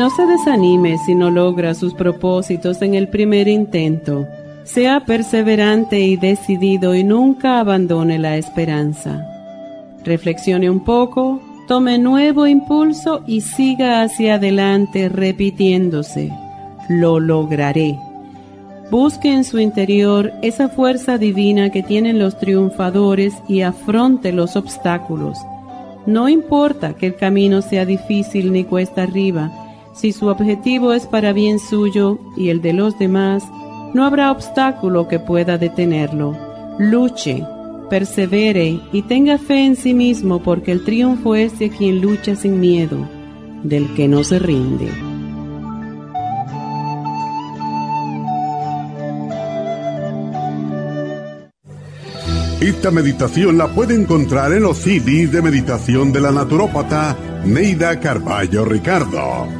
No 0.00 0.08
se 0.08 0.24
desanime 0.24 0.96
si 0.96 1.14
no 1.14 1.30
logra 1.30 1.74
sus 1.74 1.92
propósitos 1.92 2.80
en 2.80 2.94
el 2.94 3.08
primer 3.08 3.48
intento. 3.48 4.26
Sea 4.64 5.04
perseverante 5.04 6.00
y 6.00 6.16
decidido 6.16 6.94
y 6.94 7.04
nunca 7.04 7.60
abandone 7.60 8.18
la 8.18 8.38
esperanza. 8.38 9.22
Reflexione 10.02 10.70
un 10.70 10.80
poco, 10.84 11.42
tome 11.68 11.98
nuevo 11.98 12.46
impulso 12.46 13.22
y 13.26 13.42
siga 13.42 14.00
hacia 14.00 14.36
adelante 14.36 15.10
repitiéndose. 15.10 16.32
Lo 16.88 17.20
lograré. 17.20 17.98
Busque 18.90 19.30
en 19.30 19.44
su 19.44 19.58
interior 19.58 20.32
esa 20.40 20.70
fuerza 20.70 21.18
divina 21.18 21.68
que 21.68 21.82
tienen 21.82 22.18
los 22.18 22.38
triunfadores 22.38 23.34
y 23.48 23.60
afronte 23.60 24.32
los 24.32 24.56
obstáculos. 24.56 25.36
No 26.06 26.30
importa 26.30 26.94
que 26.94 27.08
el 27.08 27.16
camino 27.16 27.60
sea 27.60 27.84
difícil 27.84 28.50
ni 28.50 28.64
cuesta 28.64 29.02
arriba, 29.02 29.52
si 29.92 30.12
su 30.12 30.28
objetivo 30.28 30.92
es 30.92 31.06
para 31.06 31.32
bien 31.32 31.58
suyo 31.58 32.18
y 32.36 32.50
el 32.50 32.62
de 32.62 32.72
los 32.72 32.98
demás, 32.98 33.44
no 33.94 34.04
habrá 34.04 34.30
obstáculo 34.30 35.08
que 35.08 35.18
pueda 35.18 35.58
detenerlo. 35.58 36.36
Luche, 36.78 37.44
persevere 37.90 38.80
y 38.92 39.02
tenga 39.02 39.36
fe 39.36 39.66
en 39.66 39.76
sí 39.76 39.92
mismo 39.92 40.42
porque 40.42 40.72
el 40.72 40.84
triunfo 40.84 41.34
es 41.34 41.58
de 41.58 41.70
quien 41.70 42.00
lucha 42.00 42.36
sin 42.36 42.60
miedo, 42.60 43.08
del 43.64 43.92
que 43.94 44.08
no 44.08 44.24
se 44.24 44.38
rinde. 44.38 44.88
Esta 52.60 52.90
meditación 52.90 53.56
la 53.56 53.68
puede 53.68 53.94
encontrar 53.94 54.52
en 54.52 54.62
los 54.62 54.78
CDs 54.78 55.32
de 55.32 55.40
meditación 55.40 56.12
de 56.12 56.20
la 56.20 56.30
naturópata 56.30 57.16
Neida 57.44 57.98
Carballo 57.98 58.66
Ricardo. 58.66 59.59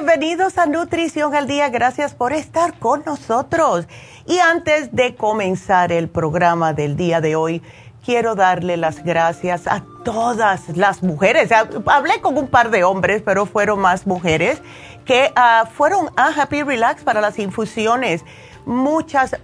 Bienvenidos 0.00 0.56
a 0.56 0.64
Nutrición 0.64 1.34
al 1.34 1.46
Día, 1.46 1.68
gracias 1.68 2.14
por 2.14 2.32
estar 2.32 2.78
con 2.78 3.02
nosotros. 3.04 3.86
Y 4.26 4.38
antes 4.38 4.96
de 4.96 5.14
comenzar 5.14 5.92
el 5.92 6.08
programa 6.08 6.72
del 6.72 6.96
día 6.96 7.20
de 7.20 7.36
hoy, 7.36 7.60
quiero 8.02 8.34
darle 8.34 8.78
las 8.78 9.04
gracias 9.04 9.66
a 9.66 9.84
todas 10.02 10.74
las 10.74 11.02
mujeres. 11.02 11.50
Hablé 11.52 12.22
con 12.22 12.38
un 12.38 12.48
par 12.48 12.70
de 12.70 12.82
hombres, 12.82 13.20
pero 13.22 13.44
fueron 13.44 13.80
más 13.80 14.06
mujeres 14.06 14.62
que 15.04 15.32
ah, 15.36 15.68
fueron 15.70 16.08
a 16.16 16.28
Happy 16.28 16.62
Relax 16.62 17.02
para 17.02 17.20
las 17.20 17.38
infusiones. 17.38 18.24
Muchas 18.64 19.36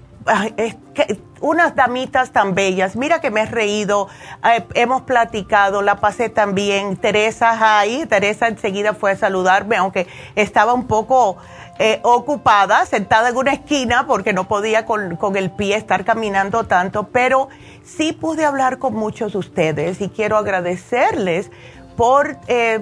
unas 1.40 1.74
damitas 1.74 2.30
tan 2.30 2.54
bellas. 2.54 2.96
Mira 2.96 3.20
que 3.20 3.30
me 3.30 3.42
he 3.42 3.46
reído, 3.46 4.08
eh, 4.44 4.66
hemos 4.74 5.02
platicado, 5.02 5.82
la 5.82 5.96
pasé 5.96 6.28
también. 6.28 6.96
Teresa 6.96 7.78
ahí, 7.78 8.06
Teresa 8.06 8.48
enseguida 8.48 8.94
fue 8.94 9.12
a 9.12 9.16
saludarme, 9.16 9.76
aunque 9.76 10.06
estaba 10.34 10.72
un 10.72 10.86
poco 10.86 11.36
eh, 11.78 12.00
ocupada, 12.02 12.86
sentada 12.86 13.28
en 13.28 13.36
una 13.36 13.52
esquina, 13.52 14.06
porque 14.06 14.32
no 14.32 14.48
podía 14.48 14.86
con, 14.86 15.16
con 15.16 15.36
el 15.36 15.50
pie 15.50 15.76
estar 15.76 16.04
caminando 16.04 16.64
tanto, 16.64 17.08
pero 17.08 17.48
sí 17.84 18.12
pude 18.12 18.44
hablar 18.44 18.78
con 18.78 18.94
muchos 18.94 19.32
de 19.32 19.38
ustedes 19.38 20.00
y 20.00 20.08
quiero 20.08 20.38
agradecerles 20.38 21.50
por 21.96 22.38
eh, 22.48 22.80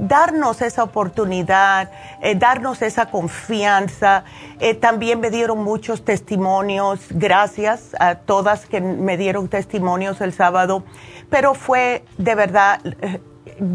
darnos 0.00 0.62
esa 0.62 0.82
oportunidad, 0.82 1.90
eh, 2.20 2.34
darnos 2.34 2.82
esa 2.82 3.06
confianza. 3.06 4.24
Eh, 4.58 4.74
también 4.74 5.20
me 5.20 5.30
dieron 5.30 5.62
muchos 5.62 6.04
testimonios, 6.04 7.00
gracias 7.10 7.94
a 8.00 8.16
todas 8.16 8.66
que 8.66 8.80
me 8.80 9.16
dieron 9.16 9.48
testimonios 9.48 10.20
el 10.20 10.32
sábado, 10.32 10.84
pero 11.28 11.54
fue 11.54 12.04
de 12.18 12.34
verdad, 12.34 12.80
eh, 12.84 13.20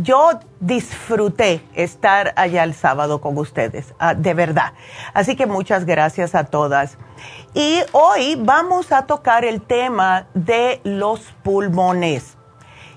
yo 0.01 0.39
disfruté 0.59 1.61
estar 1.75 2.33
allá 2.35 2.63
el 2.63 2.73
sábado 2.73 3.21
con 3.21 3.37
ustedes, 3.37 3.93
ah, 3.99 4.15
de 4.15 4.33
verdad. 4.33 4.73
Así 5.13 5.35
que 5.35 5.45
muchas 5.45 5.85
gracias 5.85 6.33
a 6.33 6.45
todas. 6.45 6.97
Y 7.53 7.81
hoy 7.91 8.35
vamos 8.39 8.91
a 8.91 9.05
tocar 9.05 9.45
el 9.45 9.61
tema 9.61 10.27
de 10.33 10.81
los 10.83 11.21
pulmones. 11.43 12.35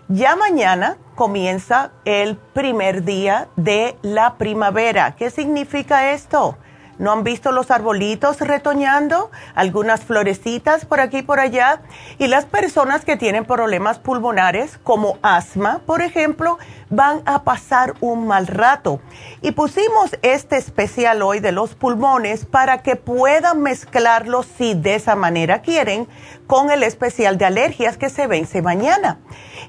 Ya 0.08 0.36
mañana 0.36 0.96
comienza 1.18 1.90
el 2.04 2.36
primer 2.36 3.02
día 3.02 3.48
de 3.56 3.96
la 4.02 4.38
primavera. 4.38 5.16
¿Qué 5.16 5.30
significa 5.30 6.12
esto? 6.12 6.56
¿No 6.98 7.12
han 7.12 7.22
visto 7.22 7.52
los 7.52 7.70
arbolitos 7.70 8.40
retoñando? 8.40 9.30
Algunas 9.54 10.00
florecitas 10.00 10.84
por 10.84 11.00
aquí 11.00 11.18
y 11.18 11.22
por 11.22 11.38
allá. 11.38 11.80
Y 12.18 12.26
las 12.26 12.44
personas 12.44 13.04
que 13.04 13.16
tienen 13.16 13.44
problemas 13.44 13.98
pulmonares, 14.00 14.78
como 14.82 15.18
asma, 15.22 15.80
por 15.86 16.02
ejemplo, 16.02 16.58
van 16.90 17.22
a 17.26 17.44
pasar 17.44 17.94
un 18.00 18.26
mal 18.26 18.46
rato. 18.46 19.00
Y 19.42 19.52
pusimos 19.52 20.16
este 20.22 20.56
especial 20.56 21.22
hoy 21.22 21.38
de 21.40 21.52
los 21.52 21.74
pulmones 21.74 22.46
para 22.46 22.82
que 22.82 22.96
puedan 22.96 23.62
mezclarlos, 23.62 24.46
si 24.46 24.74
de 24.74 24.96
esa 24.96 25.14
manera 25.14 25.62
quieren, 25.62 26.08
con 26.46 26.70
el 26.70 26.82
especial 26.82 27.38
de 27.38 27.44
alergias 27.44 27.96
que 27.96 28.08
se 28.08 28.26
vence 28.26 28.62
mañana. 28.62 29.18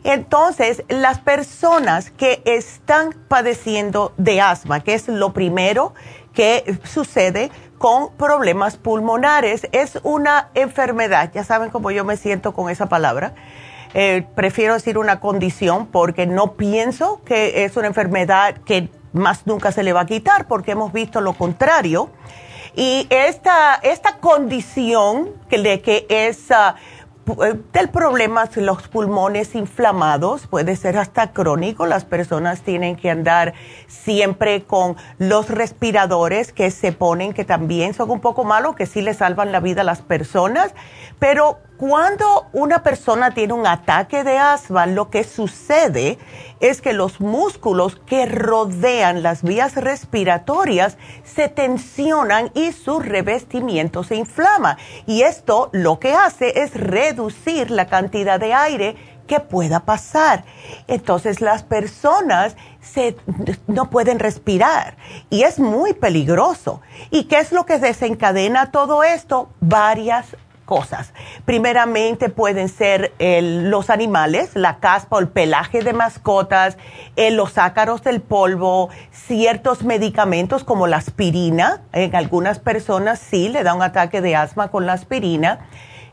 Entonces, 0.04 0.84
las 0.88 1.20
personas 1.20 2.10
que 2.10 2.42
están 2.46 3.14
padeciendo 3.28 4.14
de 4.18 4.40
asma, 4.42 4.80
que 4.80 4.94
es 4.94 5.08
lo 5.10 5.34
primero, 5.34 5.94
que 6.40 6.80
sucede 6.86 7.52
con 7.78 8.14
problemas 8.14 8.78
pulmonares. 8.78 9.68
Es 9.74 10.00
una 10.04 10.52
enfermedad, 10.54 11.32
ya 11.34 11.44
saben 11.44 11.70
cómo 11.70 11.92
yo 11.92 12.06
me 12.06 12.16
siento 12.16 12.54
con 12.54 12.70
esa 12.70 12.88
palabra. 12.88 13.34
Eh, 13.94 14.26
prefiero 14.36 14.76
decir 14.76 14.98
una 14.98 15.20
condición 15.20 15.88
porque 15.88 16.28
no 16.28 16.54
pienso 16.54 17.22
que 17.26 17.66
es 17.66 17.76
una 17.76 17.88
enfermedad 17.88 18.56
que 18.64 18.88
más 19.12 19.48
nunca 19.48 19.74
se 19.74 19.84
le 19.84 19.92
va 19.92 20.02
a 20.02 20.06
quitar 20.06 20.48
porque 20.48 20.72
hemos 20.72 20.94
visto 20.94 21.20
lo 21.20 21.34
contrario. 21.34 22.10
Y 22.74 23.06
esta, 23.10 23.76
esta 23.76 24.20
condición 24.20 25.32
de 25.50 25.82
que 25.82 26.06
es 26.08 26.52
ah, 26.52 26.76
del 27.74 27.90
problema 27.90 28.50
los 28.56 28.88
pulmones 28.88 29.56
inflamados, 29.56 30.48
puede 30.48 30.76
ser 30.76 30.98
hasta 30.98 31.32
crónico, 31.32 31.86
las 31.86 32.06
personas 32.06 32.62
tienen 32.62 32.96
que 32.96 33.10
andar 33.10 33.54
siempre 33.88 34.64
con 34.64 34.96
los 35.18 35.50
respiradores 35.50 36.52
que 36.52 36.72
se 36.72 36.92
ponen, 36.92 37.34
que 37.34 37.46
también 37.46 37.94
son 37.94 38.10
un 38.10 38.20
poco 38.20 38.44
malos, 38.44 38.76
que 38.76 38.86
sí 38.86 39.02
le 39.02 39.14
salvan 39.14 39.52
la 39.52 39.60
vida 39.60 39.82
a 39.82 39.84
las 39.84 40.02
personas, 40.02 40.74
pero 41.20 41.60
cuando 41.80 42.50
una 42.52 42.84
persona 42.84 43.34
tiene 43.34 43.54
un 43.54 43.66
ataque 43.66 44.26
de 44.26 44.38
asma, 44.38 44.86
lo 44.86 45.10
que 45.10 45.24
sucede 45.24 46.20
es 46.60 46.82
que 46.82 46.92
los 46.92 47.22
músculos 47.22 47.96
que 48.06 48.26
rodean 48.26 49.24
las 49.24 49.44
vías 49.44 49.76
respiratorias 49.76 50.98
se 51.24 51.48
tensionan 51.48 52.52
y 52.54 52.74
su 52.74 53.00
revestimiento 53.00 54.04
se 54.04 54.18
inflama. 54.18 54.78
Y 55.06 55.22
esto 55.22 55.70
lo 55.72 56.00
que 56.00 56.14
hace 56.14 56.64
es 56.64 56.74
reducir 56.74 57.72
la 57.72 57.88
cantidad 57.88 58.42
de 58.42 58.54
aire 58.54 58.98
que 59.26 59.40
pueda 59.40 59.80
pasar. 59.86 60.44
Entonces 60.90 61.40
las 61.40 61.64
personas 61.64 62.58
no 63.68 63.90
pueden 63.90 64.20
respirar 64.20 64.98
y 65.30 65.44
es 65.44 65.60
muy 65.60 65.94
peligroso. 65.94 66.82
¿Y 67.10 67.24
qué 67.26 67.40
es 67.40 67.54
lo 67.54 67.66
que 67.66 67.80
desencadena 67.80 68.70
todo 68.70 69.02
esto? 69.04 69.48
Varias 69.62 70.36
cosas. 70.70 71.14
Primeramente 71.46 72.30
pueden 72.30 72.70
ser 72.70 73.12
los 73.20 73.90
animales, 73.90 74.52
la 74.54 74.78
caspa 74.78 75.16
o 75.16 75.20
el 75.20 75.28
pelaje 75.28 75.82
de 75.82 75.94
mascotas, 75.94 76.78
los 77.18 77.58
ácaros 77.58 78.04
del 78.04 78.22
polvo, 78.22 78.90
ciertos 79.12 79.84
medicamentos 79.84 80.64
como 80.64 80.86
la 80.86 80.98
aspirina. 80.98 81.82
En 81.92 82.16
algunas 82.16 82.60
personas 82.60 83.18
sí 83.18 83.50
le 83.50 83.64
da 83.64 83.74
un 83.74 83.82
ataque 83.82 84.22
de 84.22 84.36
asma 84.36 84.68
con 84.70 84.86
la 84.86 84.94
aspirina. 84.94 85.68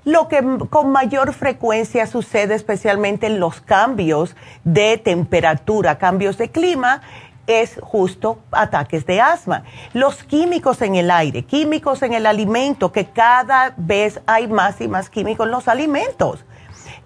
Lo 0.05 0.29
que 0.29 0.41
con 0.71 0.91
mayor 0.91 1.35
frecuencia 1.35 2.07
sucede 2.07 2.55
especialmente 2.55 3.27
en 3.27 3.41
los 3.41 3.61
cambios 3.61 4.37
de 4.63 4.99
temperatura, 4.99 5.99
cambios 5.99 6.39
de 6.39 6.49
clima, 6.49 7.03
es 7.47 7.79
justo 7.83 8.39
ataques 8.51 9.07
de 9.07 9.21
asma. 9.21 9.65
Los 9.93 10.25
químicos 10.25 10.83
en 10.83 10.95
el 10.95 11.11
aire, 11.11 11.45
químicos 11.45 12.03
en 12.03 12.13
el 12.13 12.27
alimento, 12.27 12.93
que 12.93 13.07
cada 13.07 13.75
vez 13.77 14.21
hay 14.27 14.49
más 14.49 14.81
y 14.81 14.89
más 14.89 15.11
químicos 15.11 15.47
en 15.47 15.53
los 15.53 15.69
alimentos. 15.69 16.45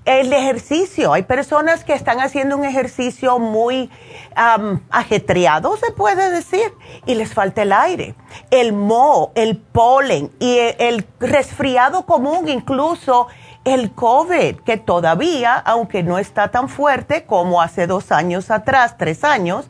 El 0.07 0.33
ejercicio, 0.33 1.13
hay 1.13 1.23
personas 1.23 1.85
que 1.85 1.93
están 1.93 2.21
haciendo 2.21 2.57
un 2.57 2.65
ejercicio 2.65 3.39
muy 3.39 3.91
ajetreado, 4.91 5.77
se 5.77 5.93
puede 5.93 6.31
decir, 6.31 6.73
y 7.05 7.15
les 7.15 7.35
falta 7.35 7.63
el 7.63 7.73
aire. 7.73 8.15
El 8.51 8.73
moho, 8.73 9.33
el 9.35 9.59
polen 9.59 10.31
y 10.39 10.57
el 10.79 11.07
resfriado 11.21 12.07
común, 12.07 12.49
incluso 12.49 13.29
el 13.65 13.93
COVID, 13.93 14.61
que 14.61 14.79
todavía, 14.79 15.55
aunque 15.57 16.03
no 16.03 16.19
está 16.19 16.51
tan 16.51 16.71
fuerte 16.71 17.27
como 17.27 17.61
hace 17.61 17.87
dos 17.87 18.11
años 18.11 18.51
atrás, 18.51 18.97
tres 18.97 19.23
años, 19.23 19.69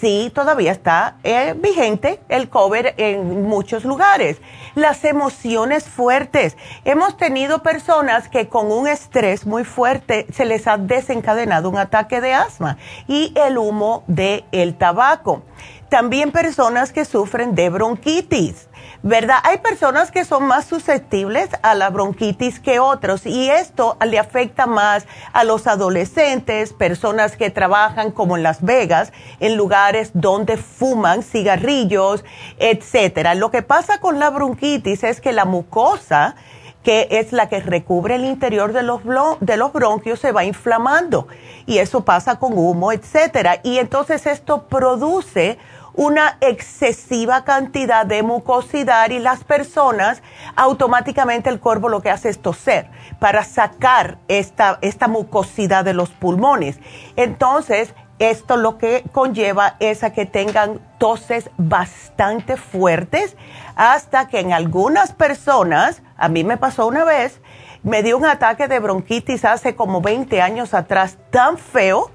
sí 0.00 0.30
todavía 0.34 0.72
está 0.72 1.16
eh, 1.22 1.54
vigente 1.56 2.20
el 2.28 2.48
COVID 2.48 2.86
en 2.96 3.42
muchos 3.42 3.84
lugares. 3.84 4.38
Las 4.74 5.04
emociones 5.04 5.84
fuertes. 5.84 6.56
Hemos 6.84 7.16
tenido 7.16 7.62
personas 7.62 8.28
que 8.28 8.48
con 8.48 8.70
un 8.70 8.86
estrés 8.88 9.46
muy 9.46 9.64
fuerte 9.64 10.26
se 10.32 10.44
les 10.44 10.66
ha 10.66 10.76
desencadenado 10.76 11.68
un 11.68 11.78
ataque 11.78 12.20
de 12.20 12.34
asma 12.34 12.78
y 13.08 13.32
el 13.36 13.58
humo 13.58 14.04
del 14.06 14.44
el 14.52 14.74
tabaco. 14.74 15.42
También 15.90 16.32
personas 16.32 16.92
que 16.92 17.04
sufren 17.04 17.54
de 17.54 17.68
bronquitis 17.68 18.68
¿verdad? 19.02 19.38
Hay 19.44 19.58
personas 19.58 20.10
que 20.10 20.24
son 20.24 20.46
más 20.46 20.66
susceptibles 20.66 21.48
a 21.62 21.74
la 21.74 21.88
bronquitis 21.88 22.60
que 22.60 22.80
otros 22.80 23.24
y 23.24 23.48
esto 23.48 23.96
le 24.06 24.18
afecta 24.18 24.66
más 24.66 25.06
a 25.32 25.44
los 25.44 25.66
adolescentes, 25.66 26.74
personas 26.74 27.36
que 27.36 27.50
trabajan 27.50 28.10
como 28.10 28.36
en 28.36 28.42
Las 28.42 28.62
Vegas, 28.62 29.12
en 29.40 29.56
lugares 29.56 30.10
donde 30.12 30.58
fuman 30.58 31.22
cigarrillos, 31.22 32.24
etcétera. 32.58 33.34
Lo 33.34 33.50
que 33.50 33.62
pasa 33.62 34.00
con 34.00 34.18
la 34.18 34.28
bronquitis 34.30 35.02
es 35.04 35.20
que 35.20 35.32
la 35.32 35.46
mucosa 35.46 36.36
que 36.82 37.08
es 37.10 37.32
la 37.32 37.50
que 37.50 37.60
recubre 37.60 38.14
el 38.14 38.24
interior 38.24 38.72
de 38.72 38.82
los, 38.82 39.02
de 39.40 39.56
los 39.58 39.72
bronquios, 39.72 40.18
se 40.18 40.32
va 40.32 40.44
inflamando. 40.44 41.28
Y 41.66 41.76
eso 41.76 42.06
pasa 42.06 42.38
con 42.38 42.56
humo, 42.56 42.90
etcétera. 42.90 43.60
Y 43.62 43.76
entonces 43.76 44.26
esto 44.26 44.62
produce 44.66 45.58
una 45.94 46.38
excesiva 46.40 47.44
cantidad 47.44 48.06
de 48.06 48.22
mucosidad 48.22 49.10
y 49.10 49.18
las 49.18 49.44
personas, 49.44 50.22
automáticamente 50.56 51.50
el 51.50 51.60
cuerpo 51.60 51.88
lo 51.88 52.00
que 52.00 52.10
hace 52.10 52.28
es 52.28 52.40
toser 52.40 52.90
para 53.18 53.44
sacar 53.44 54.18
esta, 54.28 54.78
esta 54.80 55.08
mucosidad 55.08 55.84
de 55.84 55.94
los 55.94 56.10
pulmones. 56.10 56.78
Entonces, 57.16 57.94
esto 58.18 58.56
lo 58.56 58.76
que 58.76 59.04
conlleva 59.12 59.76
es 59.80 60.04
a 60.04 60.12
que 60.12 60.26
tengan 60.26 60.78
toses 60.98 61.50
bastante 61.56 62.58
fuertes 62.58 63.36
hasta 63.76 64.28
que 64.28 64.40
en 64.40 64.52
algunas 64.52 65.12
personas, 65.12 66.02
a 66.18 66.28
mí 66.28 66.44
me 66.44 66.58
pasó 66.58 66.86
una 66.86 67.04
vez, 67.04 67.40
me 67.82 68.02
dio 68.02 68.18
un 68.18 68.26
ataque 68.26 68.68
de 68.68 68.78
bronquitis 68.78 69.46
hace 69.46 69.74
como 69.74 70.02
20 70.02 70.42
años 70.42 70.74
atrás 70.74 71.16
tan 71.30 71.56
feo 71.56 72.10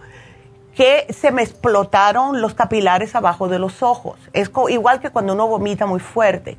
que 0.75 1.07
se 1.09 1.31
me 1.31 1.41
explotaron 1.41 2.41
los 2.41 2.53
capilares 2.53 3.15
abajo 3.15 3.47
de 3.47 3.59
los 3.59 3.81
ojos. 3.81 4.19
Es 4.33 4.51
igual 4.69 4.99
que 4.99 5.09
cuando 5.09 5.33
uno 5.33 5.47
vomita 5.47 5.85
muy 5.85 6.01
fuerte. 6.01 6.57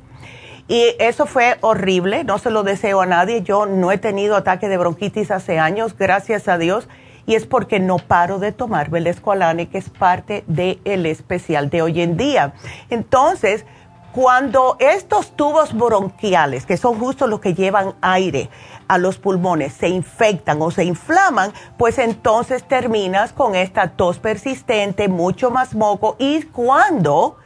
Y 0.67 0.95
eso 0.99 1.25
fue 1.25 1.57
horrible, 1.61 2.23
no 2.23 2.39
se 2.39 2.49
lo 2.49 2.63
deseo 2.63 2.99
a 2.99 3.05
nadie. 3.05 3.41
Yo 3.43 3.65
no 3.65 3.91
he 3.91 3.97
tenido 3.97 4.35
ataque 4.35 4.67
de 4.67 4.77
bronquitis 4.77 5.31
hace 5.31 5.59
años, 5.59 5.95
gracias 5.95 6.47
a 6.47 6.57
Dios, 6.57 6.89
y 7.25 7.35
es 7.35 7.45
porque 7.45 7.79
no 7.79 7.99
paro 7.99 8.39
de 8.39 8.51
tomar 8.51 8.89
Belescolane, 8.89 9.69
que 9.69 9.77
es 9.77 9.89
parte 9.89 10.43
del 10.47 11.05
especial 11.05 11.69
de 11.69 11.83
hoy 11.83 12.01
en 12.01 12.17
día. 12.17 12.53
Entonces, 12.89 13.65
cuando 14.11 14.77
estos 14.79 15.31
tubos 15.31 15.73
bronquiales, 15.73 16.65
que 16.65 16.77
son 16.77 16.99
justo 16.99 17.27
los 17.27 17.39
que 17.39 17.53
llevan 17.53 17.93
aire 18.01 18.49
a 18.87 18.97
los 18.97 19.17
pulmones, 19.17 19.73
se 19.73 19.89
infectan 19.89 20.61
o 20.61 20.71
se 20.71 20.85
inflaman, 20.85 21.51
pues 21.77 21.99
entonces 21.99 22.63
terminas 22.67 23.33
con 23.33 23.55
esta 23.55 23.89
tos 23.89 24.19
persistente, 24.19 25.07
mucho 25.07 25.51
más 25.51 25.75
moco 25.75 26.15
y 26.19 26.43
cuando 26.43 27.37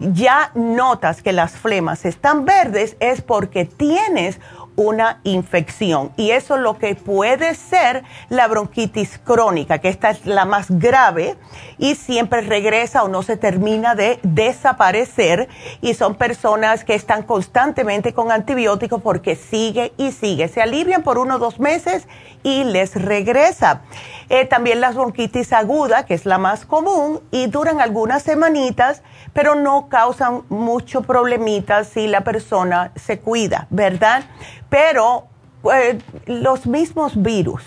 ya 0.00 0.50
notas 0.54 1.22
que 1.22 1.32
las 1.32 1.52
flemas 1.52 2.06
están 2.06 2.44
verdes 2.46 2.96
es 3.00 3.20
porque 3.20 3.66
tienes 3.66 4.40
una 4.80 5.20
infección. 5.24 6.12
Y 6.16 6.30
eso 6.30 6.54
es 6.54 6.62
lo 6.62 6.78
que 6.78 6.94
puede 6.94 7.54
ser 7.54 8.02
la 8.30 8.48
bronquitis 8.48 9.18
crónica, 9.18 9.78
que 9.78 9.90
esta 9.90 10.08
es 10.08 10.24
la 10.24 10.46
más 10.46 10.70
grave 10.70 11.36
y 11.76 11.96
siempre 11.96 12.40
regresa 12.40 13.02
o 13.02 13.08
no 13.08 13.22
se 13.22 13.36
termina 13.36 13.94
de 13.94 14.18
desaparecer. 14.22 15.48
Y 15.82 15.92
son 15.92 16.14
personas 16.14 16.84
que 16.84 16.94
están 16.94 17.24
constantemente 17.24 18.14
con 18.14 18.32
antibióticos 18.32 19.02
porque 19.02 19.36
sigue 19.36 19.92
y 19.98 20.12
sigue. 20.12 20.48
Se 20.48 20.62
alivian 20.62 21.02
por 21.02 21.18
uno 21.18 21.36
o 21.36 21.38
dos 21.38 21.60
meses 21.60 22.08
y 22.42 22.64
les 22.64 22.94
regresa. 22.94 23.82
Eh, 24.30 24.46
también 24.46 24.80
la 24.80 24.92
bronquitis 24.92 25.52
aguda, 25.52 26.06
que 26.06 26.14
es 26.14 26.24
la 26.24 26.38
más 26.38 26.64
común, 26.64 27.20
y 27.30 27.48
duran 27.48 27.80
algunas 27.80 28.22
semanitas, 28.22 29.02
pero 29.40 29.54
no 29.54 29.88
causan 29.88 30.42
mucho 30.50 31.00
problemitas 31.00 31.88
si 31.88 32.06
la 32.06 32.20
persona 32.20 32.92
se 32.94 33.20
cuida, 33.20 33.66
¿verdad? 33.70 34.24
Pero 34.68 35.28
eh, 35.72 35.98
los 36.26 36.66
mismos 36.66 37.22
virus 37.22 37.62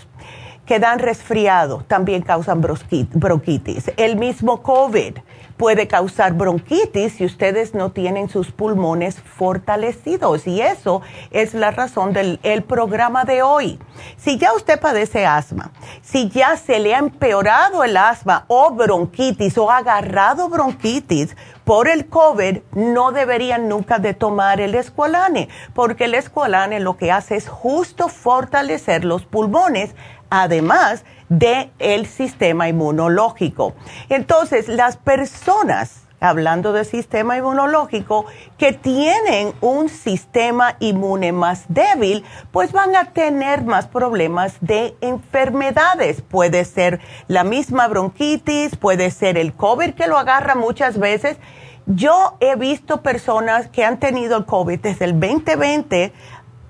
que 0.67 0.77
dan 0.79 0.99
resfriado 0.99 1.83
también 1.87 2.21
causan 2.21 2.61
bronquitis. 2.61 3.91
El 3.97 4.17
mismo 4.17 4.61
COVID 4.61 5.17
puede 5.57 5.87
causar 5.87 6.33
bronquitis 6.33 7.13
si 7.13 7.25
ustedes 7.25 7.73
no 7.73 7.91
tienen 7.91 8.29
sus 8.29 8.51
pulmones 8.51 9.19
fortalecidos. 9.21 10.47
Y 10.47 10.61
eso 10.61 11.01
es 11.31 11.53
la 11.53 11.71
razón 11.71 12.13
del 12.13 12.39
programa 12.67 13.25
de 13.25 13.43
hoy. 13.43 13.79
Si 14.17 14.37
ya 14.37 14.53
usted 14.53 14.79
padece 14.79 15.25
asma, 15.25 15.71
si 16.01 16.29
ya 16.29 16.55
se 16.57 16.79
le 16.79 16.95
ha 16.95 16.99
empeorado 16.99 17.83
el 17.83 17.97
asma 17.97 18.45
o 18.47 18.71
bronquitis 18.71 19.57
o 19.57 19.69
agarrado 19.69 20.49
bronquitis 20.49 21.35
por 21.63 21.87
el 21.87 22.07
COVID, 22.07 22.59
no 22.73 23.11
deberían 23.11 23.69
nunca 23.69 23.99
de 23.99 24.13
tomar 24.13 24.59
el 24.59 24.75
escualane, 24.75 25.49
porque 25.73 26.05
el 26.05 26.15
escualane 26.15 26.79
lo 26.79 26.97
que 26.97 27.11
hace 27.11 27.35
es 27.35 27.47
justo 27.47 28.09
fortalecer 28.09 29.05
los 29.05 29.25
pulmones, 29.25 29.95
además 30.29 31.05
del 31.29 31.71
el 31.79 32.05
sistema 32.05 32.67
inmunológico. 32.67 33.73
Entonces, 34.09 34.67
las 34.67 34.97
personas 34.97 36.02
hablando 36.23 36.71
de 36.71 36.85
sistema 36.85 37.37
inmunológico, 37.37 38.25
que 38.57 38.71
tienen 38.71 39.53
un 39.59 39.89
sistema 39.89 40.77
inmune 40.79 41.33
más 41.33 41.65
débil, 41.67 42.23
pues 42.51 42.71
van 42.71 42.95
a 42.95 43.11
tener 43.11 43.63
más 43.63 43.87
problemas 43.87 44.55
de 44.61 44.95
enfermedades. 45.01 46.21
Puede 46.21 46.63
ser 46.63 47.01
la 47.27 47.43
misma 47.43 47.89
bronquitis, 47.89 48.77
puede 48.77 49.11
ser 49.11 49.37
el 49.37 49.53
COVID 49.53 49.95
que 49.95 50.07
lo 50.07 50.17
agarra 50.17 50.55
muchas 50.55 50.97
veces. 50.97 51.37
Yo 51.85 52.37
he 52.39 52.55
visto 52.55 53.01
personas 53.01 53.67
que 53.67 53.83
han 53.83 53.99
tenido 53.99 54.37
el 54.37 54.45
COVID 54.45 54.79
desde 54.79 55.03
el 55.03 55.19
2020 55.19 56.13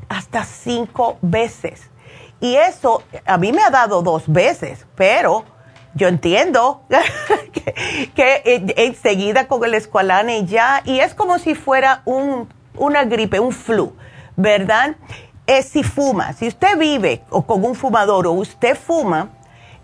hasta 0.10 0.46
cinco 0.46 1.20
veces. 1.22 1.92
Y 2.40 2.56
eso 2.56 3.04
a 3.26 3.38
mí 3.38 3.54
me 3.54 3.62
ha 3.62 3.70
dado 3.70 4.02
dos 4.02 4.24
veces, 4.28 4.88
pero 4.96 5.46
yo 5.96 6.08
entiendo 6.08 6.84
que, 8.16 8.64
enseguida 8.78 9.48
con 9.48 9.64
el 9.64 9.74
escualane 9.74 10.46
ya, 10.46 10.82
y 10.86 11.00
es 11.00 11.14
como 11.14 11.40
si 11.40 11.56
fuera 11.56 12.02
un, 12.06 12.50
una 12.78 13.04
gripe, 13.06 13.40
un 13.40 13.52
flu, 13.52 13.94
¿verdad? 14.36 14.96
Es 15.46 15.70
si 15.70 15.84
fuma, 15.84 16.34
si 16.34 16.48
usted 16.48 16.78
vive 16.78 17.22
o 17.30 17.46
con 17.46 17.64
un 17.64 17.76
fumador 17.76 18.28
o 18.28 18.32
usted 18.32 18.78
fuma, 18.78 19.30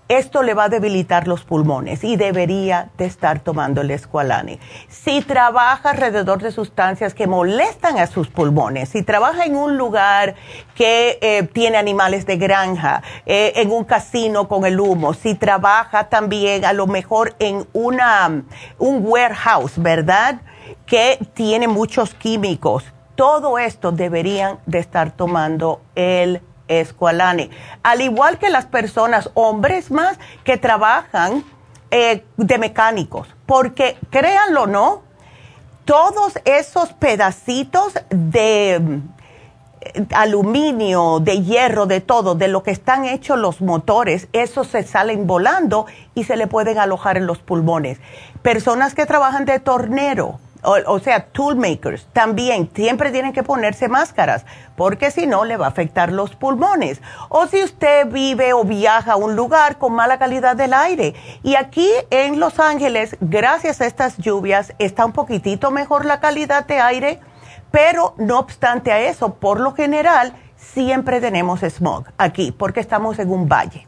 esto 0.10 0.42
le 0.42 0.56
va 0.56 0.64
a 0.64 0.70
debilitar 0.70 1.28
los 1.28 1.44
pulmones 1.44 2.04
y 2.04 2.16
debería 2.16 2.90
de 2.98 3.06
estar 3.06 3.42
tomando 3.42 3.82
el 3.82 3.92
escualane. 3.92 4.60
Si 4.88 5.22
trabaja 5.22 5.92
alrededor 5.92 6.42
de 6.42 6.52
sustancias 6.52 7.14
que 7.14 7.28
molestan 7.28 8.00
a 8.00 8.08
sus 8.08 8.28
pulmones, 8.28 8.90
si 8.90 9.04
trabaja 9.04 9.46
en 9.46 9.56
un 9.56 9.78
lugar 9.78 10.34
que 10.74 11.20
eh, 11.22 11.44
tiene 11.54 11.78
animales 11.78 12.26
de 12.26 12.38
granja, 12.38 13.04
eh, 13.28 13.54
en 13.58 13.72
un 13.72 13.84
casino 13.84 14.48
con 14.48 14.66
el 14.66 14.80
humo, 14.80 15.14
si 15.14 15.36
trabaja 15.36 16.10
también 16.10 16.66
a 16.66 16.74
lo 16.74 16.88
mejor 16.88 17.36
en 17.38 17.68
una, 17.74 18.44
un 18.80 19.06
warehouse, 19.06 19.74
¿verdad? 19.78 20.42
Que 20.88 21.20
tiene 21.36 21.68
muchos 21.68 22.16
químicos. 22.16 22.84
Todo 23.14 23.60
esto 23.60 23.92
deberían 23.92 24.58
de 24.66 24.80
estar 24.80 25.12
tomando 25.12 25.82
el 25.94 26.42
Esqualane. 26.70 27.50
Al 27.84 28.02
igual 28.02 28.38
que 28.38 28.50
las 28.50 28.66
personas, 28.66 29.30
hombres 29.34 29.92
más, 29.92 30.18
que 30.46 30.58
trabajan 30.58 31.44
eh, 31.92 32.24
de 32.38 32.58
mecánicos. 32.58 33.28
Porque 33.46 33.98
créanlo 34.12 34.64
o 34.64 34.68
no, 34.68 35.02
todos 35.86 36.34
esos 36.46 36.94
pedacitos 36.94 37.94
de 38.12 39.02
eh, 39.82 40.06
aluminio, 40.14 41.20
de 41.20 41.42
hierro, 41.42 41.88
de 41.88 42.00
todo, 42.00 42.36
de 42.36 42.48
lo 42.48 42.62
que 42.62 42.70
están 42.70 43.06
hechos 43.06 43.40
los 43.40 43.62
motores, 43.62 44.28
esos 44.34 44.68
se 44.68 44.84
salen 44.84 45.26
volando 45.26 45.88
y 46.14 46.26
se 46.26 46.36
le 46.36 46.46
pueden 46.46 46.78
alojar 46.78 47.18
en 47.18 47.26
los 47.26 47.40
pulmones. 47.40 48.00
Personas 48.44 48.94
que 48.94 49.08
trabajan 49.08 49.46
de 49.46 49.60
tornero, 49.60 50.40
o, 50.64 51.00
sea, 51.00 51.26
tool 51.26 51.56
makers, 51.56 52.08
también 52.12 52.70
siempre 52.74 53.12
tienen 53.12 53.34
que 53.34 53.44
ponerse 53.44 53.88
máscaras, 53.88 54.46
porque 54.76 55.12
si 55.12 55.26
no 55.26 55.46
le 55.46 55.58
va 55.58 55.68
a 55.68 55.70
afectar 55.70 56.12
los 56.12 56.36
pulmones. 56.36 57.02
O 57.30 57.48
si 57.48 57.64
usted 57.64 58.08
vive 58.08 58.54
o 58.54 58.64
viaja 58.64 59.14
a 59.14 59.16
un 59.16 59.36
lugar 59.36 59.78
con 59.78 59.94
mala 59.94 60.20
calidad 60.20 60.56
del 60.56 60.74
aire. 60.74 61.16
Y 61.44 61.56
aquí 61.56 61.90
en 62.10 62.40
Los 62.40 62.60
Ángeles, 62.60 63.16
gracias 63.22 63.82
a 63.82 63.86
estas 63.86 64.18
lluvias, 64.18 64.74
está 64.80 65.06
un 65.06 65.14
poquitito 65.14 65.72
mejor 65.72 66.06
la 66.06 66.20
calidad 66.20 66.66
de 66.66 66.80
aire, 66.80 67.20
pero 67.72 68.16
no 68.18 68.40
obstante 68.40 68.92
a 68.92 69.00
eso, 69.00 69.36
por 69.36 69.60
lo 69.60 69.74
general, 69.74 70.34
siempre 70.56 71.22
tenemos 71.22 71.62
smog 71.62 72.06
aquí, 72.18 72.52
porque 72.52 72.80
estamos 72.80 73.20
en 73.20 73.32
un 73.32 73.48
valle. 73.48 73.88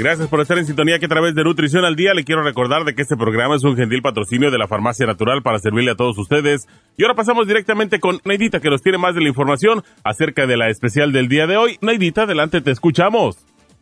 Gracias 0.00 0.28
por 0.28 0.40
estar 0.40 0.56
en 0.56 0.64
sintonía 0.64 0.98
que 0.98 1.04
a 1.04 1.10
través 1.10 1.34
de 1.34 1.44
Nutrición 1.44 1.84
al 1.84 1.94
Día 1.94 2.14
le 2.14 2.24
quiero 2.24 2.42
recordar 2.42 2.84
de 2.84 2.94
que 2.94 3.02
este 3.02 3.18
programa 3.18 3.56
es 3.56 3.64
un 3.64 3.76
gentil 3.76 4.00
patrocinio 4.00 4.50
de 4.50 4.56
la 4.56 4.66
Farmacia 4.66 5.04
Natural 5.04 5.42
para 5.42 5.58
servirle 5.58 5.90
a 5.90 5.94
todos 5.94 6.16
ustedes. 6.16 6.66
Y 6.96 7.02
ahora 7.02 7.14
pasamos 7.14 7.46
directamente 7.46 8.00
con 8.00 8.18
Neidita 8.24 8.60
que 8.60 8.70
nos 8.70 8.80
tiene 8.80 8.96
más 8.96 9.14
de 9.14 9.20
la 9.20 9.28
información 9.28 9.84
acerca 10.02 10.46
de 10.46 10.56
la 10.56 10.70
especial 10.70 11.12
del 11.12 11.28
día 11.28 11.46
de 11.46 11.58
hoy. 11.58 11.76
Neidita, 11.82 12.22
adelante, 12.22 12.62
te 12.62 12.70
escuchamos. 12.70 13.36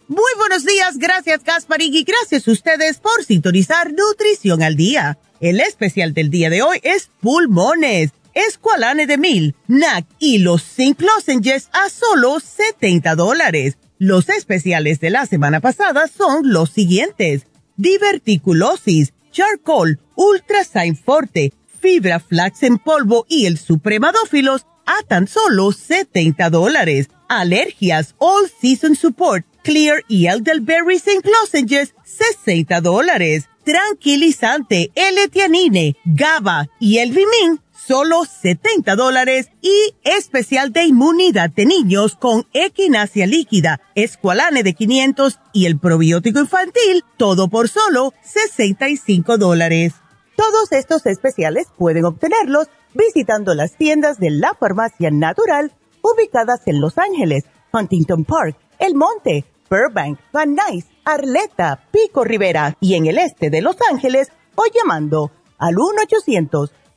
Muy 0.09 0.33
buenos 0.39 0.65
días, 0.65 0.99
gracias 0.99 1.45
Gasparín 1.45 1.95
y 1.95 2.03
gracias 2.03 2.49
a 2.49 2.51
ustedes 2.51 2.99
por 2.99 3.23
sintonizar 3.23 3.93
Nutrición 3.93 4.65
al 4.65 4.75
Día. 4.75 5.19
El 5.39 5.61
especial 5.61 6.15
del 6.15 6.31
día 6.31 6.51
de 6.51 6.63
hoy 6.63 6.81
es 6.83 7.13
pulmones, 7.21 8.11
escualane 8.35 9.07
de 9.07 9.19
mil, 9.19 9.55
NAC 9.69 10.05
y 10.19 10.39
los 10.39 10.65
zinc 10.65 11.01
lozenges 11.01 11.69
a 11.73 11.89
solo 11.89 12.41
70 12.41 13.15
dólares. 13.15 13.79
Los 13.99 14.29
especiales 14.29 15.01
de 15.01 15.11
la 15.11 15.27
semana 15.27 15.59
pasada 15.61 16.07
son 16.07 16.53
los 16.53 16.71
siguientes. 16.71 17.47
Diverticulosis, 17.77 19.13
Charcoal, 19.33 19.99
Ultra 20.15 20.61
Forte, 21.05 21.53
Fibra 21.81 22.21
Flax 22.21 22.63
en 22.63 22.79
polvo 22.79 23.27
y 23.29 23.47
el 23.47 23.59
Supremadófilos 23.59 24.67
a 24.87 25.03
tan 25.03 25.27
solo 25.27 25.73
70 25.73 26.49
dólares. 26.51 27.09
alergias, 27.29 28.15
All 28.19 28.49
Season 28.61 28.95
Support, 28.95 29.45
Clear 29.65 30.05
y 30.07 30.27
Elderberry 30.27 30.97
St. 30.97 31.29
Lozenges, 31.29 31.95
60 32.05 32.81
dólares. 32.81 33.49
Tranquilizante, 33.65 34.93
L-Tianine, 34.95 35.97
GABA 36.05 36.69
y 36.79 36.99
el 36.99 37.11
Vimin, 37.11 37.61
solo 37.89 38.25
70 38.27 38.95
dólares. 38.97 39.51
Y 39.63 39.95
especial 40.05 40.73
de 40.73 40.85
inmunidad 40.85 41.51
de 41.51 41.65
niños 41.65 42.17
con 42.17 42.47
equinacia 42.53 43.27
líquida, 43.27 43.81
escualane 43.95 44.63
de 44.63 44.75
500 44.75 45.41
y 45.55 45.65
el 45.65 45.79
probiótico 45.79 46.39
infantil, 46.39 47.03
todo 47.17 47.49
por 47.49 47.69
solo 47.69 48.13
65 48.23 49.39
dólares. 49.39 49.95
Todos 50.37 50.71
estos 50.73 51.07
especiales 51.07 51.67
pueden 51.77 52.05
obtenerlos 52.05 52.69
visitando 52.95 53.55
las 53.55 53.77
tiendas 53.77 54.19
de 54.19 54.31
la 54.31 54.55
farmacia 54.55 55.11
natural 55.11 55.73
ubicadas 56.03 56.61
en 56.67 56.81
Los 56.81 56.99
Ángeles, 56.99 57.45
Huntington 57.73 58.25
Park, 58.25 58.57
El 58.79 58.95
Monte, 58.95 59.45
Burbank, 59.69 60.21
Van 60.33 60.55
Nuys, 60.55 60.87
Arleta, 61.05 61.85
Pico 61.91 62.25
Rivera 62.25 62.77
y 62.81 62.95
en 62.95 63.07
el 63.07 63.19
este 63.19 63.51
de 63.51 63.63
Los 63.63 63.77
Ángeles 63.91 64.29
o 64.55 64.63
llamando 64.75 65.33
al 65.59 65.77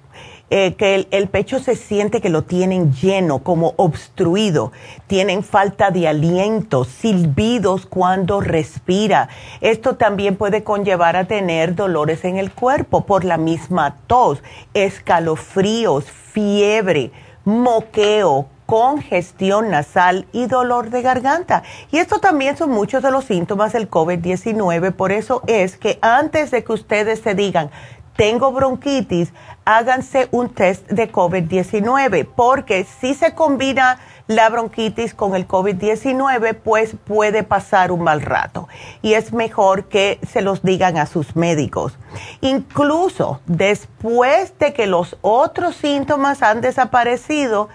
Eh, 0.49 0.75
que 0.75 1.07
el, 1.09 1.27
pecho 1.27 1.59
se 1.59 1.75
siente 1.75 2.21
que 2.21 2.29
lo 2.29 2.43
tienen 2.43 2.93
lleno, 2.93 3.39
como 3.39 3.73
obstruido, 3.77 4.71
tienen 5.07 5.43
falta 5.43 5.91
de 5.91 6.07
aliento, 6.07 6.85
silbidos 6.85 7.85
cuando 7.85 8.39
respira. 8.41 9.27
Esto 9.59 9.95
también 9.95 10.37
puede 10.37 10.63
conllevar 10.63 11.17
a 11.17 11.27
tener 11.27 11.75
dolores 11.75 12.25
en 12.25 12.37
el 12.37 12.51
cuerpo 12.51 13.05
por 13.05 13.23
la 13.23 13.37
misma 13.37 13.97
tos, 14.07 14.41
escalofríos, 14.73 16.05
fiebre, 16.05 17.11
moqueo, 17.43 18.47
congestión 18.67 19.71
nasal 19.71 20.27
y 20.33 20.45
dolor 20.45 20.91
de 20.91 21.01
garganta. 21.01 21.63
Y 21.89 21.97
esto 21.97 22.19
también 22.19 22.57
son 22.57 22.69
muchos 22.69 23.01
de 23.01 23.09
los 23.09 23.25
síntomas 23.25 23.73
del 23.73 23.89
COVID-19. 23.89 24.91
Por 24.91 25.11
eso 25.11 25.41
es 25.47 25.77
que 25.77 25.97
antes 26.01 26.51
de 26.51 26.63
que 26.63 26.73
ustedes 26.73 27.21
se 27.21 27.33
digan, 27.33 27.71
tengo 28.17 28.51
bronquitis, 28.51 29.31
háganse 29.63 30.27
un 30.31 30.49
test 30.49 30.87
de 30.87 31.11
COVID-19, 31.11 32.27
porque 32.35 32.85
si 32.99 33.13
se 33.13 33.33
combina 33.35 33.99
la 34.25 34.49
bronquitis 34.49 35.13
con 35.13 35.35
el 35.35 35.47
COVID-19, 35.47 36.55
pues 36.55 36.95
puede 37.05 37.43
pasar 37.43 37.91
un 37.91 38.03
mal 38.03 38.21
rato. 38.21 38.67
Y 39.01 39.13
es 39.13 39.31
mejor 39.31 39.85
que 39.85 40.19
se 40.27 40.41
los 40.41 40.63
digan 40.63 40.97
a 40.97 41.05
sus 41.05 41.35
médicos. 41.35 41.97
Incluso 42.41 43.39
después 43.45 44.57
de 44.59 44.73
que 44.73 44.87
los 44.87 45.15
otros 45.21 45.75
síntomas 45.75 46.41
han 46.41 46.59
desaparecido, 46.59 47.69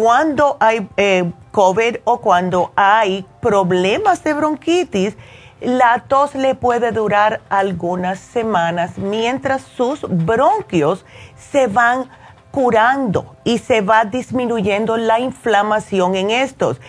cuando 0.00 0.56
hay 0.60 0.88
eh, 0.96 1.32
COVID 1.50 1.96
o 2.04 2.20
cuando 2.20 2.70
hay 2.76 3.26
problemas 3.40 4.22
de 4.22 4.32
bronquitis, 4.32 5.16
la 5.60 6.04
tos 6.06 6.36
le 6.36 6.54
puede 6.54 6.92
durar 6.92 7.40
algunas 7.48 8.20
semanas 8.20 8.96
mientras 8.96 9.62
sus 9.62 10.02
bronquios 10.02 11.04
se 11.50 11.66
van 11.66 12.08
curando 12.52 13.34
y 13.42 13.58
se 13.58 13.80
va 13.80 14.04
disminuyendo 14.04 14.96
la 14.96 15.18
inflamación 15.18 16.14
en 16.14 16.30
estos. 16.30 16.80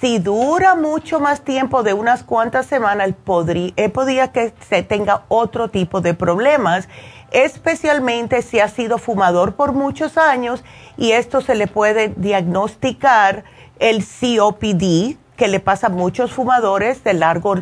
Si 0.00 0.18
dura 0.18 0.74
mucho 0.74 1.20
más 1.20 1.42
tiempo 1.42 1.82
de 1.82 1.92
unas 1.92 2.22
cuantas 2.22 2.64
semanas, 2.64 3.10
podría, 3.24 3.74
eh, 3.76 3.90
podría 3.90 4.32
que 4.32 4.54
se 4.66 4.82
tenga 4.82 5.24
otro 5.28 5.68
tipo 5.68 6.00
de 6.00 6.14
problemas 6.14 6.88
especialmente 7.34 8.42
si 8.42 8.60
ha 8.60 8.68
sido 8.68 8.98
fumador 8.98 9.54
por 9.56 9.72
muchos 9.72 10.16
años 10.16 10.62
y 10.96 11.10
esto 11.10 11.40
se 11.40 11.56
le 11.56 11.66
puede 11.66 12.08
diagnosticar 12.16 13.44
el 13.80 14.04
COPD, 14.04 15.18
que 15.36 15.48
le 15.48 15.58
pasa 15.58 15.88
a 15.88 15.90
muchos 15.90 16.32
fumadores 16.32 17.02
de 17.02 17.12
largo 17.12 17.56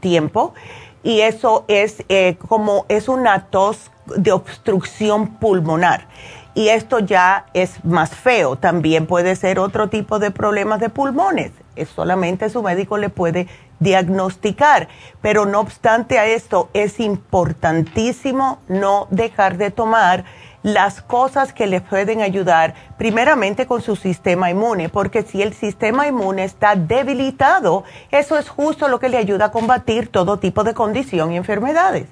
tiempo, 0.00 0.54
y 1.02 1.20
eso 1.20 1.66
es 1.68 2.02
eh, 2.08 2.36
como 2.48 2.86
es 2.88 3.08
una 3.08 3.46
tos 3.46 3.90
de 4.06 4.32
obstrucción 4.32 5.34
pulmonar. 5.36 6.06
Y 6.54 6.70
esto 6.70 6.98
ya 6.98 7.44
es 7.52 7.84
más 7.84 8.16
feo, 8.16 8.56
también 8.56 9.06
puede 9.06 9.36
ser 9.36 9.58
otro 9.58 9.90
tipo 9.90 10.18
de 10.18 10.30
problemas 10.30 10.80
de 10.80 10.88
pulmones. 10.88 11.52
Es 11.76 11.90
solamente 11.90 12.48
su 12.48 12.62
médico 12.62 12.96
le 12.96 13.10
puede 13.10 13.46
diagnosticar. 13.80 14.88
Pero 15.20 15.46
no 15.46 15.60
obstante 15.60 16.18
a 16.18 16.26
esto, 16.26 16.68
es 16.74 17.00
importantísimo 17.00 18.58
no 18.68 19.06
dejar 19.10 19.56
de 19.56 19.70
tomar 19.70 20.24
las 20.62 21.00
cosas 21.00 21.52
que 21.52 21.66
le 21.66 21.80
pueden 21.80 22.20
ayudar 22.20 22.74
primeramente 22.98 23.66
con 23.66 23.80
su 23.80 23.96
sistema 23.96 24.50
inmune, 24.50 24.88
porque 24.88 25.22
si 25.22 25.40
el 25.40 25.54
sistema 25.54 26.08
inmune 26.08 26.44
está 26.44 26.74
debilitado, 26.74 27.84
eso 28.10 28.36
es 28.38 28.48
justo 28.48 28.88
lo 28.88 28.98
que 28.98 29.08
le 29.08 29.18
ayuda 29.18 29.46
a 29.46 29.50
combatir 29.52 30.08
todo 30.08 30.38
tipo 30.38 30.64
de 30.64 30.74
condición 30.74 31.32
y 31.32 31.36
enfermedades. 31.36 32.08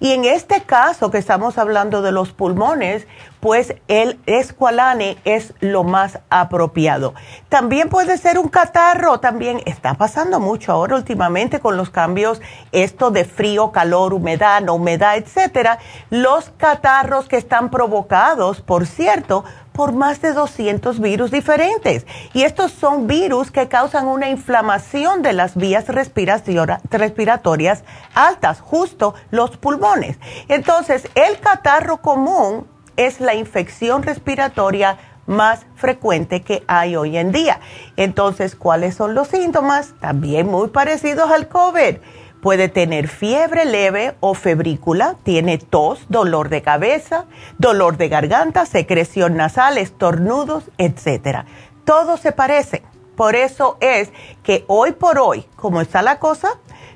Y 0.00 0.12
en 0.12 0.24
este 0.24 0.62
caso 0.62 1.10
que 1.10 1.18
estamos 1.18 1.58
hablando 1.58 2.02
de 2.02 2.12
los 2.12 2.32
pulmones, 2.32 3.06
pues 3.40 3.74
el 3.86 4.18
escualane 4.26 5.16
es 5.24 5.54
lo 5.60 5.84
más 5.84 6.18
apropiado. 6.28 7.14
También 7.48 7.88
puede 7.88 8.18
ser 8.18 8.38
un 8.38 8.48
catarro, 8.48 9.20
también 9.20 9.62
está 9.64 9.94
pasando 9.94 10.40
mucho 10.40 10.72
ahora 10.72 10.96
últimamente 10.96 11.60
con 11.60 11.76
los 11.76 11.90
cambios, 11.90 12.40
esto 12.72 13.10
de 13.10 13.24
frío, 13.24 13.70
calor, 13.70 14.12
humedad, 14.12 14.60
no 14.62 14.74
humedad, 14.74 15.16
etcétera. 15.16 15.78
Los 16.10 16.50
catarros 16.56 17.28
que 17.28 17.36
están 17.36 17.70
provocados, 17.70 18.60
por 18.60 18.86
cierto, 18.86 19.44
por 19.78 19.92
más 19.92 20.20
de 20.20 20.32
200 20.32 20.98
virus 20.98 21.30
diferentes. 21.30 22.04
Y 22.34 22.42
estos 22.42 22.72
son 22.72 23.06
virus 23.06 23.52
que 23.52 23.68
causan 23.68 24.08
una 24.08 24.28
inflamación 24.28 25.22
de 25.22 25.32
las 25.32 25.54
vías 25.54 25.86
respiratorias 25.86 27.84
altas, 28.12 28.60
justo 28.60 29.14
los 29.30 29.56
pulmones. 29.56 30.18
Entonces, 30.48 31.08
el 31.14 31.38
catarro 31.38 31.98
común 31.98 32.66
es 32.96 33.20
la 33.20 33.36
infección 33.36 34.02
respiratoria 34.02 34.98
más 35.26 35.64
frecuente 35.76 36.42
que 36.42 36.64
hay 36.66 36.96
hoy 36.96 37.16
en 37.16 37.30
día. 37.30 37.60
Entonces, 37.96 38.56
¿cuáles 38.56 38.96
son 38.96 39.14
los 39.14 39.28
síntomas? 39.28 39.94
También 40.00 40.48
muy 40.48 40.70
parecidos 40.70 41.30
al 41.30 41.46
COVID 41.46 41.98
Puede 42.42 42.68
tener 42.68 43.08
fiebre 43.08 43.64
leve 43.64 44.14
o 44.20 44.34
febrícula, 44.34 45.16
tiene 45.24 45.58
tos, 45.58 46.06
dolor 46.08 46.48
de 46.48 46.62
cabeza, 46.62 47.26
dolor 47.58 47.96
de 47.96 48.08
garganta, 48.08 48.64
secreción 48.64 49.36
nasal, 49.36 49.76
estornudos, 49.76 50.64
etc. 50.78 51.44
Todos 51.84 52.20
se 52.20 52.32
parecen. 52.32 52.82
Por 53.16 53.34
eso 53.34 53.76
es 53.80 54.12
que 54.44 54.64
hoy 54.68 54.92
por 54.92 55.18
hoy, 55.18 55.46
como 55.56 55.80
está 55.80 56.02
la 56.02 56.20
cosa, 56.20 56.50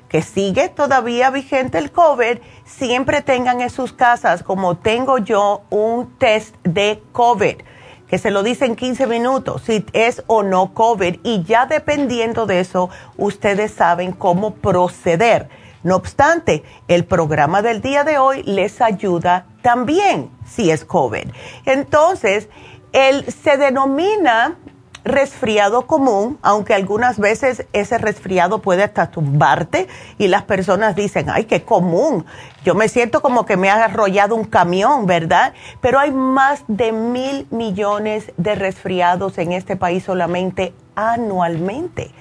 que 0.07 0.21
sigue 0.21 0.69
todavía 0.69 1.29
vigente 1.31 1.77
el 1.77 1.91
COVID, 1.91 2.37
siempre 2.63 3.21
tengan 3.21 3.59
en 3.59 3.69
sus 3.69 3.91
casas, 3.91 4.43
como 4.43 4.77
tengo 4.77 5.17
yo, 5.17 5.63
un 5.69 6.17
test 6.17 6.55
de 6.63 7.03
COVID 7.11 7.55
que 8.13 8.19
se 8.19 8.29
lo 8.29 8.43
dice 8.43 8.65
en 8.65 8.75
15 8.75 9.07
minutos 9.07 9.63
si 9.65 9.83
es 9.91 10.21
o 10.27 10.43
no 10.43 10.75
COVID 10.75 11.21
y 11.23 11.41
ya 11.41 11.65
dependiendo 11.65 12.45
de 12.45 12.59
eso, 12.59 12.91
ustedes 13.17 13.71
saben 13.71 14.11
cómo 14.11 14.53
proceder. 14.53 15.49
No 15.81 15.95
obstante, 15.95 16.61
el 16.87 17.05
programa 17.05 17.63
del 17.63 17.81
día 17.81 18.03
de 18.03 18.19
hoy 18.19 18.43
les 18.43 18.81
ayuda 18.81 19.47
también 19.63 20.29
si 20.45 20.69
es 20.69 20.85
COVID. 20.85 21.27
Entonces, 21.65 22.49
él 22.91 23.25
se 23.25 23.57
denomina 23.57 24.59
resfriado 25.05 25.85
común, 25.85 26.37
aunque 26.41 26.73
algunas 26.73 27.19
veces 27.19 27.65
ese 27.73 27.97
resfriado 27.97 28.59
puede 28.59 28.83
hasta 28.83 29.11
tumbarte 29.11 29.87
y 30.17 30.27
las 30.27 30.43
personas 30.43 30.95
dicen, 30.95 31.29
ay, 31.29 31.45
qué 31.45 31.63
común, 31.63 32.25
yo 32.63 32.75
me 32.75 32.87
siento 32.87 33.21
como 33.21 33.45
que 33.45 33.57
me 33.57 33.69
ha 33.69 33.83
arrollado 33.83 34.35
un 34.35 34.45
camión, 34.45 35.05
¿verdad? 35.05 35.53
Pero 35.81 35.99
hay 35.99 36.11
más 36.11 36.63
de 36.67 36.91
mil 36.93 37.47
millones 37.51 38.31
de 38.37 38.55
resfriados 38.55 39.37
en 39.37 39.51
este 39.51 39.75
país 39.75 40.03
solamente 40.03 40.73
anualmente. 40.95 42.11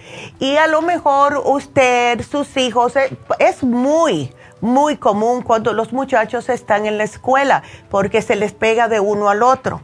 Y 0.41 0.57
a 0.57 0.67
lo 0.67 0.83
mejor 0.83 1.43
usted, 1.45 2.23
sus 2.23 2.57
hijos, 2.57 2.97
eh, 2.97 3.17
es 3.39 3.63
muy, 3.63 4.33
muy 4.61 4.97
común 4.97 5.43
cuando 5.43 5.73
los 5.73 5.93
muchachos 5.93 6.49
están 6.49 6.87
en 6.87 6.99
la 6.99 7.05
escuela 7.05 7.63
porque 7.91 8.23
se 8.23 8.37
les 8.37 8.53
pega 8.53 8.89
de 8.89 9.01
uno 9.01 9.29
al 9.29 9.43
otro, 9.43 9.83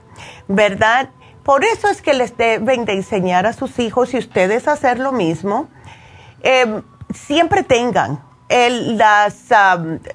¿verdad? 0.48 1.10
Por 1.48 1.64
eso 1.64 1.88
es 1.88 2.02
que 2.02 2.12
les 2.12 2.36
deben 2.36 2.84
de 2.84 2.92
enseñar 2.92 3.46
a 3.46 3.54
sus 3.54 3.78
hijos 3.78 4.12
y 4.12 4.18
ustedes 4.18 4.68
hacer 4.68 4.98
lo 4.98 5.12
mismo. 5.12 5.70
Em, 6.42 6.82
siempre 7.14 7.62
tengan 7.62 8.22
las, 8.50 9.46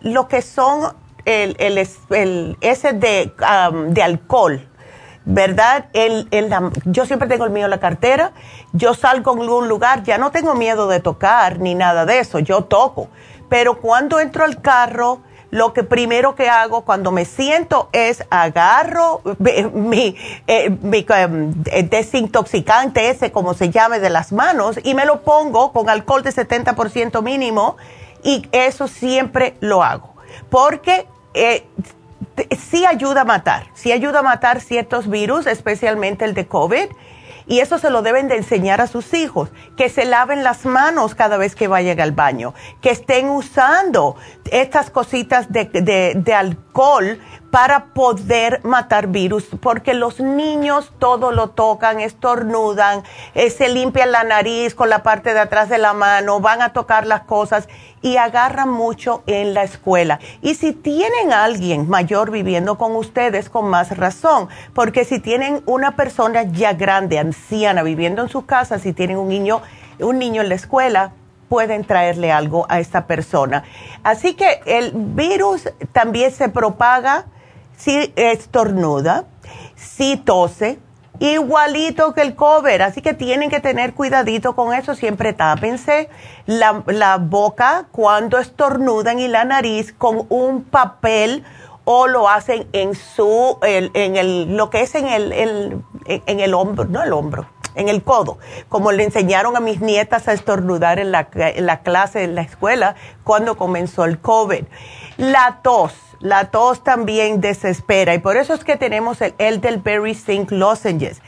lo 0.01 0.27
que 0.27 0.43
son 0.43 0.95
el, 1.25 1.55
el, 1.57 2.57
ese 2.61 2.93
de, 2.93 3.33
de 3.87 4.03
alcohol, 4.03 4.69
¿verdad? 5.25 5.87
Yo 6.85 7.07
siempre 7.07 7.27
tengo 7.27 7.45
el 7.45 7.51
mío 7.51 7.65
en 7.65 7.71
la 7.71 7.79
cartera, 7.79 8.33
yo 8.71 8.93
salgo 8.93 9.31
a 9.31 9.33
algún 9.33 9.67
lugar, 9.67 10.03
ya 10.03 10.19
no 10.19 10.29
tengo 10.29 10.53
miedo 10.53 10.87
de 10.87 10.99
tocar 10.99 11.57
ni 11.57 11.73
nada 11.73 12.05
de 12.05 12.19
eso, 12.19 12.37
yo 12.37 12.65
toco, 12.65 13.07
pero 13.49 13.81
cuando 13.81 14.19
entro 14.19 14.45
al 14.45 14.61
carro, 14.61 15.23
lo 15.53 15.71
que 15.71 15.83
primero 15.83 16.33
que 16.33 16.49
hago 16.49 16.81
cuando 16.81 17.11
me 17.11 17.25
siento 17.25 17.87
es 17.91 18.23
agarro 18.31 19.21
mi, 19.73 20.15
eh, 20.47 20.65
em, 20.65 21.53
eh, 21.65 21.83
desintoxicante 21.83 23.11
ese, 23.11 23.31
como 23.31 23.53
se 23.53 23.69
llame, 23.69 23.99
de 23.99 24.09
las 24.09 24.31
manos 24.31 24.79
y 24.83 24.95
me 24.95 25.05
lo 25.05 25.21
pongo 25.21 25.71
con 25.71 25.89
alcohol 25.89 26.23
de 26.23 26.31
70% 26.31 27.21
mínimo 27.21 27.77
y 28.23 28.47
eso 28.51 28.87
siempre 28.87 29.55
lo 29.59 29.83
hago. 29.83 30.15
Porque 30.49 31.05
eh, 31.35 31.67
sí 32.71 32.87
ayuda 32.87 33.21
a 33.21 33.25
matar, 33.25 33.67
sí 33.75 33.91
ayuda 33.91 34.19
a 34.19 34.23
matar 34.23 34.59
ciertos 34.59 35.07
virus, 35.07 35.45
especialmente 35.45 36.25
el 36.25 36.33
de 36.33 36.47
COVID 36.47 36.87
y 37.45 37.59
eso 37.59 37.77
se 37.77 37.89
lo 37.89 38.01
deben 38.01 38.27
de 38.27 38.37
enseñar 38.37 38.81
a 38.81 38.87
sus 38.87 39.13
hijos, 39.13 39.49
que 39.75 39.89
se 39.89 40.05
laven 40.05 40.43
las 40.43 40.65
manos 40.65 41.15
cada 41.15 41.37
vez 41.37 41.55
que 41.55 41.67
vayan 41.67 41.99
al 41.99 42.11
baño, 42.11 42.53
que 42.81 42.89
estén 42.89 43.29
usando 43.29 44.15
estas 44.51 44.89
cositas 44.89 45.47
de, 45.49 46.33
alcohol 46.35 47.19
para 47.51 47.93
poder 47.93 48.61
matar 48.63 49.07
virus, 49.07 49.45
porque 49.61 49.93
los 49.93 50.19
niños 50.19 50.91
todo 50.97 51.31
lo 51.31 51.51
tocan, 51.51 51.99
estornudan, 51.99 53.03
eh, 53.35 53.51
se 53.51 53.69
limpian 53.69 54.11
la 54.11 54.23
nariz 54.23 54.73
con 54.73 54.89
la 54.89 55.03
parte 55.03 55.33
de 55.33 55.39
atrás 55.39 55.69
de 55.69 55.77
la 55.77 55.93
mano, 55.93 56.39
van 56.39 56.63
a 56.63 56.73
tocar 56.73 57.05
las 57.05 57.21
cosas 57.21 57.69
y 58.01 58.17
agarran 58.17 58.69
mucho 58.69 59.23
en 59.27 59.53
la 59.53 59.63
escuela. 59.63 60.19
Y 60.41 60.55
si 60.55 60.73
tienen 60.73 61.31
a 61.31 61.43
alguien 61.43 61.87
mayor 61.87 62.31
viviendo 62.31 62.77
con 62.77 62.95
ustedes, 62.95 63.49
con 63.49 63.69
más 63.69 63.95
razón, 63.95 64.49
porque 64.73 65.05
si 65.05 65.19
tienen 65.19 65.61
una 65.67 65.95
persona 65.95 66.43
ya 66.43 66.73
grande, 66.73 67.19
anciana, 67.19 67.83
viviendo 67.83 68.23
en 68.23 68.29
su 68.29 68.45
casa, 68.47 68.79
si 68.79 68.93
tienen 68.93 69.17
un 69.17 69.29
niño, 69.29 69.61
un 69.99 70.17
niño 70.17 70.41
en 70.41 70.49
la 70.49 70.55
escuela, 70.55 71.13
pueden 71.53 71.85
traerle 71.85 72.31
algo 72.31 72.65
a 72.67 72.79
esta 72.79 73.05
persona. 73.05 73.63
Así 74.01 74.33
que 74.33 74.59
el 74.65 74.91
virus 74.91 75.69
también 75.91 76.31
se 76.31 76.49
propaga 76.49 77.25
si 77.77 78.11
estornuda, 78.15 79.25
si 79.75 80.17
tose, 80.17 80.79
igualito 81.19 82.15
que 82.15 82.23
el 82.23 82.33
cover, 82.33 82.81
así 82.81 83.03
que 83.03 83.13
tienen 83.13 83.51
que 83.51 83.59
tener 83.59 83.93
cuidadito 83.93 84.55
con 84.55 84.73
eso, 84.73 84.95
siempre 84.95 85.31
tápense 85.33 86.09
la, 86.47 86.81
la 86.87 87.17
boca 87.17 87.85
cuando 87.91 88.39
estornudan 88.39 89.19
y 89.19 89.27
la 89.27 89.45
nariz 89.45 89.93
con 89.93 90.25
un 90.29 90.63
papel 90.63 91.43
o 91.85 92.07
lo 92.07 92.29
hacen 92.29 92.67
en 92.73 92.95
su, 92.95 93.59
en 93.61 94.15
el, 94.15 94.57
lo 94.57 94.71
que 94.71 94.81
es 94.81 94.95
en 94.95 95.07
el, 95.07 95.83
en 96.07 96.39
el 96.39 96.53
hombro, 96.55 96.85
no 96.85 97.03
el 97.03 97.13
hombro, 97.13 97.45
en 97.75 97.89
el 97.89 98.03
codo, 98.03 98.37
como 98.69 98.91
le 98.91 99.03
enseñaron 99.03 99.55
a 99.55 99.59
mis 99.59 99.81
nietas 99.81 100.27
a 100.27 100.33
estornudar 100.33 100.99
en 100.99 101.11
la, 101.11 101.27
en 101.33 101.65
la 101.65 101.81
clase, 101.81 102.23
en 102.23 102.35
la 102.35 102.41
escuela, 102.41 102.95
cuando 103.23 103.57
comenzó 103.57 104.05
el 104.05 104.19
COVID. 104.19 104.63
La 105.17 105.59
tos 105.63 105.93
la 106.23 106.51
tos 106.51 106.85
también 106.85 107.41
desespera 107.41 108.13
y 108.13 108.19
por 108.19 108.37
eso 108.37 108.53
es 108.53 108.63
que 108.63 108.77
tenemos 108.77 109.19
el 109.21 109.35
Elderberry 109.39 110.15
Zinc 110.15 110.51
Lozenges. 110.51 111.21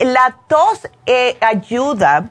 La 0.00 0.36
tos 0.48 0.88
eh, 1.06 1.36
ayuda, 1.40 2.30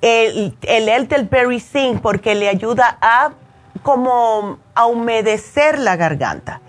el, 0.00 0.56
el 0.62 0.88
Elderberry 0.88 1.60
Zinc, 1.60 2.00
porque 2.00 2.34
le 2.34 2.48
ayuda 2.48 2.96
a 3.02 3.32
como 3.82 4.58
humedecer 4.88 5.78
la 5.78 5.96
garganta. 5.96 6.62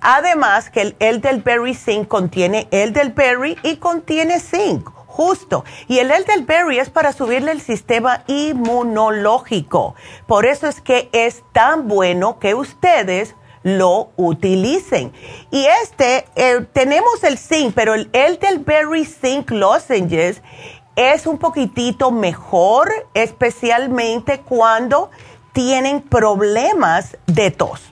Además 0.00 0.70
que 0.70 0.82
el 0.82 0.96
Elderberry 1.00 1.74
Zinc 1.74 2.06
contiene 2.06 2.68
Elderberry 2.70 3.58
y 3.64 3.78
contiene 3.78 4.38
zinc 4.38 4.88
justo. 5.18 5.64
Y 5.88 5.98
el 5.98 6.12
elderberry 6.12 6.78
es 6.78 6.90
para 6.90 7.12
subirle 7.12 7.50
el 7.50 7.60
sistema 7.60 8.22
inmunológico. 8.28 9.96
Por 10.28 10.46
eso 10.46 10.68
es 10.68 10.80
que 10.80 11.08
es 11.10 11.42
tan 11.52 11.88
bueno 11.88 12.38
que 12.38 12.54
ustedes 12.54 13.34
lo 13.64 14.12
utilicen. 14.16 15.12
Y 15.50 15.66
este, 15.82 16.24
eh, 16.36 16.64
tenemos 16.72 17.24
el 17.24 17.36
zinc, 17.36 17.74
pero 17.74 17.94
el 17.94 18.08
Elderberry 18.12 19.04
Zinc 19.04 19.50
Lozenges 19.50 20.40
es 20.94 21.26
un 21.26 21.38
poquitito 21.38 22.12
mejor, 22.12 22.88
especialmente 23.12 24.42
cuando 24.42 25.10
tienen 25.52 26.00
problemas 26.00 27.16
de 27.26 27.50
tos. 27.50 27.82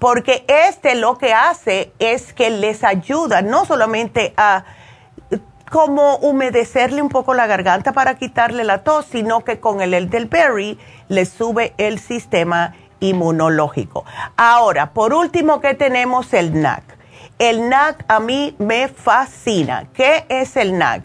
Porque 0.00 0.44
este 0.48 0.96
lo 0.96 1.18
que 1.18 1.32
hace 1.32 1.92
es 2.00 2.32
que 2.32 2.50
les 2.50 2.82
ayuda 2.82 3.42
no 3.42 3.64
solamente 3.64 4.34
a 4.36 4.64
como 5.70 6.16
humedecerle 6.16 7.00
un 7.02 7.08
poco 7.08 7.34
la 7.34 7.46
garganta 7.46 7.92
para 7.92 8.16
quitarle 8.16 8.64
la 8.64 8.82
tos, 8.84 9.06
sino 9.06 9.44
que 9.44 9.60
con 9.60 9.80
el 9.80 9.94
elderberry 9.94 10.78
le 11.08 11.24
sube 11.24 11.72
el 11.78 11.98
sistema 11.98 12.74
inmunológico. 13.00 14.04
Ahora, 14.36 14.92
por 14.92 15.14
último, 15.14 15.60
¿qué 15.60 15.74
tenemos? 15.74 16.32
El 16.32 16.60
NAC. 16.60 16.82
El 17.38 17.68
NAC 17.68 18.04
a 18.08 18.20
mí 18.20 18.54
me 18.58 18.86
fascina. 18.88 19.88
¿Qué 19.92 20.24
es 20.28 20.56
el 20.56 20.78
NAC? 20.78 21.02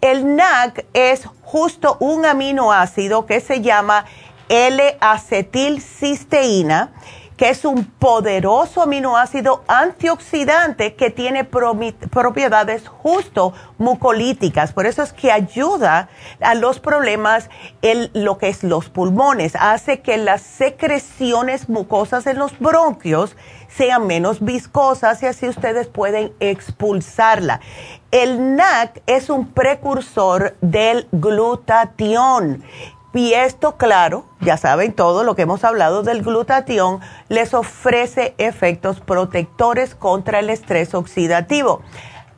El 0.00 0.36
NAC 0.36 0.86
es 0.92 1.26
justo 1.42 1.96
un 2.00 2.26
aminoácido 2.26 3.26
que 3.26 3.40
se 3.40 3.60
llama 3.60 4.04
L-acetilcisteína 4.48 6.92
que 7.40 7.48
es 7.48 7.64
un 7.64 7.86
poderoso 7.86 8.82
aminoácido 8.82 9.64
antioxidante 9.66 10.94
que 10.94 11.08
tiene 11.08 11.44
propiedades 11.44 12.86
justo 12.86 13.54
mucolíticas. 13.78 14.74
Por 14.74 14.84
eso 14.84 15.02
es 15.02 15.14
que 15.14 15.32
ayuda 15.32 16.10
a 16.42 16.54
los 16.54 16.80
problemas 16.80 17.48
en 17.80 18.10
lo 18.12 18.36
que 18.36 18.48
es 18.48 18.62
los 18.62 18.90
pulmones. 18.90 19.56
Hace 19.58 20.00
que 20.02 20.18
las 20.18 20.42
secreciones 20.42 21.70
mucosas 21.70 22.26
en 22.26 22.38
los 22.38 22.58
bronquios 22.58 23.34
sean 23.68 24.06
menos 24.06 24.44
viscosas 24.44 25.22
y 25.22 25.26
así 25.26 25.48
ustedes 25.48 25.86
pueden 25.86 26.34
expulsarla. 26.40 27.62
El 28.10 28.54
NAC 28.54 29.00
es 29.06 29.30
un 29.30 29.46
precursor 29.46 30.58
del 30.60 31.08
glutatión 31.10 32.64
y 33.12 33.32
esto, 33.34 33.76
claro, 33.76 34.24
ya 34.40 34.56
saben 34.56 34.92
todo 34.92 35.24
lo 35.24 35.34
que 35.34 35.42
hemos 35.42 35.64
hablado 35.64 36.02
del 36.02 36.22
glutatión, 36.22 37.00
les 37.28 37.54
ofrece 37.54 38.34
efectos 38.38 39.00
protectores 39.00 39.96
contra 39.96 40.38
el 40.38 40.48
estrés 40.48 40.94
oxidativo. 40.94 41.82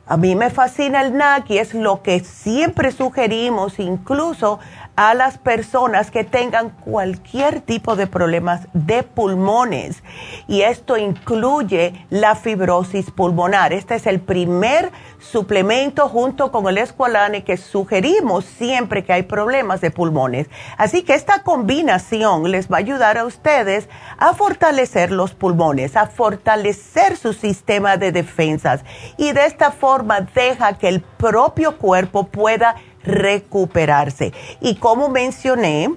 A 0.07 0.17
mí 0.17 0.35
me 0.35 0.49
fascina 0.49 1.01
el 1.01 1.15
NAC 1.15 1.51
y 1.51 1.57
es 1.59 1.73
lo 1.73 2.01
que 2.01 2.19
siempre 2.21 2.91
sugerimos, 2.91 3.79
incluso 3.79 4.59
a 4.95 5.13
las 5.13 5.37
personas 5.37 6.11
que 6.11 6.23
tengan 6.23 6.69
cualquier 6.69 7.61
tipo 7.61 7.95
de 7.95 8.07
problemas 8.07 8.67
de 8.73 9.03
pulmones. 9.03 10.03
Y 10.47 10.61
esto 10.61 10.97
incluye 10.97 12.05
la 12.09 12.35
fibrosis 12.35 13.09
pulmonar. 13.09 13.73
Este 13.73 13.95
es 13.95 14.05
el 14.05 14.19
primer 14.19 14.91
suplemento 15.19 16.09
junto 16.09 16.51
con 16.51 16.67
el 16.67 16.77
escualane 16.77 17.43
que 17.43 17.57
sugerimos 17.57 18.45
siempre 18.45 19.03
que 19.03 19.13
hay 19.13 19.23
problemas 19.23 19.81
de 19.81 19.89
pulmones. 19.89 20.47
Así 20.77 21.03
que 21.03 21.15
esta 21.15 21.43
combinación 21.43 22.51
les 22.51 22.69
va 22.69 22.77
a 22.77 22.79
ayudar 22.79 23.17
a 23.17 23.25
ustedes 23.25 23.89
a 24.17 24.33
fortalecer 24.33 25.11
los 25.11 25.33
pulmones, 25.33 25.95
a 25.95 26.07
fortalecer 26.07 27.17
su 27.17 27.33
sistema 27.33 27.97
de 27.97 28.11
defensas 28.11 28.83
y 29.17 29.31
de 29.31 29.45
esta 29.45 29.71
forma 29.71 30.21
deja 30.21 30.73
que 30.77 30.89
el 30.89 31.01
propio 31.01 31.77
cuerpo 31.77 32.25
pueda 32.27 32.75
recuperarse. 33.03 34.33
Y 34.61 34.75
como 34.75 35.09
mencioné, 35.09 35.89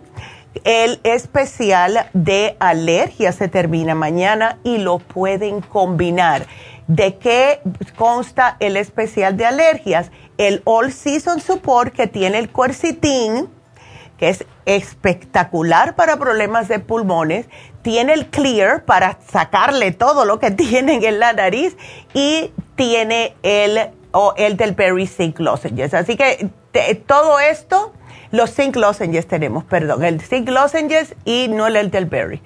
el 0.64 1.01
especial 1.05 2.09
de 2.12 2.57
alergia 2.59 3.33
se 3.33 3.49
termina 3.49 3.95
mañana 3.95 4.59
y 4.64 4.79
lo 4.79 4.99
pueden 4.99 5.61
combinar. 5.61 6.47
¿De 6.87 7.16
qué 7.16 7.61
consta 7.97 8.57
el 8.61 8.77
especial 8.77 9.37
de 9.37 9.47
alergias? 9.47 10.11
El 10.38 10.62
All 10.64 10.92
Season 10.92 11.40
Support 11.40 11.92
que 11.92 12.07
tiene 12.07 12.38
el 12.38 12.49
quercitín, 12.49 13.49
que 14.19 14.29
es 14.29 14.45
espectacular 14.66 15.95
para 15.95 16.16
problemas 16.16 16.69
de 16.69 16.79
pulmones, 16.79 17.47
tiene 17.83 18.14
el 18.14 18.27
Clear 18.29 18.85
para 18.85 19.19
sacarle 19.31 19.92
todo 19.92 20.25
lo 20.25 20.38
que 20.38 20.51
tienen 20.53 21.05
en 21.05 21.19
la 21.19 21.33
nariz 21.33 21.77
y 22.14 22.53
tiene 22.77 23.35
el, 23.42 23.90
el 24.37 24.57
del 24.57 24.73
Berry 24.73 25.07
Zinc 25.07 25.40
Lozenges. 25.40 25.92
Así 25.92 26.16
que 26.16 26.51
todo 27.07 27.39
esto, 27.39 27.93
los 28.31 28.55
Zinc 28.55 28.77
Lozenges 28.77 29.27
tenemos, 29.27 29.65
perdón, 29.65 30.05
el 30.05 30.21
Zinc 30.21 30.49
Lozenges 30.49 31.15
y 31.25 31.49
no 31.49 31.67
el 31.67 32.07
Berry. 32.07 32.43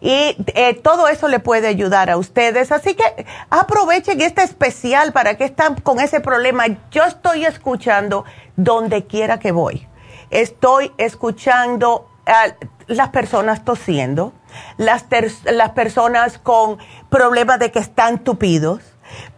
Y 0.00 0.36
eh, 0.54 0.74
todo 0.82 1.08
eso 1.08 1.28
le 1.28 1.40
puede 1.40 1.68
ayudar 1.68 2.10
a 2.10 2.16
ustedes. 2.16 2.72
Así 2.72 2.94
que 2.94 3.26
aprovechen 3.50 4.20
este 4.20 4.42
especial 4.42 5.12
para 5.12 5.36
que 5.36 5.44
están 5.44 5.76
con 5.76 6.00
ese 6.00 6.20
problema. 6.20 6.64
Yo 6.90 7.04
estoy 7.04 7.44
escuchando 7.44 8.24
donde 8.56 9.06
quiera 9.06 9.38
que 9.38 9.52
voy. 9.52 9.86
Estoy 10.30 10.92
escuchando 10.96 12.08
a 12.26 12.54
las 12.86 13.10
personas 13.10 13.64
tosiendo, 13.64 14.32
las, 14.78 15.06
las 15.44 15.70
personas 15.70 16.38
con 16.38 16.78
problemas 17.08 17.58
de 17.58 17.70
que 17.70 17.78
están 17.78 18.18
tupidos 18.24 18.80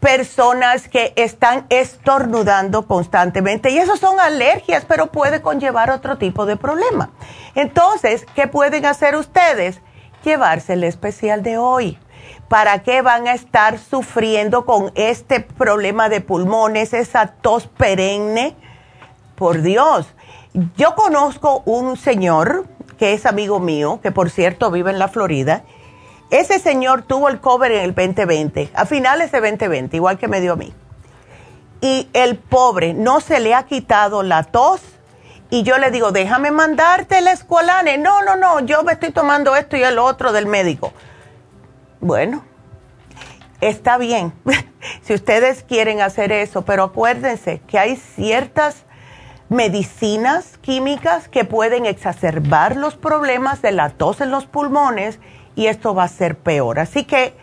personas 0.00 0.88
que 0.88 1.12
están 1.16 1.66
estornudando 1.68 2.87
constantemente 2.87 3.70
y 3.70 3.78
eso 3.78 3.96
son 3.96 4.20
alergias, 4.20 4.85
pero 4.87 5.06
puede 5.06 5.42
conllevar 5.42 5.90
otro 5.90 6.18
tipo 6.18 6.46
de 6.46 6.56
problema. 6.56 7.11
Entonces, 7.54 8.26
¿qué 8.35 8.48
pueden 8.48 8.87
hacer 8.87 9.16
ustedes? 9.16 9.80
Llevarse 10.24 10.74
el 10.74 10.85
especial 10.85 11.42
de 11.42 11.58
hoy. 11.58 11.98
¿Para 12.48 12.82
qué 12.82 13.02
van 13.02 13.26
a 13.28 13.35
estar 13.35 13.78
sufriendo 13.78 14.66
con 14.66 14.92
este 14.94 15.40
problema 15.40 16.08
de 16.08 16.20
pulmones, 16.20 16.92
esa 16.92 17.28
tos 17.28 17.66
perenne? 17.66 18.56
Por 19.37 19.62
Dios, 19.62 20.06
yo 20.76 20.94
conozco 20.94 21.62
un 21.64 21.96
señor 21.96 22.66
que 22.98 23.14
es 23.14 23.26
amigo 23.26 23.58
mío, 23.58 24.00
que 24.02 24.12
por 24.12 24.30
cierto 24.30 24.70
vive 24.70 24.90
en 24.90 24.98
la 24.98 25.08
Florida, 25.08 25.64
ese 26.33 26.59
señor 26.59 27.03
tuvo 27.03 27.29
el 27.29 27.40
cover 27.40 27.73
en 27.73 27.83
el 27.83 27.95
2020, 27.95 28.71
a 28.75 28.87
finales 28.87 29.31
de 29.33 29.40
2020, 29.40 29.95
igual 29.97 30.16
que 30.16 30.29
me 30.29 30.40
dio 30.40 30.55
a 30.55 30.57
mí. 30.57 30.73
Y 31.83 32.09
el 32.14 32.38
pobre 32.38 32.95
no 32.95 33.21
se 33.21 33.38
le 33.38 33.55
ha 33.55 33.64
quitado 33.64 34.23
la 34.23 34.42
tos. 34.42 34.81
Y 35.51 35.62
yo 35.62 35.77
le 35.77 35.90
digo, 35.90 36.11
déjame 36.11 36.51
mandarte 36.51 37.18
el 37.18 37.29
escualane. 37.29 37.99
No, 37.99 38.23
no, 38.23 38.37
no, 38.37 38.61
yo 38.61 38.83
me 38.83 38.92
estoy 38.92 39.11
tomando 39.11 39.55
esto 39.57 39.77
y 39.77 39.83
el 39.83 39.99
otro 39.99 40.33
del 40.33 40.47
médico. 40.47 40.95
Bueno, 42.01 42.45
está 43.61 43.99
bien 43.99 44.33
si 45.03 45.12
ustedes 45.12 45.62
quieren 45.64 46.01
hacer 46.01 46.33
eso, 46.33 46.62
pero 46.62 46.85
acuérdense 46.85 47.61
que 47.66 47.79
hay 47.79 47.97
ciertas 47.97 48.85
medicinas 49.51 50.57
químicas 50.62 51.29
que 51.29 51.45
pueden 51.45 51.85
exacerbar 51.85 52.77
los 52.77 52.97
problemas 52.97 53.61
de 53.61 53.73
la 53.73 53.90
tos 53.90 54.23
en 54.23 54.31
los 54.31 54.47
pulmones 54.47 55.18
y 55.54 55.66
esto 55.66 55.94
va 55.94 56.04
a 56.04 56.08
ser 56.08 56.36
peor. 56.36 56.78
Así 56.78 57.04
que 57.04 57.34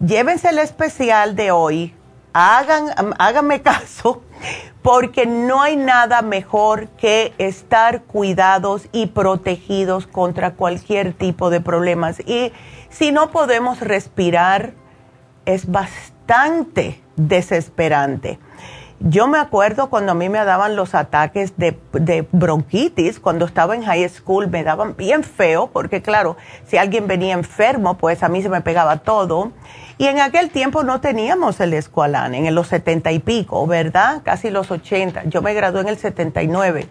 llévense 0.00 0.50
el 0.50 0.58
especial 0.58 1.36
de 1.36 1.50
hoy, 1.50 1.94
hagan, 2.32 3.14
háganme 3.18 3.62
caso, 3.62 4.22
porque 4.82 5.26
no 5.26 5.60
hay 5.60 5.76
nada 5.76 6.22
mejor 6.22 6.88
que 6.90 7.34
estar 7.38 8.02
cuidados 8.04 8.88
y 8.92 9.06
protegidos 9.06 10.06
contra 10.06 10.54
cualquier 10.54 11.12
tipo 11.12 11.50
de 11.50 11.60
problemas. 11.60 12.20
Y 12.20 12.52
si 12.88 13.12
no 13.12 13.30
podemos 13.30 13.80
respirar, 13.80 14.72
es 15.44 15.70
bastante 15.70 17.02
desesperante. 17.16 18.38
Yo 19.00 19.28
me 19.28 19.38
acuerdo 19.38 19.90
cuando 19.90 20.10
a 20.10 20.14
mí 20.16 20.28
me 20.28 20.44
daban 20.44 20.74
los 20.74 20.96
ataques 20.96 21.54
de, 21.56 22.28
bronquitis, 22.32 23.20
cuando 23.20 23.44
estaba 23.44 23.76
en 23.76 23.84
high 23.84 24.08
school, 24.08 24.48
me 24.48 24.64
daban 24.64 24.96
bien 24.96 25.22
feo, 25.22 25.70
porque 25.72 26.02
claro, 26.02 26.36
si 26.66 26.78
alguien 26.78 27.06
venía 27.06 27.34
enfermo, 27.34 27.96
pues 27.96 28.24
a 28.24 28.28
mí 28.28 28.42
se 28.42 28.48
me 28.48 28.60
pegaba 28.60 28.96
todo. 28.96 29.52
Y 29.98 30.06
en 30.06 30.18
aquel 30.18 30.50
tiempo 30.50 30.82
no 30.82 31.00
teníamos 31.00 31.60
el 31.60 31.74
escualán, 31.74 32.34
en 32.34 32.52
los 32.52 32.66
setenta 32.66 33.12
y 33.12 33.20
pico, 33.20 33.68
¿verdad? 33.68 34.22
Casi 34.24 34.50
los 34.50 34.70
ochenta. 34.72 35.22
Yo 35.26 35.42
me 35.42 35.54
gradué 35.54 35.82
en 35.82 35.88
el 35.88 35.98
79. 35.98 36.88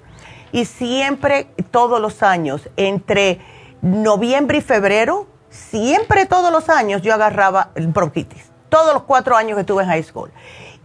Y 0.53 0.63
siempre, 0.63 1.47
todos 1.71 1.99
los 1.99 2.23
años, 2.23 2.69
entre 2.77 3.41
noviembre 3.81 4.59
y 4.59 4.61
febrero, 4.61 5.27
siempre 5.49 6.25
todos 6.25 6.53
los 6.53 6.69
años 6.69 7.01
yo 7.01 7.13
agarraba 7.13 7.71
bronquitis. 7.75 8.49
Todos 8.69 8.93
los 8.93 9.03
cuatro 9.03 9.35
años 9.35 9.55
que 9.55 9.61
estuve 9.61 9.83
en 9.83 9.89
high 9.89 10.03
school. 10.03 10.31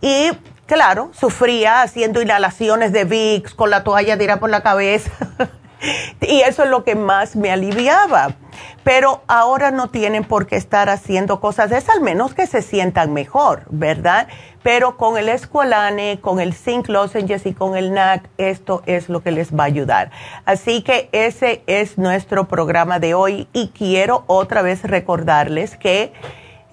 Y 0.01 0.33
claro, 0.67 1.11
sufría 1.13 1.83
haciendo 1.83 2.23
inhalaciones 2.23 2.93
de 2.93 3.05
VIX 3.05 3.55
con 3.55 3.71
la 3.71 3.85
toalla 3.85 4.19
tirada 4.19 4.41
por 4.41 4.51
la 4.51 4.63
cabeza. 4.63 5.11
y 6.21 6.41
eso 6.41 6.65
es 6.65 6.71
lo 6.71 6.85
que 6.85 6.95
más 6.95 7.37
me 7.37 7.51
aliviaba. 7.51 8.37
Pero 8.85 9.23
ahora 9.29 9.71
no 9.71 9.91
tienen 9.91 10.25
por 10.25 10.47
qué 10.47 10.57
estar 10.57 10.89
haciendo 10.89 11.41
cosas 11.41 11.71
de 11.71 11.79
esas, 11.79 11.97
al 11.97 12.03
menos 12.03 12.35
que 12.35 12.47
se 12.47 12.63
sientan 12.63 13.13
mejor, 13.13 13.65
¿verdad? 13.71 14.27
Pero 14.63 14.97
con 14.97 15.17
el 15.19 15.29
Esqualane, 15.29 16.19
con 16.21 16.41
el 16.41 16.53
Zinc 16.53 16.89
Lozenges 16.89 17.47
y 17.47 17.55
con 17.55 17.77
el 17.77 17.93
NAC, 17.93 18.29
esto 18.39 18.83
es 18.87 19.09
lo 19.09 19.23
que 19.23 19.31
les 19.31 19.53
va 19.57 19.65
a 19.65 19.67
ayudar. 19.67 20.11
Así 20.45 20.83
que 20.83 21.09
ese 21.13 21.63
es 21.67 21.97
nuestro 21.97 22.49
programa 22.49 22.99
de 22.99 23.15
hoy 23.15 23.49
y 23.53 23.69
quiero 23.69 24.25
otra 24.27 24.63
vez 24.63 24.83
recordarles 24.83 25.77
que 25.77 26.13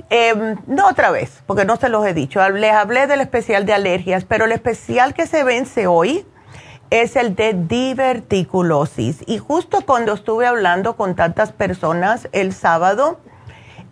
Em, 0.09 0.57
no 0.65 0.87
otra 0.87 1.11
vez, 1.11 1.43
porque 1.45 1.65
no 1.65 1.75
se 1.75 1.89
los 1.89 2.05
he 2.05 2.13
dicho. 2.13 2.47
Les 2.49 2.73
hablé 2.73 3.05
del 3.05 3.21
especial 3.21 3.65
de 3.65 3.73
alergias, 3.73 4.25
pero 4.25 4.45
el 4.45 4.51
especial 4.51 5.13
que 5.13 5.27
se 5.27 5.43
vence 5.43 5.85
hoy 5.85 6.25
es 6.89 7.15
el 7.15 7.35
de 7.35 7.53
diverticulosis. 7.53 9.19
Y 9.27 9.37
justo 9.37 9.81
cuando 9.85 10.13
estuve 10.13 10.47
hablando 10.47 10.95
con 10.95 11.15
tantas 11.15 11.51
personas 11.51 12.27
el 12.31 12.53
sábado, 12.53 13.19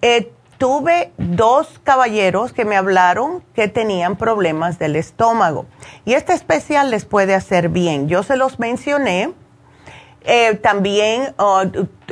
eh, 0.02 0.32
tuve 0.58 1.12
dos 1.20 1.80
caballeros 1.84 2.52
que 2.52 2.66
me 2.66 2.76
hablaron 2.76 3.44
que 3.54 3.68
tenían 3.68 4.16
problemas 4.16 4.80
del 4.80 4.96
estómago. 4.96 5.68
Y 6.06 6.14
este 6.14 6.34
especial 6.34 6.90
les 6.90 7.06
puede 7.06 7.36
hacer 7.36 7.70
bien. 7.70 8.08
Yo 8.08 8.24
se 8.24 8.38
los 8.38 8.58
mencioné 8.58 9.34
eh, 10.30 10.56
también 10.56 11.34
oh, 11.38 11.64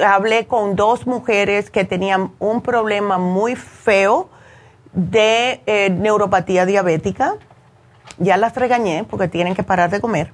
hablé 0.02 0.48
con 0.48 0.78
dos 0.78 1.06
mujeres 1.06 1.70
que 1.70 1.84
tenían 1.84 2.32
un 2.40 2.62
problema 2.62 3.18
muy 3.18 3.58
feo 3.58 4.30
de 4.94 5.62
eh, 5.66 5.90
neuropatía 5.90 6.66
diabética. 6.66 7.36
Ya 8.18 8.38
las 8.38 8.56
regañé 8.56 9.04
porque 9.04 9.28
tienen 9.28 9.54
que 9.54 9.64
parar 9.64 9.90
de 9.90 10.00
comer. 10.00 10.32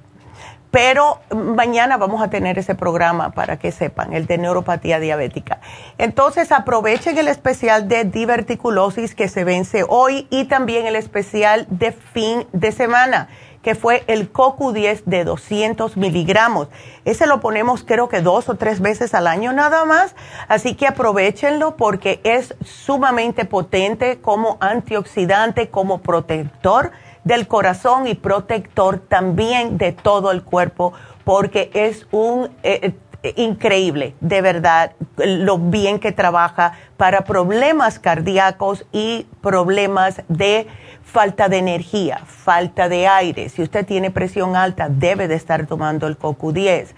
Pero 0.70 1.18
mañana 1.34 1.96
vamos 1.96 2.22
a 2.22 2.30
tener 2.30 2.56
ese 2.56 2.76
programa 2.76 3.32
para 3.32 3.58
que 3.58 3.72
sepan, 3.72 4.12
el 4.12 4.26
de 4.26 4.38
neuropatía 4.38 5.00
diabética. 5.00 5.60
Entonces 5.98 6.52
aprovechen 6.52 7.18
el 7.18 7.26
especial 7.26 7.88
de 7.88 8.04
diverticulosis 8.04 9.16
que 9.16 9.26
se 9.26 9.42
vence 9.42 9.84
hoy 9.88 10.28
y 10.30 10.44
también 10.44 10.86
el 10.86 10.94
especial 10.94 11.66
de 11.68 11.90
fin 11.90 12.46
de 12.52 12.70
semana 12.70 13.28
que 13.62 13.74
fue 13.74 14.04
el 14.06 14.32
CoQ10 14.32 15.04
de 15.04 15.24
200 15.24 15.96
miligramos. 15.96 16.68
Ese 17.04 17.26
lo 17.26 17.40
ponemos 17.40 17.84
creo 17.84 18.08
que 18.08 18.20
dos 18.20 18.48
o 18.48 18.56
tres 18.56 18.80
veces 18.80 19.14
al 19.14 19.26
año 19.26 19.52
nada 19.52 19.84
más, 19.84 20.14
así 20.48 20.74
que 20.74 20.86
aprovechenlo 20.86 21.76
porque 21.76 22.20
es 22.24 22.54
sumamente 22.64 23.44
potente 23.44 24.20
como 24.20 24.58
antioxidante, 24.60 25.68
como 25.68 26.02
protector 26.02 26.90
del 27.24 27.46
corazón 27.46 28.06
y 28.08 28.14
protector 28.14 28.98
también 28.98 29.78
de 29.78 29.92
todo 29.92 30.32
el 30.32 30.42
cuerpo 30.42 30.92
porque 31.24 31.70
es 31.74 32.06
un... 32.10 32.50
Eh, 32.62 32.92
eh, 33.24 33.34
increíble, 33.36 34.16
de 34.20 34.42
verdad, 34.42 34.94
lo 35.16 35.56
bien 35.56 36.00
que 36.00 36.10
trabaja 36.10 36.72
para 36.96 37.22
problemas 37.22 38.00
cardíacos 38.00 38.84
y 38.90 39.28
problemas 39.40 40.22
de 40.26 40.66
falta 41.04 41.48
de 41.48 41.58
energía, 41.58 42.20
falta 42.26 42.88
de 42.88 43.06
aire. 43.06 43.48
Si 43.48 43.62
usted 43.62 43.84
tiene 43.86 44.10
presión 44.10 44.56
alta, 44.56 44.88
debe 44.88 45.28
de 45.28 45.34
estar 45.34 45.66
tomando 45.66 46.06
el 46.06 46.18
CoQ10. 46.18 46.88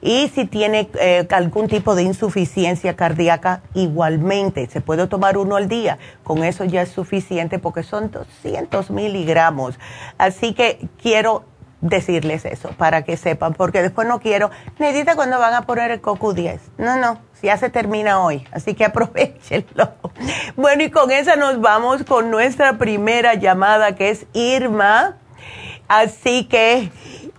Y 0.00 0.28
si 0.34 0.44
tiene 0.44 0.90
eh, 1.00 1.26
algún 1.30 1.66
tipo 1.66 1.94
de 1.94 2.02
insuficiencia 2.02 2.94
cardíaca, 2.94 3.62
igualmente, 3.72 4.68
se 4.68 4.82
puede 4.82 5.06
tomar 5.06 5.38
uno 5.38 5.56
al 5.56 5.66
día. 5.66 5.98
Con 6.22 6.44
eso 6.44 6.64
ya 6.64 6.82
es 6.82 6.90
suficiente 6.90 7.58
porque 7.58 7.82
son 7.82 8.10
200 8.10 8.90
miligramos. 8.90 9.78
Así 10.18 10.52
que 10.52 10.88
quiero 11.00 11.44
decirles 11.84 12.46
eso 12.46 12.70
para 12.70 13.02
que 13.02 13.16
sepan, 13.16 13.52
porque 13.52 13.82
después 13.82 14.08
no 14.08 14.18
quiero, 14.18 14.50
necesita 14.78 15.14
cuando 15.14 15.38
van 15.38 15.54
a 15.54 15.62
poner 15.62 15.90
el 15.90 16.00
CoQ10. 16.00 16.58
No, 16.78 16.96
no, 16.96 17.20
ya 17.42 17.58
se 17.58 17.68
termina 17.68 18.20
hoy, 18.20 18.48
así 18.52 18.74
que 18.74 18.84
aprovechenlo. 18.84 19.92
Bueno, 20.56 20.84
y 20.84 20.90
con 20.90 21.10
esa 21.10 21.36
nos 21.36 21.60
vamos 21.60 22.04
con 22.04 22.30
nuestra 22.30 22.78
primera 22.78 23.34
llamada 23.34 23.96
que 23.96 24.10
es 24.10 24.26
Irma. 24.32 25.16
Así 25.88 26.44
que 26.44 26.90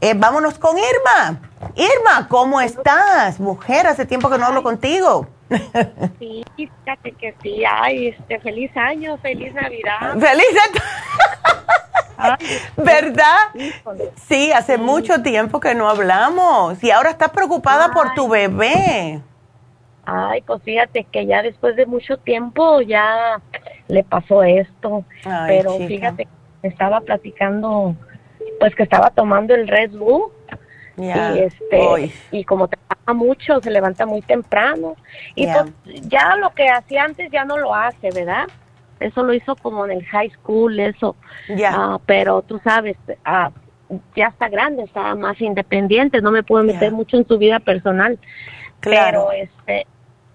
eh, 0.02 0.14
vámonos 0.14 0.60
con 0.60 0.78
Irma. 0.78 1.40
Irma, 1.76 2.28
¿cómo 2.28 2.60
estás? 2.60 3.40
Mujer, 3.40 3.88
hace 3.88 4.06
tiempo 4.06 4.30
que 4.30 4.38
no 4.38 4.46
hablo 4.46 4.62
contigo. 4.62 5.28
Sí, 6.20 6.44
fíjate 6.56 7.12
que 7.12 7.36
sí. 7.42 7.64
Ay, 7.70 8.08
este, 8.08 8.40
feliz 8.40 8.72
año, 8.76 9.18
feliz 9.18 9.54
Navidad. 9.54 10.18
¡Feliz 10.20 10.48
¿Verdad? 12.78 13.38
Sí, 14.16 14.52
hace 14.52 14.78
mucho 14.78 15.22
tiempo 15.22 15.60
que 15.60 15.76
no 15.76 15.90
hablamos 15.90 16.82
y 16.84 16.92
ahora 16.92 17.10
estás 17.10 17.30
preocupada 17.30 17.92
por 17.92 18.14
tu 18.14 18.28
bebé. 18.30 19.22
Ay, 20.06 20.42
pues 20.42 20.62
fíjate 20.64 21.04
que 21.06 21.26
ya 21.26 21.42
después 21.42 21.76
de 21.76 21.86
mucho 21.86 22.18
tiempo 22.18 22.82
ya 22.82 23.42
le 23.88 24.04
pasó 24.04 24.44
esto. 24.44 25.04
Pero 25.48 25.78
fíjate, 25.78 26.28
estaba 26.64 27.02
platicando, 27.02 27.96
pues 28.60 28.76
que 28.76 28.84
estaba 28.84 29.10
tomando 29.10 29.56
el 29.56 29.68
Red 29.68 29.92
Bull. 29.92 30.32
Y 30.98 31.40
este 31.40 32.12
y 32.32 32.44
como 32.46 32.68
trabaja 32.68 33.14
mucho, 33.14 33.60
se 33.62 33.70
levanta 33.70 34.06
muy 34.06 34.22
temprano 34.22 34.96
y 35.36 35.46
pues 35.48 35.66
ya 36.08 36.36
lo 36.38 36.52
que 36.52 36.70
hacía 36.70 37.04
antes 37.04 37.30
ya 37.32 37.44
no 37.46 37.58
lo 37.58 37.76
hace, 37.76 38.10
¿verdad? 38.12 38.48
Eso 39.00 39.24
lo 39.24 39.34
hizo 39.34 39.56
como 39.58 39.86
en 39.86 39.92
el 39.92 40.06
high 40.06 40.32
school, 40.32 40.80
eso. 40.80 41.16
Ya. 41.50 41.72
Ah, 41.76 42.00
pero 42.06 42.42
tú 42.42 42.62
sabes, 42.64 42.96
ah, 43.26 43.52
ya 44.16 44.28
está 44.28 44.48
grande, 44.48 44.84
está 44.84 45.16
más 45.16 45.40
independiente, 45.42 46.22
no 46.22 46.32
me 46.32 46.44
puedo 46.44 46.64
meter 46.64 46.92
mucho 46.92 47.18
en 47.18 47.28
su 47.28 47.38
vida 47.38 47.60
personal. 47.60 48.18
Claro. 48.80 49.28
Pero 49.30 49.44
este 49.44 49.88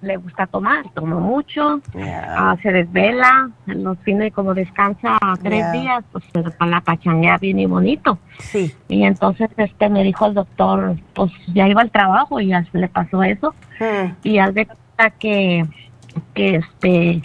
le 0.03 0.17
gusta 0.17 0.47
tomar, 0.47 0.85
toma 0.95 1.19
mucho, 1.19 1.81
ah, 1.99 2.57
se 2.63 2.73
desvela, 2.73 3.51
los 3.67 3.99
fines 3.99 4.33
como 4.33 4.55
descansa 4.55 5.19
tres 5.43 5.71
días, 5.73 6.05
pues 6.13 6.25
se 6.33 6.43
la 6.67 6.81
pachanguea 6.81 7.39
bien 7.39 7.59
y 7.59 7.67
bonito. 7.67 8.19
Sí. 8.39 8.75
Y 8.89 9.05
entonces 9.05 9.51
este 9.57 9.89
me 9.89 10.03
dijo 10.03 10.27
el 10.27 10.35
doctor, 10.35 10.97
pues 11.13 11.33
ya 11.53 11.69
iba 11.69 11.83
al 11.83 11.91
trabajo 11.91 12.41
y 12.41 12.49
ya 12.49 12.65
se 12.65 12.79
le 12.79 12.89
pasó 12.89 13.23
eso. 13.23 13.55
Hmm. 13.79 14.13
Y 14.23 14.39
al 14.39 14.53
ver 14.53 14.69
que, 15.19 15.67
que 16.35 16.57
este 16.57 17.23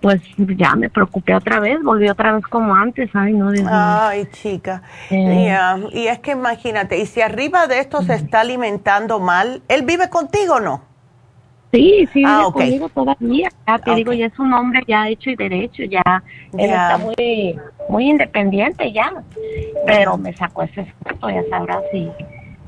pues 0.00 0.20
ya 0.36 0.74
me 0.74 0.90
preocupé 0.90 1.34
otra 1.34 1.60
vez, 1.60 1.80
volví 1.80 2.08
otra 2.08 2.32
vez 2.32 2.44
como 2.46 2.74
antes, 2.74 3.08
ay 3.14 3.34
no. 3.34 3.50
ay 3.70 4.26
chica, 4.32 4.82
eh. 5.10 5.56
y 5.92 6.08
es 6.08 6.18
que 6.18 6.32
imagínate, 6.32 6.98
y 6.98 7.06
si 7.06 7.20
arriba 7.20 7.68
de 7.68 7.78
esto 7.78 8.02
se 8.02 8.14
está 8.14 8.40
alimentando 8.40 9.20
mal, 9.20 9.62
¿él 9.68 9.84
vive 9.84 10.10
contigo 10.10 10.54
o 10.54 10.60
no? 10.60 10.91
Sí, 11.72 12.06
sí, 12.12 12.22
ah, 12.26 12.48
vive 12.48 12.52
conmigo 12.52 12.88
todavía. 12.90 13.48
Ya 13.66 13.78
te 13.78 13.94
digo, 13.94 14.12
ya 14.12 14.26
es 14.26 14.38
un 14.38 14.52
hombre 14.52 14.82
ya 14.86 15.08
hecho 15.08 15.30
y 15.30 15.36
derecho, 15.36 15.84
ya 15.84 16.22
él 16.52 16.70
está 16.70 16.98
muy, 16.98 17.58
muy 17.88 18.10
independiente 18.10 18.92
ya. 18.92 19.10
Pero 19.86 20.18
me 20.18 20.34
sacó 20.34 20.62
ese 20.62 20.82
efecto, 20.82 21.30
ya 21.30 21.42
sabrás, 21.48 21.82
y, 21.94 22.10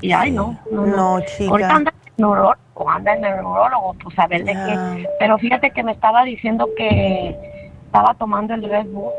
y 0.01 0.11
ay, 0.11 0.31
no, 0.31 0.57
no, 0.71 0.87
no, 0.87 1.19
chica. 1.21 1.51
Ahorita 1.51 1.75
anda 1.75 1.91
en 1.91 2.11
neurólogo, 2.17 2.89
anda 2.89 3.13
en 3.13 3.21
neurólogo, 3.21 3.95
pues 4.01 4.17
a 4.17 4.25
ver 4.25 4.43
de 4.43 4.53
qué. 4.53 5.07
Pero 5.19 5.37
fíjate 5.37 5.69
que 5.69 5.83
me 5.83 5.91
estaba 5.91 6.23
diciendo 6.23 6.67
que 6.75 7.35
estaba 7.85 8.15
tomando 8.15 8.55
el 8.55 8.63
Red 8.63 8.87
Bull 8.87 9.11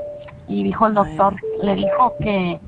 y 0.49 0.65
dijo 0.65 0.89
el 0.89 0.95
doctor, 0.95 1.37
le 1.63 1.77
dijo 1.77 2.15
que 2.21 2.59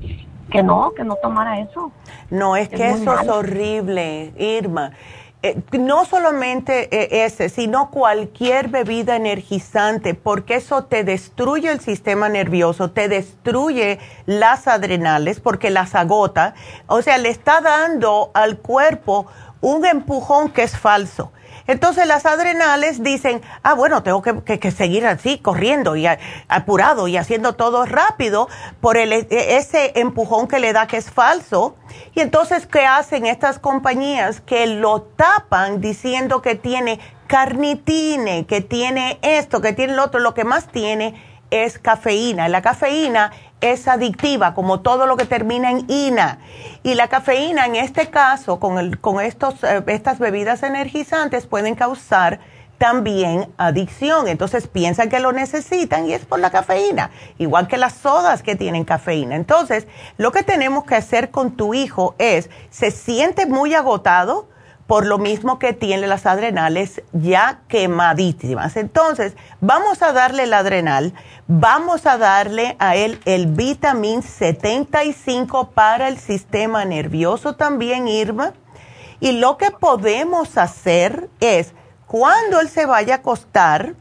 que 0.49 0.63
no, 0.63 0.91
que 0.95 1.03
no 1.03 1.15
tomara 1.21 1.59
eso. 1.59 1.91
No, 2.29 2.55
es, 2.55 2.69
que 2.69 2.89
eso 2.89 3.19
es 3.19 3.27
horrible, 3.27 4.33
Irma. 4.37 4.91
Eh, 5.41 5.61
no 5.71 6.03
solamente 6.03 6.89
eh, 6.91 7.23
ese, 7.23 7.47
sino 7.47 7.91
cualquier 7.91 8.67
bebida 8.67 9.15
energizante, 9.15 10.13
porque 10.13 10.55
eso 10.55 10.83
te 10.83 11.05
destruye 11.05 11.71
el 11.71 11.79
sistema 11.79 12.27
nervioso, 12.27 12.91
te 12.91 13.07
destruye 13.07 13.99
las 14.25 14.67
adrenales, 14.67 15.39
porque 15.39 15.69
las 15.69 15.95
agota, 15.95 16.55
o 16.87 17.01
sea, 17.01 17.17
le 17.17 17.29
está 17.29 17.61
dando 17.61 18.31
al 18.33 18.57
cuerpo 18.57 19.27
un 19.61 19.85
empujón 19.85 20.49
que 20.49 20.63
es 20.63 20.77
falso. 20.77 21.31
Entonces 21.69 22.07
las 22.07 22.25
adrenales 22.25 23.03
dicen, 23.03 23.43
ah, 23.61 23.75
bueno, 23.75 24.01
tengo 24.01 24.23
que, 24.23 24.71
seguir 24.71 25.05
así, 25.05 25.37
corriendo 25.37 25.95
y 25.95 26.07
apurado 26.47 27.07
y 27.07 27.15
haciendo 27.15 27.53
todo 27.53 27.85
rápido 27.85 28.49
por 28.81 28.97
el, 28.97 29.13
e, 29.13 29.27
ese 29.29 29.91
empujón 29.93 30.47
que 30.47 30.57
le 30.57 30.73
da 30.73 30.87
que 30.87 30.97
es 30.97 31.11
falso. 31.11 31.77
Y 32.15 32.21
entonces, 32.21 32.65
¿qué 32.65 32.87
hacen 32.87 33.27
estas 33.27 33.59
compañías? 33.59 34.41
Que 34.41 34.65
lo 34.65 35.03
tapan 35.03 35.79
diciendo 35.79 36.41
que 36.41 36.55
tiene 36.55 36.99
carnitine, 37.27 38.47
que 38.47 38.61
tiene 38.61 39.19
esto, 39.21 39.61
que 39.61 39.73
tiene 39.73 39.93
lo 39.93 40.05
otro. 40.05 40.19
Lo 40.21 40.33
que 40.33 40.45
más 40.45 40.69
tiene 40.69 41.23
es 41.51 41.77
cafeína. 41.77 42.49
La 42.49 42.63
cafeína 42.63 43.31
es 43.61 43.87
adictiva, 43.87 44.53
como 44.53 44.81
todo 44.81 45.05
lo 45.05 45.17
que 45.17 45.25
termina 45.25 45.71
en 45.71 45.85
ina. 45.89 46.39
Y 46.83 46.95
la 46.95 47.07
cafeína, 47.07 47.65
en 47.65 47.75
este 47.75 48.09
caso, 48.09 48.59
con, 48.59 48.79
el, 48.79 48.99
con 48.99 49.21
estos, 49.21 49.63
eh, 49.63 49.83
estas 49.87 50.19
bebidas 50.19 50.63
energizantes, 50.63 51.45
pueden 51.45 51.75
causar 51.75 52.39
también 52.79 53.51
adicción. 53.57 54.27
Entonces 54.27 54.67
piensan 54.67 55.09
que 55.09 55.19
lo 55.19 55.31
necesitan 55.31 56.07
y 56.07 56.13
es 56.13 56.25
por 56.25 56.39
la 56.39 56.49
cafeína, 56.49 57.11
igual 57.37 57.67
que 57.67 57.77
las 57.77 57.93
sodas 57.93 58.41
que 58.41 58.55
tienen 58.55 58.85
cafeína. 58.85 59.35
Entonces, 59.35 59.85
lo 60.17 60.31
que 60.31 60.41
tenemos 60.41 60.85
que 60.85 60.95
hacer 60.95 61.29
con 61.29 61.55
tu 61.55 61.75
hijo 61.75 62.15
es, 62.17 62.49
se 62.71 62.89
siente 62.89 63.45
muy 63.45 63.75
agotado, 63.75 64.48
por 64.89 65.05
lo 65.05 65.19
mismo 65.19 65.59
que 65.59 65.73
tiene 65.73 66.07
las 66.07 66.25
adrenales 66.25 67.03
ya 67.13 67.59
quemadísimas. 67.67 68.75
Entonces, 68.75 69.35
vamos 69.61 70.01
a 70.01 70.13
darle 70.13 70.45
el 70.45 70.53
adrenal, 70.55 71.13
vamos 71.45 72.07
a 72.07 72.17
darle 72.17 72.75
a 72.79 72.95
él 72.95 73.19
el 73.25 73.45
vitamin 73.45 74.23
75 74.23 75.69
para 75.75 76.07
el 76.07 76.17
sistema 76.17 76.85
nervioso 76.85 77.53
también, 77.53 78.07
Irma. 78.07 78.53
Y 79.19 79.33
lo 79.33 79.59
que 79.59 79.69
podemos 79.69 80.57
hacer 80.57 81.29
es, 81.39 81.73
cuando 82.07 82.59
él 82.59 82.67
se 82.67 82.87
vaya 82.87 83.13
a 83.13 83.17
acostar, 83.17 83.93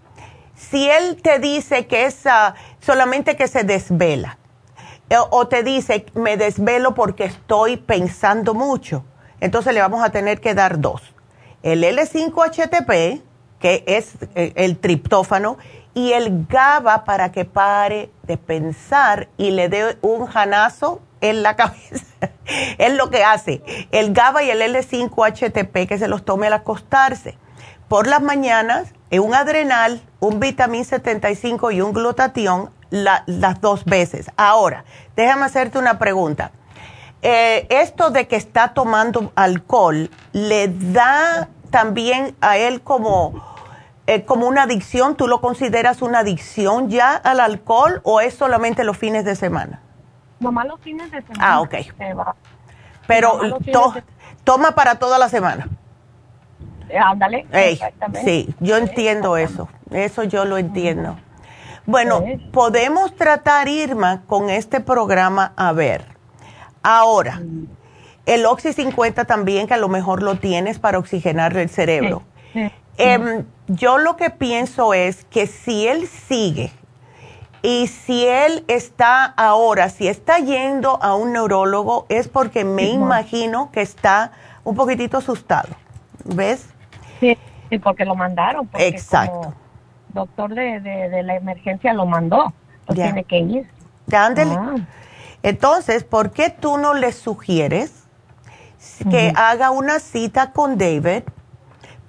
si 0.57 0.88
él 0.88 1.20
te 1.20 1.38
dice 1.38 1.87
que 1.87 2.07
es 2.07 2.27
ah, 2.27 2.55
solamente 2.81 3.37
que 3.37 3.46
se 3.46 3.62
desvela, 3.62 4.38
eh, 5.11 5.16
o 5.18 5.48
te 5.48 5.62
dice, 5.62 6.07
me 6.14 6.38
desvelo 6.38 6.94
porque 6.94 7.24
estoy 7.24 7.77
pensando 7.77 8.55
mucho, 8.55 9.05
entonces 9.40 9.74
le 9.74 9.81
vamos 9.81 10.03
a 10.03 10.11
tener 10.11 10.40
que 10.40 10.55
dar 10.55 10.81
dos. 10.81 11.03
El 11.62 11.83
L5-HTP, 11.83 13.22
que 13.59 13.85
es 13.87 14.14
eh, 14.35 14.53
el 14.57 14.79
triptófano, 14.79 15.59
y 15.94 16.12
el 16.12 16.46
GABA 16.46 17.05
para 17.05 17.33
que 17.33 17.44
pare 17.44 18.11
de 18.22 18.37
pensar 18.37 19.29
y 19.37 19.51
le 19.51 19.68
dé 19.68 19.98
un 20.01 20.27
janazo 20.27 21.01
en 21.20 21.42
la 21.42 21.57
cabeza. 21.57 22.05
es 22.79 22.92
lo 22.94 23.11
que 23.11 23.24
hace. 23.24 23.62
El 23.90 24.12
GABA 24.12 24.44
y 24.44 24.51
el 24.51 24.62
L5-HTP 24.62 25.88
que 25.88 25.98
se 25.98 26.09
los 26.09 26.24
tome 26.24 26.46
al 26.46 26.53
acostarse. 26.53 27.37
Por 27.88 28.07
las 28.07 28.22
mañanas, 28.22 28.92
un 29.11 29.35
adrenal, 29.35 30.03
un 30.20 30.40
vitamín 30.40 30.85
75 30.85 31.70
y 31.70 31.81
un 31.81 31.92
glutatión 31.92 32.70
las 32.90 33.61
dos 33.61 33.85
veces. 33.85 34.31
Ahora, 34.37 34.85
déjame 35.16 35.46
hacerte 35.46 35.79
una 35.79 35.98
pregunta. 35.98 36.53
Eh, 37.23 37.67
esto 37.71 38.11
de 38.11 38.29
que 38.29 38.37
está 38.37 38.75
tomando 38.75 39.33
alcohol, 39.35 40.11
¿le 40.33 40.69
da 40.69 41.49
también 41.71 42.37
a 42.41 42.59
él 42.59 42.81
como, 42.81 43.45
eh, 44.07 44.25
como 44.25 44.47
una 44.47 44.63
adicción? 44.63 45.17
¿Tú 45.17 45.27
lo 45.27 45.41
consideras 45.41 46.01
una 46.01 46.21
adicción 46.21 46.91
ya 46.91 47.17
al 47.17 47.41
alcohol 47.41 48.01
o 48.05 48.21
es 48.21 48.35
solamente 48.35 48.85
los 48.85 48.97
fines 48.97 49.25
de 49.25 49.35
semana? 49.35 49.81
Nomás 50.39 50.67
los 50.67 50.81
fines 50.81 51.11
de 51.11 51.23
semana. 51.23 51.41
Ah, 51.41 51.61
ok. 51.61 51.75
Pero 53.09 53.41
toma 54.45 54.73
para 54.73 54.97
toda 54.97 55.19
la 55.19 55.29
semana. 55.29 55.69
Eh, 56.89 56.99
ándale. 56.99 57.47
sí, 58.25 58.55
yo 58.61 58.77
entiendo 58.77 59.37
eso. 59.37 59.69
Eso 59.91 60.23
yo 60.23 60.45
lo 60.45 60.57
entiendo. 60.57 61.17
Bueno, 61.85 62.23
podemos 62.53 63.17
tratar, 63.17 63.67
Irma, 63.67 64.23
con 64.27 64.51
este 64.51 64.81
programa, 64.81 65.53
a 65.57 65.73
ver 65.73 66.18
Ahora, 66.83 67.43
el 68.27 68.47
Oxy 68.47 68.73
50 68.73 69.25
también, 69.25 69.67
que 69.67 69.75
a 69.75 69.79
lo 69.79 69.88
mejor 69.88 70.23
lo 70.23 70.37
tienes 70.37 70.79
para 70.79 70.99
oxigenar 70.99 71.57
el 71.57 71.69
cerebro. 71.69 72.23
Em, 72.99 73.45
yo 73.69 73.99
lo 73.99 74.17
que 74.17 74.31
pienso 74.31 74.93
es 74.93 75.25
que 75.27 75.47
si 75.47 75.87
él 75.87 76.07
sigue 76.07 76.73
y 77.62 77.87
si 77.87 78.27
él 78.27 78.64
está 78.69 79.25
ahora, 79.25 79.88
si 79.88 80.09
está 80.09 80.38
yendo 80.38 81.03
a 81.03 81.14
un 81.14 81.33
neurólogo, 81.33 82.07
es 82.09 82.29
porque 82.29 82.64
me 82.64 82.91
imagino 82.91 83.71
que 83.73 83.83
está 83.83 84.33
un 84.64 84.75
poquitito 84.75 85.17
asustado. 85.17 85.69
¿Ves? 86.25 86.69
Sí, 87.21 87.37
porque 87.83 88.05
lo 88.05 88.14
mandaron. 88.14 88.69
Exacto. 88.79 89.55
doctor 90.11 90.55
de, 90.55 91.23
la 91.23 91.37
emergencia 91.37 91.93
lo 91.93 92.07
mandó. 92.07 92.53
Pues 92.87 92.99
tiene 92.99 93.25
que 93.25 93.38
ir. 93.38 93.71
Ándele. 94.12 94.55
Ah. 94.55 94.75
Entonces, 95.49 96.05
¿por 96.05 96.33
qué 96.33 96.51
tú 96.51 96.77
no 96.77 96.93
le 96.93 97.11
sugieres 97.11 97.91
que 99.11 99.33
haga 99.35 99.71
una 99.71 99.99
cita 99.99 100.53
con 100.53 100.77
David 100.77 101.23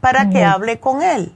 para 0.02 0.30
que 0.30 0.44
hable 0.44 0.82
con 0.82 1.02
él? 1.02 1.34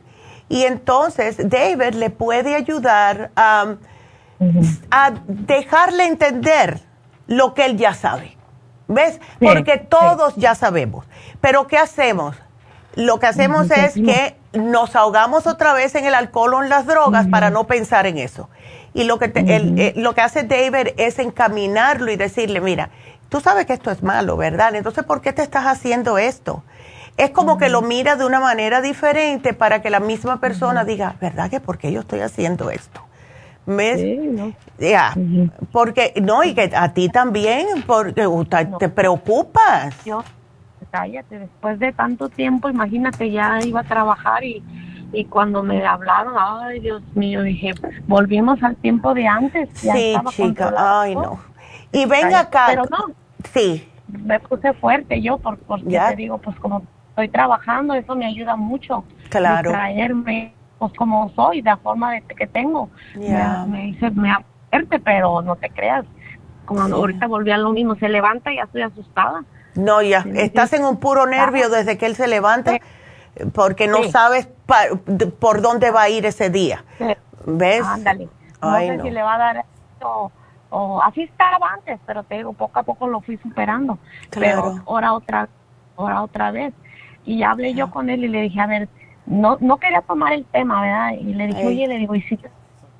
Y 0.50 0.64
entonces 0.64 1.38
David 1.38 1.94
le 1.94 2.10
puede 2.10 2.56
ayudar 2.56 3.32
a, 3.38 3.76
dejarle 5.28 6.06
entender 6.08 6.82
lo 7.28 7.54
que 7.54 7.64
él 7.64 7.78
ya 7.78 7.94
sabe. 7.94 8.36
¿Ves? 8.90 9.22
Porque 9.40 9.78
todos 9.78 10.36
ya 10.36 10.56
sabemos. 10.56 11.06
Pero 11.40 11.68
¿qué 11.68 11.78
hacemos? 11.78 12.36
Lo 12.96 13.18
que 13.18 13.28
hacemos 13.28 13.72
es 13.72 13.94
que 13.94 14.38
nos 14.52 14.98
ahogamos 14.98 15.48
otra 15.48 15.72
vez 15.72 15.96
en 15.96 16.04
el 16.04 16.16
alcohol 16.16 16.56
o 16.56 16.64
en 16.64 16.70
las 16.70 16.86
drogas 16.86 17.28
para 17.28 17.50
no 17.50 17.64
pensar 17.64 18.08
en 18.08 18.18
eso. 18.18 18.50
Y 18.94 19.06
lo 19.06 19.18
que, 19.18 19.32
eh, 19.36 19.94
lo 19.96 20.14
que 20.14 20.22
hace 20.22 20.44
David 20.44 20.94
es 20.98 21.18
encaminarlo 21.20 22.12
y 22.12 22.16
decirle, 22.16 22.62
mira, 22.62 22.90
tú 23.30 23.40
sabes 23.40 23.66
que 23.66 23.74
esto 23.74 23.90
es 23.90 24.04
malo, 24.04 24.38
¿verdad? 24.38 24.76
Entonces, 24.76 25.04
¿por 25.04 25.22
qué 25.22 25.34
te 25.34 25.42
estás 25.42 25.66
haciendo 25.66 26.18
esto? 26.18 26.64
Es 27.18 27.32
como 27.32 27.58
que 27.58 27.70
lo 27.70 27.82
mira 27.82 28.16
de 28.16 28.26
una 28.26 28.40
manera 28.40 28.82
diferente 28.82 29.54
para 29.54 29.82
que 29.82 29.90
la 29.90 30.00
misma 30.00 30.40
persona 30.40 30.84
diga, 30.84 31.16
¿verdad 31.20 31.50
que 31.50 31.60
por 31.60 31.78
qué 31.78 31.92
yo 31.92 32.02
estoy 32.02 32.20
haciendo 32.22 32.70
esto? 32.70 33.02
¿Ves? 33.66 34.02
Ya, 34.78 35.16
porque, 35.72 36.14
no, 36.22 36.44
y 36.44 36.54
que 36.54 36.72
a 36.76 36.94
ti 36.94 37.10
también, 37.10 37.84
porque 37.88 38.28
te 38.80 38.90
preocupas. 38.90 39.96
Yo, 40.06 40.24
cállate, 40.92 41.40
después 41.40 41.80
de 41.80 41.92
tanto 41.94 42.30
tiempo, 42.30 42.70
imagínate, 42.70 43.32
ya 43.32 43.60
iba 43.64 43.80
a 43.82 43.84
trabajar 43.84 44.44
y, 44.44 44.62
y 45.14 45.26
cuando 45.26 45.64
me 45.64 45.86
hablaron, 45.86 46.34
ay, 46.38 46.80
Dios 46.80 47.04
mío, 47.14 47.44
dije, 47.44 47.74
volvimos 48.08 48.62
al 48.64 48.76
tiempo 48.78 49.14
de 49.14 49.28
antes. 49.28 49.70
sí, 49.74 50.16
chica, 50.32 50.74
ay, 50.76 51.16
no. 51.16 51.40
Y 51.92 52.06
venga 52.06 52.40
acá. 52.40 52.66
Pero 52.68 52.84
no. 52.90 53.14
Sí. 53.54 53.88
Me 54.08 54.40
puse 54.40 54.74
fuerte 54.74 55.22
yo, 55.22 55.38
porque 55.38 55.64
te 55.86 56.16
digo, 56.16 56.40
pues 56.40 56.60
como 56.60 56.84
estoy 57.10 57.30
trabajando, 57.30 57.94
eso 57.94 58.16
me 58.16 58.26
ayuda 58.26 58.56
mucho. 58.56 59.04
Claro. 59.30 59.70
Traerme, 59.70 60.54
pues 60.80 60.92
como 60.94 61.30
soy, 61.36 61.62
de 61.62 61.70
la 61.70 61.78
forma 61.78 62.14
de 62.14 62.22
que 62.22 62.48
tengo. 62.48 62.90
Me, 63.16 63.68
me 63.68 63.82
dice, 63.84 64.10
me 64.12 64.34
fuerte, 64.72 65.00
pero 65.00 65.42
no 65.44 65.56
te 65.56 65.70
creas. 65.70 66.06
Como 66.66 66.82
ahorita 66.82 67.28
volví 67.28 67.52
a 67.52 67.58
lo 67.58 67.72
mismo, 67.72 67.96
se 67.96 68.10
levanta 68.10 68.52
y 68.52 68.56
ya 68.56 68.64
estoy 68.64 68.82
asustada. 68.82 69.44
No, 69.76 70.02
ya, 70.02 70.26
estás 70.36 70.74
en 70.74 70.86
un 70.86 70.98
puro 70.98 71.26
nervio 71.26 71.70
desde 71.70 71.98
que 71.98 72.06
él 72.06 72.16
se 72.16 72.28
levanta 72.28 72.80
porque 73.54 73.88
no 73.88 74.04
sabes 74.04 74.48
por 75.40 75.62
dónde 75.62 75.92
va 75.92 76.04
a 76.04 76.10
ir 76.10 76.26
ese 76.26 76.50
día. 76.50 76.84
¿Ves? 77.46 77.86
Ándale. 77.86 78.30
No 78.62 78.78
sé 78.78 79.02
si 79.02 79.10
le 79.10 79.22
va 79.22 79.36
a 79.36 79.38
dar 79.38 79.58
esto 79.58 80.32
o 80.70 81.02
así 81.04 81.24
estaba 81.24 81.74
antes, 81.74 82.00
pero 82.06 82.24
te 82.24 82.36
digo, 82.36 82.54
poco 82.54 82.80
a 82.80 82.84
poco 82.84 83.08
lo 83.08 83.22
fui 83.22 83.38
superando. 83.38 84.00
Claro. 84.30 84.62
Pero 84.62 84.84
ahora 84.88 85.14
otra, 85.14 85.50
ahora 85.98 86.24
otra 86.24 86.52
vez. 86.52 86.74
Y 87.26 87.44
hablé 87.44 87.74
yo 87.74 87.92
con 87.92 88.10
él 88.10 88.24
y 88.24 88.28
le 88.28 88.42
dije, 88.42 88.60
a 88.60 88.68
ver, 88.68 88.90
no 89.26 89.58
no 89.62 89.78
quería 89.78 90.02
tomar 90.02 90.34
el 90.34 90.46
tema, 90.46 90.82
¿verdad? 90.82 91.12
Y 91.12 91.34
le 91.34 91.48
dije, 91.48 91.68
oye, 91.68 91.88
le 91.88 91.98
digo, 91.98 92.16
¿y 92.16 92.22
si 92.24 92.40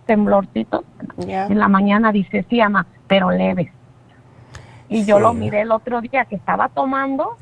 temblorcito? 0.06 0.84
En 1.18 1.60
la 1.60 1.68
mañana 1.68 2.12
dice, 2.12 2.46
sí, 2.50 2.62
ama, 2.62 2.86
pero 3.08 3.32
leves. 3.32 3.72
Y 4.90 5.06
yo 5.06 5.20
lo 5.20 5.34
miré 5.34 5.62
el 5.62 5.72
otro 5.72 6.02
día 6.02 6.26
que 6.26 6.36
estaba 6.36 6.70
tomando 6.70 7.38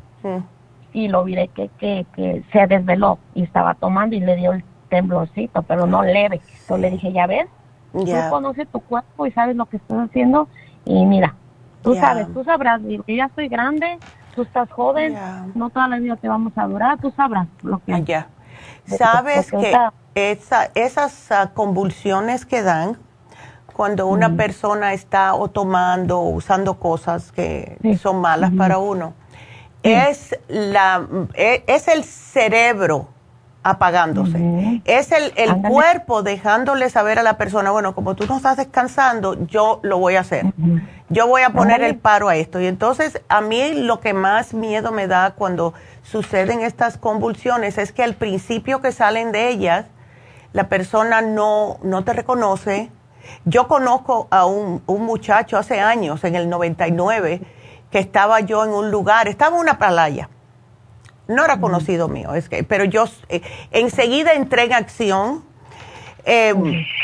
y 0.94 1.08
lo 1.08 1.24
miré 1.24 1.48
que, 1.50 1.70
que, 1.80 2.06
que 2.16 2.44
se 2.52 2.68
desveló 2.68 3.20
y 3.34 3.44
estaba 3.44 3.76
tomando 3.76 4.16
y 4.16 4.20
le 4.20 4.36
dio 4.36 4.54
el 4.54 4.64
temblorcito, 4.90 5.64
pero 5.64 5.88
no 5.88 6.04
leve. 6.04 6.42
Entonces 6.62 6.80
le 6.80 6.92
dije, 6.92 7.14
ya 7.14 7.28
ves, 7.28 7.48
Tú 7.92 8.06
conoces 8.30 8.68
tu 8.70 8.80
cuerpo 8.80 9.26
y 9.26 9.32
sabes 9.32 9.56
lo 9.56 9.66
que 9.66 9.78
estás 9.78 10.10
haciendo 10.10 10.48
y 10.86 11.06
mira, 11.06 11.36
tú 11.82 11.96
sabes, 11.96 12.32
tú 12.34 12.44
sabrás, 12.44 12.82
digo, 12.84 13.04
yo 13.08 13.16
ya 13.16 13.26
estoy 13.26 13.50
grande, 13.50 14.00
tú 14.34 14.44
estás 14.44 14.72
joven, 14.72 15.16
no 15.56 15.70
toda 15.70 15.88
la 15.88 16.00
vida 16.00 16.16
te 16.16 16.30
vamos 16.30 16.54
a 16.56 16.66
durar, 16.68 17.00
tú 17.00 17.12
sabrás 17.12 17.48
lo 17.62 17.80
que... 17.80 18.04
Ya. 18.04 18.28
Sabes 18.86 19.52
que 19.52 19.76
esa, 20.16 20.70
esas 20.76 21.32
ah, 21.32 21.52
convulsiones 21.54 22.46
que 22.46 22.62
dan 22.62 22.98
cuando 23.74 24.08
una 24.08 24.36
persona 24.36 24.94
está 24.94 25.34
o 25.34 25.48
tomando 25.48 26.20
o 26.20 26.30
usando 26.30 26.80
cosas 26.80 27.32
que 27.32 27.78
son 28.00 28.22
malas 28.22 28.52
para 28.52 28.78
uno, 28.78 29.14
es, 29.84 30.38
la, 30.48 31.08
e, 31.34 31.64
es 31.68 31.88
el 31.88 32.04
cerebro 32.04 33.10
apagándose. 33.64 34.82
Es 34.86 35.12
el, 35.12 35.34
el 35.36 35.56
cuerpo 35.62 36.24
dejándole 36.24 36.90
saber 36.90 37.20
a 37.20 37.24
la 37.24 37.38
persona, 37.38 37.72
bueno, 37.72 37.94
como 37.94 38.16
tú 38.16 38.26
no 38.26 38.38
estás 38.38 38.58
descansando, 38.58 39.46
yo 39.46 39.80
lo 39.84 40.00
voy 40.00 40.16
a 40.16 40.22
hacer. 40.22 40.46
Yo 41.10 41.28
voy 41.28 41.44
a 41.44 41.52
poner 41.52 41.84
el 41.84 41.96
paro 41.96 42.28
a 42.30 42.36
esto. 42.36 42.60
Y 42.60 42.66
entonces 42.66 43.22
a 43.30 43.42
mí 43.42 43.74
lo 43.74 44.00
que 44.00 44.14
más 44.14 44.54
miedo 44.54 44.92
me 44.92 45.08
da 45.08 45.32
cuando 45.32 45.74
suceden 46.02 46.62
estas 46.62 46.98
convulsiones 46.98 47.78
es 47.78 47.92
que 47.92 48.04
al 48.04 48.16
principio 48.16 48.82
que 48.82 48.92
salen 48.92 49.32
de 49.32 49.50
ellas, 49.50 49.86
la 50.54 50.68
persona 50.68 51.22
no, 51.22 51.78
no 51.84 52.04
te 52.04 52.14
reconoce. 52.14 52.90
Yo 53.46 53.68
conozco 53.68 54.28
a 54.32 54.46
un, 54.46 54.82
un 54.88 55.06
muchacho 55.06 55.58
hace 55.58 55.80
años, 55.80 56.24
en 56.24 56.36
el 56.36 56.50
99, 56.50 57.42
que 57.92 58.00
estaba 58.00 58.40
yo 58.40 58.64
en 58.64 58.72
un 58.72 58.90
lugar, 58.90 59.28
estaba 59.28 59.56
en 59.56 59.62
una 59.62 59.78
playa. 59.78 60.30
No 61.28 61.46
era 61.46 61.60
conocido 61.60 62.08
mío, 62.08 62.34
es 62.34 62.50
que, 62.50 62.64
pero 62.64 62.84
yo 62.84 63.06
eh, 63.30 63.42
enseguida 63.72 64.34
entré 64.34 64.64
en 64.64 64.74
acción 64.74 65.44
eh, 66.26 66.54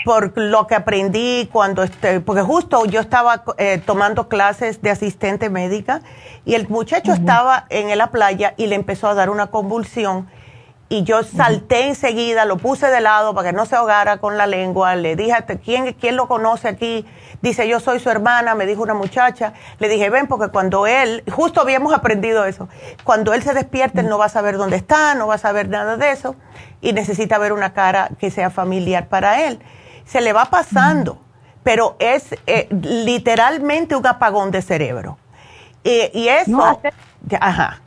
por 0.05 0.37
lo 0.37 0.67
que 0.67 0.75
aprendí 0.75 1.49
cuando, 1.51 1.81
este, 1.83 2.19
porque 2.19 2.41
justo 2.41 2.85
yo 2.85 2.99
estaba 2.99 3.43
eh, 3.57 3.81
tomando 3.83 4.27
clases 4.29 4.81
de 4.81 4.91
asistente 4.91 5.49
médica 5.49 6.01
y 6.45 6.53
el 6.53 6.67
muchacho 6.67 7.13
estaba 7.13 7.65
en 7.69 7.95
la 7.97 8.07
playa 8.07 8.53
y 8.57 8.67
le 8.67 8.75
empezó 8.75 9.07
a 9.07 9.15
dar 9.15 9.29
una 9.29 9.47
convulsión 9.47 10.27
y 10.89 11.03
yo 11.03 11.23
salté 11.23 11.87
enseguida, 11.87 12.45
lo 12.45 12.57
puse 12.57 12.87
de 12.87 13.01
lado 13.01 13.33
para 13.33 13.49
que 13.49 13.55
no 13.55 13.65
se 13.65 13.75
ahogara 13.75 14.17
con 14.17 14.37
la 14.37 14.47
lengua, 14.47 14.95
le 14.95 15.17
dije, 15.17 15.33
¿quién, 15.63 15.93
quién 15.93 16.15
lo 16.15 16.27
conoce 16.27 16.69
aquí? 16.69 17.05
Dice, 17.41 17.67
yo 17.67 17.81
soy 17.81 17.99
su 17.99 18.09
hermana, 18.09 18.55
me 18.55 18.65
dijo 18.65 18.83
una 18.83 18.93
muchacha. 18.93 19.53
Le 19.79 19.89
dije, 19.89 20.09
ven, 20.09 20.27
porque 20.27 20.49
cuando 20.49 20.87
él, 20.87 21.23
justo 21.29 21.59
habíamos 21.59 21.93
aprendido 21.93 22.45
eso, 22.45 22.69
cuando 23.03 23.33
él 23.33 23.43
se 23.43 23.53
despierte, 23.53 23.99
él 23.99 24.07
no 24.07 24.17
va 24.17 24.25
a 24.25 24.29
saber 24.29 24.57
dónde 24.57 24.77
está, 24.77 25.13
no 25.13 25.27
va 25.27 25.35
a 25.35 25.39
saber 25.39 25.67
nada 25.67 25.97
de 25.97 26.11
eso, 26.11 26.35
y 26.79 26.93
necesita 26.93 27.37
ver 27.37 27.51
una 27.51 27.73
cara 27.73 28.09
que 28.17 28.31
sea 28.31 28.49
familiar 28.49 29.07
para 29.07 29.45
él. 29.45 29.59
Se 30.05 30.21
le 30.21 30.31
va 30.31 30.45
pasando, 30.45 31.21
pero 31.63 31.97
es 31.99 32.33
eh, 32.47 32.69
literalmente 32.71 33.95
un 33.95 34.07
apagón 34.07 34.51
de 34.51 34.61
cerebro. 34.61 35.17
y 35.83 36.27
eso, 36.29 36.79
ajá 37.39 37.81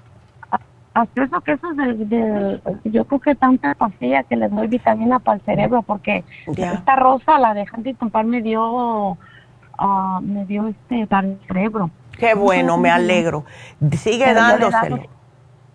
que 1.44 1.52
eso 1.52 1.70
es 1.70 2.08
de, 2.08 2.60
yo 2.84 3.04
creo 3.04 3.20
que 3.20 3.34
tanta 3.34 3.74
pastilla 3.74 4.22
que 4.24 4.36
les 4.36 4.50
doy 4.50 4.66
vitamina 4.66 5.18
para 5.18 5.36
el 5.36 5.44
cerebro 5.44 5.82
porque 5.82 6.24
esta 6.46 6.96
rosa 6.96 7.38
la 7.38 7.54
de 7.54 7.64
Huntington 7.72 8.10
me 8.28 8.42
dio 8.42 9.10
uh, 9.12 10.20
me 10.20 10.44
dio 10.46 10.66
este 10.68 11.06
para 11.06 11.28
el 11.28 11.38
cerebro. 11.46 11.90
Qué 12.18 12.34
bueno 12.34 12.76
me 12.76 12.90
alegro. 12.90 13.44
Sigue 13.92 14.34
dándoselo 14.34 15.00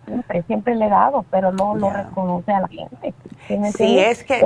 siempre, 0.04 0.42
siempre 0.44 0.76
le 0.76 0.86
he 0.86 0.90
dado 0.90 1.24
pero 1.30 1.50
no 1.50 1.74
lo 1.74 1.90
reconoce 1.90 2.52
a 2.52 2.60
la 2.60 2.68
gente. 2.68 3.14
Sí 3.76 3.98
es 3.98 4.22
que 4.22 4.42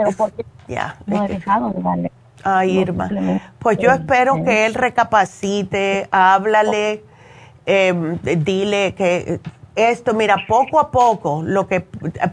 ya. 0.68 0.96
No 1.06 1.24
he 1.24 1.28
dejado 1.28 1.70
de 1.70 1.82
darle. 1.82 2.12
Ay, 2.42 2.78
Irma. 2.78 3.10
Pues 3.58 3.76
yo 3.78 3.90
espero 3.90 4.42
que 4.44 4.64
él 4.64 4.74
recapacite, 4.74 6.08
háblale, 6.10 7.04
eh, 7.66 8.16
dile 8.38 8.94
que 8.94 9.40
esto, 9.80 10.14
mira, 10.14 10.36
poco 10.48 10.80
a 10.80 10.90
poco, 10.90 11.42
lo 11.44 11.66
que, 11.66 11.86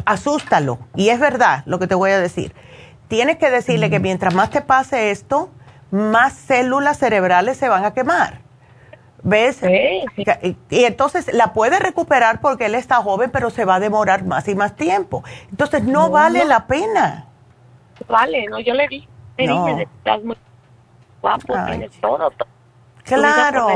asústalo, 0.05 0.79
y 0.95 1.09
es 1.09 1.19
verdad 1.19 1.63
lo 1.65 1.79
que 1.79 1.87
te 1.87 1.95
voy 1.95 2.11
a 2.11 2.19
decir. 2.19 2.53
Tienes 3.07 3.37
que 3.37 3.49
decirle 3.49 3.89
que 3.89 3.99
mientras 3.99 4.33
más 4.33 4.49
te 4.49 4.61
pase 4.61 5.11
esto, 5.11 5.49
más 5.91 6.33
células 6.33 6.97
cerebrales 6.97 7.57
se 7.57 7.69
van 7.69 7.85
a 7.85 7.93
quemar. 7.93 8.41
¿Ves? 9.23 9.61
Y, 9.63 10.85
entonces 10.85 11.33
la 11.33 11.53
puede 11.53 11.79
recuperar 11.79 12.39
porque 12.39 12.67
él 12.67 12.75
está 12.75 12.97
joven, 12.97 13.31
pero 13.31 13.49
se 13.49 13.65
va 13.65 13.75
a 13.75 13.79
demorar 13.79 14.23
más 14.23 14.47
y 14.47 14.55
más 14.55 14.75
tiempo. 14.75 15.23
Entonces 15.49 15.83
no, 15.83 16.09
vale 16.09 16.45
la 16.45 16.67
pena. 16.67 17.25
Vale, 18.07 18.45
no, 18.47 18.59
yo 18.59 18.73
le 18.73 18.87
dije, 18.87 19.07
estás 19.37 20.23
muy 20.23 20.37
guapo, 21.21 21.53
tienes 21.65 21.91
todo, 21.99 22.31
Claro. 23.03 23.67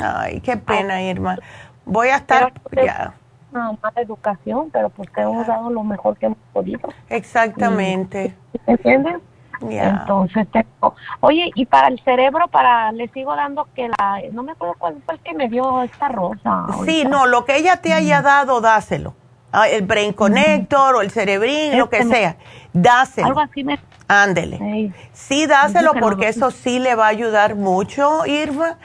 Ay, 0.00 0.40
qué 0.40 0.56
pena, 0.56 1.02
Irma. 1.02 1.36
Voy 1.84 2.08
a 2.08 2.16
estar 2.16 2.52
ya. 2.72 3.14
Una 3.52 3.72
mala 3.80 4.00
educación, 4.00 4.70
pero 4.72 4.88
pues 4.90 5.10
te 5.12 5.20
hemos 5.20 5.46
dado 5.46 5.70
lo 5.70 5.84
mejor 5.84 6.16
que 6.16 6.26
hemos 6.26 6.38
podido. 6.52 6.88
Exactamente. 7.08 8.34
¿Entiendes? 8.66 9.16
Entonces, 9.60 10.46
tengo, 10.50 10.94
oye, 11.20 11.50
y 11.54 11.64
para 11.66 11.88
el 11.88 12.00
cerebro, 12.00 12.48
para 12.48 12.92
le 12.92 13.08
sigo 13.08 13.34
dando 13.34 13.68
que 13.74 13.88
la, 13.88 14.20
no 14.32 14.42
me 14.42 14.52
acuerdo 14.52 14.74
cuál 14.78 15.00
fue 15.06 15.14
el 15.14 15.20
que 15.20 15.32
me 15.32 15.48
dio 15.48 15.82
esta 15.82 16.08
rosa. 16.08 16.66
Sí, 16.84 17.04
no, 17.08 17.26
lo 17.26 17.44
que 17.44 17.56
ella 17.56 17.76
te 17.76 17.92
haya 17.92 18.20
dado, 18.20 18.60
dáselo. 18.60 19.14
Ah, 19.52 19.68
el 19.68 19.82
Brain 19.82 20.12
Connector 20.12 20.96
o 20.96 21.00
el 21.00 21.12
Cerebrin, 21.12 21.78
lo 21.78 21.88
que 21.88 21.98
este 21.98 22.14
sea, 22.14 22.36
dáselo. 22.72 23.28
Algo 23.28 23.40
así 23.40 23.62
me... 23.62 23.78
Ándele. 24.08 24.92
Sí, 25.12 25.46
dáselo 25.46 25.92
porque 25.94 26.28
eso 26.28 26.50
sí 26.50 26.78
le 26.80 26.94
va 26.94 27.06
a 27.06 27.08
ayudar 27.08 27.54
mucho, 27.54 28.26
Irma. 28.26 28.78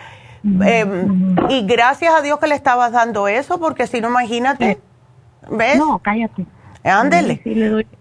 Em, 0.43 1.35
y 1.49 1.65
gracias 1.65 2.13
a 2.13 2.21
Dios 2.21 2.39
que 2.39 2.47
le 2.47 2.55
estabas 2.55 2.91
dando 2.91 3.27
eso, 3.27 3.59
porque 3.59 3.87
si 3.87 4.01
no, 4.01 4.09
imagínate. 4.09 4.79
¿Ves? 5.51 5.77
No, 5.77 5.99
cállate. 5.99 6.45
Ándele. 6.83 7.41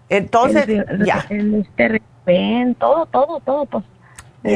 Entonces, 0.09 0.67
ya. 1.05 1.25
este, 1.29 2.01
todo, 2.77 3.05
todo, 3.07 3.39
todo, 3.41 3.65
pues. 3.65 3.83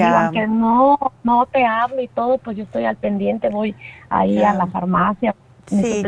aunque 0.01 0.47
no, 0.47 0.97
no 1.23 1.45
te 1.47 1.65
hablo 1.65 2.01
y 2.01 2.07
todo, 2.07 2.37
pues 2.37 2.57
yo 2.57 2.63
estoy 2.63 2.85
al 2.85 2.95
pendiente, 2.95 3.49
voy 3.49 3.75
ahí 4.09 4.41
a 4.41 4.53
la 4.53 4.67
farmacia, 4.67 5.35
sí, 5.67 6.03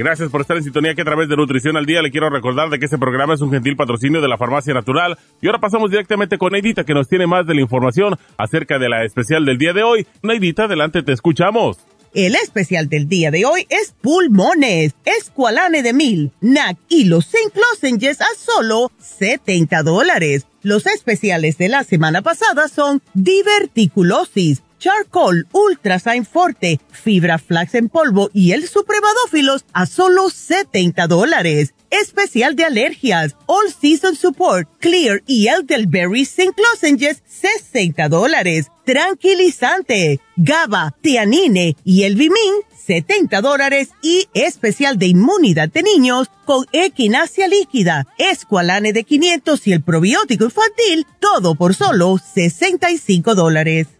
Gracias 0.00 0.30
por 0.30 0.40
estar 0.40 0.56
en 0.56 0.62
sintonía 0.62 0.94
que 0.94 1.02
a 1.02 1.04
través 1.04 1.28
de 1.28 1.36
Nutrición 1.36 1.76
al 1.76 1.84
Día 1.84 2.00
le 2.00 2.10
quiero 2.10 2.30
recordar 2.30 2.70
de 2.70 2.78
que 2.78 2.86
este 2.86 2.96
programa 2.96 3.34
es 3.34 3.42
un 3.42 3.50
gentil 3.50 3.76
patrocinio 3.76 4.22
de 4.22 4.28
la 4.28 4.38
Farmacia 4.38 4.72
Natural. 4.72 5.18
Y 5.42 5.46
ahora 5.46 5.60
pasamos 5.60 5.90
directamente 5.90 6.38
con 6.38 6.52
Neidita 6.52 6.84
que 6.84 6.94
nos 6.94 7.06
tiene 7.06 7.26
más 7.26 7.46
de 7.46 7.52
la 7.52 7.60
información 7.60 8.16
acerca 8.38 8.78
de 8.78 8.88
la 8.88 9.04
especial 9.04 9.44
del 9.44 9.58
día 9.58 9.74
de 9.74 9.82
hoy. 9.82 10.06
Neidita, 10.22 10.64
adelante, 10.64 11.02
te 11.02 11.12
escuchamos. 11.12 11.76
El 12.14 12.34
especial 12.34 12.88
del 12.88 13.10
día 13.10 13.30
de 13.30 13.44
hoy 13.44 13.66
es 13.68 13.94
pulmones, 14.00 14.94
escualane 15.04 15.82
de 15.82 15.92
mil, 15.92 16.32
NAC 16.40 16.78
y 16.88 17.04
los 17.04 17.26
zinc 17.26 18.02
a 18.04 18.24
solo 18.38 18.90
70 19.00 19.82
dólares. 19.82 20.46
Los 20.62 20.86
especiales 20.86 21.58
de 21.58 21.68
la 21.68 21.84
semana 21.84 22.22
pasada 22.22 22.68
son 22.68 23.02
diverticulosis, 23.12 24.62
charcoal, 24.80 25.46
ultrasign 25.52 26.26
forte, 26.26 26.80
fibra 26.90 27.38
flax 27.38 27.76
en 27.76 27.88
polvo 27.88 28.30
y 28.32 28.50
el 28.50 28.66
supremadófilos 28.66 29.64
a 29.72 29.86
solo 29.86 30.28
70 30.30 31.06
dólares. 31.06 31.74
Especial 31.90 32.56
de 32.56 32.64
alergias, 32.64 33.36
All 33.46 33.72
Season 33.72 34.16
Support, 34.16 34.68
Clear 34.78 35.22
y 35.26 35.48
Elderberry 35.48 36.24
Zinc 36.24 36.56
Lozenges, 36.58 37.22
60 37.28 38.08
dólares 38.08 38.70
tranquilizante, 38.90 40.20
GABA, 40.36 40.96
Tianine 41.00 41.76
y 41.84 42.02
el 42.02 42.16
Vimin, 42.16 42.54
70 42.86 43.40
dólares 43.40 43.90
y 44.02 44.26
especial 44.34 44.98
de 44.98 45.06
inmunidad 45.06 45.68
de 45.68 45.84
niños 45.84 46.28
con 46.44 46.66
equinacia 46.72 47.46
líquida, 47.46 48.08
escualane 48.18 48.92
de 48.92 49.04
500 49.04 49.64
y 49.68 49.72
el 49.74 49.82
probiótico 49.82 50.44
infantil, 50.44 51.06
todo 51.20 51.54
por 51.54 51.76
solo 51.76 52.18
65 52.18 53.36
dólares. 53.36 53.99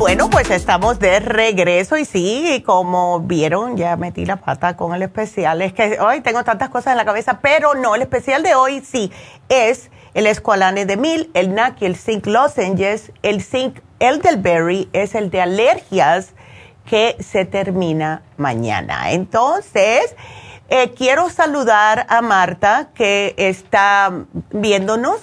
Bueno, 0.00 0.30
pues 0.30 0.48
estamos 0.50 0.98
de 0.98 1.20
regreso 1.20 1.98
y 1.98 2.06
sí, 2.06 2.64
como 2.64 3.20
vieron, 3.20 3.76
ya 3.76 3.96
metí 3.96 4.24
la 4.24 4.36
pata 4.36 4.74
con 4.74 4.94
el 4.94 5.02
especial. 5.02 5.60
Es 5.60 5.74
que 5.74 5.98
hoy 6.00 6.22
tengo 6.22 6.42
tantas 6.42 6.70
cosas 6.70 6.92
en 6.92 6.96
la 6.96 7.04
cabeza, 7.04 7.40
pero 7.42 7.74
no, 7.74 7.94
el 7.94 8.00
especial 8.00 8.42
de 8.42 8.54
hoy 8.54 8.80
sí 8.80 9.12
es 9.50 9.90
el 10.14 10.26
Esqualane 10.26 10.86
de 10.86 10.96
Mil, 10.96 11.30
el 11.34 11.54
NAC 11.54 11.82
y 11.82 11.84
el 11.84 11.96
Zinc 11.96 12.24
Lozenges, 12.24 13.12
el 13.20 13.42
Zinc 13.42 13.80
Elderberry 13.98 14.88
es 14.94 15.14
el 15.14 15.28
de 15.28 15.42
alergias 15.42 16.32
que 16.86 17.16
se 17.20 17.44
termina 17.44 18.22
mañana. 18.38 19.10
Entonces, 19.10 20.16
eh, 20.70 20.94
quiero 20.96 21.28
saludar 21.28 22.06
a 22.08 22.22
Marta 22.22 22.88
que 22.94 23.34
está 23.36 24.24
viéndonos 24.50 25.20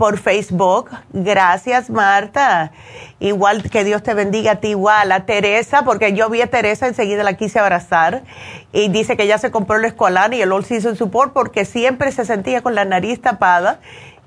por 0.00 0.16
Facebook. 0.16 0.88
Gracias, 1.12 1.90
Marta. 1.90 2.72
Igual 3.18 3.68
que 3.68 3.84
Dios 3.84 4.02
te 4.02 4.14
bendiga 4.14 4.52
a 4.52 4.56
ti, 4.56 4.68
igual 4.68 5.12
a 5.12 5.26
Teresa, 5.26 5.84
porque 5.84 6.14
yo 6.14 6.30
vi 6.30 6.40
a 6.40 6.46
Teresa, 6.46 6.86
enseguida 6.86 7.22
la 7.22 7.34
quise 7.34 7.58
abrazar. 7.58 8.22
Y 8.72 8.88
dice 8.88 9.18
que 9.18 9.26
ya 9.26 9.36
se 9.36 9.50
compró 9.50 9.76
el 9.76 9.84
escolar 9.84 10.32
y 10.32 10.40
el 10.40 10.52
All 10.52 10.64
Season 10.64 10.96
Support 10.96 11.34
porque 11.34 11.66
siempre 11.66 12.12
se 12.12 12.24
sentía 12.24 12.62
con 12.62 12.74
la 12.74 12.86
nariz 12.86 13.20
tapada 13.20 13.80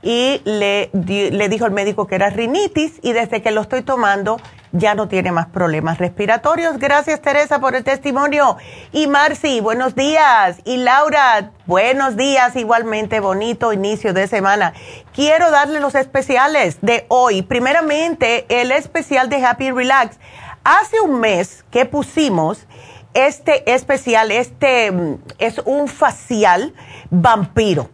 y 0.03 0.41
le, 0.43 0.89
le 0.93 1.49
dijo 1.49 1.65
el 1.65 1.71
médico 1.71 2.07
que 2.07 2.15
era 2.15 2.29
rinitis 2.29 2.99
y 3.01 3.13
desde 3.13 3.41
que 3.41 3.51
lo 3.51 3.61
estoy 3.61 3.83
tomando 3.83 4.37
ya 4.73 4.95
no 4.95 5.07
tiene 5.07 5.31
más 5.31 5.47
problemas 5.47 5.99
respiratorios. 5.99 6.77
Gracias 6.77 7.21
Teresa 7.21 7.59
por 7.59 7.75
el 7.75 7.83
testimonio. 7.83 8.57
Y 8.91 9.07
Marcy, 9.07 9.61
buenos 9.61 9.95
días. 9.95 10.57
Y 10.65 10.77
Laura, 10.77 11.51
buenos 11.67 12.17
días. 12.17 12.55
Igualmente 12.55 13.19
bonito 13.19 13.71
inicio 13.71 14.13
de 14.13 14.27
semana. 14.27 14.73
Quiero 15.13 15.51
darle 15.51 15.79
los 15.79 15.95
especiales 15.95 16.79
de 16.81 17.05
hoy. 17.07 17.43
Primeramente, 17.43 18.45
el 18.49 18.71
especial 18.71 19.29
de 19.29 19.45
Happy 19.45 19.71
Relax. 19.71 20.17
Hace 20.63 20.99
un 21.01 21.19
mes 21.19 21.63
que 21.71 21.85
pusimos 21.85 22.65
este 23.13 23.73
especial, 23.73 24.31
este 24.31 24.91
mm, 24.91 25.15
es 25.37 25.59
un 25.65 25.87
facial 25.87 26.73
vampiro. 27.11 27.89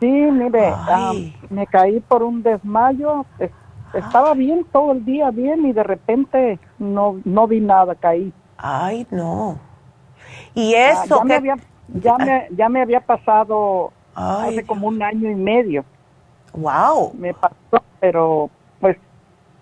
Sí, 0.00 0.08
mire, 0.08 0.72
ah, 0.74 1.12
me 1.50 1.66
caí 1.66 2.00
por 2.00 2.22
un 2.22 2.42
desmayo. 2.42 3.26
Estaba 3.94 4.34
bien 4.34 4.64
todo 4.72 4.92
el 4.92 5.04
día, 5.04 5.30
bien, 5.30 5.66
y 5.66 5.72
de 5.72 5.82
repente 5.82 6.58
no, 6.78 7.20
no 7.24 7.46
vi 7.46 7.60
nada, 7.60 7.94
caí. 7.94 8.32
Ay, 8.56 9.06
no. 9.10 9.58
¿Y 10.54 10.74
ah, 10.74 11.04
eso? 11.04 11.22
Ya 11.94 12.16
me, 12.16 12.48
ya 12.50 12.68
me 12.68 12.82
había 12.82 13.00
pasado 13.00 13.92
hace 14.14 14.64
como 14.64 14.88
un 14.88 15.02
año 15.02 15.30
y 15.30 15.34
medio. 15.34 15.84
Wow. 16.54 17.12
Me 17.14 17.34
pasó, 17.34 17.82
pero 18.00 18.50
pues 18.80 18.96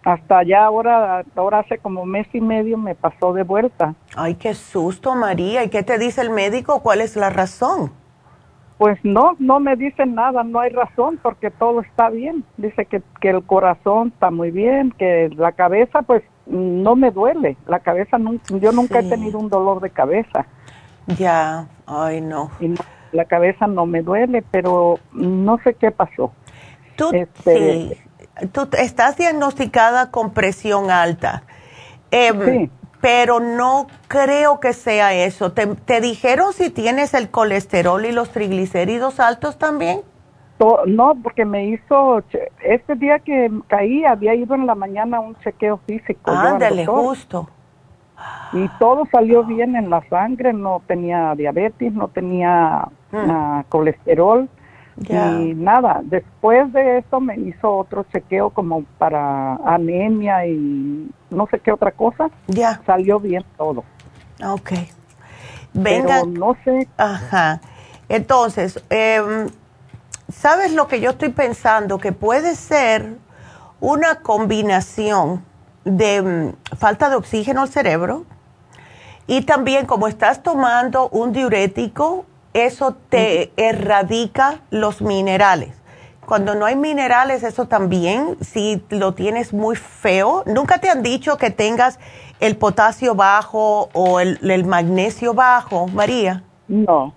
hasta 0.05 0.43
ya 0.45 0.65
ahora, 0.65 1.25
ahora 1.37 1.61
hace 1.61 1.79
como 1.79 2.07
mes 2.07 2.27
y 2.33 2.41
medio 2.41 2.79
me 2.79 2.95
pasó 2.95 3.33
de 3.33 3.43
vuelta. 3.43 3.95
Ay, 4.17 4.35
qué 4.35 4.55
susto, 4.55 5.15
María. 5.15 5.65
¿Y 5.65 5.69
qué 5.69 5.83
te 5.83 5.99
dice 5.99 6.21
el 6.23 6.31
médico? 6.31 6.81
¿Cuál 6.81 7.01
es 7.01 7.17
la 7.17 7.31
razón? 7.31 7.93
Pues 8.79 8.99
no, 9.03 9.37
no 9.39 9.61
me 9.61 9.77
dicen 9.77 10.15
nada, 10.15 10.43
no 10.43 10.59
hay 10.59 10.71
razón 10.71 11.19
porque 11.23 11.51
todo 11.51 11.83
está 11.83 12.09
bien. 12.09 12.45
Dice 12.57 12.87
que, 12.87 13.03
que 13.21 13.29
el 13.29 13.45
corazón 13.45 14.09
está 14.09 14.31
muy 14.31 14.51
bien, 14.51 14.93
que 14.93 15.29
la 15.37 15.53
cabeza 15.53 16.01
pues 16.01 16.23
no 16.47 16.97
me 16.97 17.11
duele. 17.11 17.59
La 17.67 17.81
cabeza, 17.81 18.17
yo 18.49 18.73
nunca 18.73 19.01
he 19.01 19.09
tenido 19.09 19.39
un 19.39 19.51
dolor 19.51 19.81
de 19.81 19.91
cabeza. 19.91 20.47
Ya, 21.19 21.67
ay 21.91 22.21
no. 22.21 22.51
la 23.13 23.25
cabeza 23.25 23.67
no 23.67 23.87
me 23.87 24.03
duele, 24.03 24.43
pero 24.51 24.99
no 25.13 25.59
sé 25.65 25.75
qué 25.75 25.91
pasó. 25.91 26.33
Tú, 26.97 27.11
este, 27.13 27.99
tú 28.53 28.69
estás 28.79 29.17
diagnosticada 29.17 30.11
con 30.11 30.33
presión 30.33 30.91
alta. 30.91 31.43
Em, 32.11 32.45
sí. 32.45 32.71
Pero 33.01 33.41
no 33.41 33.87
creo 34.09 34.61
que 34.61 34.75
sea 34.75 35.15
eso. 35.15 35.53
¿Te, 35.53 35.67
¿Te, 35.67 36.03
dijeron 36.03 36.53
si 36.53 36.69
tienes 36.69 37.15
el 37.15 37.31
colesterol 37.31 38.05
y 38.05 38.13
los 38.13 38.31
triglicéridos 38.31 39.21
altos 39.21 39.57
también? 39.57 40.03
No, 40.87 41.15
porque 41.23 41.47
me 41.47 41.69
hizo, 41.69 42.23
este 42.63 42.95
día 42.97 43.19
que 43.21 43.51
caí, 43.69 44.05
había 44.05 44.35
ido 44.35 44.55
en 44.55 44.67
la 44.67 44.75
mañana 44.75 45.17
a 45.17 45.21
un 45.21 45.35
chequeo 45.37 45.79
físico. 45.87 46.31
Ándale, 46.31 46.85
justo. 46.85 47.49
Y 48.53 48.69
todo 48.79 49.07
salió 49.13 49.45
bien 49.45 49.77
en 49.77 49.91
la 49.91 50.03
sangre, 50.09 50.53
no 50.53 50.83
tenía 50.87 51.35
diabetes, 51.37 51.93
no 51.93 52.09
tenía 52.09 52.89
mm. 53.13 53.17
ah, 53.31 53.65
colesterol 53.69 54.49
y 55.09 55.55
nada. 55.55 56.01
Después 56.03 56.73
de 56.73 56.99
eso 56.99 57.21
me 57.21 57.37
hizo 57.37 57.75
otro 57.75 58.05
chequeo 58.13 58.51
como 58.51 58.85
para 58.99 59.55
anemia 59.65 60.47
y 60.47 61.11
no 61.31 61.47
sé 61.51 61.59
qué 61.61 61.73
otra 61.73 61.93
cosa. 61.93 62.31
Ya. 62.49 62.83
Salió 62.85 63.19
bien 63.21 63.45
todo. 63.57 63.85
Ok. 64.45 64.73
Venga. 65.73 66.23
no 66.27 66.57
sé. 66.65 66.89
Ajá. 66.99 67.61
Entonces, 68.09 68.83
eh, 68.91 69.47
¿sabes 70.29 70.75
lo 70.75 70.89
que 70.89 71.01
yo 71.01 71.11
estoy 71.11 71.31
pensando? 71.31 71.99
Que 71.99 72.13
puede 72.13 72.55
ser 72.57 73.17
una 73.81 74.17
combinación 74.17 75.45
de 75.97 76.23
mm, 76.23 76.77
falta 76.77 77.11
de 77.11 77.17
oxígeno 77.17 77.63
al 77.63 77.69
cerebro 77.69 78.25
y 79.27 79.43
también 79.43 79.87
como 79.87 80.09
estás 80.09 80.43
tomando 80.43 81.09
un 81.11 81.33
diurético, 81.33 82.25
eso 82.53 82.97
te 83.09 83.53
erradica 83.57 84.61
los 84.71 85.03
minerales. 85.03 85.81
Cuando 86.27 86.55
no 86.55 86.67
hay 86.67 86.77
minerales, 86.77 87.43
eso 87.43 87.67
también, 87.67 88.37
si 88.41 88.83
lo 88.89 89.15
tienes 89.15 89.53
muy 89.53 89.77
feo, 89.77 90.43
nunca 90.47 90.79
te 90.79 90.89
han 90.89 91.03
dicho 91.03 91.37
que 91.37 91.51
tengas 91.51 91.99
el 92.41 92.57
potasio 92.57 93.15
bajo 93.15 93.89
o 93.93 94.21
el, 94.21 94.65
magnesio 94.65 95.35
bajo, 95.35 95.87
María. 95.89 96.43
No, 96.69 97.15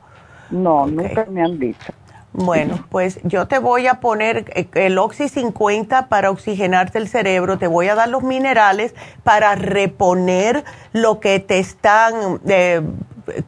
no, 0.50 0.88
nunca 0.88 1.26
me 1.30 1.44
han 1.44 1.60
dicho. 1.60 1.94
Bueno, 2.34 2.84
pues 2.90 3.20
yo 3.22 3.48
te 3.48 3.60
voy 3.60 3.86
a 3.86 4.00
poner 4.00 4.52
eh, 4.56 4.68
el 4.74 4.98
Oxy 4.98 5.30
50 5.30 6.08
para 6.08 6.32
oxigenarte 6.32 6.98
el 6.98 7.08
cerebro, 7.08 7.60
te 7.60 7.68
voy 7.68 7.90
a 7.90 7.96
dar 7.96 8.10
los 8.10 8.24
minerales 8.24 8.96
para 9.24 9.54
reponer 9.54 10.64
lo 10.94 11.20
que 11.20 11.40
te 11.40 11.60
están 11.60 12.42
eh, 12.48 12.82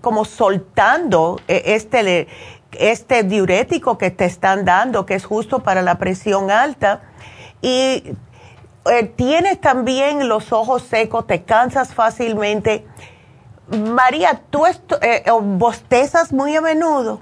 como 0.01 0.23
soltando 0.23 1.41
eh, 1.47 1.63
este, 1.65 2.27
este 2.73 3.23
diurético 3.23 3.97
que 3.97 4.11
te 4.11 4.25
están 4.25 4.65
dando, 4.65 5.07
que 5.07 5.15
es 5.15 5.25
justo 5.25 5.63
para 5.63 5.81
la 5.81 5.97
presión 5.97 6.51
alta. 6.51 7.01
Y 7.63 8.03
tienes 9.15 9.59
también 9.59 10.29
los 10.29 10.53
ojos 10.53 10.83
secos, 10.83 11.25
te 11.25 11.41
cansas 11.41 11.95
fácilmente. 11.95 12.85
María, 13.67 14.43
¿tú 14.51 14.63
bostezas 15.41 16.31
muy 16.31 16.55
a 16.55 16.61
menudo? 16.61 17.19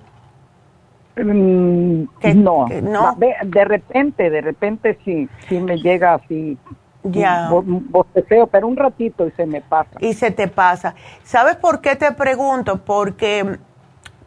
Mm, 1.16 2.05
no, 2.36 2.68
no. 2.68 3.18
De, 3.18 3.66
repente, 3.66 4.30
de 4.30 4.41
repente 4.41 4.97
sí, 5.05 5.30
sí 5.47 5.59
me 5.59 5.78
llega 5.78 6.16
así. 6.16 6.57
Ya. 7.03 7.49
Bosteceo, 7.51 8.47
pero 8.47 8.68
un 8.68 8.78
ratito 8.78 9.28
y 9.28 9.32
se 9.32 9.45
me 9.45 9.61
pasa. 9.61 9.91
Y 9.99 10.14
se 10.14 10.32
te 10.32 10.47
pasa. 10.47 10.95
¿Sabes 11.24 11.57
por 11.57 11.82
qué 11.82 11.95
te 11.95 12.11
pregunto? 12.14 12.84
Porque 12.84 13.59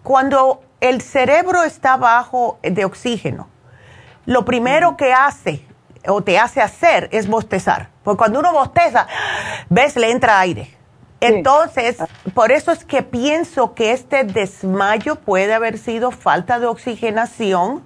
cuando 0.03 0.61
el 0.80 1.01
cerebro 1.01 1.62
está 1.64 1.97
bajo 1.97 2.59
de 2.62 2.84
oxígeno, 2.84 3.49
lo 4.26 4.45
primero 4.45 4.97
que 4.97 5.12
hace 5.12 5.64
o 6.07 6.22
te 6.22 6.39
hace 6.39 6.61
hacer 6.61 7.09
es 7.12 7.28
bostezar. 7.28 7.89
Porque 8.05 8.18
cuando 8.18 8.41
uno 8.41 8.53
bosteza, 8.53 9.07
ves, 9.70 9.97
le 9.97 10.11
entra 10.11 10.39
aire. 10.39 10.68
Entonces, 11.28 11.98
por 12.34 12.52
eso 12.52 12.72
es 12.72 12.84
que 12.84 13.02
pienso 13.02 13.74
que 13.74 13.92
este 13.92 14.24
desmayo 14.24 15.16
puede 15.16 15.54
haber 15.54 15.78
sido 15.78 16.10
falta 16.10 16.58
de 16.58 16.66
oxigenación. 16.66 17.82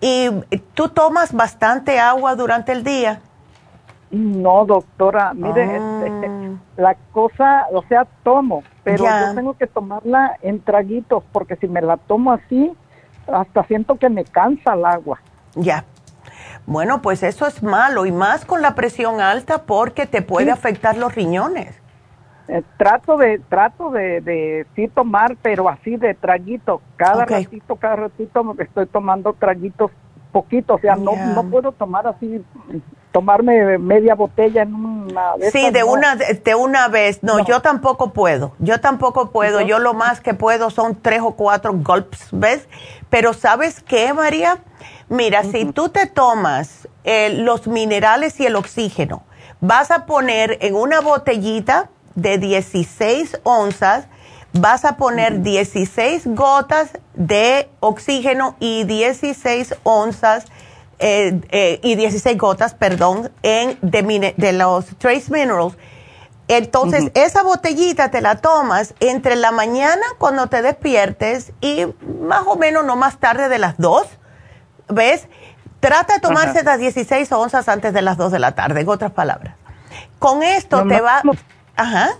¿Y 0.00 0.30
tú 0.74 0.88
tomas 0.88 1.32
bastante 1.32 1.98
agua 1.98 2.34
durante 2.34 2.72
el 2.72 2.84
día? 2.84 3.20
No, 4.10 4.64
doctora, 4.64 5.32
mire, 5.34 5.78
ah. 5.78 6.02
este, 6.04 6.30
la 6.76 6.96
cosa, 7.12 7.66
o 7.72 7.82
sea, 7.84 8.06
tomo, 8.24 8.64
pero 8.82 9.04
yo 9.04 9.34
tengo 9.36 9.54
que 9.54 9.68
tomarla 9.68 10.36
en 10.42 10.60
traguitos, 10.60 11.22
porque 11.30 11.54
si 11.56 11.68
me 11.68 11.80
la 11.80 11.96
tomo 11.96 12.32
así, 12.32 12.72
hasta 13.32 13.62
siento 13.64 13.96
que 13.96 14.08
me 14.08 14.24
cansa 14.24 14.74
el 14.74 14.84
agua. 14.84 15.20
Ya. 15.54 15.84
Bueno, 16.66 17.02
pues 17.02 17.22
eso 17.22 17.46
es 17.46 17.62
malo, 17.62 18.04
y 18.04 18.10
más 18.10 18.44
con 18.44 18.62
la 18.62 18.74
presión 18.74 19.20
alta, 19.20 19.62
porque 19.62 20.06
te 20.06 20.22
puede 20.22 20.50
afectar 20.50 20.96
los 20.96 21.14
riñones. 21.14 21.80
Eh, 22.52 22.64
trato 22.76 23.16
de 23.16 23.38
trato 23.48 23.90
de, 23.90 24.20
de 24.20 24.66
sí 24.74 24.88
tomar, 24.88 25.36
pero 25.40 25.68
así 25.68 25.96
de 25.96 26.14
traguito. 26.14 26.82
Cada 26.96 27.24
ratito, 27.24 27.76
cada 27.76 27.94
ratito 27.94 28.56
estoy 28.58 28.86
tomando 28.86 29.34
traguitos 29.34 29.92
poquitos. 30.32 30.78
O 30.78 30.80
sea, 30.80 30.96
no, 30.96 31.14
no 31.14 31.48
puedo 31.48 31.70
tomar 31.70 32.08
así, 32.08 32.44
tomarme 33.12 33.78
media 33.78 34.16
botella 34.16 34.62
en 34.62 34.74
una 34.74 35.36
vez. 35.36 35.52
Sí, 35.52 35.70
de, 35.70 35.84
una, 35.84 36.16
de 36.16 36.54
una 36.56 36.88
vez. 36.88 37.22
No, 37.22 37.44
yo 37.44 37.62
tampoco 37.62 38.12
puedo. 38.12 38.52
Yo 38.58 38.80
tampoco 38.80 39.30
puedo. 39.30 39.60
Yo 39.60 39.78
lo 39.78 39.94
más 39.94 40.20
que 40.20 40.34
puedo 40.34 40.70
son 40.70 40.96
tres 41.00 41.20
o 41.22 41.36
cuatro 41.36 41.72
gulps, 41.72 42.30
¿ves? 42.32 42.68
Pero 43.10 43.32
¿sabes 43.32 43.80
qué, 43.80 44.12
María? 44.12 44.58
Mira, 45.08 45.44
si 45.44 45.66
tú 45.66 45.88
te 45.88 46.06
tomas 46.06 46.88
eh, 47.04 47.30
los 47.30 47.68
minerales 47.68 48.40
y 48.40 48.46
el 48.46 48.56
oxígeno, 48.56 49.22
vas 49.60 49.92
a 49.92 50.06
poner 50.06 50.58
en 50.62 50.74
una 50.74 51.00
botellita 51.00 51.90
de 52.14 52.38
16 52.38 53.40
onzas, 53.42 54.06
vas 54.52 54.84
a 54.84 54.96
poner 54.96 55.42
16 55.42 56.22
gotas 56.34 56.90
de 57.14 57.68
oxígeno 57.80 58.56
y 58.58 58.84
16 58.84 59.76
onzas 59.82 60.46
eh, 60.98 61.40
eh, 61.50 61.80
y 61.82 61.94
16 61.94 62.36
gotas, 62.36 62.74
perdón, 62.74 63.30
en 63.42 63.78
de, 63.80 64.52
los 64.52 64.86
trace 64.98 65.30
minerals. 65.30 65.76
Entonces, 66.48 67.12
esa 67.14 67.44
botellita 67.44 68.10
te 68.10 68.20
la 68.20 68.36
tomas 68.36 68.94
entre 68.98 69.36
la 69.36 69.52
mañana 69.52 70.02
cuando 70.18 70.48
te 70.48 70.62
despiertes 70.62 71.52
y 71.60 71.86
más 72.20 72.42
o 72.46 72.56
menos 72.56 72.84
no 72.84 72.96
más 72.96 73.18
tarde 73.18 73.48
de 73.48 73.58
las 73.58 73.78
2, 73.78 74.04
¿ves? 74.88 75.28
Trata 75.78 76.14
de 76.14 76.20
tomarse 76.20 76.64
las 76.64 76.78
16 76.78 77.30
onzas 77.32 77.68
antes 77.68 77.94
de 77.94 78.02
las 78.02 78.16
2 78.16 78.32
de 78.32 78.40
la 78.40 78.52
tarde, 78.56 78.80
en 78.80 78.88
otras 78.88 79.12
palabras. 79.12 79.54
Con 80.18 80.42
esto 80.42 80.86
te 80.86 81.00
va... 81.00 81.22
Ajá. 81.80 82.10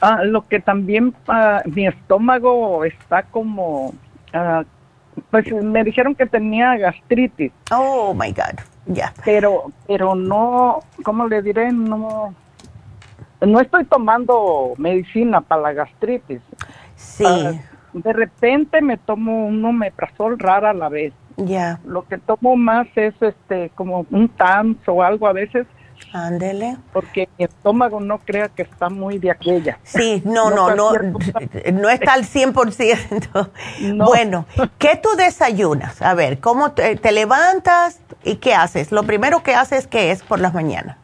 Ah, 0.00 0.24
lo 0.24 0.46
que 0.48 0.58
también 0.58 1.14
ah, 1.28 1.60
mi 1.66 1.86
estómago 1.86 2.84
está 2.84 3.22
como, 3.24 3.92
ah, 4.32 4.64
pues 5.30 5.52
me 5.52 5.84
dijeron 5.84 6.14
que 6.14 6.24
tenía 6.24 6.76
gastritis. 6.78 7.52
Oh 7.70 8.14
my 8.14 8.32
God, 8.32 8.60
ya. 8.86 9.12
Pero, 9.24 9.72
pero 9.86 10.14
no, 10.14 10.80
¿cómo 11.04 11.28
le 11.28 11.42
diré? 11.42 11.70
No, 11.70 12.34
no 13.42 13.60
estoy 13.60 13.84
tomando 13.84 14.72
medicina 14.78 15.42
para 15.42 15.60
la 15.60 15.72
gastritis. 15.74 16.40
Sí. 16.96 17.24
de 17.92 18.12
repente 18.12 18.80
me 18.80 18.96
tomo 18.96 19.46
un 19.46 19.62
omeprazol 19.62 20.38
rara 20.38 20.70
a 20.70 20.74
la 20.74 20.88
vez. 20.88 21.12
Ya. 21.36 21.78
Lo 21.84 22.06
que 22.06 22.16
tomo 22.16 22.56
más 22.56 22.86
es 22.96 23.14
este 23.20 23.70
como 23.74 24.06
un 24.10 24.28
TAMS 24.30 24.78
o 24.86 25.02
algo 25.02 25.28
a 25.28 25.32
veces 25.32 25.66
Ándele. 26.12 26.76
Porque 26.92 27.28
mi 27.38 27.44
estómago 27.44 28.00
no 28.00 28.18
crea 28.18 28.48
que 28.48 28.62
está 28.62 28.88
muy 28.88 29.18
de 29.18 29.30
aquella. 29.30 29.78
Sí, 29.82 30.22
no, 30.24 30.50
no, 30.50 30.74
no, 30.74 30.92
no, 31.72 31.90
está 31.90 32.12
al 32.12 32.24
100%. 32.24 33.50
Bueno, 34.04 34.46
¿qué 34.78 34.98
tú 35.02 35.08
desayunas? 35.16 36.00
A 36.02 36.14
ver, 36.14 36.38
¿cómo 36.38 36.72
te, 36.72 37.12
levantas 37.12 38.00
y 38.22 38.36
qué 38.36 38.54
haces? 38.54 38.92
Lo 38.92 39.02
primero 39.02 39.42
que 39.42 39.54
haces, 39.54 39.86
¿qué 39.86 40.10
es 40.10 40.22
por 40.22 40.40
las 40.40 40.54
mañanas? 40.54 40.96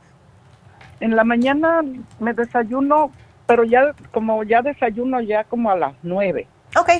En 1.00 1.16
la 1.16 1.24
mañana 1.24 1.82
me 2.18 2.32
desayuno, 2.32 3.10
pero 3.46 3.64
ya 3.64 3.94
como 4.12 4.44
ya 4.44 4.62
desayuno 4.62 5.20
ya 5.20 5.44
como 5.44 5.70
a 5.70 5.76
las 5.76 5.94
nueve. 6.02 6.46
Ok. 6.76 6.90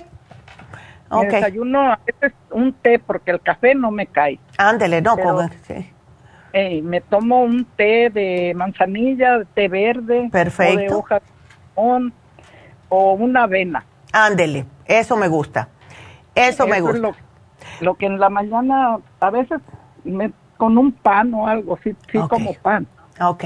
Okay. 1.13 1.29
desayuno 1.29 1.93
a 1.93 1.99
veces 2.07 2.33
un 2.51 2.73
té 2.73 3.01
porque 3.01 3.33
el 3.33 3.41
café 3.41 3.75
no 3.75 3.91
me 3.91 4.07
cae. 4.07 4.39
Ándele, 4.57 5.03
no, 5.03 5.17
comer, 5.17 5.51
sí 5.67 5.93
me 6.53 7.01
tomo 7.01 7.43
un 7.43 7.65
té 7.77 8.11
de 8.11 8.53
manzanilla, 8.57 9.45
té 9.55 9.69
verde, 9.69 10.29
Perfecto. 10.31 10.75
o 10.75 10.81
de 10.81 10.95
hoja 10.95 11.21
o 12.89 13.13
una 13.13 13.45
avena. 13.45 13.85
Ándele, 14.13 14.67
eso 14.87 15.17
me 15.17 15.29
gusta. 15.29 15.69
Eso, 16.35 16.67
me 16.67 16.81
gusta. 16.81 16.99
lo, 16.99 17.15
lo, 17.81 17.95
que 17.95 18.07
en 18.07 18.19
la 18.19 18.29
mañana 18.29 18.99
a 19.21 19.31
veces 19.31 19.61
me, 20.05 20.33
con 20.57 20.79
un 20.79 20.93
pan 20.93 21.33
o 21.35 21.47
algo, 21.47 21.79
sí, 21.83 21.95
sí 22.11 22.19
como 22.29 22.55
pan. 22.55 22.87
Ok. 23.21 23.45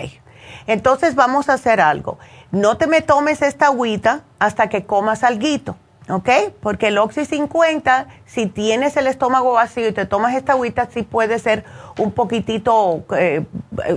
Entonces 0.66 1.14
vamos 1.14 1.48
a 1.48 1.54
hacer 1.54 1.80
algo. 1.80 2.18
No 2.50 2.76
te 2.76 2.86
me 2.86 3.00
tomes 3.00 3.42
esta 3.42 3.66
agüita 3.66 4.22
hasta 4.38 4.68
que 4.68 4.84
comas 4.84 5.24
alguito. 5.24 5.76
¿Ok? 6.08 6.28
Porque 6.60 6.88
el 6.88 6.98
Oxy 6.98 7.24
50, 7.24 8.08
si 8.26 8.46
tienes 8.46 8.96
el 8.96 9.06
estómago 9.06 9.52
vacío 9.52 9.88
y 9.88 9.92
te 9.92 10.06
tomas 10.06 10.34
esta 10.34 10.52
agüita, 10.52 10.88
sí 10.92 11.02
puede 11.02 11.38
ser 11.38 11.64
un 11.98 12.12
poquitito 12.12 13.04
eh, 13.16 13.44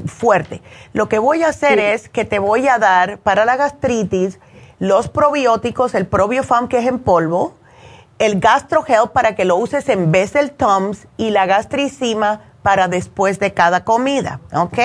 fuerte. 0.05 0.61
Lo 0.93 1.09
que 1.09 1.19
voy 1.19 1.43
a 1.43 1.49
hacer 1.49 1.79
es 1.79 2.09
que 2.09 2.25
te 2.25 2.39
voy 2.39 2.67
a 2.67 2.77
dar 2.77 3.17
para 3.19 3.45
la 3.45 3.55
gastritis 3.55 4.39
los 4.79 5.09
probióticos, 5.09 5.95
el 5.95 6.05
probiofam 6.05 6.67
que 6.67 6.79
es 6.79 6.85
en 6.85 6.99
polvo, 6.99 7.55
el 8.19 8.39
GastroHealth 8.39 9.11
para 9.11 9.35
que 9.35 9.45
lo 9.45 9.57
uses 9.57 9.89
en 9.89 10.11
vez 10.11 10.33
del 10.33 10.51
Tums 10.51 11.07
y 11.17 11.31
la 11.31 11.45
gastricima 11.45 12.41
para 12.63 12.87
después 12.87 13.39
de 13.39 13.53
cada 13.53 13.83
comida, 13.83 14.39
¿ok? 14.53 14.77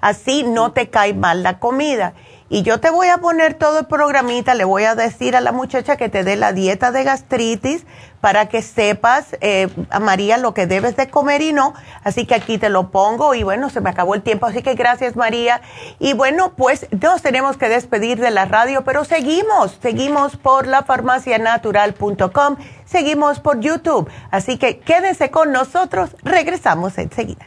Así 0.00 0.44
no 0.44 0.72
te 0.72 0.88
cae 0.88 1.14
mal 1.14 1.42
la 1.42 1.58
comida. 1.58 2.14
Y 2.50 2.62
yo 2.62 2.80
te 2.80 2.90
voy 2.90 3.08
a 3.08 3.18
poner 3.18 3.54
todo 3.54 3.80
el 3.80 3.86
programita, 3.86 4.54
le 4.54 4.64
voy 4.64 4.84
a 4.84 4.94
decir 4.94 5.36
a 5.36 5.40
la 5.42 5.52
muchacha 5.52 5.96
que 5.96 6.08
te 6.08 6.24
dé 6.24 6.36
la 6.36 6.52
dieta 6.52 6.92
de 6.92 7.04
gastritis 7.04 7.84
para 8.22 8.48
que 8.48 8.62
sepas, 8.62 9.36
eh, 9.40 9.68
a 9.90 10.00
María, 10.00 10.38
lo 10.38 10.54
que 10.54 10.66
debes 10.66 10.96
de 10.96 11.10
comer 11.10 11.42
y 11.42 11.52
no. 11.52 11.74
Así 12.04 12.24
que 12.26 12.34
aquí 12.34 12.56
te 12.56 12.70
lo 12.70 12.90
pongo 12.90 13.34
y 13.34 13.42
bueno, 13.42 13.68
se 13.70 13.82
me 13.82 13.90
acabó 13.90 14.14
el 14.14 14.22
tiempo, 14.22 14.46
así 14.46 14.62
que 14.62 14.74
gracias 14.74 15.14
María. 15.14 15.60
Y 15.98 16.14
bueno, 16.14 16.54
pues 16.56 16.86
nos 16.90 17.20
tenemos 17.22 17.58
que 17.58 17.68
despedir 17.68 18.18
de 18.18 18.30
la 18.30 18.46
radio, 18.46 18.82
pero 18.82 19.04
seguimos, 19.04 19.78
seguimos 19.82 20.36
por 20.36 20.66
lafarmacianatural.com, 20.66 22.56
seguimos 22.86 23.40
por 23.40 23.60
YouTube. 23.60 24.10
Así 24.30 24.56
que 24.56 24.78
quédense 24.78 25.30
con 25.30 25.52
nosotros, 25.52 26.16
regresamos 26.22 26.96
enseguida. 26.96 27.46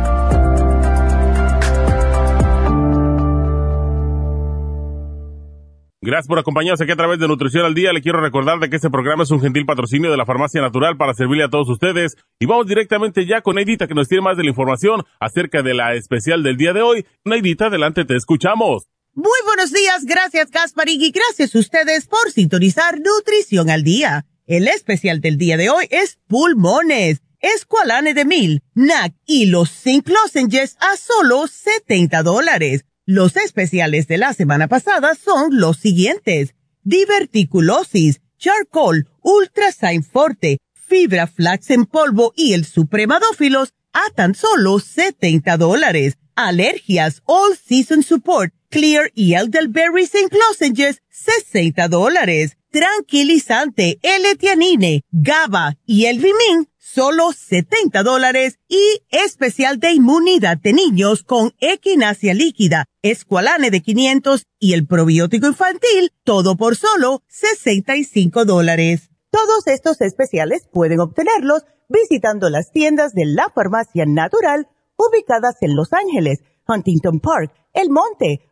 Gracias 6.03 6.27
por 6.27 6.39
acompañarnos 6.39 6.81
aquí 6.81 6.91
a 6.91 6.95
través 6.95 7.19
de 7.19 7.27
Nutrición 7.27 7.63
al 7.63 7.75
Día. 7.75 7.93
Le 7.93 8.01
quiero 8.01 8.19
recordar 8.19 8.57
de 8.57 8.71
que 8.71 8.75
este 8.77 8.89
programa 8.89 9.21
es 9.21 9.29
un 9.29 9.39
gentil 9.39 9.67
patrocinio 9.67 10.09
de 10.09 10.17
la 10.17 10.25
Farmacia 10.25 10.59
Natural 10.59 10.97
para 10.97 11.13
servirle 11.13 11.43
a 11.43 11.49
todos 11.49 11.69
ustedes. 11.69 12.17
Y 12.39 12.47
vamos 12.47 12.65
directamente 12.65 13.27
ya 13.27 13.41
con 13.41 13.53
Neidita 13.53 13.87
que 13.87 13.93
nos 13.93 14.07
tiene 14.07 14.23
más 14.23 14.35
de 14.35 14.41
la 14.41 14.49
información 14.49 15.03
acerca 15.19 15.61
de 15.61 15.75
la 15.75 15.93
especial 15.93 16.41
del 16.41 16.57
día 16.57 16.73
de 16.73 16.81
hoy. 16.81 17.05
Neidita, 17.23 17.67
adelante, 17.67 18.03
te 18.03 18.15
escuchamos. 18.15 18.87
Muy 19.13 19.37
buenos 19.45 19.71
días, 19.71 20.05
gracias 20.05 20.49
Gasparín 20.49 21.01
y 21.01 21.11
gracias 21.11 21.53
a 21.53 21.59
ustedes 21.59 22.07
por 22.07 22.31
sintonizar 22.31 22.99
Nutrición 22.99 23.69
al 23.69 23.83
Día. 23.83 24.25
El 24.47 24.67
especial 24.69 25.21
del 25.21 25.37
día 25.37 25.55
de 25.55 25.69
hoy 25.69 25.85
es 25.91 26.17
pulmones, 26.27 27.21
escualane 27.41 28.15
de 28.15 28.25
mil, 28.25 28.63
NAC 28.73 29.13
y 29.27 29.45
los 29.45 29.69
zinc 29.69 30.09
lozenges 30.09 30.77
a 30.79 30.97
solo 30.97 31.45
70 31.45 32.23
dólares. 32.23 32.85
Los 33.13 33.35
especiales 33.35 34.07
de 34.07 34.17
la 34.17 34.33
semana 34.33 34.69
pasada 34.69 35.15
son 35.21 35.59
los 35.59 35.75
siguientes. 35.75 36.55
Diverticulosis, 36.83 38.21
charcoal, 38.37 39.09
ultrasign 39.21 40.01
forte, 40.01 40.59
fibra 40.71 41.27
flax 41.27 41.71
en 41.71 41.87
polvo 41.87 42.31
y 42.37 42.53
el 42.53 42.63
supremadófilos 42.63 43.73
a 43.91 44.09
tan 44.15 44.33
solo 44.33 44.79
70 44.79 45.57
dólares. 45.57 46.19
Alergias, 46.35 47.21
all 47.25 47.57
season 47.57 48.01
support, 48.01 48.53
clear 48.69 49.11
y 49.13 49.33
elderberry 49.33 50.05
zinc 50.05 50.31
lozenges, 50.31 51.01
60 51.09 51.89
dólares. 51.89 52.55
Tranquilizante, 52.71 53.99
L-Tianine, 54.01 55.03
GABA 55.11 55.75
y 55.85 56.05
el 56.05 56.19
Vimin, 56.19 56.69
solo 56.77 57.33
70 57.33 58.01
dólares 58.01 58.59
y 58.69 59.01
especial 59.09 59.77
de 59.77 59.91
inmunidad 59.91 60.55
de 60.55 60.71
niños 60.71 61.23
con 61.23 61.51
equinacia 61.59 62.33
líquida, 62.33 62.85
escualane 63.01 63.71
de 63.71 63.81
500 63.81 64.45
y 64.57 64.71
el 64.71 64.87
probiótico 64.87 65.47
infantil, 65.47 66.13
todo 66.23 66.55
por 66.55 66.77
solo 66.77 67.23
65 67.27 68.45
dólares. 68.45 69.09
Todos 69.31 69.67
estos 69.67 69.99
especiales 69.99 70.69
pueden 70.71 71.01
obtenerlos 71.01 71.65
visitando 71.89 72.49
las 72.49 72.71
tiendas 72.71 73.13
de 73.13 73.25
la 73.25 73.51
farmacia 73.53 74.05
natural 74.05 74.69
ubicadas 74.95 75.57
en 75.59 75.75
Los 75.75 75.91
Ángeles, 75.91 76.39
Huntington 76.69 77.19
Park, 77.19 77.51
El 77.73 77.89
Monte, 77.89 78.49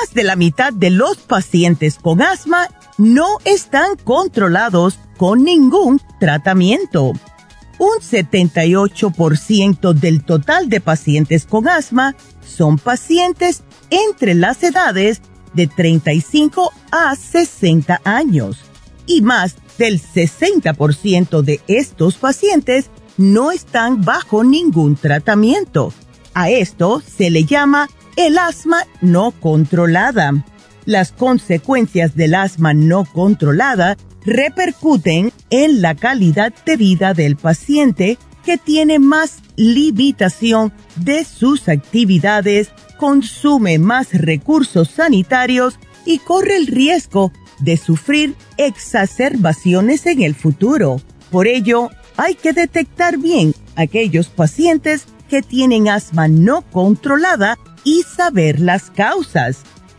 Más 0.00 0.14
de 0.14 0.24
la 0.24 0.36
mitad 0.36 0.72
de 0.72 0.90
los 0.90 1.18
pacientes 1.18 1.96
con 1.96 2.22
asma 2.22 2.68
no 2.98 3.38
están 3.44 3.96
controlados 3.96 4.98
con 5.16 5.44
ningún 5.44 6.00
tratamiento. 6.18 7.12
Un 7.78 7.98
78% 8.00 9.92
del 9.94 10.24
total 10.24 10.68
de 10.68 10.80
pacientes 10.80 11.46
con 11.46 11.68
asma 11.68 12.14
son 12.46 12.78
pacientes 12.78 13.62
entre 13.90 14.34
las 14.34 14.62
edades 14.62 15.22
de 15.54 15.66
35 15.66 16.72
a 16.90 17.16
60 17.16 18.00
años. 18.04 18.58
Y 19.06 19.22
más 19.22 19.56
del 19.78 20.00
60% 20.00 21.42
de 21.42 21.60
estos 21.68 22.16
pacientes 22.16 22.90
no 23.16 23.50
están 23.50 24.02
bajo 24.04 24.44
ningún 24.44 24.96
tratamiento. 24.96 25.92
A 26.34 26.50
esto 26.50 27.02
se 27.06 27.30
le 27.30 27.44
llama 27.44 27.88
el 28.16 28.38
asma 28.38 28.78
no 29.00 29.32
controlada. 29.32 30.32
Las 30.84 31.12
consecuencias 31.12 32.16
del 32.16 32.34
asma 32.34 32.74
no 32.74 33.04
controlada 33.04 33.96
repercuten 34.24 35.32
en 35.50 35.82
la 35.82 35.94
calidad 35.94 36.52
de 36.64 36.76
vida 36.76 37.14
del 37.14 37.36
paciente 37.36 38.18
que 38.44 38.58
tiene 38.58 38.98
más 38.98 39.38
limitación 39.56 40.72
de 40.96 41.24
sus 41.24 41.68
actividades, 41.68 42.70
consume 42.96 43.78
más 43.78 44.12
recursos 44.12 44.90
sanitarios 44.90 45.78
y 46.06 46.18
corre 46.18 46.56
el 46.56 46.66
riesgo 46.66 47.32
de 47.58 47.76
sufrir 47.76 48.34
exacerbaciones 48.56 50.06
en 50.06 50.22
el 50.22 50.34
futuro. 50.34 51.00
Por 51.30 51.46
ello, 51.46 51.90
hay 52.16 52.34
que 52.34 52.52
detectar 52.52 53.18
bien 53.18 53.54
aquellos 53.76 54.28
pacientes 54.28 55.04
que 55.28 55.42
tienen 55.42 55.88
asma 55.88 56.28
no 56.28 56.62
controlada 56.62 57.58
y 57.84 58.02
saber 58.02 58.60
las 58.60 58.90
causas. 58.90 59.58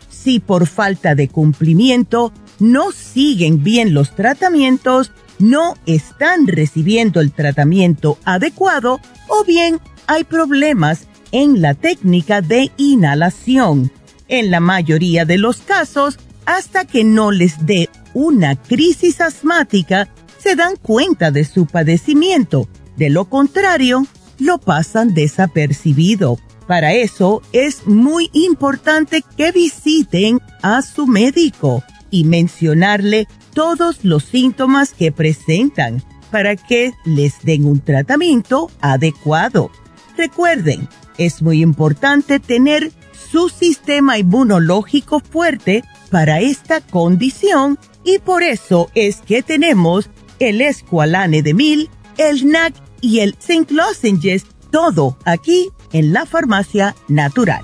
Si 0.09 0.39
por 0.39 0.67
falta 0.67 1.15
de 1.15 1.27
cumplimiento 1.27 2.31
no 2.59 2.91
siguen 2.91 3.63
bien 3.63 3.93
los 3.93 4.15
tratamientos, 4.15 5.11
no 5.39 5.75
están 5.85 6.47
recibiendo 6.47 7.19
el 7.19 7.31
tratamiento 7.31 8.17
adecuado 8.23 8.99
o 9.27 9.43
bien 9.43 9.79
hay 10.07 10.23
problemas 10.23 11.07
en 11.31 11.61
la 11.61 11.73
técnica 11.73 12.41
de 12.41 12.71
inhalación. 12.77 13.91
En 14.27 14.51
la 14.51 14.59
mayoría 14.59 15.25
de 15.25 15.37
los 15.37 15.57
casos, 15.57 16.19
hasta 16.45 16.85
que 16.85 17.03
no 17.03 17.31
les 17.31 17.65
dé 17.65 17.89
una 18.13 18.55
crisis 18.55 19.21
asmática, 19.21 20.09
se 20.37 20.55
dan 20.55 20.75
cuenta 20.75 21.31
de 21.31 21.43
su 21.45 21.65
padecimiento. 21.65 22.67
De 22.97 23.09
lo 23.09 23.25
contrario, 23.25 24.05
lo 24.39 24.57
pasan 24.57 25.13
desapercibido. 25.13 26.39
Para 26.67 26.93
eso 26.93 27.41
es 27.51 27.87
muy 27.87 28.29
importante 28.33 29.23
que 29.35 29.51
visiten 29.51 30.39
a 30.61 30.81
su 30.81 31.07
médico 31.07 31.83
y 32.09 32.23
mencionarle 32.23 33.27
todos 33.53 34.03
los 34.03 34.23
síntomas 34.23 34.93
que 34.93 35.11
presentan 35.11 36.03
para 36.29 36.55
que 36.55 36.93
les 37.03 37.41
den 37.43 37.65
un 37.65 37.79
tratamiento 37.79 38.71
adecuado. 38.79 39.71
Recuerden, 40.17 40.87
es 41.17 41.41
muy 41.41 41.61
importante 41.61 42.39
tener 42.39 42.91
su 43.31 43.49
sistema 43.49 44.17
inmunológico 44.17 45.19
fuerte 45.19 45.83
para 46.09 46.41
esta 46.41 46.81
condición 46.81 47.77
y 48.03 48.19
por 48.19 48.43
eso 48.43 48.89
es 48.95 49.21
que 49.21 49.43
tenemos 49.43 50.09
el 50.39 50.61
Esqualane 50.61 51.41
de 51.41 51.53
Mil, 51.53 51.89
el 52.17 52.47
NAC 52.49 52.73
y 52.99 53.19
el 53.19 53.35
St. 53.39 53.73
Lozenges, 53.73 54.45
todo 54.71 55.17
aquí 55.25 55.69
en 55.93 56.13
la 56.13 56.25
farmacia 56.25 56.95
natural. 57.07 57.63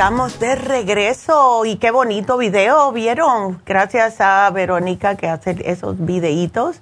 estamos 0.00 0.40
de 0.40 0.54
regreso 0.54 1.66
y 1.66 1.76
qué 1.76 1.90
bonito 1.90 2.38
video, 2.38 2.90
¿vieron? 2.90 3.60
Gracias 3.66 4.18
a 4.22 4.48
Verónica 4.48 5.14
que 5.14 5.28
hace 5.28 5.56
esos 5.66 6.02
videitos. 6.06 6.80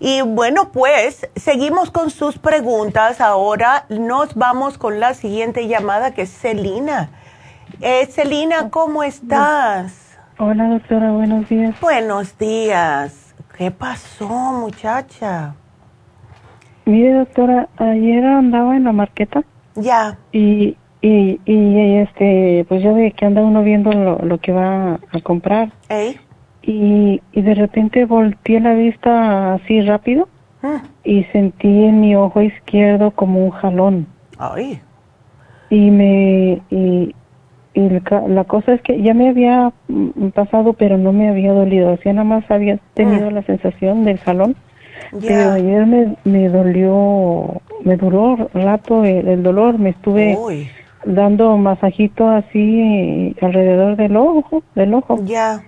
Y 0.00 0.22
bueno, 0.22 0.72
pues 0.72 1.28
seguimos 1.36 1.90
con 1.90 2.08
sus 2.08 2.38
preguntas. 2.38 3.20
Ahora 3.20 3.84
nos 3.90 4.34
vamos 4.36 4.78
con 4.78 5.00
la 5.00 5.12
siguiente 5.12 5.68
llamada 5.68 6.14
que 6.14 6.22
es 6.22 6.30
Celina. 6.30 7.10
Eh, 7.82 8.06
Celina, 8.06 8.70
¿cómo 8.70 9.02
estás? 9.02 10.05
Hola 10.38 10.68
doctora, 10.68 11.12
buenos 11.12 11.48
días. 11.48 11.80
Buenos 11.80 12.38
días. 12.38 13.34
¿Qué 13.56 13.70
pasó 13.70 14.28
muchacha? 14.28 15.54
Mire 16.84 17.14
doctora, 17.14 17.68
ayer 17.76 18.24
andaba 18.24 18.76
en 18.76 18.84
la 18.84 18.92
marqueta. 18.92 19.42
Ya. 19.74 20.18
Y 20.32 20.76
y, 21.06 21.40
y 21.44 21.98
este, 21.98 22.64
pues 22.68 22.82
yo 22.82 22.94
de 22.94 23.12
que 23.12 23.26
anda 23.26 23.42
uno 23.42 23.62
viendo 23.62 23.92
lo, 23.92 24.38
que 24.38 24.52
va 24.52 24.94
a 24.94 25.20
comprar. 25.22 25.72
Y, 26.62 27.22
y 27.32 27.42
de 27.42 27.54
repente 27.54 28.04
volteé 28.06 28.60
la 28.60 28.74
vista 28.74 29.54
así 29.54 29.82
rápido 29.82 30.28
ah. 30.62 30.82
y 31.04 31.22
sentí 31.24 31.68
en 31.68 32.00
mi 32.00 32.16
ojo 32.16 32.42
izquierdo 32.42 33.12
como 33.12 33.44
un 33.44 33.50
jalón. 33.52 34.06
Ay. 34.38 34.80
Y 35.70 35.90
me, 35.90 36.62
y, 36.70 37.14
y 37.76 37.90
la 37.90 38.44
cosa 38.44 38.72
es 38.72 38.80
que 38.80 39.02
ya 39.02 39.12
me 39.12 39.28
había 39.28 39.70
mm, 39.88 40.28
pasado, 40.28 40.72
pero 40.72 40.96
no 40.96 41.12
me 41.12 41.28
había 41.28 41.52
dolido. 41.52 41.92
O 41.92 41.98
sea, 41.98 42.14
nada 42.14 42.24
más 42.24 42.50
había 42.50 42.78
tenido 42.94 43.28
ah. 43.28 43.32
la 43.32 43.42
sensación 43.42 44.04
del 44.06 44.18
jalón. 44.18 44.56
Pero 45.20 45.52
ayer 45.52 45.86
me, 45.86 46.16
me 46.24 46.48
dolió, 46.48 47.60
me 47.84 47.96
duró 47.98 48.48
rato 48.54 49.04
el, 49.04 49.42
dolor, 49.42 49.78
me 49.78 49.90
estuve 49.90 50.38
dando 51.04 51.56
masajito 51.58 52.28
así 52.30 53.36
alrededor 53.42 53.96
del 53.96 54.16
ojo, 54.16 54.62
del 54.74 54.94
ojo. 54.94 55.18
Ya. 55.24 55.62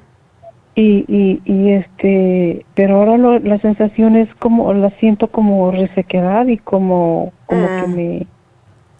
Y, 0.74 1.04
y, 1.08 1.42
y 1.44 1.72
este, 1.72 2.64
pero 2.74 2.96
ahora 2.96 3.38
la 3.38 3.58
sensación 3.58 4.16
es 4.16 4.34
como, 4.36 4.72
la 4.72 4.90
siento 4.98 5.28
como 5.28 5.70
resequedad 5.70 6.46
y 6.46 6.56
como, 6.56 7.32
como 7.46 7.66
que 7.66 7.72
ah. 7.72 7.86
me, 7.86 8.26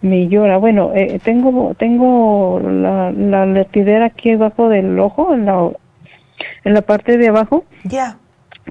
me 0.01 0.27
llora. 0.27 0.57
Bueno, 0.57 0.91
eh, 0.95 1.19
tengo, 1.23 1.73
tengo 1.75 2.59
la, 2.59 3.11
la 3.11 3.45
latidera 3.45 4.05
aquí 4.05 4.31
abajo 4.31 4.69
del 4.69 4.97
ojo, 4.99 5.33
en 5.33 5.45
la, 5.45 5.69
en 6.63 6.73
la 6.73 6.81
parte 6.81 7.17
de 7.17 7.27
abajo. 7.27 7.65
Ya. 7.83 8.17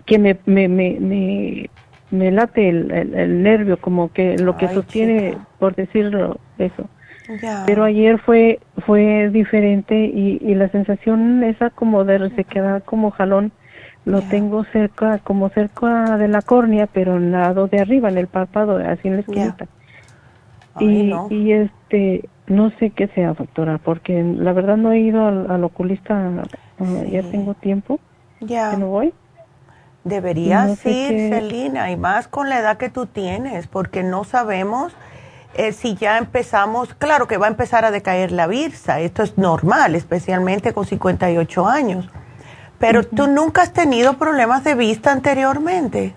Que 0.07 0.19
me, 0.19 0.39
me, 0.47 0.69
me, 0.69 0.97
me, 1.01 1.71
me 2.11 2.31
late 2.31 2.69
el, 2.69 2.91
el, 2.91 3.43
nervio, 3.43 3.79
como 3.79 4.13
que 4.13 4.39
lo 4.39 4.57
que 4.57 4.69
sostiene, 4.69 5.37
por 5.59 5.75
decirlo 5.75 6.39
eso. 6.59 6.89
Pero 7.67 7.85
ayer 7.85 8.19
fue 8.19 8.59
fue 8.87 9.29
diferente 9.29 9.95
y, 10.07 10.39
y 10.41 10.55
la 10.55 10.71
sensación 10.71 11.45
esa 11.45 11.69
como 11.69 12.05
de 12.05 12.17
resequedad, 12.17 12.83
como 12.85 13.11
jalón, 13.11 13.53
lo 14.07 14.23
tengo 14.23 14.65
cerca, 14.65 15.19
como 15.19 15.51
cerca 15.51 16.17
de 16.17 16.29
la 16.29 16.41
córnea, 16.41 16.87
pero 16.87 17.19
en 17.19 17.33
lado 17.33 17.67
de 17.67 17.81
arriba, 17.81 18.09
en 18.09 18.17
el 18.17 18.29
párpado, 18.29 18.79
así 18.79 19.09
en 19.09 19.15
la 19.17 19.21
esquinita. 19.21 19.67
Y, 20.81 21.13
y 21.31 21.53
este, 21.53 22.29
no 22.47 22.71
sé 22.79 22.91
qué 22.91 23.09
sea, 23.09 23.35
doctora, 23.35 23.79
porque 23.79 24.23
la 24.23 24.53
verdad 24.53 24.77
no 24.77 24.93
he 24.93 25.01
ido 25.01 25.27
al, 25.27 25.65
oculista, 25.65 26.33
ah, 26.79 26.85
ya 27.11 27.23
tengo 27.23 27.55
tiempo 27.55 28.01
ya. 28.41 28.71
que 28.71 28.77
no 28.77 28.89
voy. 28.89 29.15
Deberías 30.05 30.85
ir, 30.87 31.31
Celina, 31.31 31.91
y 31.91 31.97
más 31.97 32.29
con 32.29 32.49
la 32.49 32.61
edad 32.61 32.79
que 32.79 32.89
tú 32.89 33.07
tienes, 33.07 33.67
porque 33.67 34.03
no 34.03 34.25
sabemos 34.25 34.95
eh, 35.55 35.73
si 35.73 35.97
ya 35.97 36.19
empezamos, 36.19 36.95
claro 36.95 37.27
que 37.27 37.37
va 37.37 37.47
a 37.47 37.51
empezar 37.51 37.85
a 37.85 37.91
decaer 37.91 38.33
la 38.33 38.47
vista, 38.47 39.01
esto 39.01 39.23
es 39.23 39.37
normal, 39.39 39.95
especialmente 39.95 40.73
con 40.73 40.85
58 40.85 41.67
años. 41.67 42.09
Pero 42.79 43.03
tú 43.03 43.27
nunca 43.27 43.63
has 43.63 43.73
tenido 43.73 44.19
problemas 44.19 44.63
de 44.63 44.75
vista 44.75 45.11
anteriormente. 45.11 46.15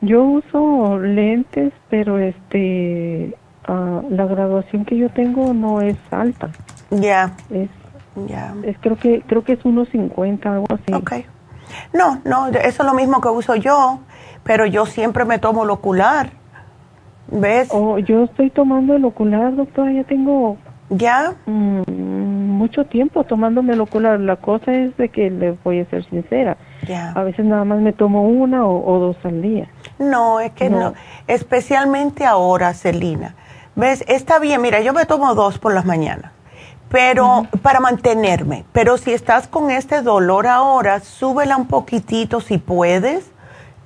Yo 0.00 0.22
uso 0.22 0.98
lentes, 0.98 1.72
pero 1.90 2.18
este 2.18 3.36
ah, 3.68 4.02
la 4.10 4.26
graduación 4.26 4.84
que 4.84 4.96
yo 4.96 5.08
tengo 5.10 5.54
no 5.54 5.80
es 5.80 5.96
alta. 6.10 6.50
Ya. 6.90 7.32
Es, 7.50 7.70
es 8.64 8.76
creo 8.80 8.96
que 8.96 9.22
creo 9.26 9.44
que 9.44 9.52
es 9.52 9.60
1.50 9.60 10.46
algo 10.46 10.66
así. 10.70 10.92
Okay. 10.92 11.26
No, 11.92 12.20
no, 12.24 12.48
eso 12.48 12.82
es 12.82 12.84
lo 12.84 12.94
mismo 12.94 13.20
que 13.20 13.28
uso 13.28 13.54
yo, 13.54 14.00
pero 14.42 14.66
yo 14.66 14.86
siempre 14.86 15.24
me 15.24 15.38
tomo 15.38 15.64
el 15.64 15.70
ocular 15.70 16.30
¿Ves? 17.30 17.68
Oh, 17.72 17.98
yo 17.98 18.24
estoy 18.24 18.50
tomando 18.50 18.94
el 18.94 19.04
ocular, 19.04 19.54
doctora, 19.54 19.92
ya 19.92 20.04
tengo... 20.04 20.56
¿Ya? 20.90 21.34
Mm, 21.44 21.82
mucho 22.56 22.86
tiempo 22.86 23.24
tomándome 23.24 23.74
el 23.74 23.80
ocular. 23.82 24.18
La 24.18 24.36
cosa 24.36 24.72
es 24.72 24.96
de 24.96 25.10
que 25.10 25.28
le 25.30 25.52
voy 25.62 25.80
a 25.80 25.84
ser 25.90 26.08
sincera. 26.08 26.56
Ya. 26.86 27.12
A 27.12 27.24
veces 27.24 27.44
nada 27.44 27.64
más 27.64 27.80
me 27.80 27.92
tomo 27.92 28.22
una 28.22 28.66
o, 28.66 28.98
dos 28.98 29.16
al 29.24 29.42
día. 29.42 29.68
No, 29.98 30.40
es 30.40 30.52
que 30.52 30.70
no. 30.70 30.94
Especialmente 31.26 32.24
ahora, 32.24 32.72
Celina. 32.72 33.34
¿Ves? 33.78 34.04
Está 34.06 34.38
bien, 34.38 34.60
mira, 34.60 34.80
yo 34.80 34.92
me 34.92 35.06
tomo 35.06 35.34
dos 35.34 35.58
por 35.58 35.72
las 35.72 35.86
mañanas 35.86 36.32
pero 36.90 37.46
para 37.60 37.80
mantenerme. 37.80 38.64
Pero 38.72 38.96
si 38.96 39.12
estás 39.12 39.46
con 39.46 39.70
este 39.70 40.00
dolor 40.00 40.46
ahora, 40.46 41.00
súbela 41.00 41.58
un 41.58 41.66
poquitito 41.66 42.40
si 42.40 42.56
puedes 42.56 43.30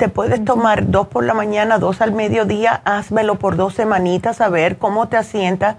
te 0.02 0.08
puedes 0.08 0.44
tomar 0.44 0.90
dos 0.90 1.06
por 1.06 1.22
la 1.22 1.32
mañana, 1.32 1.78
dos 1.78 2.00
al 2.00 2.10
mediodía, 2.10 2.80
házmelo 2.84 3.36
por 3.36 3.54
dos 3.54 3.74
semanitas 3.74 4.40
a 4.40 4.48
ver 4.48 4.78
cómo 4.78 5.06
te 5.06 5.16
asienta. 5.16 5.76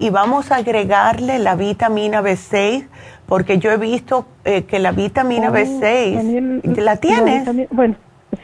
Y 0.00 0.10
vamos 0.10 0.50
a 0.50 0.56
agregarle 0.56 1.38
la 1.38 1.54
vitamina 1.54 2.20
B6, 2.20 2.88
porque 3.26 3.58
yo 3.58 3.70
he 3.70 3.76
visto 3.76 4.26
eh, 4.44 4.64
que 4.64 4.80
la 4.80 4.90
vitamina 4.90 5.52
B6, 5.52 6.64
¿la 6.78 6.96
tienes? 6.96 7.48
bueno, 7.70 7.94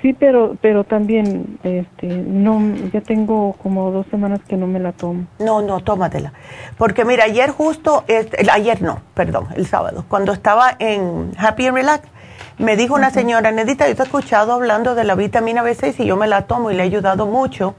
sí, 0.07 0.13
pero 0.13 0.57
pero 0.61 0.85
también, 0.85 1.59
este, 1.65 2.07
no, 2.07 2.61
ya 2.93 3.01
tengo 3.01 3.55
como 3.55 3.91
dos 3.91 4.07
semanas 4.11 4.41
que 4.47 4.57
no 4.57 4.69
me 4.69 4.79
la 4.79 4.93
tomo. 4.93 5.27
No, 5.41 5.63
no, 5.63 5.81
tómatela. 5.81 6.33
Porque 6.79 7.05
mira, 7.05 7.25
ayer 7.25 7.51
justo, 7.51 8.05
este, 8.07 8.49
ayer 8.51 8.83
no, 8.83 9.01
perdón, 9.15 9.49
el 9.57 9.67
sábado, 9.67 10.05
cuando 10.09 10.33
estaba 10.33 10.77
en 10.79 11.33
Happy 11.37 11.67
and 11.67 11.77
Relax, 11.77 12.09
me 12.59 12.77
dijo 12.77 12.95
una 12.95 13.11
señora, 13.11 13.51
Nedita, 13.51 13.89
yo 13.89 13.97
te 13.97 14.03
he 14.03 14.05
escuchado 14.05 14.53
hablando 14.53 14.95
de 14.95 15.05
la 15.05 15.17
vitamina 15.17 15.63
B6 15.63 15.99
y 15.99 16.07
yo 16.07 16.17
me 16.17 16.29
la 16.29 16.43
tomo 16.43 16.71
y 16.71 16.75
le 16.75 16.83
ha 16.83 16.85
ayudado 16.85 17.27
mucho 17.27 17.75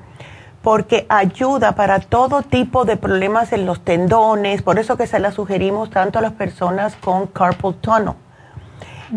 porque 0.62 1.06
ayuda 1.08 1.76
para 1.76 2.00
todo 2.00 2.42
tipo 2.42 2.84
de 2.84 2.98
problemas 2.98 3.54
en 3.54 3.66
los 3.66 3.86
tendones, 3.86 4.62
por 4.64 4.80
eso 4.80 4.98
que 4.98 5.08
se 5.08 5.20
la 5.20 5.32
sugerimos 5.32 5.90
tanto 5.92 6.20
a 6.20 6.22
las 6.22 6.34
personas 6.34 6.98
con 6.98 7.28
carpal 7.28 7.76
tunnel. 7.76 8.16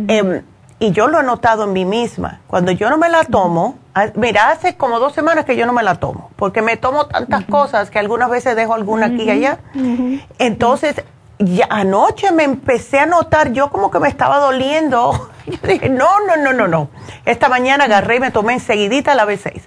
Em, 0.06 0.42
y 0.80 0.92
yo 0.92 1.06
lo 1.06 1.20
he 1.20 1.22
notado 1.22 1.64
en 1.64 1.74
mí 1.74 1.84
misma. 1.84 2.40
Cuando 2.46 2.72
yo 2.72 2.88
no 2.90 2.96
me 2.96 3.10
la 3.10 3.24
tomo, 3.24 3.78
mira, 4.16 4.50
hace 4.50 4.76
como 4.76 4.98
dos 4.98 5.12
semanas 5.12 5.44
que 5.44 5.54
yo 5.54 5.66
no 5.66 5.74
me 5.74 5.82
la 5.82 5.96
tomo, 5.96 6.30
porque 6.36 6.62
me 6.62 6.78
tomo 6.78 7.06
tantas 7.06 7.44
cosas 7.44 7.90
que 7.90 7.98
algunas 7.98 8.30
veces 8.30 8.56
dejo 8.56 8.74
alguna 8.74 9.06
aquí 9.06 9.24
y 9.24 9.30
allá. 9.30 9.58
Entonces, 10.38 11.04
ya 11.38 11.66
anoche 11.68 12.32
me 12.32 12.44
empecé 12.44 12.98
a 12.98 13.06
notar 13.06 13.52
yo 13.52 13.70
como 13.70 13.90
que 13.90 14.00
me 14.00 14.08
estaba 14.08 14.38
doliendo. 14.38 15.30
Yo 15.46 15.56
dije, 15.66 15.88
no, 15.88 16.20
no, 16.26 16.36
no, 16.36 16.52
no, 16.52 16.68
no. 16.68 16.90
Esta 17.24 17.48
mañana 17.48 17.84
agarré 17.84 18.16
y 18.16 18.20
me 18.20 18.30
tomé 18.30 18.52
enseguidita 18.52 19.14
la 19.14 19.26
B6. 19.26 19.62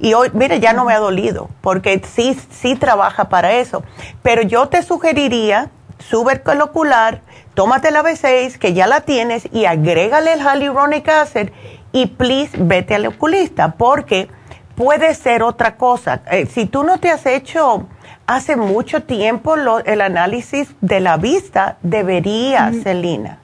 Y 0.00 0.12
hoy, 0.12 0.30
mire, 0.34 0.60
ya 0.60 0.72
no 0.72 0.84
me 0.84 0.92
ha 0.92 0.98
dolido, 0.98 1.48
porque 1.62 2.02
sí, 2.04 2.38
sí 2.50 2.74
trabaja 2.74 3.28
para 3.28 3.52
eso. 3.52 3.84
Pero 4.22 4.42
yo 4.42 4.68
te 4.68 4.82
sugeriría, 4.82 5.70
sube 5.98 6.42
el 6.44 6.60
ocular, 6.60 7.22
tómate 7.54 7.90
la 7.90 8.02
B6, 8.02 8.58
que 8.58 8.74
ya 8.74 8.86
la 8.86 9.00
tienes, 9.00 9.48
y 9.52 9.64
agrégale 9.64 10.34
el 10.34 10.40
hyaluronic 10.40 11.08
acid 11.08 11.48
y 11.92 12.06
please 12.06 12.56
vete 12.58 12.96
al 12.96 13.06
oculista, 13.06 13.72
porque 13.72 14.28
puede 14.74 15.14
ser 15.14 15.42
otra 15.42 15.76
cosa. 15.76 16.22
Eh, 16.30 16.46
si 16.46 16.66
tú 16.66 16.82
no 16.82 16.98
te 16.98 17.10
has 17.10 17.24
hecho 17.24 17.86
hace 18.26 18.56
mucho 18.56 19.04
tiempo 19.04 19.54
el 19.54 20.00
análisis 20.00 20.74
de 20.80 21.00
la 21.00 21.16
vista, 21.16 21.78
debería, 21.82 22.70
mm. 22.70 22.82
Celina. 22.82 23.38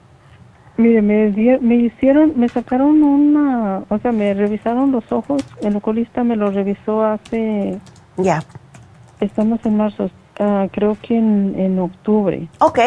Mire, 0.77 1.01
me, 1.01 1.29
me 1.59 1.75
hicieron, 1.75 2.33
me 2.35 2.49
sacaron 2.49 3.03
una, 3.03 3.83
o 3.87 3.99
sea, 3.99 4.11
me 4.11 4.33
revisaron 4.33 4.91
los 4.91 5.09
ojos, 5.11 5.43
el 5.61 5.75
oculista 5.75 6.23
me 6.23 6.35
lo 6.35 6.49
revisó 6.49 7.03
hace... 7.03 7.79
Ya. 8.17 8.43
Estamos 9.19 9.63
en 9.65 9.77
marzo, 9.77 10.09
ah, 10.39 10.67
creo 10.71 10.97
que 11.01 11.17
en, 11.17 11.53
en 11.57 11.79
octubre. 11.79 12.47
Ok 12.59 12.79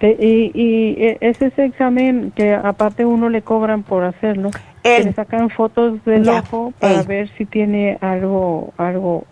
y, 0.00 0.50
y 0.54 1.02
e, 1.02 1.18
es 1.20 1.40
ese 1.40 1.64
examen 1.64 2.32
que 2.34 2.54
aparte 2.54 3.04
uno 3.04 3.28
le 3.28 3.42
cobran 3.42 3.82
por 3.82 4.04
hacerlo. 4.04 4.50
le 4.84 5.12
sacan 5.14 5.50
fotos 5.50 6.04
del 6.04 6.28
ojo 6.28 6.72
para 6.78 7.02
ver 7.02 7.28
si 7.36 7.44
tiene 7.44 7.98
algo, 8.00 8.72
algo 8.76 9.24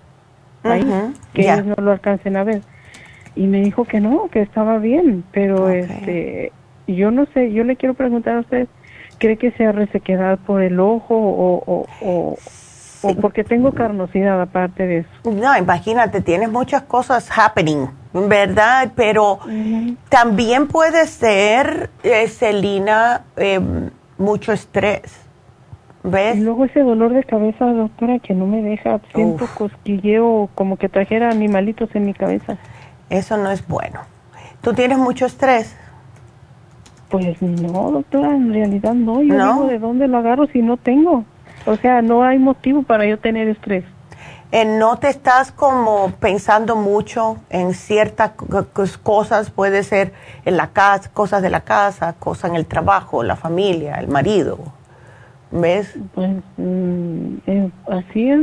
ahí 0.62 0.84
que 1.32 1.42
ellos 1.42 1.66
no 1.66 1.74
lo 1.82 1.92
alcancen 1.92 2.36
a 2.36 2.44
ver. 2.44 2.62
Y 3.36 3.46
me 3.46 3.60
dijo 3.62 3.84
que 3.84 4.00
no, 4.00 4.28
que 4.30 4.40
estaba 4.40 4.78
bien, 4.78 5.24
pero 5.32 5.68
este, 5.68 6.52
yo 6.86 7.10
no 7.10 7.26
sé, 7.26 7.52
yo 7.52 7.64
le 7.64 7.76
quiero 7.76 7.94
preguntar 7.94 8.36
a 8.36 8.40
usted, 8.40 8.68
¿cree 9.18 9.36
que 9.36 9.50
sea 9.52 9.72
resequedad 9.72 10.38
por 10.38 10.62
el 10.62 10.78
ojo 10.80 11.16
o, 11.16 11.62
o, 11.66 11.86
o 12.00 12.36
porque 13.20 13.44
tengo 13.44 13.72
carnosidad 13.72 14.40
aparte 14.40 14.86
de 14.86 14.98
eso? 14.98 15.30
No, 15.30 15.56
imagínate, 15.56 16.20
tienes 16.20 16.50
muchas 16.50 16.82
cosas 16.82 17.28
happening 17.36 17.88
¿verdad? 18.14 18.92
Pero 18.94 19.40
también 20.08 20.68
puede 20.68 21.06
ser, 21.06 21.90
eh, 22.02 22.28
Celina, 22.28 23.22
eh, 23.36 23.60
mucho 24.18 24.52
estrés. 24.52 25.20
¿Ves? 26.04 26.36
Y 26.36 26.40
luego 26.40 26.66
ese 26.66 26.80
dolor 26.80 27.14
de 27.14 27.24
cabeza, 27.24 27.64
doctora, 27.64 28.18
que 28.18 28.34
no 28.34 28.46
me 28.46 28.62
deja, 28.62 29.00
siento 29.14 29.46
cosquilleo, 29.56 30.50
como 30.54 30.76
que 30.76 30.88
trajera 30.88 31.30
animalitos 31.30 31.88
en 31.94 32.04
mi 32.04 32.12
cabeza. 32.12 32.58
Eso 33.08 33.36
no 33.38 33.50
es 33.50 33.66
bueno. 33.66 34.00
¿Tú 34.60 34.74
tienes 34.74 34.98
mucho 34.98 35.26
estrés? 35.26 35.76
Pues 37.08 37.40
no, 37.40 37.90
doctora, 37.90 38.34
en 38.36 38.52
realidad 38.52 38.92
no. 38.94 39.22
Yo 39.22 39.34
¿No? 39.34 39.54
digo, 39.54 39.66
¿de 39.66 39.78
dónde 39.78 40.08
lo 40.08 40.18
agarro 40.18 40.46
si 40.48 40.60
no 40.62 40.76
tengo? 40.76 41.24
O 41.66 41.76
sea, 41.76 42.02
no 42.02 42.22
hay 42.22 42.38
motivo 42.38 42.82
para 42.82 43.06
yo 43.06 43.18
tener 43.18 43.48
estrés. 43.48 43.84
Eh, 44.52 44.64
no 44.64 44.98
te 44.98 45.08
estás 45.08 45.50
como 45.50 46.12
pensando 46.20 46.76
mucho 46.76 47.38
en 47.50 47.74
ciertas 47.74 48.32
cosas, 49.02 49.50
puede 49.50 49.82
ser 49.82 50.12
en 50.44 50.56
la 50.56 50.68
casa, 50.68 51.10
cosas 51.12 51.42
de 51.42 51.50
la 51.50 51.62
casa, 51.62 52.14
cosas 52.18 52.50
en 52.50 52.56
el 52.56 52.66
trabajo, 52.66 53.24
la 53.24 53.34
familia, 53.34 53.96
el 53.96 54.06
marido. 54.06 54.58
¿Ves? 55.50 55.98
Pues 56.14 56.30
mm, 56.56 57.34
eh, 57.46 57.70
así 57.90 58.30
es, 58.30 58.38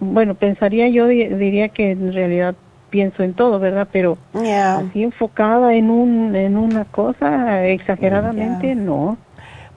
bueno, 0.00 0.34
pensaría 0.34 0.88
yo, 0.88 1.06
diría 1.06 1.70
que 1.70 1.92
en 1.92 2.12
realidad 2.12 2.54
pienso 2.90 3.22
en 3.22 3.34
todo, 3.34 3.58
¿verdad? 3.58 3.88
Pero 3.90 4.18
así 4.34 5.02
enfocada 5.02 5.74
en, 5.74 5.90
un, 5.90 6.34
en 6.36 6.56
una 6.56 6.84
cosa 6.84 7.64
exageradamente, 7.66 8.74
no. 8.74 9.16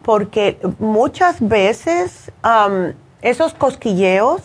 Porque 0.04 0.60
muchas 0.80 1.48
veces 1.48 2.32
esos 3.22 3.54
cosquilleos 3.54 4.42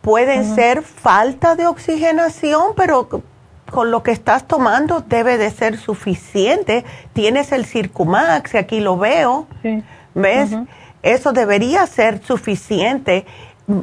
pueden 0.00 0.54
ser 0.54 0.82
falta 0.82 1.54
de 1.54 1.66
oxigenación, 1.66 2.72
pero 2.76 3.08
con 3.70 3.90
lo 3.90 4.02
que 4.02 4.12
estás 4.12 4.46
tomando 4.46 5.00
debe 5.00 5.38
de 5.38 5.50
ser 5.50 5.78
suficiente. 5.78 6.84
Tienes 7.12 7.52
el 7.52 7.64
Circumax, 7.64 8.54
aquí 8.54 8.80
lo 8.80 8.98
veo. 8.98 9.46
¿Ves? 10.14 10.50
Eso 11.02 11.32
debería 11.32 11.86
ser 11.86 12.22
suficiente. 12.22 13.26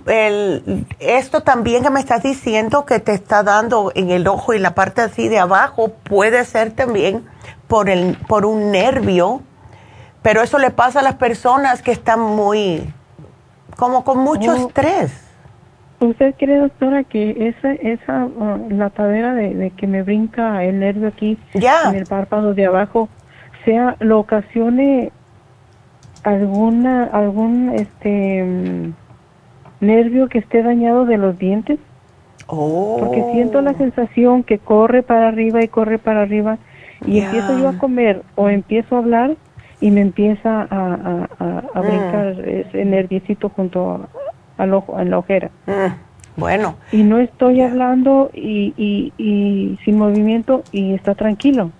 El, 0.06 0.86
esto 1.00 1.42
también 1.42 1.84
que 1.84 1.90
me 1.90 2.00
estás 2.00 2.22
diciendo 2.22 2.86
que 2.86 3.00
te 3.00 3.14
está 3.14 3.42
dando 3.42 3.92
en 3.96 4.12
el 4.12 4.28
ojo 4.28 4.54
y 4.54 4.60
la 4.60 4.76
parte 4.76 5.02
así 5.02 5.28
de 5.28 5.40
abajo 5.40 5.90
puede 6.04 6.46
ser 6.46 6.72
también 6.72 7.26
por, 7.68 7.90
el, 7.90 8.16
por 8.28 8.46
un 8.46 8.72
nervio, 8.72 9.42
pero 10.22 10.42
eso 10.42 10.60
le 10.60 10.72
pasa 10.72 11.00
a 11.00 11.04
las 11.04 11.16
personas 11.16 11.82
que 11.82 11.92
están 11.92 12.20
muy, 12.20 12.84
como 13.78 14.04
con 14.04 14.20
mucho 14.20 14.52
oh. 14.52 14.56
estrés. 14.56 15.28
¿Usted 16.00 16.34
cree, 16.38 16.58
doctora, 16.58 17.04
que 17.04 17.50
esa, 17.50 17.74
esa 17.74 18.26
uh, 18.26 18.70
la 18.70 18.86
latadera 18.86 19.36
de, 19.36 19.72
que 19.78 19.86
me 19.86 20.02
brinca 20.02 20.64
el 20.64 20.80
nervio 20.80 21.08
aquí 21.08 21.38
en 21.54 21.96
el 21.96 22.06
párpado 22.08 22.56
de 22.56 22.66
abajo, 22.66 23.08
sea, 23.66 23.98
lo 24.00 24.20
ocasione 24.20 25.12
alguna, 26.24 27.04
algún, 27.04 27.74
este, 27.76 28.44
mm, 28.44 28.94
nervio 29.82 30.28
que 30.28 30.40
esté 30.40 30.64
dañado 30.64 31.06
de 31.06 31.18
los 31.18 31.38
dientes? 31.38 31.80
Oh. 32.48 32.98
Porque 33.00 33.24
siento 33.34 33.62
la 33.62 33.74
sensación 33.76 34.44
que 34.44 34.58
corre 34.58 35.04
para 35.04 35.28
arriba 35.28 35.64
y 35.64 35.68
corre 35.68 36.00
para 36.00 36.22
arriba 36.24 36.58
y 37.06 37.20
empiezo 37.20 37.58
yo 37.58 37.70
a 37.70 37.78
comer 37.78 38.24
o 38.36 38.50
empiezo 38.50 38.96
a 38.96 39.00
hablar 39.00 39.36
y 39.82 39.92
me 39.92 40.02
empieza 40.02 40.62
a, 40.62 41.28
a, 41.40 41.82
mm. 41.82 41.82
brincar 41.82 42.40
ese 42.48 42.86
nerviecito 42.86 43.50
junto 43.50 44.08
al 44.58 44.74
ojo, 44.74 45.00
en 45.00 45.10
la 45.10 45.18
ojera. 45.18 45.50
Mm, 45.66 46.40
bueno. 46.40 46.76
Y 46.92 47.04
no 47.04 47.20
estoy 47.20 47.62
hablando 47.62 48.30
y, 48.34 48.74
y, 48.78 49.80
sin 49.84 49.98
movimiento 49.98 50.64
y 50.72 50.94
está 50.94 51.16
tranquilo. 51.16 51.72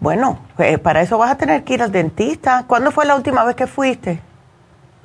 Bueno, 0.00 0.38
eh, 0.58 0.76
para 0.78 1.00
eso 1.00 1.16
vas 1.18 1.30
a 1.30 1.36
tener 1.36 1.64
que 1.64 1.74
ir 1.74 1.82
al 1.82 1.92
dentista. 1.92 2.64
¿Cuándo 2.66 2.90
fue 2.90 3.06
la 3.06 3.16
última 3.16 3.44
vez 3.44 3.54
que 3.54 3.66
fuiste? 3.66 4.20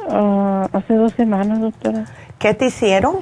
Ah, 0.10 0.68
hace 0.74 0.96
dos 0.96 1.14
semanas, 1.14 1.60
doctora. 1.62 2.06
¿Qué 2.40 2.54
te 2.54 2.66
hicieron? 2.66 3.18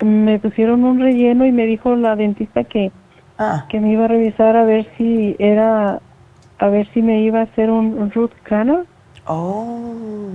Me 0.00 0.38
pusieron 0.38 0.84
un 0.84 1.00
relleno 1.00 1.44
y 1.44 1.52
me 1.52 1.66
dijo 1.66 1.94
la 1.96 2.16
dentista 2.16 2.64
que, 2.64 2.92
ah. 3.38 3.66
que 3.68 3.80
me 3.80 3.92
iba 3.92 4.04
a 4.04 4.08
revisar 4.08 4.56
a 4.56 4.64
ver 4.64 4.86
si 4.96 5.36
era, 5.38 6.00
a 6.60 6.68
ver 6.68 6.86
si 6.92 7.00
me 7.00 7.22
iba 7.22 7.40
a 7.40 7.44
hacer 7.44 7.70
un, 7.70 8.10
root 8.12 8.32
canal. 8.42 8.86
Oh. 9.26 10.28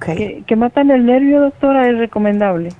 Que, 0.00 0.56
matan 0.56 0.90
el 0.90 1.04
nervio, 1.06 1.40
doctora, 1.40 1.88
es 1.88 1.98
recomendable. 1.98 2.70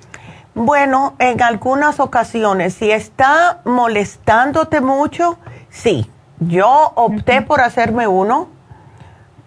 Bueno, 0.55 1.15
en 1.19 1.41
algunas 1.41 1.99
ocasiones, 1.99 2.73
si 2.73 2.91
está 2.91 3.59
molestándote 3.65 4.81
mucho, 4.81 5.37
sí. 5.69 6.09
Yo 6.39 6.93
opté 6.95 7.41
por 7.41 7.59
hacerme 7.59 8.07
uno 8.07 8.47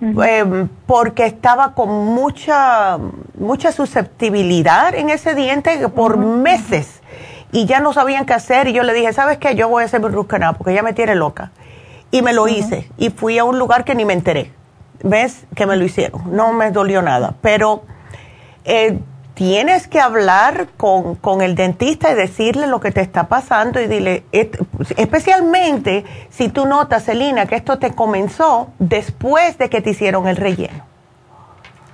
em, 0.01 0.69
porque 0.87 1.25
estaba 1.25 1.75
con 1.75 1.89
mucha, 1.89 2.99
mucha 3.39 3.73
susceptibilidad 3.73 4.95
en 4.95 5.09
ese 5.09 5.35
diente 5.35 5.89
por 5.89 6.19
meses 6.19 7.03
y 7.51 7.65
ya 7.65 7.81
no 7.81 7.95
sabían 7.95 8.27
qué 8.27 8.35
hacer. 8.35 8.69
Y 8.69 8.75
yo 8.75 8.83
le 8.83 8.93
dije, 8.93 9.13
¿sabes 9.15 9.39
qué? 9.39 9.55
Yo 9.55 9.71
voy 9.71 9.83
a 9.83 9.87
hacerme 9.87 10.09
root 10.09 10.27
canal 10.27 10.55
porque 10.57 10.75
ya 10.75 10.83
me 10.83 10.93
tiene 10.93 11.15
loca. 11.15 11.51
Y 12.13 12.23
me 12.23 12.33
lo 12.33 12.47
hice. 12.47 12.89
Y 12.97 13.11
fui 13.11 13.39
a 13.39 13.45
un 13.45 13.59
lugar 13.59 13.85
que 13.85 13.97
ni 13.97 14.05
me 14.05 14.13
enteré. 14.13 14.53
Ves 15.03 15.45
que 15.57 15.67
me 15.67 15.75
lo 15.75 15.85
hicieron, 15.85 16.37
no 16.37 16.53
me 16.53 16.71
dolió 16.71 17.03
nada, 17.03 17.35
pero 17.41 17.83
eh, 18.65 19.01
tienes 19.35 19.89
que 19.89 19.99
hablar 19.99 20.69
con, 20.77 21.17
con, 21.17 21.43
el 21.43 21.57
dentista 21.57 22.13
y 22.13 22.15
decirle 22.15 22.69
lo 22.69 22.79
que 22.79 22.93
te 22.93 23.01
está 23.01 23.27
pasando 23.27 23.81
y 23.81 23.89
dile, 23.89 24.23
especialmente 24.31 26.05
si 26.31 26.51
tú 26.51 26.67
notas, 26.67 27.05
Celina, 27.05 27.47
que 27.47 27.57
esto 27.57 27.81
te 27.81 27.93
comenzó 27.93 28.69
después 28.79 29.59
de 29.59 29.69
que 29.69 29.81
te 29.81 29.91
hicieron 29.91 30.29
el 30.29 30.37
relleno. 30.37 30.92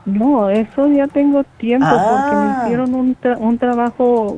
No, 0.09 0.51
eso 0.51 0.89
ya 0.89 1.07
tengo 1.07 1.45
tiempo 1.59 1.87
porque 1.87 2.37
me 2.37 2.43
ah. 2.43 2.63
hicieron 2.65 2.95
un, 2.95 3.17
un 3.39 3.59
trabajo 3.59 4.37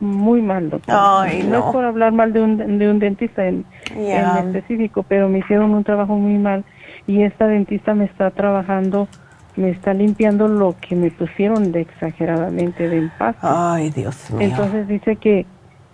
muy 0.00 0.42
mal, 0.42 0.70
doctor. 0.70 0.94
no. 1.42 1.58
es 1.58 1.64
por 1.72 1.84
hablar 1.84 2.12
mal 2.12 2.32
de 2.32 2.40
un, 2.40 2.78
de 2.78 2.90
un 2.90 2.98
dentista 2.98 3.46
en, 3.46 3.64
en 3.96 4.56
específico, 4.56 5.02
pero 5.02 5.28
me 5.28 5.38
hicieron 5.38 5.72
un 5.72 5.84
trabajo 5.84 6.16
muy 6.16 6.38
mal 6.38 6.64
y 7.06 7.22
esta 7.22 7.46
dentista 7.46 7.94
me 7.94 8.04
está 8.04 8.30
trabajando 8.30 9.08
me 9.56 9.70
está 9.70 9.92
limpiando 9.92 10.46
lo 10.46 10.76
que 10.80 10.94
me 10.94 11.10
pusieron 11.10 11.72
de 11.72 11.80
exageradamente 11.80 12.88
de 12.88 12.98
empaque. 12.98 13.40
Ay, 13.42 13.90
Dios 13.90 14.30
mío. 14.30 14.46
Entonces 14.48 14.86
dice 14.86 15.16
que 15.16 15.46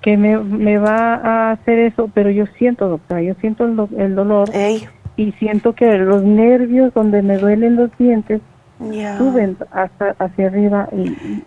que 0.04 0.18
me, 0.18 0.36
me 0.38 0.76
va 0.76 1.14
a 1.14 1.52
hacer 1.52 1.78
eso, 1.78 2.10
pero 2.12 2.28
yo 2.30 2.44
siento, 2.58 2.90
doctora, 2.90 3.22
yo 3.22 3.32
siento 3.40 3.64
el, 3.64 3.88
el 3.98 4.14
dolor 4.14 4.50
y 5.16 5.32
siento 5.32 5.74
que 5.74 5.96
los 5.96 6.22
nervios 6.22 6.92
donde 6.92 7.22
me 7.22 7.38
duelen 7.38 7.76
los 7.76 7.90
dientes 7.96 8.42
suben 9.18 9.56
hasta 9.70 10.14
hacia 10.18 10.46
arriba 10.46 10.88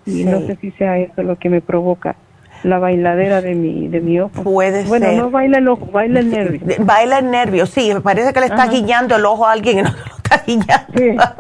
y, 0.06 0.24
no 0.24 0.40
sé 0.42 0.58
si 0.62 0.72
sea 0.72 0.98
eso 0.98 1.24
lo 1.24 1.38
que 1.38 1.50
me 1.50 1.62
provoca 1.62 2.16
la 2.64 2.80
bailadera 2.80 3.42
de 3.42 3.54
mi 3.54 3.88
de 3.88 4.02
mi 4.02 4.20
ojo. 4.20 4.44
Puede 4.44 4.84
bueno, 4.86 5.06
ser. 5.06 5.16
Bueno, 5.16 5.24
no 5.26 5.32
baila 5.32 5.58
el 5.60 5.68
ojo, 5.68 5.86
baila 5.92 6.20
el 6.20 6.32
nervio. 6.32 6.62
Baila 6.80 7.20
el 7.20 7.30
nervio, 7.30 7.66
sí, 7.68 7.94
parece 8.04 8.34
que 8.34 8.40
le 8.40 8.48
está 8.48 8.68
guiñando 8.68 9.16
el 9.16 9.26
ojo 9.26 9.46
a 9.46 9.52
alguien 9.52 9.80
y 9.80 9.82
no 9.84 9.90
lo 10.10 10.16
está 10.16 10.44
guiñando. 10.46 11.24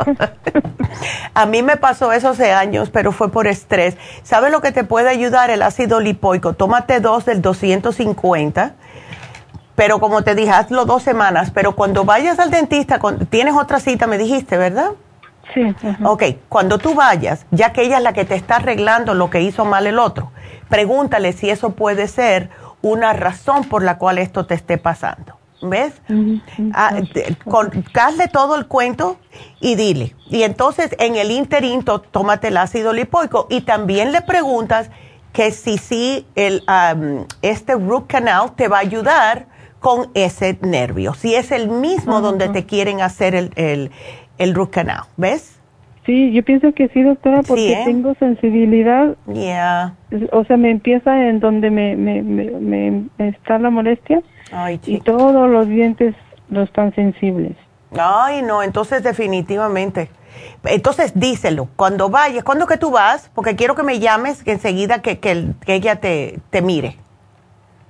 a 1.34 1.45
mí 1.48 1.64
me 1.64 1.78
pasó 1.78 2.11
eso 2.14 2.30
hace 2.30 2.52
años, 2.52 2.91
pero 2.91 3.11
fue 3.11 3.32
por 3.32 3.48
estrés. 3.48 3.98
¿Sabes 4.22 4.52
lo 4.52 4.61
que 4.61 4.72
te 4.72 4.84
puede 4.84 5.10
ayudar 5.10 5.49
el 5.49 5.64
ácido 5.64 5.99
lipoico? 5.99 6.53
Tómate 6.53 6.99
dos 6.99 7.26
del 7.26 7.41
250 7.41 8.76
pero 9.78 9.99
como 9.99 10.24
te 10.24 10.34
dije, 10.34 10.49
hazlo 10.49 10.86
dos 10.86 11.03
semanas, 11.03 11.52
pero 11.53 11.76
cuando 11.76 12.03
vayas 12.03 12.40
al 12.40 12.49
dentista, 12.49 12.99
tienes 13.30 13.53
otra 13.53 13.80
cita, 13.80 14.07
me 14.07 14.18
dijiste, 14.18 14.57
¿verdad? 14.57 14.94
Sí. 15.53 15.64
Ok, 16.03 16.24
cuando 16.49 16.78
tú 16.78 16.94
vayas, 16.94 17.45
ya 17.52 17.74
que 17.74 17.84
ella 17.84 17.98
es 17.98 18.03
la 18.03 18.14
que 18.14 18.26
te 18.26 18.36
está 18.36 18.57
arreglando 18.57 19.14
lo 19.14 19.30
que 19.30 19.41
hizo 19.41 19.65
mal 19.65 19.88
el 19.88 19.99
otro, 19.99 20.32
pregúntale 20.69 21.34
si 21.34 21.49
eso 21.49 21.72
puede 21.72 22.07
ser 22.07 22.49
una 22.82 23.14
razón 23.14 23.64
por 23.64 23.84
la 23.84 23.98
cual 23.98 24.18
esto 24.18 24.45
te 24.45 24.56
esté 24.56 24.78
pasando. 24.78 25.38
¿Ves? 25.60 25.94
Ah, 26.74 26.99
hazle 27.95 28.28
todo 28.28 28.56
el 28.56 28.68
cuento 28.68 29.18
y 29.60 29.74
dile. 29.74 30.15
Y 30.30 30.44
entonces 30.44 30.95
en 30.99 31.15
el 31.15 31.32
interinto 31.32 31.99
tómate 31.99 32.49
el 32.49 32.57
ácido 32.57 32.94
lipoico 32.94 33.48
y 33.49 33.61
también 33.61 34.11
le 34.11 34.22
preguntas 34.22 34.91
que 35.34 35.52
si 35.52 35.80
sí 35.80 36.28
el, 36.36 36.64
este 37.41 37.74
root 37.74 38.06
canal 38.07 38.56
te 38.56 38.68
va 38.68 38.78
a 38.78 38.82
ayudar 38.82 39.48
con 39.80 40.10
ese 40.14 40.57
nervio. 40.61 41.14
Si 41.14 41.34
es 41.34 41.52
el 41.52 41.69
mismo 41.69 42.22
donde 42.22 42.49
te 42.49 42.65
quieren 42.65 43.02
hacer 43.02 43.36
el, 43.36 43.52
el, 43.56 43.91
el 44.38 44.53
root 44.53 44.72
canal. 44.72 45.03
¿Ves? 45.18 45.57
Sí, 46.07 46.31
yo 46.31 46.41
pienso 46.43 46.73
que 46.73 46.88
sí, 46.88 47.03
doctora, 47.03 47.43
porque 47.43 47.73
¿eh? 47.73 47.81
tengo 47.84 48.15
sensibilidad. 48.15 49.18
Ya. 49.27 49.93
O 50.31 50.45
sea, 50.45 50.55
me 50.55 50.72
empieza 50.72 51.27
en 51.27 51.41
donde 51.41 51.69
me, 51.69 51.97
me, 51.97 52.22
me, 52.23 53.03
está 53.18 53.59
la 53.59 53.69
molestia 53.69 54.22
Ay, 54.53 54.80
y 54.85 55.01
todos 55.01 55.49
los 55.49 55.68
dientes 55.68 56.15
no 56.47 56.64
están 56.64 56.95
sensibles. 56.95 57.57
Ay, 57.91 58.41
no, 58.41 58.64
entonces 58.64 59.03
definitivamente. 59.03 60.09
Entonces 60.64 61.11
díselo, 61.14 61.68
cuando 61.76 62.09
vayas, 62.09 62.45
¿cuándo 62.45 62.68
que 62.68 62.77
tú 62.77 62.91
vas? 62.91 63.30
Porque 63.35 63.57
quiero 63.57 63.76
que 63.76 63.84
me 63.84 63.99
llames 63.99 64.43
que 64.43 64.53
enseguida 64.53 65.01
que, 65.01 65.19
que, 65.19 65.53
ella 65.68 65.97
te, 65.97 66.39
te 66.51 66.61
mire. 66.61 66.95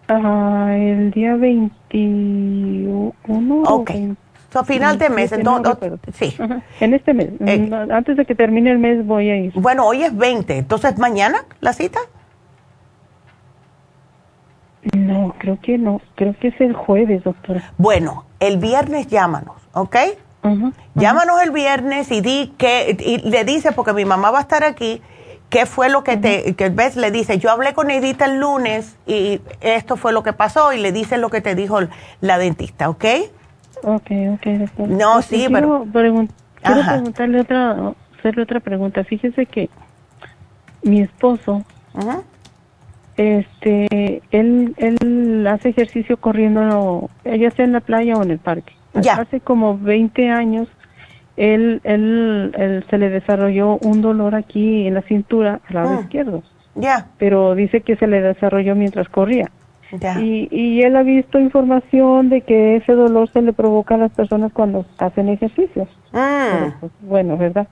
Ah, 0.07 0.73
el 0.75 1.11
día 1.11 1.35
21. 1.35 3.13
Ok. 3.65 3.91
A 4.59 4.63
final 4.63 4.97
de 4.97 5.09
mes. 5.09 5.31
entonces, 5.31 5.77
sí. 6.13 6.37
En 6.79 6.93
este 6.93 7.13
mes. 7.13 7.29
Eh, 7.45 7.69
antes 7.91 8.17
de 8.17 8.25
que 8.25 8.35
termine 8.35 8.71
el 8.71 8.79
mes 8.79 9.05
voy 9.05 9.29
a 9.29 9.37
ir. 9.37 9.53
Bueno, 9.55 9.85
hoy 9.85 10.03
es 10.03 10.15
20. 10.15 10.57
Entonces, 10.57 10.97
¿mañana 10.97 11.45
la 11.59 11.73
cita? 11.73 11.99
No, 14.95 15.35
creo 15.37 15.59
que 15.61 15.77
no. 15.77 16.01
Creo 16.15 16.35
que 16.39 16.49
es 16.49 16.61
el 16.61 16.73
jueves, 16.73 17.23
doctora. 17.23 17.73
Bueno, 17.77 18.25
el 18.39 18.57
viernes 18.57 19.07
llámanos, 19.07 19.55
¿ok? 19.73 19.95
Llámanos 20.95 21.41
el 21.43 21.51
viernes 21.51 22.09
y 22.09 22.21
di 22.21 22.53
que, 22.57 22.95
y 22.97 23.17
le 23.29 23.43
dice, 23.43 23.73
porque 23.73 23.91
mi 23.91 24.05
mamá 24.05 24.31
va 24.31 24.37
a 24.37 24.41
estar 24.41 24.63
aquí, 24.63 25.01
qué 25.49 25.65
fue 25.65 25.89
lo 25.89 26.03
que 26.05 26.15
te, 26.15 26.55
que 26.55 26.69
ves, 26.69 26.95
le 26.95 27.11
dice, 27.11 27.37
yo 27.37 27.51
hablé 27.51 27.73
con 27.73 27.91
Edita 27.91 28.25
el 28.25 28.39
lunes 28.39 28.95
y 29.05 29.41
esto 29.59 29.97
fue 29.97 30.13
lo 30.13 30.23
que 30.23 30.33
pasó 30.33 30.73
y 30.73 30.79
le 30.79 30.91
dice 30.91 31.17
lo 31.17 31.29
que 31.29 31.41
te 31.41 31.55
dijo 31.55 31.79
la 32.21 32.37
dentista, 32.37 32.89
¿ok? 32.89 33.05
Ok, 33.83 34.11
ok, 34.33 34.79
No, 34.87 35.21
sí, 35.21 35.47
pero... 35.51 35.85
quiero 35.91 36.81
preguntarle 36.85 37.41
otra, 37.41 37.93
hacerle 38.17 38.43
otra 38.43 38.59
pregunta. 38.59 39.03
Fíjese 39.03 39.45
que 39.45 39.69
mi 40.83 41.01
esposo, 41.01 41.63
este, 43.15 44.21
él, 44.31 44.73
él 44.77 45.47
hace 45.47 45.69
ejercicio 45.69 46.17
corriendo, 46.17 47.09
ya 47.25 47.51
sea 47.51 47.65
en 47.65 47.73
la 47.73 47.81
playa 47.81 48.15
o 48.15 48.23
en 48.23 48.31
el 48.31 48.39
parque. 48.39 48.73
Ya. 48.93 49.15
Hace 49.15 49.39
como 49.39 49.77
20 49.77 50.29
años, 50.29 50.67
él, 51.35 51.81
él, 51.83 52.51
él, 52.57 52.85
se 52.89 52.97
le 52.97 53.09
desarrolló 53.09 53.77
un 53.77 54.01
dolor 54.01 54.33
aquí 54.33 54.87
en 54.87 54.95
la 54.95 55.01
cintura 55.03 55.61
al 55.67 55.75
lado 55.75 55.97
ah. 55.97 56.01
izquierdo. 56.01 56.43
Ya. 56.75 57.07
Pero 57.17 57.55
dice 57.55 57.81
que 57.81 57.95
se 57.95 58.07
le 58.07 58.21
desarrolló 58.21 58.75
mientras 58.75 59.07
corría. 59.09 59.51
Y, 60.19 60.49
y 60.51 60.81
él 60.81 60.95
ha 60.95 61.03
visto 61.03 61.39
información 61.39 62.29
de 62.29 62.41
que 62.41 62.75
ese 62.77 62.93
dolor 62.93 63.29
se 63.31 63.41
le 63.41 63.53
provoca 63.53 63.95
a 63.95 63.97
las 63.97 64.11
personas 64.11 64.51
cuando 64.51 64.85
hacen 64.97 65.29
ejercicios. 65.29 65.87
Ah. 66.13 66.75
Pues, 66.79 66.91
bueno, 67.01 67.37
¿verdad? 67.37 67.67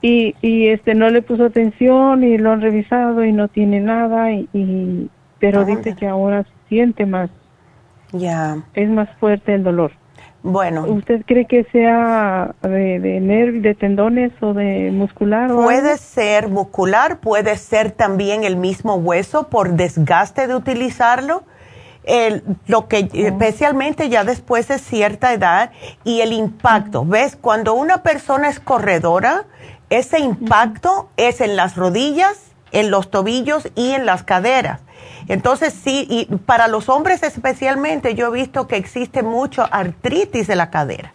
Y, 0.00 0.34
y 0.42 0.68
este 0.68 0.94
no 0.94 1.10
le 1.10 1.22
puso 1.22 1.44
atención 1.44 2.24
y 2.24 2.38
lo 2.38 2.50
han 2.50 2.60
revisado 2.60 3.24
y 3.24 3.32
no 3.32 3.48
tiene 3.48 3.80
nada 3.80 4.32
y, 4.32 5.08
pero 5.38 5.60
ah. 5.60 5.64
dice 5.64 5.94
que 5.94 6.06
ahora 6.06 6.44
siente 6.68 7.06
más. 7.06 7.30
Ya. 8.12 8.58
Es 8.74 8.90
más 8.90 9.08
fuerte 9.18 9.54
el 9.54 9.62
dolor. 9.62 9.92
Bueno. 10.42 10.84
¿Usted 10.86 11.22
cree 11.24 11.46
que 11.46 11.64
sea 11.70 12.54
de, 12.62 12.98
de 12.98 13.20
nervios, 13.20 13.62
de 13.62 13.74
tendones 13.74 14.32
o 14.40 14.54
de 14.54 14.90
muscular? 14.90 15.52
puede 15.52 15.96
ser 15.98 16.48
muscular, 16.48 17.18
puede 17.20 17.56
ser 17.56 17.92
también 17.92 18.42
el 18.42 18.56
mismo 18.56 18.96
hueso 18.96 19.48
por 19.48 19.74
desgaste 19.74 20.46
de 20.46 20.56
utilizarlo. 20.56 21.44
El, 22.04 22.42
lo 22.66 22.88
que 22.88 23.08
oh. 23.12 23.16
especialmente 23.16 24.08
ya 24.08 24.24
después 24.24 24.66
de 24.66 24.78
cierta 24.78 25.32
edad 25.32 25.70
y 26.02 26.22
el 26.22 26.32
impacto. 26.32 27.04
¿Ves? 27.04 27.36
Cuando 27.40 27.74
una 27.74 28.02
persona 28.02 28.48
es 28.48 28.58
corredora, 28.58 29.44
ese 29.90 30.18
impacto 30.18 31.10
es 31.16 31.40
en 31.40 31.54
las 31.54 31.76
rodillas, 31.76 32.50
en 32.72 32.90
los 32.90 33.12
tobillos 33.12 33.70
y 33.76 33.92
en 33.92 34.06
las 34.06 34.24
caderas. 34.24 34.80
Entonces 35.28 35.72
sí, 35.72 36.06
y 36.08 36.26
para 36.36 36.68
los 36.68 36.88
hombres 36.88 37.22
especialmente 37.22 38.14
yo 38.14 38.28
he 38.28 38.30
visto 38.30 38.66
que 38.66 38.76
existe 38.76 39.22
mucho 39.22 39.66
artritis 39.70 40.46
de 40.46 40.56
la 40.56 40.70
cadera. 40.70 41.12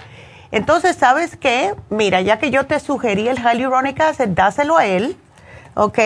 Entonces, 0.51 0.95
¿sabes 0.95 1.35
qué? 1.35 1.75
Mira, 1.89 2.21
ya 2.21 2.39
que 2.39 2.51
yo 2.51 2.65
te 2.65 2.79
sugerí 2.79 3.27
el 3.27 3.37
hyaluronic 3.37 3.99
acid, 3.99 4.29
dáselo 4.29 4.77
a 4.77 4.85
él, 4.85 5.17
¿ok? 5.75 5.99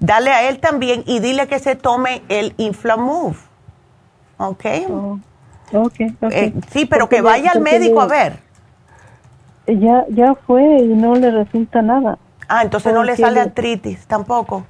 Dale 0.00 0.30
a 0.30 0.48
él 0.48 0.58
también 0.58 1.04
y 1.06 1.20
dile 1.20 1.46
que 1.46 1.58
se 1.60 1.76
tome 1.76 2.22
el 2.28 2.54
Inflamove, 2.56 3.36
¿ok? 4.38 4.64
Oh, 4.90 5.18
okay, 5.72 6.16
eh, 6.30 6.52
sí, 6.72 6.84
pero 6.84 7.08
que 7.08 7.22
vaya 7.22 7.52
al 7.52 7.60
médico 7.60 8.00
a 8.00 8.06
ver. 8.06 8.38
Ya, 9.66 10.04
ya 10.08 10.34
fue 10.34 10.62
y 10.62 10.88
no 10.88 11.14
le 11.14 11.30
resulta 11.30 11.80
nada. 11.80 12.18
Ah, 12.48 12.62
entonces 12.62 12.92
no 12.92 13.04
le 13.04 13.16
sale 13.16 13.40
artritis 13.40 14.06
tampoco. 14.06 14.64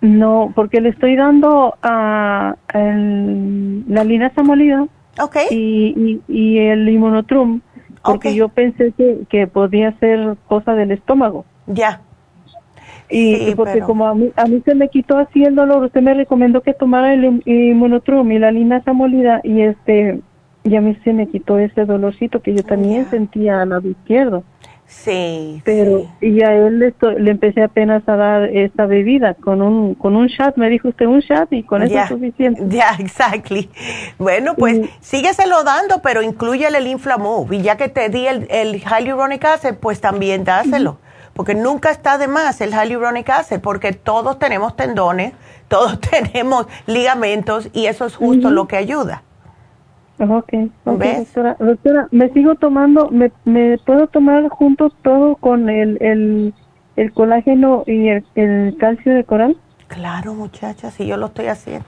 No, 0.00 0.52
porque 0.54 0.80
le 0.80 0.90
estoy 0.90 1.16
dando 1.16 1.74
a 1.82 2.56
la 2.72 4.04
linaza 4.04 4.42
molida 4.42 4.86
okay. 5.20 5.46
y, 5.50 6.20
y, 6.28 6.58
el 6.58 6.88
inmunotrum, 6.88 7.60
porque 8.04 8.34
yo 8.34 8.48
pensé 8.48 8.92
que, 8.96 9.20
que 9.28 9.46
podía 9.48 9.98
ser 9.98 10.36
cosa 10.46 10.74
del 10.74 10.92
estómago. 10.92 11.44
Ya. 11.66 12.00
Y, 13.10 13.54
porque 13.54 13.80
como 13.80 14.06
a 14.06 14.14
mí, 14.14 14.30
a 14.36 14.44
mí 14.44 14.62
se 14.64 14.74
me 14.74 14.88
quitó 14.88 15.16
así 15.16 15.42
el 15.42 15.54
dolor, 15.54 15.82
usted 15.84 16.02
me 16.02 16.14
recomendó 16.14 16.60
que 16.60 16.74
tomara 16.74 17.14
el 17.14 17.42
inmunotrum 17.46 18.30
y 18.32 18.38
la 18.38 18.52
linaza 18.52 18.92
molida 18.92 19.40
y 19.42 19.62
este, 19.62 20.20
y 20.64 20.76
a 20.76 20.80
mí 20.80 20.96
se 21.04 21.14
me 21.14 21.26
quitó 21.26 21.58
ese 21.58 21.86
dolorcito 21.86 22.42
que 22.42 22.54
yo 22.54 22.62
también 22.62 23.06
sentía 23.06 23.62
al 23.62 23.70
lado 23.70 23.88
izquierdo. 23.88 24.44
Sí. 24.88 25.60
Pero 25.66 26.06
y 26.22 26.42
a 26.42 26.54
él 26.54 26.78
le, 26.78 26.94
le, 27.18 27.30
empecé 27.30 27.62
apenas 27.62 28.08
a 28.08 28.16
dar 28.16 28.44
esta 28.44 28.86
bebida 28.86 29.34
con 29.34 29.60
un 29.60 29.94
con 29.94 30.16
un 30.16 30.28
shot, 30.28 30.56
me 30.56 30.70
dijo 30.70 30.88
usted 30.88 31.04
un 31.04 31.20
shot 31.20 31.52
y 31.52 31.62
con 31.62 31.82
eso 31.82 31.98
es 31.98 32.08
suficiente. 32.08 32.62
Ya, 32.68 32.94
exactly. 32.98 33.68
Bueno, 34.18 34.54
pues 34.56 34.80
sígueselo 35.00 35.62
dando, 35.62 36.00
pero 36.00 36.22
incluyele 36.22 36.78
el 36.78 36.86
Inflamove 36.86 37.56
y 37.56 37.62
ya 37.62 37.76
que 37.76 37.88
te 37.90 38.08
di 38.08 38.26
el, 38.26 38.46
el 38.50 38.80
hyaluronic 38.80 39.44
acid, 39.44 39.74
pues 39.74 40.00
también 40.00 40.44
dáselo. 40.44 40.98
Porque 41.34 41.54
nunca 41.54 41.90
está 41.90 42.16
de 42.16 42.26
más 42.26 42.60
el 42.62 42.70
hyaluronic 42.70 43.28
acid, 43.28 43.60
porque 43.60 43.92
todos 43.92 44.38
tenemos 44.38 44.74
tendones, 44.74 45.34
todos 45.68 46.00
tenemos 46.00 46.66
ligamentos 46.86 47.68
y 47.74 47.86
eso 47.86 48.06
es 48.06 48.16
justo 48.16 48.50
lo 48.50 48.66
que 48.66 48.78
ayuda. 48.78 49.22
Ok, 50.20 50.52
doctora, 50.84 51.56
doctora, 51.60 52.08
me 52.10 52.28
sigo 52.30 52.56
tomando, 52.56 53.08
me, 53.10 53.30
me 53.44 53.78
puedo 53.78 54.08
tomar 54.08 54.48
juntos 54.48 54.92
todo 55.02 55.36
con 55.36 55.68
el, 55.68 55.96
el, 56.02 56.54
el 56.96 57.12
colágeno 57.12 57.84
y 57.86 58.08
el, 58.08 58.26
el, 58.34 58.76
calcio 58.78 59.14
de 59.14 59.22
coral. 59.22 59.56
Claro, 59.86 60.34
muchacha, 60.34 60.90
sí, 60.90 61.06
yo 61.06 61.16
lo 61.16 61.26
estoy 61.26 61.46
haciendo. 61.46 61.86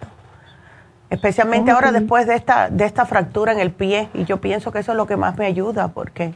Especialmente 1.10 1.72
ahora 1.72 1.90
después 1.90 2.28
de 2.28 2.36
esta, 2.36 2.70
de 2.70 2.84
esta 2.84 3.04
fractura 3.04 3.52
en 3.52 3.58
el 3.58 3.72
pie, 3.72 4.08
y 4.14 4.24
yo 4.24 4.40
pienso 4.40 4.70
que 4.70 4.78
eso 4.78 4.92
es 4.92 4.96
lo 4.96 5.06
que 5.06 5.16
más 5.16 5.36
me 5.36 5.46
ayuda, 5.46 5.88
porque 5.88 6.32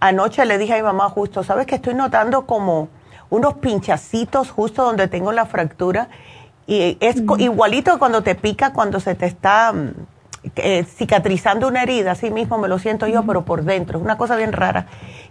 anoche 0.00 0.44
le 0.44 0.58
dije 0.58 0.74
a 0.74 0.76
mi 0.76 0.82
mamá 0.82 1.08
justo, 1.08 1.44
¿sabes 1.44 1.66
que 1.66 1.76
estoy 1.76 1.94
notando 1.94 2.46
como 2.46 2.88
unos 3.30 3.54
pinchacitos 3.54 4.50
justo 4.50 4.82
donde 4.82 5.06
tengo 5.06 5.30
la 5.30 5.46
fractura? 5.46 6.08
Y 6.66 6.96
es 7.00 7.22
igualito 7.38 7.98
cuando 7.98 8.22
te 8.22 8.34
pica, 8.34 8.72
cuando 8.72 8.98
se 8.98 9.14
te 9.14 9.26
está 9.26 9.72
mm, 9.72 9.90
eh, 10.56 10.84
cicatrizando 10.84 11.68
una 11.68 11.82
herida, 11.82 12.12
así 12.12 12.30
mismo 12.30 12.58
me 12.58 12.68
lo 12.68 12.78
siento 12.78 13.06
yo, 13.06 13.22
pero 13.24 13.44
por 13.44 13.62
dentro. 13.62 13.98
Es 13.98 14.04
una 14.04 14.18
cosa 14.18 14.36
bien 14.36 14.52
rara. 14.52 14.86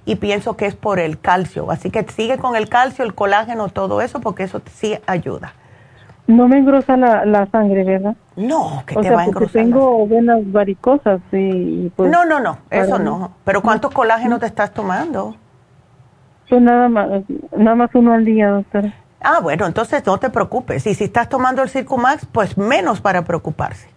Y 0.05 0.15
pienso 0.15 0.55
que 0.55 0.65
es 0.65 0.75
por 0.75 0.99
el 0.99 1.19
calcio. 1.19 1.69
Así 1.69 1.91
que 1.91 2.03
sigue 2.03 2.37
con 2.37 2.55
el 2.55 2.69
calcio, 2.69 3.03
el 3.03 3.13
colágeno, 3.13 3.69
todo 3.69 4.01
eso, 4.01 4.21
porque 4.21 4.43
eso 4.43 4.61
sí 4.73 4.97
ayuda. 5.05 5.53
No 6.27 6.47
me 6.47 6.59
engrosa 6.59 6.95
la, 6.95 7.47
sangre, 7.51 7.83
¿verdad? 7.83 8.15
No, 8.37 8.83
que 8.85 8.95
te 8.95 9.09
va 9.09 9.21
a 9.21 9.25
engrosar. 9.25 9.51
tengo 9.51 10.07
venas 10.07 10.39
varicosas 10.49 11.19
y, 11.31 11.89
pues, 11.95 12.09
No, 12.09 12.23
no, 12.25 12.39
no, 12.39 12.59
eso 12.69 12.97
no. 12.97 13.33
Pero 13.43 13.61
¿cuántos 13.61 13.91
colágenos 13.91 14.39
te 14.39 14.45
estás 14.45 14.71
tomando? 14.71 15.35
Pues 16.47 16.61
nada 16.61 16.87
más, 16.87 17.09
nada 17.57 17.75
más 17.75 17.89
uno 17.93 18.13
al 18.13 18.23
día, 18.23 18.49
doctora. 18.49 18.93
Ah, 19.19 19.39
bueno, 19.41 19.65
entonces 19.65 20.05
no 20.05 20.17
te 20.17 20.29
preocupes. 20.29 20.87
Y 20.87 20.95
si 20.95 21.03
estás 21.03 21.27
tomando 21.27 21.61
el 21.61 21.69
Circumax, 21.69 22.25
pues 22.25 22.57
menos 22.57 23.01
para 23.01 23.23
preocuparse. 23.23 23.90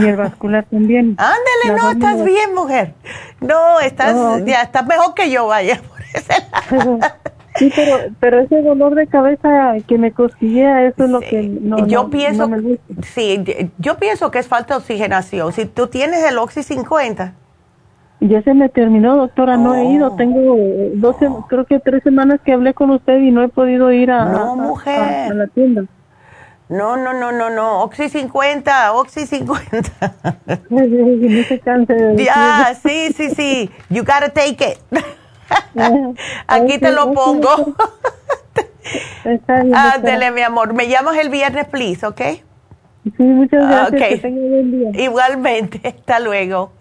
Y 0.00 0.06
el 0.06 0.16
vascular 0.16 0.64
también. 0.70 1.16
Ándale, 1.18 1.80
no, 1.80 1.90
estás 1.90 2.24
bien, 2.24 2.54
mujer. 2.54 2.94
No, 3.40 3.78
estás, 3.80 4.44
ya 4.46 4.62
estás 4.62 4.86
mejor 4.86 5.14
que 5.14 5.30
yo, 5.30 5.46
vaya, 5.46 5.80
por 5.88 6.00
ese 6.00 6.32
lado. 6.50 6.98
Sí, 7.56 7.70
pero, 7.76 7.98
pero 8.18 8.40
ese 8.40 8.62
dolor 8.62 8.94
de 8.94 9.06
cabeza 9.06 9.74
que 9.86 9.98
me 9.98 10.12
costilla, 10.12 10.86
eso 10.86 11.04
es 11.04 11.10
lo 11.10 11.20
que 11.20 11.42
no, 11.42 11.86
yo 11.86 12.08
pienso, 12.08 12.48
Sí, 13.02 13.44
yo 13.76 13.98
pienso 13.98 14.30
que 14.30 14.38
es 14.38 14.48
falta 14.48 14.72
de 14.72 14.78
oxigenación. 14.80 15.52
Si 15.52 15.66
tú 15.66 15.86
tienes 15.86 16.24
el 16.24 16.38
Oxy 16.38 16.62
50. 16.62 17.34
Ya 18.20 18.42
se 18.42 18.54
me 18.54 18.70
terminó, 18.70 19.18
doctora, 19.18 19.58
no 19.58 19.74
he 19.74 19.84
ido. 19.84 20.12
Oh. 20.12 20.16
Tengo 20.16 20.56
12, 20.94 21.28
creo 21.46 21.66
que 21.66 21.78
tres 21.78 22.02
semanas 22.02 22.40
que 22.42 22.54
hablé 22.54 22.72
con 22.72 22.88
usted 22.88 23.18
y 23.18 23.30
no 23.30 23.42
he 23.42 23.48
podido 23.48 23.92
ir 23.92 24.10
a, 24.10 24.24
mujer. 24.54 25.30
a 25.30 25.34
la 25.34 25.46
tienda. 25.48 25.84
No, 26.72 26.96
no, 26.96 27.12
no, 27.12 27.32
no, 27.32 27.50
no. 27.50 27.82
Oxy 27.82 28.08
50, 28.08 28.94
Oxy 28.94 29.26
50. 29.26 29.90
ya, 32.16 32.74
sí, 32.82 33.12
sí, 33.14 33.28
sí. 33.34 33.70
You 33.90 34.04
gotta 34.04 34.30
take 34.30 34.72
it. 34.72 34.78
Aquí 36.46 36.78
te 36.78 36.90
lo 36.92 37.12
pongo. 37.12 37.74
Ándele, 39.74 40.30
mi 40.30 40.40
amor. 40.40 40.72
Me 40.72 40.88
llamas 40.88 41.18
el 41.18 41.28
viernes, 41.28 41.66
please, 41.68 42.06
¿ok? 42.06 42.20
Sí, 43.18 43.22
muchas 43.22 43.68
gracias. 43.68 44.22
buen 44.22 44.70
día. 44.70 45.04
Igualmente. 45.04 45.80
Hasta 45.88 46.20
luego. 46.20 46.72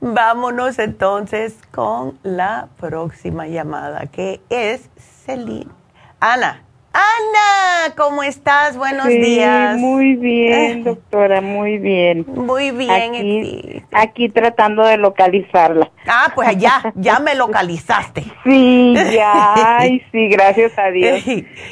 Vámonos 0.00 0.78
entonces 0.78 1.58
con 1.70 2.18
la 2.22 2.68
próxima 2.78 3.46
llamada, 3.46 4.06
que 4.06 4.40
es 4.48 4.88
Celine. 4.96 5.70
Ana. 6.18 6.62
Ana, 6.92 7.94
¿cómo 7.96 8.24
estás? 8.24 8.76
Buenos 8.76 9.06
sí, 9.06 9.18
días. 9.18 9.76
Muy 9.78 10.16
bien, 10.16 10.82
doctora, 10.82 11.40
muy 11.40 11.78
bien. 11.78 12.24
Muy 12.26 12.72
bien. 12.72 13.14
Aquí, 13.14 13.82
aquí 13.92 14.28
tratando 14.28 14.84
de 14.84 14.96
localizarla. 14.96 15.88
Ah, 16.08 16.32
pues 16.34 16.56
ya, 16.56 16.92
ya 16.96 17.20
me 17.20 17.36
localizaste. 17.36 18.24
Sí, 18.42 18.94
ya, 19.12 19.76
ay, 19.78 20.02
sí, 20.10 20.28
gracias 20.28 20.76
a 20.78 20.90
Dios. 20.90 21.22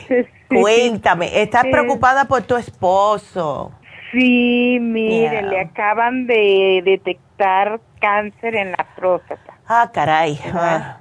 Cuéntame, 0.48 1.42
¿estás 1.42 1.64
preocupada 1.64 2.26
por 2.26 2.42
tu 2.42 2.56
esposo? 2.56 3.72
Sí, 4.12 4.78
mire, 4.80 5.42
le 5.42 5.60
acaban 5.60 6.26
de 6.26 6.80
detectar 6.84 7.80
cáncer 8.00 8.54
en 8.54 8.70
la 8.70 8.86
próstata. 8.96 9.54
Ah, 9.66 9.90
caray. 9.92 10.38
Ah, 10.54 10.98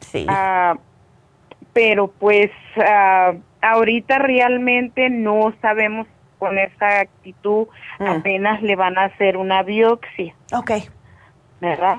sí. 0.00 0.26
Ah, 0.28 0.74
pero 1.72 2.08
pues 2.08 2.50
uh, 2.76 3.38
ahorita 3.60 4.18
realmente 4.18 5.08
no 5.10 5.54
sabemos 5.60 6.06
con 6.38 6.58
esa 6.58 7.00
actitud, 7.00 7.68
mm. 8.00 8.06
apenas 8.06 8.62
le 8.62 8.76
van 8.76 8.98
a 8.98 9.04
hacer 9.04 9.36
una 9.36 9.62
biopsia. 9.62 10.34
Ok. 10.52 10.72
¿Verdad? 11.60 11.98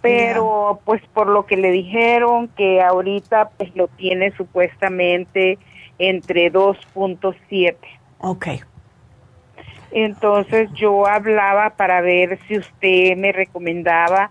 Pero 0.00 0.80
pues 0.84 1.02
por 1.12 1.26
lo 1.26 1.44
que 1.44 1.56
le 1.56 1.72
dijeron 1.72 2.48
que 2.48 2.80
ahorita 2.80 3.50
pues 3.50 3.74
lo 3.74 3.88
tiene 3.88 4.30
supuestamente 4.32 5.58
entre 5.98 6.52
2.7. 6.52 7.76
Ok. 8.20 8.46
Entonces 9.92 10.70
yo 10.74 11.06
hablaba 11.06 11.70
para 11.70 12.00
ver 12.00 12.38
si 12.46 12.58
usted 12.58 13.16
me 13.16 13.32
recomendaba 13.32 14.30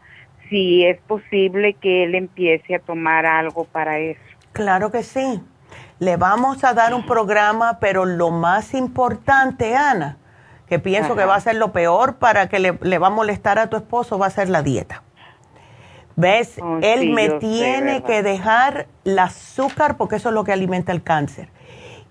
si 0.49 0.86
es 0.86 0.99
posible 1.02 1.74
que 1.74 2.03
él 2.03 2.16
empiece 2.16 2.76
a 2.76 2.80
tomar 2.80 3.26
algo 3.26 3.66
para 3.66 3.99
eso. 3.99 4.28
Claro 4.53 4.91
que 4.91 5.03
sí. 5.03 5.41
Le 5.99 6.17
vamos 6.17 6.63
a 6.63 6.73
dar 6.73 6.93
un 6.93 7.05
programa, 7.05 7.80
pero 7.80 8.05
lo 8.05 8.31
más 8.31 8.73
importante, 8.73 9.76
Ana, 9.76 10.17
que 10.67 10.80
pienso 10.80 11.15
que 11.15 11.26
va 11.26 11.35
a 11.35 11.41
ser 11.41 11.55
lo 11.55 11.71
peor 11.71 12.15
para 12.15 12.47
que 12.47 12.59
le, 12.59 12.97
va 12.97 13.07
a 13.07 13.11
molestar 13.11 13.59
a 13.59 13.67
tu 13.67 13.77
esposo, 13.77 14.17
va 14.17 14.27
a 14.27 14.31
ser 14.31 14.49
la 14.49 14.61
dieta. 14.61 15.03
¿Ves? 16.15 16.59
Oh, 16.61 16.80
Él 16.81 17.11
me 17.11 17.30
tiene 17.31 18.03
que 18.03 18.23
dejar 18.23 18.88
el 19.05 19.17
azúcar 19.19 19.97
porque 19.97 20.17
eso 20.17 20.30
es 20.30 20.35
lo 20.35 20.43
que 20.43 20.53
alimenta 20.53 20.91
el 20.91 21.01
cáncer. 21.01 21.49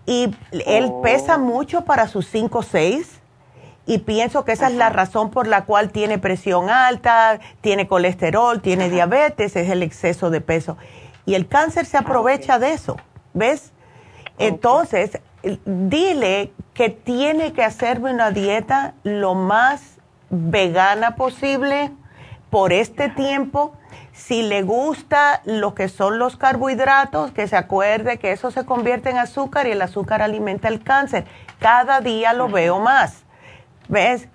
Y 0.06 0.34
él 0.66 0.88
oh. 0.90 1.02
pesa 1.02 1.36
mucho 1.36 1.84
para 1.84 2.08
sus 2.08 2.26
5 2.28 2.58
o 2.58 2.62
6 2.62 3.20
y 3.84 3.98
pienso 3.98 4.44
que 4.44 4.52
esa 4.52 4.68
es 4.68 4.74
la 4.74 4.90
razón 4.90 5.30
por 5.30 5.46
la 5.46 5.64
cual 5.64 5.90
tiene 5.90 6.18
presión 6.18 6.68
alta, 6.68 7.38
tiene 7.60 7.88
colesterol, 7.88 8.60
tiene 8.60 8.90
diabetes, 8.90 9.56
es 9.56 9.70
el 9.70 9.82
exceso 9.82 10.30
de 10.30 10.40
peso. 10.40 10.76
Y 11.28 11.34
el 11.34 11.46
cáncer 11.46 11.84
se 11.84 11.98
aprovecha 11.98 12.58
de 12.58 12.72
eso, 12.72 12.96
¿ves? 13.34 13.74
Entonces, 14.38 15.20
dile 15.66 16.54
que 16.72 16.88
tiene 16.88 17.52
que 17.52 17.62
hacerme 17.62 18.14
una 18.14 18.30
dieta 18.30 18.94
lo 19.02 19.34
más 19.34 19.98
vegana 20.30 21.16
posible 21.16 21.90
por 22.48 22.72
este 22.72 23.10
tiempo. 23.10 23.74
Si 24.14 24.40
le 24.40 24.62
gusta 24.62 25.42
lo 25.44 25.74
que 25.74 25.90
son 25.90 26.18
los 26.18 26.38
carbohidratos, 26.38 27.32
que 27.32 27.46
se 27.46 27.56
acuerde 27.56 28.18
que 28.18 28.32
eso 28.32 28.50
se 28.50 28.64
convierte 28.64 29.10
en 29.10 29.18
azúcar 29.18 29.66
y 29.66 29.72
el 29.72 29.82
azúcar 29.82 30.22
alimenta 30.22 30.68
el 30.68 30.82
cáncer. 30.82 31.26
Cada 31.58 32.00
día 32.00 32.32
lo 32.32 32.48
veo 32.48 32.78
más. 32.78 33.24
¿Ves? 33.88 34.28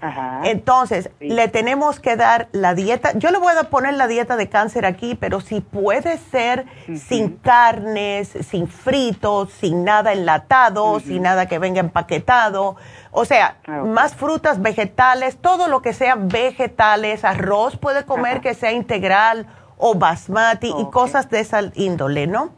Entonces, 0.43 1.11
le 1.19 1.47
tenemos 1.47 1.99
que 1.99 2.15
dar 2.15 2.49
la 2.53 2.73
dieta. 2.73 3.11
Yo 3.13 3.29
le 3.29 3.37
voy 3.37 3.53
a 3.55 3.69
poner 3.69 3.93
la 3.93 4.07
dieta 4.07 4.35
de 4.35 4.49
cáncer 4.49 4.83
aquí, 4.83 5.13
pero 5.13 5.41
si 5.41 5.61
puede 5.61 6.17
ser 6.17 6.65
sin 6.95 7.37
carnes, 7.37 8.31
sin 8.49 8.67
fritos, 8.67 9.51
sin 9.51 9.83
nada 9.83 10.11
enlatado, 10.11 10.99
sin 10.99 11.21
nada 11.21 11.45
que 11.45 11.59
venga 11.59 11.79
empaquetado. 11.79 12.77
O 13.11 13.25
sea, 13.25 13.57
ah, 13.67 13.83
más 13.85 14.15
frutas, 14.15 14.59
vegetales, 14.59 15.37
todo 15.37 15.67
lo 15.67 15.83
que 15.83 15.93
sea 15.93 16.15
vegetales, 16.15 17.23
arroz 17.23 17.77
puede 17.77 18.05
comer 18.05 18.41
que 18.41 18.55
sea 18.55 18.71
integral 18.71 19.45
o 19.77 19.93
basmati 19.93 20.73
y 20.79 20.85
cosas 20.89 21.29
de 21.29 21.41
esa 21.41 21.61
índole, 21.75 22.25
¿no? 22.25 22.53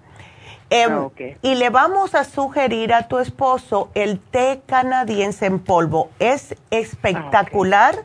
Em, 0.70 0.92
ah, 0.92 1.10
y 1.42 1.56
le 1.56 1.70
vamos 1.70 2.16
a 2.16 2.24
sugerir 2.24 2.94
a 2.94 3.08
tu 3.08 3.20
esposo 3.20 3.90
el 3.94 4.20
té 4.20 4.62
canadiense 4.66 5.46
en 5.46 5.60
polvo. 5.60 6.10
Es 6.20 6.56
espectacular 6.72 8.04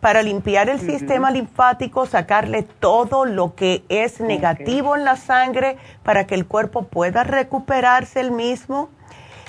para 0.00 0.24
limpiar 0.24 0.68
el 0.68 0.80
sistema 0.80 1.30
linfático, 1.30 2.06
sacarle 2.06 2.64
todo 2.64 3.24
lo 3.24 3.54
que 3.54 3.84
es 3.88 4.20
negativo 4.20 4.96
en 4.96 5.04
la 5.04 5.14
sangre 5.14 5.78
para 6.02 6.26
que 6.26 6.34
el 6.34 6.44
cuerpo 6.44 6.82
pueda 6.82 7.22
recuperarse 7.22 8.18
el 8.18 8.32
mismo. 8.32 8.88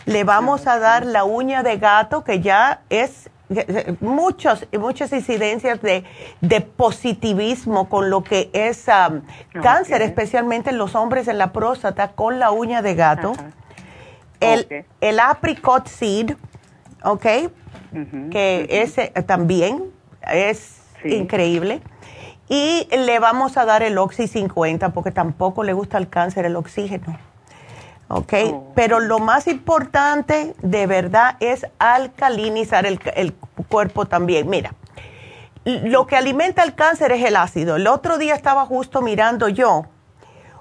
Le 0.05 0.23
vamos 0.23 0.67
a 0.67 0.77
dar 0.77 1.07
la 1.07 1.23
uña 1.23 1.63
de 1.63 1.77
gato, 1.77 2.23
que 2.23 2.39
ya 2.41 2.81
es 2.91 3.31
muchos, 3.99 4.67
muchas 4.77 5.11
incidencias 5.13 5.79
de, 5.81 6.03
positivismo 6.75 7.89
con 7.89 8.09
lo 8.09 8.23
que 8.23 8.49
es 8.53 8.87
um, 8.87 9.21
cáncer, 9.61 10.01
especialmente 10.01 10.69
en 10.69 10.77
los 10.77 10.95
hombres 10.95 11.27
en 11.27 11.37
la 11.37 11.51
próstata, 11.51 12.11
con 12.11 12.39
la 12.39 12.51
uña 12.51 12.81
de 12.81 12.95
gato. 12.95 13.33
El, 14.39 14.85
el 14.99 15.19
apricot 15.19 15.87
seed, 15.87 16.35
¿ok? 17.03 17.25
que 18.31 18.67
ese 18.69 19.09
también 19.25 19.91
es 20.31 20.81
increíble. 21.03 21.81
Y 22.49 22.87
le 22.91 23.19
vamos 23.19 23.57
a 23.57 23.65
dar 23.65 23.83
el 23.83 23.97
Oxy 23.97 24.27
50 24.27 24.89
porque 24.89 25.11
tampoco 25.11 25.63
le 25.63 25.73
gusta 25.73 25.97
al 25.97 26.09
cáncer 26.09 26.45
el 26.45 26.55
oxígeno. 26.55 27.17
¿Ok? 28.07 28.33
Oh. 28.45 28.71
Pero 28.75 28.99
lo 28.99 29.19
más 29.19 29.47
importante 29.47 30.55
de 30.61 30.87
verdad 30.87 31.37
es 31.39 31.65
alcalinizar 31.79 32.85
el, 32.85 33.33
cuerpo 33.67 34.05
también. 34.05 34.49
Mira, 34.49 34.73
lo 35.65 36.07
que 36.07 36.15
alimenta 36.15 36.63
el 36.63 36.75
cáncer 36.75 37.11
es 37.11 37.23
el 37.25 37.35
ácido. 37.35 37.75
El 37.75 37.87
otro 37.87 38.17
día 38.17 38.35
estaba 38.35 38.65
justo 38.65 39.01
mirando 39.01 39.49
yo 39.49 39.85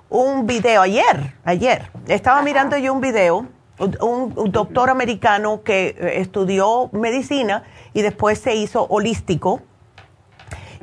un 0.08 0.46
video, 0.46 0.82
ayer, 0.82 1.34
ayer, 1.44 1.90
estaba 2.06 2.42
mirando 2.42 2.76
yo 2.76 2.92
un 2.92 3.00
video, 3.00 3.46
un, 3.78 4.34
un, 4.36 4.52
doctor 4.52 4.90
americano 4.90 5.62
que 5.62 5.96
eh, 5.98 6.20
estudió 6.20 6.90
medicina 6.92 7.62
y 7.94 8.02
después 8.02 8.38
se 8.38 8.54
hizo 8.54 8.86
holístico. 8.90 9.62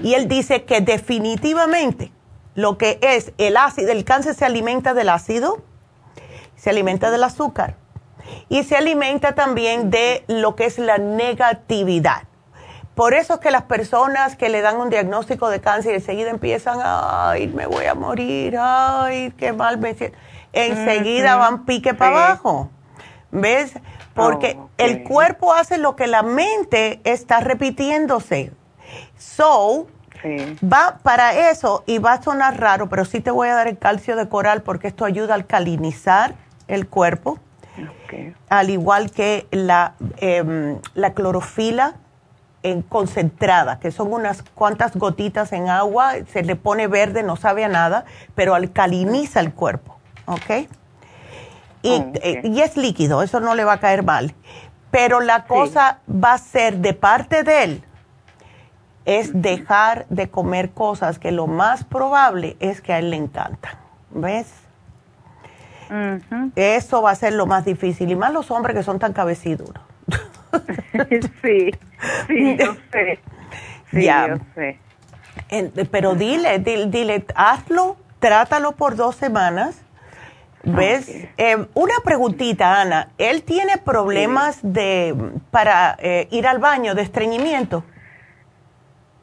Y 0.02 0.16
él 0.16 0.28
dice 0.28 0.64
que 0.64 0.82
definitivamente 0.82 2.12
lo 2.56 2.78
que 2.78 3.00
es 3.02 3.32
el 3.38 3.56
ácido, 3.58 3.92
el 3.92 4.04
cáncer 4.04 4.34
se 4.34 4.46
alimenta 4.46 4.94
del 4.94 5.10
ácido, 5.10 5.62
se 6.60 6.70
alimenta 6.70 7.10
del 7.10 7.24
azúcar 7.24 7.76
y 8.50 8.64
se 8.64 8.76
alimenta 8.76 9.34
también 9.34 9.90
de 9.90 10.24
lo 10.28 10.56
que 10.56 10.66
es 10.66 10.78
la 10.78 10.98
negatividad. 10.98 12.24
Por 12.96 13.14
eso 13.14 13.36
es 13.36 13.40
que 13.40 13.50
las 13.50 13.64
personas 13.64 14.36
que 14.36 14.50
le 14.50 14.62
dan 14.62 14.76
un 14.78 14.90
diagnóstico 14.90 15.50
de 15.50 15.62
cáncer 15.62 15.96
enseguida 15.96 16.30
empiezan, 16.30 16.80
ay, 16.84 17.48
me 17.48 17.66
voy 17.66 17.86
a 17.86 17.96
morir, 17.96 18.58
ay, 18.60 19.34
qué 19.38 19.54
mal 19.54 19.78
me 19.78 19.94
siento. 19.94 20.18
Enseguida 20.52 21.38
van 21.38 21.66
pique 21.66 21.94
para 21.94 22.26
abajo. 22.26 22.70
¿Ves? 23.32 23.74
Porque 24.14 24.58
oh, 24.60 24.70
el 24.78 25.04
cuerpo 25.04 25.54
hace 25.54 25.78
lo 25.78 25.96
que 25.96 26.08
la 26.08 26.24
mente 26.24 27.00
está 27.06 27.40
repitiéndose. 27.40 28.52
So, 29.18 29.88
va 30.62 31.00
para 31.02 31.52
eso 31.52 31.84
y 31.86 32.00
va 32.00 32.14
a 32.14 32.22
sonar 32.22 32.60
raro, 32.60 32.90
pero 32.90 33.06
sí 33.06 33.22
te 33.22 33.32
voy 33.32 33.48
a 33.48 33.54
dar 33.54 33.68
el 33.68 33.78
calcio 33.78 34.18
de 34.18 34.28
coral 34.28 34.62
porque 34.64 34.90
esto 34.90 35.06
ayuda 35.06 35.36
a 35.36 35.38
alcalinizar 35.38 36.36
el 36.70 36.88
cuerpo. 36.88 37.40
Al 38.50 38.70
igual 38.70 39.12
que 39.12 39.48
la, 39.52 39.96
em, 40.18 40.80
la 40.96 41.14
clorofila 41.14 41.96
en 42.64 42.82
concentrada, 42.82 43.80
que 43.80 43.92
son 43.92 44.12
unas 44.12 44.44
cuantas 44.44 44.96
gotitas 44.96 45.54
en 45.54 45.70
agua, 45.70 46.14
se 46.32 46.44
le 46.44 46.56
pone 46.56 46.88
verde, 46.88 47.24
no 47.24 47.36
sabe 47.36 47.64
a 47.64 47.70
nada, 47.70 48.06
pero 48.36 48.54
alcaliniza 48.54 49.40
el 49.40 49.54
cuerpo, 49.54 49.98
¿ok? 50.26 50.68
Y, 51.82 52.04
eh, 52.22 52.42
y 52.44 52.60
es 52.60 52.76
líquido, 52.76 53.24
eso 53.24 53.40
no 53.40 53.56
le 53.56 53.64
va 53.64 53.74
a 53.74 53.80
caer 53.80 54.04
mal. 54.04 54.34
Pero 54.92 55.22
la 55.22 55.46
cosa 55.46 56.00
va 56.10 56.34
a 56.34 56.38
ser 56.38 56.78
de 56.78 56.94
parte 56.94 57.44
de 57.44 57.64
él, 57.64 57.84
es 59.06 59.42
dejar 59.42 60.06
de 60.10 60.30
comer 60.30 60.72
cosas 60.72 61.18
que 61.18 61.32
lo 61.32 61.48
más 61.48 61.84
probable 61.84 62.58
es 62.60 62.82
que 62.82 62.94
a 62.94 63.00
él 63.00 63.12
le 63.12 63.16
encantan, 63.16 63.74
¿ves? 64.12 64.52
Eso 66.56 67.02
va 67.02 67.12
a 67.12 67.16
ser 67.16 67.34
lo 67.34 67.46
más 67.46 67.66
difícil, 67.66 68.12
y 68.12 68.16
más 68.16 68.32
los 68.34 68.52
hombres 68.52 68.76
que 68.76 68.84
son 68.84 69.00
tan 69.00 69.14
cabeciduros. 69.14 69.84
sí, 71.42 71.72
sí, 72.28 72.58
yo 72.60 72.76
sé. 72.92 73.20
Sí, 73.92 74.06
yo 74.06 74.38
sé. 74.56 74.80
pero 75.92 76.16
dile, 76.16 76.60
dile, 76.60 77.26
hazlo, 77.36 77.98
trátalo 78.20 78.74
por 78.74 78.96
dos 78.96 79.16
semanas. 79.16 79.84
¿Ves? 80.62 81.10
Eh, 81.38 81.66
una 81.74 81.94
preguntita, 82.04 82.82
Ana. 82.82 83.10
¿Él 83.18 83.44
tiene 83.44 83.78
problemas 83.78 84.60
de 84.62 85.16
para 85.52 85.96
eh, 86.00 86.28
ir 86.32 86.46
al 86.48 86.60
baño, 86.60 86.96
de 86.96 87.02
estreñimiento? 87.02 87.84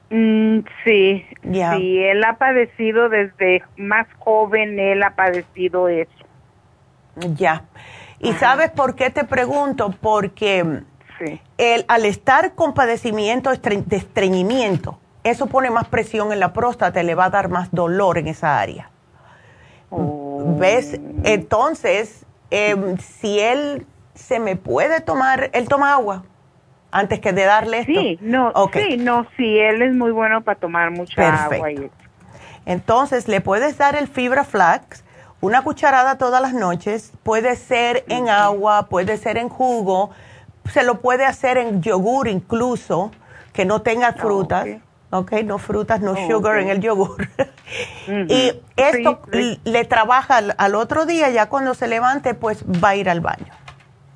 Mm, 0.08 0.60
sí, 0.84 1.26
sí, 1.42 1.98
él 2.04 2.22
ha 2.24 2.34
padecido 2.34 3.08
desde 3.08 3.62
más 3.76 4.06
joven, 4.18 4.78
él 4.78 5.02
ha 5.02 5.16
padecido 5.16 5.88
eso. 5.88 6.25
Ya. 7.16 7.64
¿Y 8.18 8.32
sabes 8.34 8.70
por 8.70 8.94
qué 8.94 9.10
te 9.10 9.24
pregunto? 9.24 9.94
Porque 10.00 10.82
el, 11.58 11.84
al 11.88 12.04
estar 12.04 12.54
con 12.54 12.74
padecimiento 12.74 13.50
de 13.50 13.96
estreñimiento, 13.96 14.98
eso 15.24 15.46
pone 15.46 15.70
más 15.70 15.88
presión 15.88 16.32
en 16.32 16.40
la 16.40 16.52
próstata 16.52 17.02
y 17.02 17.04
le 17.04 17.14
va 17.14 17.26
a 17.26 17.30
dar 17.30 17.48
más 17.48 17.70
dolor 17.72 18.18
en 18.18 18.28
esa 18.28 18.60
área. 18.60 18.90
¿Ves? 19.90 20.98
Oh. 20.98 21.20
Entonces, 21.24 22.24
em, 22.50 22.96
si 22.98 23.40
él 23.40 23.86
se 24.14 24.38
me 24.38 24.56
puede 24.56 25.00
tomar, 25.00 25.50
él 25.52 25.68
toma 25.68 25.92
agua 25.92 26.24
antes 26.90 27.20
que 27.20 27.32
de 27.32 27.44
darle 27.44 27.80
esto. 27.80 28.00
Sí, 28.00 28.18
no, 28.22 28.52
sí, 28.72 28.96
no, 28.96 29.26
sí, 29.36 29.58
él 29.58 29.82
es 29.82 29.94
muy 29.94 30.12
bueno 30.12 30.42
para 30.42 30.58
tomar 30.58 30.90
mucha 30.90 31.44
agua. 31.44 31.68
Entonces, 32.64 33.28
le 33.28 33.40
puedes 33.40 33.76
dar 33.78 33.96
el 33.96 34.08
fibra 34.08 34.44
flax, 34.44 35.04
una 35.40 35.62
cucharada 35.62 36.18
todas 36.18 36.40
las 36.40 36.54
noches, 36.54 37.12
puede 37.22 37.56
ser 37.56 38.04
en 38.08 38.28
agua, 38.28 38.86
puede 38.88 39.16
ser 39.16 39.36
en 39.36 39.48
jugo, 39.48 40.10
se 40.72 40.82
lo 40.82 41.00
puede 41.00 41.24
hacer 41.24 41.58
en 41.58 41.82
yogur 41.82 42.28
incluso, 42.28 43.10
que 43.52 43.64
no 43.64 43.82
tenga 43.82 44.08
ah, 44.08 44.14
frutas. 44.14 44.66
ok, 45.10 45.32
no 45.44 45.58
frutas, 45.58 46.00
no 46.00 46.12
oh, 46.12 46.28
sugar 46.28 46.58
en 46.58 46.68
el 46.68 46.80
yogur. 46.80 47.28
y 48.28 48.60
esto 48.76 49.20
le 49.64 49.84
trabaja 49.84 50.38
al, 50.56 50.74
otro 50.74 51.06
día, 51.06 51.30
ya 51.30 51.48
cuando 51.48 51.74
se 51.74 51.86
levante, 51.86 52.34
pues 52.34 52.64
va 52.64 52.90
a 52.90 52.96
ir 52.96 53.08
al 53.08 53.20
baño. 53.20 53.52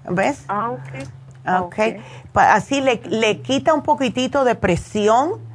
¿Ves? 0.09 0.44
Ah, 0.48 0.70
ok. 0.70 1.64
okay. 1.66 2.02
Así 2.34 2.80
le, 2.80 3.02
le, 3.05 3.40
quita 3.40 3.74
un 3.74 3.82
poquitito 3.82 4.44
de 4.44 4.55
presión 4.55 5.49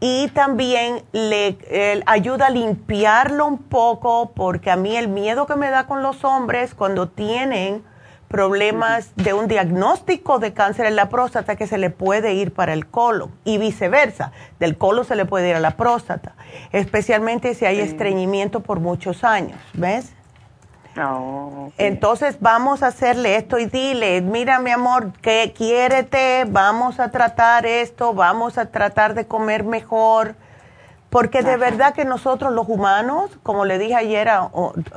y 0.00 0.28
también 0.28 1.02
le 1.12 1.58
ayuda 2.06 2.46
a 2.46 2.50
limpiarlo 2.50 3.46
un 3.46 3.58
poco, 3.58 4.32
porque 4.34 4.70
a 4.70 4.76
mí 4.76 4.96
el 4.96 5.08
miedo 5.08 5.46
que 5.46 5.56
me 5.56 5.70
da 5.70 5.86
con 5.86 6.02
los 6.02 6.24
hombres 6.24 6.74
cuando 6.74 7.08
tienen 7.08 7.82
problemas 8.28 9.12
de 9.16 9.32
un 9.32 9.48
diagnóstico 9.48 10.38
de 10.38 10.52
cáncer 10.52 10.84
en 10.86 10.96
la 10.96 11.08
próstata 11.08 11.56
que 11.56 11.66
se 11.66 11.78
le 11.78 11.88
puede 11.88 12.34
ir 12.34 12.52
para 12.52 12.74
el 12.74 12.86
colon 12.86 13.32
y 13.44 13.56
viceversa, 13.56 14.32
del 14.60 14.76
colon 14.76 15.04
se 15.06 15.16
le 15.16 15.24
puede 15.24 15.48
ir 15.48 15.56
a 15.56 15.60
la 15.60 15.76
próstata, 15.76 16.34
especialmente 16.70 17.54
si 17.54 17.64
hay 17.64 17.80
estreñimiento 17.80 18.60
por 18.60 18.80
muchos 18.80 19.24
años, 19.24 19.58
¿ves? 19.72 20.12
No. 20.98 21.72
Entonces 21.78 22.38
vamos 22.40 22.82
a 22.82 22.88
hacerle 22.88 23.36
esto 23.36 23.58
y 23.58 23.66
dile, 23.66 24.20
mira 24.20 24.58
mi 24.58 24.72
amor, 24.72 25.12
que 25.22 25.54
quiérete, 25.56 26.44
vamos 26.48 26.98
a 26.98 27.12
tratar 27.12 27.66
esto, 27.66 28.14
vamos 28.14 28.58
a 28.58 28.66
tratar 28.66 29.14
de 29.14 29.26
comer 29.26 29.62
mejor, 29.62 30.34
porque 31.08 31.42
de 31.42 31.56
verdad 31.56 31.94
que 31.94 32.04
nosotros 32.04 32.52
los 32.52 32.68
humanos, 32.68 33.30
como 33.44 33.64
le 33.64 33.78
dije 33.78 33.94
ayer, 33.94 34.28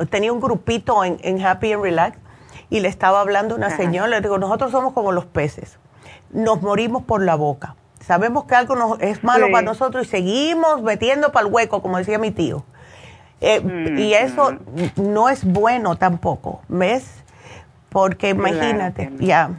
tenía 0.10 0.34
un 0.34 0.42
grupito 0.42 1.04
en, 1.04 1.20
en 1.22 1.46
Happy 1.46 1.72
and 1.72 1.84
Relax, 1.84 2.18
y 2.72 2.80
le 2.80 2.88
estaba 2.88 3.20
hablando 3.22 3.54
a 3.54 3.58
una 3.58 3.76
señora, 3.78 4.08
le 4.08 4.22
digo, 4.22 4.40
nosotros 4.40 4.72
somos 4.72 4.94
como 4.94 5.12
los 5.12 5.26
peces, 5.26 5.78
nos 6.32 6.64
morimos 6.64 7.04
por 7.04 7.22
la 7.22 7.36
boca. 7.36 7.76
Sabemos 8.00 8.46
que 8.46 8.56
algo 8.56 8.76
nos, 8.76 9.00
es 9.02 9.24
malo 9.24 9.52
para 9.52 9.62
nosotros 9.62 10.08
y 10.08 10.10
seguimos 10.10 10.82
metiendo 10.82 11.32
para 11.32 11.46
el 11.46 11.54
hueco, 11.54 11.84
como 11.84 11.98
decía 11.98 12.18
mi 12.18 12.32
tío. 12.32 12.64
Eh, 13.42 13.96
y 13.98 14.14
eso 14.14 14.58
no 14.96 15.28
es 15.28 15.44
bueno 15.44 15.96
tampoco, 15.96 16.62
¿ves? 16.68 17.24
Porque 17.90 18.30
imagínate, 18.30 19.12
ya. 19.20 19.50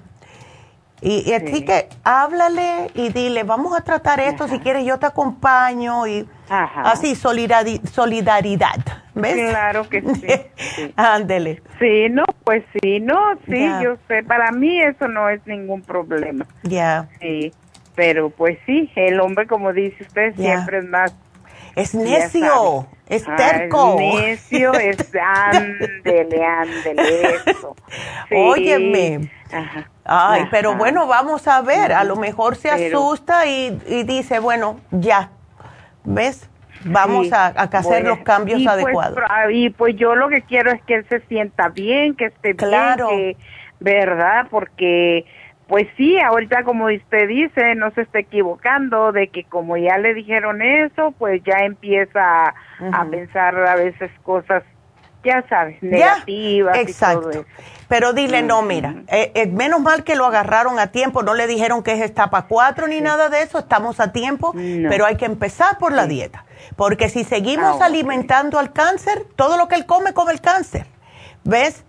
Y, 1.04 1.32
así 1.32 1.64
que 1.64 1.88
háblale 2.04 2.92
y 2.94 3.08
dile, 3.08 3.42
vamos 3.42 3.76
a 3.76 3.82
tratar 3.82 4.20
esto, 4.20 4.46
si 4.46 4.60
quieres 4.60 4.84
yo 4.84 5.00
te 5.00 5.06
acompaño 5.06 6.06
y 6.06 6.28
así, 6.48 7.16
solidaridad, 7.16 8.76
¿ves? 9.12 9.50
Claro 9.50 9.88
que 9.88 10.00
sí. 10.00 10.92
Ándele. 10.96 11.60
Sí. 11.80 12.08
no, 12.08 12.22
pues 12.44 12.62
sí, 12.80 13.00
no, 13.00 13.18
sí, 13.46 13.68
yo 13.82 13.96
sé, 14.06 14.22
para 14.22 14.52
mí 14.52 14.80
eso 14.80 15.08
no 15.08 15.28
es 15.28 15.44
ningún 15.44 15.82
problema. 15.82 16.46
Ya. 16.62 17.08
Sí, 17.20 17.52
pero 17.96 18.30
pues 18.30 18.56
sí, 18.64 18.88
el 18.94 19.18
hombre, 19.20 19.48
como 19.48 19.72
dice 19.72 20.04
usted, 20.04 20.36
siempre 20.36 20.78
es 20.78 20.84
más... 20.84 21.12
Es 21.74 21.94
necio, 21.94 22.86
es 23.08 23.24
terco. 23.24 23.96
es 23.98 24.50
necio, 24.50 24.74
es 24.74 25.12
ándele, 25.14 26.44
ándele, 26.44 27.36
eso. 27.46 27.76
Óyeme. 28.30 29.30
Ajá. 29.52 29.88
Ay, 30.04 30.48
pero 30.50 30.76
bueno, 30.76 31.06
vamos 31.06 31.46
a 31.46 31.62
ver, 31.62 31.92
a 31.92 32.04
lo 32.04 32.16
mejor 32.16 32.56
se 32.56 32.70
asusta 32.70 33.46
y, 33.46 33.70
dice, 34.04 34.40
bueno, 34.40 34.80
ya, 34.90 35.30
¿ves? 36.04 36.48
Vamos 36.84 37.32
a, 37.32 37.46
hacer 37.46 38.04
los 38.04 38.18
cambios 38.20 38.60
y 38.60 38.64
pues, 38.64 38.74
adecuados. 38.74 39.14
Pues, 39.14 39.28
y 39.52 39.70
pues 39.70 39.94
yo 39.96 40.16
lo 40.16 40.28
que 40.28 40.42
quiero 40.42 40.72
es 40.72 40.82
que 40.82 40.96
él 40.96 41.06
se 41.08 41.20
sienta 41.20 41.68
bien, 41.68 42.16
que 42.16 42.26
esté 42.26 42.56
claro. 42.56 43.10
bien, 43.10 43.36
¿verdad? 43.78 44.48
Porque, 44.50 45.24
pues 45.72 45.88
sí, 45.96 46.18
ahorita 46.20 46.64
como 46.64 46.84
usted 46.84 47.28
dice, 47.28 47.74
no 47.76 47.90
se 47.92 48.02
está 48.02 48.18
equivocando 48.18 49.10
de 49.10 49.28
que 49.28 49.44
como 49.44 49.78
ya 49.78 49.96
le 49.96 50.12
dijeron 50.12 50.60
eso, 50.60 51.14
pues 51.18 51.42
ya 51.46 51.64
empieza 51.64 52.52
a 52.92 53.04
pensar 53.10 53.56
a 53.56 53.74
veces 53.76 54.10
cosas 54.22 54.64
ya 55.24 55.42
sabes, 55.48 55.82
negativas 55.82 56.76
exacto. 56.76 57.20
y 57.20 57.22
todo 57.22 57.30
eso. 57.30 57.46
Pero 57.88 58.12
dile, 58.12 58.42
no, 58.42 58.60
mira, 58.60 58.96
eh, 59.08 59.32
eh, 59.34 59.46
menos 59.46 59.80
mal 59.80 60.04
que 60.04 60.14
lo 60.14 60.26
agarraron 60.26 60.78
a 60.78 60.88
tiempo, 60.88 61.22
no 61.22 61.32
le 61.32 61.46
dijeron 61.46 61.82
que 61.82 61.92
es 61.92 62.02
etapa 62.02 62.48
4 62.48 62.86
ni 62.88 63.00
nada 63.00 63.30
de 63.30 63.40
eso, 63.40 63.60
estamos 63.60 63.98
a 63.98 64.12
tiempo, 64.12 64.52
pero 64.90 65.06
hay 65.06 65.16
que 65.16 65.24
empezar 65.24 65.78
por 65.78 65.92
la 65.94 66.06
dieta. 66.06 66.44
Porque 66.76 67.08
si 67.08 67.24
seguimos 67.24 67.80
ah, 67.80 67.86
alimentando 67.86 68.58
al 68.58 68.74
cáncer, 68.74 69.24
todo 69.36 69.56
lo 69.56 69.68
que 69.68 69.76
él 69.76 69.86
come, 69.86 70.12
come 70.12 70.34
el 70.34 70.42
cáncer. 70.42 70.91
¿Ves? 71.44 71.84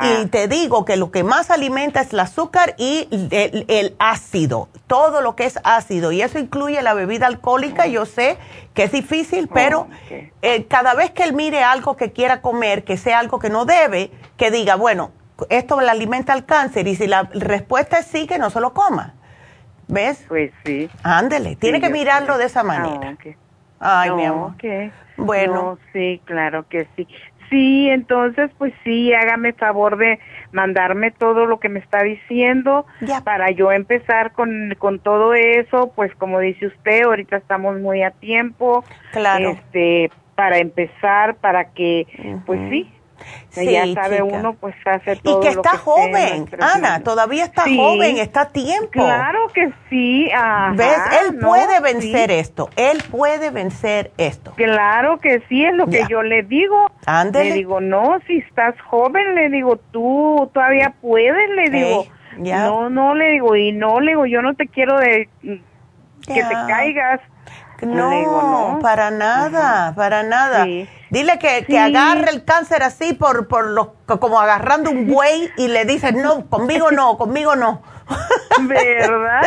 Y 0.00 0.26
te 0.26 0.48
digo 0.48 0.84
que 0.84 0.96
lo 0.96 1.12
que 1.12 1.22
más 1.22 1.50
alimenta 1.50 2.00
es 2.00 2.12
el 2.12 2.20
azúcar 2.20 2.74
y 2.78 3.08
el, 3.30 3.94
ácido, 4.00 4.68
todo 4.88 5.20
lo 5.20 5.36
que 5.36 5.44
es 5.44 5.60
ácido. 5.62 6.10
Y 6.10 6.22
eso 6.22 6.38
incluye 6.38 6.82
la 6.82 6.94
bebida 6.94 7.26
alcohólica. 7.26 7.86
Yo 7.86 8.06
sé 8.06 8.38
que 8.74 8.84
es 8.84 8.92
difícil, 8.92 9.48
pero 9.52 9.86
eh, 10.42 10.66
cada 10.66 10.94
vez 10.94 11.12
que 11.12 11.22
él 11.22 11.32
mire 11.32 11.62
algo 11.62 11.96
que 11.96 12.12
quiera 12.12 12.42
comer, 12.42 12.82
que 12.82 12.96
sea 12.96 13.20
algo 13.20 13.38
que 13.38 13.50
no 13.50 13.66
debe, 13.66 14.10
que 14.36 14.50
diga, 14.50 14.74
bueno, 14.74 15.12
esto 15.48 15.80
le 15.80 15.90
alimenta 15.90 16.32
al 16.32 16.44
cáncer. 16.44 16.88
Y 16.88 16.96
si 16.96 17.06
la 17.06 17.22
respuesta 17.32 17.98
es 17.98 18.06
sí, 18.06 18.26
que 18.26 18.38
no 18.38 18.50
se 18.50 18.60
lo 18.60 18.74
coma. 18.74 19.14
¿Ves? 19.86 20.24
Pues 20.28 20.50
sí. 20.64 20.90
Ándele, 21.04 21.56
tiene 21.56 21.80
que 21.80 21.88
mirarlo 21.88 22.36
de 22.36 22.46
esa 22.46 22.64
manera. 22.64 23.16
Ay, 23.80 24.10
mi 24.10 24.24
amor. 24.24 24.54
Bueno. 25.16 25.78
sí, 25.92 26.20
claro 26.24 26.66
que 26.68 26.88
sí. 26.96 27.06
Sí, 27.50 27.88
entonces, 27.88 28.50
pues 28.58 28.72
sí, 28.84 29.12
hágame 29.14 29.52
favor 29.54 29.96
de 29.96 30.18
mandarme 30.52 31.10
todo 31.10 31.46
lo 31.46 31.60
que 31.60 31.68
me 31.68 31.78
está 31.78 32.02
diciendo 32.02 32.86
para 33.24 33.50
yo 33.50 33.72
empezar 33.72 34.32
con, 34.32 34.74
con 34.78 34.98
todo 34.98 35.34
eso, 35.34 35.92
pues 35.94 36.14
como 36.16 36.40
dice 36.40 36.66
usted, 36.66 37.04
ahorita 37.04 37.36
estamos 37.36 37.80
muy 37.80 38.02
a 38.02 38.10
tiempo. 38.10 38.84
Claro. 39.12 39.50
Este, 39.50 40.10
para 40.34 40.58
empezar, 40.58 41.34
para 41.36 41.72
que, 41.72 42.06
pues 42.46 42.60
sí, 42.70 42.88
Sí, 43.50 43.72
ya 43.72 43.86
sabe 43.94 44.22
uno, 44.22 44.54
pues 44.54 44.74
hace 44.84 45.16
todo. 45.16 45.40
Y 45.40 45.42
que 45.42 45.48
está 45.50 45.76
joven, 45.78 46.48
Ana, 46.60 47.00
todavía 47.02 47.44
está 47.44 47.62
joven, 47.62 48.18
está 48.18 48.42
a 48.42 48.48
tiempo. 48.48 48.90
Claro 48.90 49.48
que 49.54 49.72
sí. 49.88 50.30
¿Ves? 50.74 50.98
Él 51.22 51.38
puede 51.38 51.80
vencer 51.80 52.30
esto, 52.30 52.70
él 52.76 53.02
puede 53.10 53.50
vencer 53.50 54.12
esto. 54.18 54.52
Claro 54.56 55.18
que 55.18 55.42
sí, 55.48 55.64
es 55.64 55.74
lo 55.74 55.86
que 55.86 56.04
yo 56.08 56.22
le 56.22 56.42
digo. 56.42 56.90
Ándele. 57.06 57.50
Le 57.50 57.56
digo, 57.56 57.80
no, 57.80 58.18
si 58.26 58.38
estás 58.38 58.74
joven, 58.82 59.34
le 59.34 59.48
digo, 59.48 59.76
tú 59.76 60.50
todavía 60.52 60.94
puedes, 61.00 61.50
le 61.50 61.70
digo. 61.70 62.06
No, 62.36 62.88
no, 62.88 63.14
le 63.14 63.32
digo, 63.32 63.56
y 63.56 63.72
no, 63.72 64.00
le 64.00 64.12
digo, 64.12 64.26
yo 64.26 64.42
no 64.42 64.54
te 64.54 64.68
quiero 64.68 64.98
de 64.98 65.28
que 65.42 65.62
te 66.34 66.54
caigas. 66.68 67.20
No, 67.82 68.78
para 68.82 69.10
nada, 69.10 69.94
para 69.94 70.22
nada. 70.22 70.64
Dile 71.10 71.38
que, 71.38 71.64
que 71.64 71.78
agarre 71.78 72.30
el 72.30 72.44
cáncer 72.44 72.82
así 72.82 73.12
por, 73.12 73.48
por 73.48 73.66
los, 73.68 73.88
como 74.18 74.40
agarrando 74.40 74.90
un 74.90 75.06
buey 75.06 75.50
y 75.56 75.68
le 75.68 75.84
dice, 75.84 76.12
no, 76.12 76.46
conmigo 76.48 76.90
no, 76.90 77.16
conmigo 77.16 77.56
no. 77.56 77.82
¿Verdad? 78.60 79.42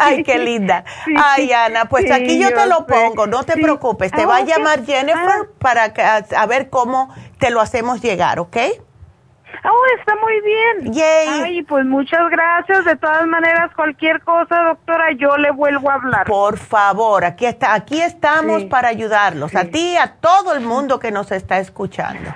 Ay, 0.00 0.22
qué 0.22 0.38
linda. 0.38 0.84
Ay, 1.16 1.52
Ana, 1.52 1.86
pues 1.86 2.10
aquí 2.10 2.38
yo 2.38 2.48
te 2.54 2.66
lo 2.66 2.86
pongo, 2.86 3.26
no 3.26 3.42
te 3.42 3.54
preocupes. 3.54 4.10
Te 4.12 4.24
va 4.26 4.38
a 4.38 4.44
llamar 4.44 4.84
Jennifer 4.84 5.42
ah. 5.42 5.46
para 5.58 5.92
a 6.36 6.46
ver 6.46 6.70
cómo 6.70 7.14
te 7.38 7.50
lo 7.50 7.60
hacemos 7.60 8.00
llegar, 8.00 8.38
¿ok? 8.38 8.56
Oh, 9.64 9.98
está 9.98 10.14
muy 10.16 10.40
bien. 10.40 10.92
Yay. 10.92 11.28
Ay, 11.28 11.62
pues 11.62 11.84
muchas 11.84 12.28
gracias. 12.30 12.84
De 12.84 12.96
todas 12.96 13.26
maneras, 13.26 13.70
cualquier 13.74 14.20
cosa, 14.22 14.56
doctora, 14.62 15.12
yo 15.12 15.36
le 15.36 15.50
vuelvo 15.50 15.90
a 15.90 15.94
hablar. 15.94 16.26
Por 16.26 16.58
favor, 16.58 17.24
aquí 17.24 17.46
está, 17.46 17.74
aquí 17.74 18.00
estamos 18.00 18.64
para 18.64 18.88
ayudarlos, 18.88 19.54
a 19.54 19.64
ti 19.64 19.92
y 19.92 19.96
a 19.96 20.14
todo 20.20 20.54
el 20.54 20.60
mundo 20.60 20.98
que 20.98 21.10
nos 21.10 21.30
está 21.32 21.58
escuchando. 21.58 22.30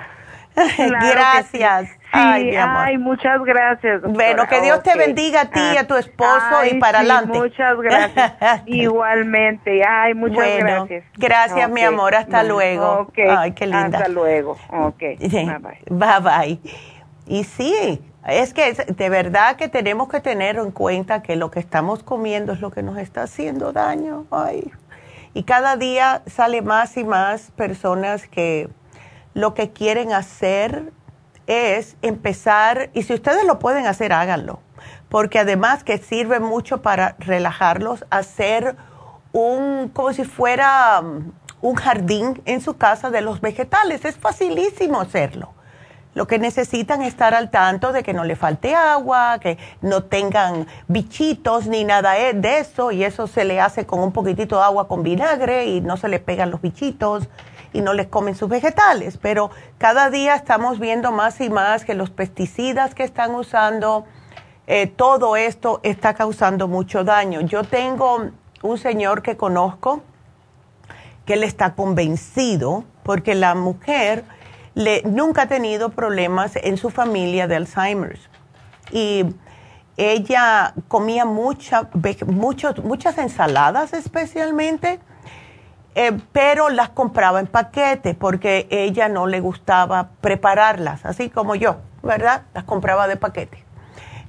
gracias. 0.77 1.89
ay, 2.11 2.45
mi 2.45 2.55
amor. 2.55 2.83
ay, 2.85 2.97
muchas 2.97 3.41
gracias. 3.43 4.01
Bueno, 4.01 4.47
que 4.47 4.61
Dios 4.61 4.81
te 4.83 4.97
bendiga 4.97 5.41
a 5.41 5.49
ti 5.49 5.59
y 5.73 5.77
a 5.77 5.87
tu 5.87 5.95
esposo 5.95 6.65
y 6.69 6.79
para 6.79 6.99
adelante. 6.99 7.37
Muchas 7.37 7.77
gracias. 7.77 8.33
Igualmente. 8.65 9.81
Ay, 9.87 10.13
muchas 10.13 10.35
bueno, 10.35 10.65
gracias. 10.87 11.05
Gracias, 11.17 11.69
mi 11.69 11.81
amor. 11.81 12.15
Hasta 12.15 12.43
luego. 12.43 13.07
Ay, 13.37 13.53
qué 13.53 13.65
linda. 13.65 13.99
Hasta 13.99 14.09
luego. 14.09 14.57
Ok. 14.69 14.99
Bye 14.99 15.59
bye. 15.59 15.79
Bye 15.89 16.19
bye. 16.21 16.98
Y 17.29 17.43
sí, 17.43 18.01
es 18.27 18.55
que 18.55 18.73
de 18.73 19.09
verdad 19.09 19.55
que 19.55 19.69
tenemos 19.69 20.09
que 20.09 20.19
tener 20.19 20.57
en 20.57 20.71
cuenta 20.71 21.21
que 21.21 21.35
lo 21.35 21.51
que 21.51 21.59
estamos 21.59 22.01
comiendo 22.01 22.53
es 22.53 22.59
lo 22.59 22.71
que 22.71 22.81
nos 22.81 22.97
está 22.97 23.21
haciendo 23.21 23.71
daño. 23.71 24.25
Ay. 24.31 24.71
Y 25.35 25.43
cada 25.43 25.77
día 25.77 26.23
sale 26.25 26.63
más 26.63 26.97
y 26.97 27.03
más 27.03 27.51
personas 27.51 28.27
que 28.27 28.67
lo 29.35 29.53
que 29.53 29.69
quieren 29.69 30.11
hacer 30.11 30.91
es 31.45 31.97
empezar, 32.01 32.89
y 32.93 33.03
si 33.03 33.13
ustedes 33.13 33.45
lo 33.45 33.59
pueden 33.59 33.85
hacer, 33.85 34.11
háganlo, 34.11 34.59
porque 35.07 35.37
además 35.37 35.83
que 35.83 35.99
sirve 35.99 36.39
mucho 36.39 36.81
para 36.81 37.15
relajarlos, 37.19 38.05
hacer 38.09 38.75
un, 39.33 39.89
como 39.93 40.13
si 40.13 40.25
fuera 40.25 40.99
um, 40.99 41.31
un 41.61 41.75
jardín 41.75 42.41
en 42.45 42.61
su 42.61 42.77
casa 42.77 43.11
de 43.11 43.21
los 43.21 43.39
vegetales, 43.39 44.03
es 44.03 44.17
facilísimo 44.17 44.99
hacerlo. 44.99 45.53
Lo 46.19 46.27
que 46.27 46.37
necesitan 46.37 47.01
es 47.01 47.13
estar 47.13 47.33
al 47.33 47.49
tanto 47.49 47.93
de 47.93 48.03
que 48.03 48.13
no 48.13 48.25
le 48.25 48.35
falte 48.35 48.75
agua, 48.75 49.39
que 49.39 49.57
no 49.79 50.03
tengan 50.03 50.67
bichitos 50.89 51.65
ni 51.67 51.85
nada 51.85 52.17
e, 52.19 52.33
de 52.33 52.59
eso, 52.59 52.91
y 52.91 53.05
eso 53.05 53.25
se 53.25 53.45
le 53.45 53.61
hace 53.61 53.85
con 53.85 54.01
un 54.01 54.11
poquitito 54.11 54.57
de 54.57 54.63
agua 54.63 54.89
con 54.89 55.01
vinagre 55.01 55.67
y 55.67 55.79
no 55.79 55.95
se 55.95 56.09
le 56.09 56.19
pegan 56.19 56.51
los 56.51 56.61
bichitos 56.61 57.29
y 57.71 57.79
no 57.79 57.93
les 57.93 58.07
comen 58.07 58.35
sus 58.35 58.49
vegetales. 58.49 59.17
Pero 59.17 59.49
cada 59.77 60.09
día 60.09 60.35
estamos 60.35 60.77
viendo 60.77 61.13
más 61.13 61.39
y 61.39 61.49
más 61.49 61.85
que 61.85 61.93
los 61.93 62.09
pesticidas 62.09 62.93
que 62.93 63.05
están 63.05 63.33
usando, 63.33 64.03
eh, 64.67 64.87
todo 64.87 65.37
esto 65.37 65.79
está 65.83 66.15
causando 66.15 66.67
mucho 66.67 67.05
daño. 67.05 67.39
Yo 67.39 67.63
tengo 67.63 68.31
un 68.61 68.77
señor 68.77 69.21
que 69.21 69.37
conozco 69.37 70.01
que 71.25 71.35
él 71.35 71.45
está 71.45 71.75
convencido 71.75 72.83
porque 73.03 73.35
la 73.35 73.55
mujer 73.55 74.25
nunca 75.05 75.43
ha 75.43 75.47
tenido 75.47 75.89
problemas 75.89 76.55
en 76.55 76.77
su 76.77 76.89
familia 76.89 77.47
de 77.47 77.57
Alzheimer's. 77.57 78.29
Y 78.91 79.25
ella 79.97 80.73
comía 80.87 81.25
mucha, 81.25 81.89
muchas 82.25 83.17
ensaladas 83.17 83.93
especialmente, 83.93 84.99
eh, 85.95 86.17
pero 86.31 86.69
las 86.69 86.89
compraba 86.89 87.41
en 87.41 87.47
paquete 87.47 88.13
porque 88.13 88.67
ella 88.69 89.09
no 89.09 89.27
le 89.27 89.41
gustaba 89.41 90.11
prepararlas, 90.21 91.05
así 91.05 91.29
como 91.29 91.55
yo, 91.55 91.77
¿verdad? 92.01 92.43
Las 92.53 92.63
compraba 92.63 93.07
de 93.07 93.17
paquete. 93.17 93.65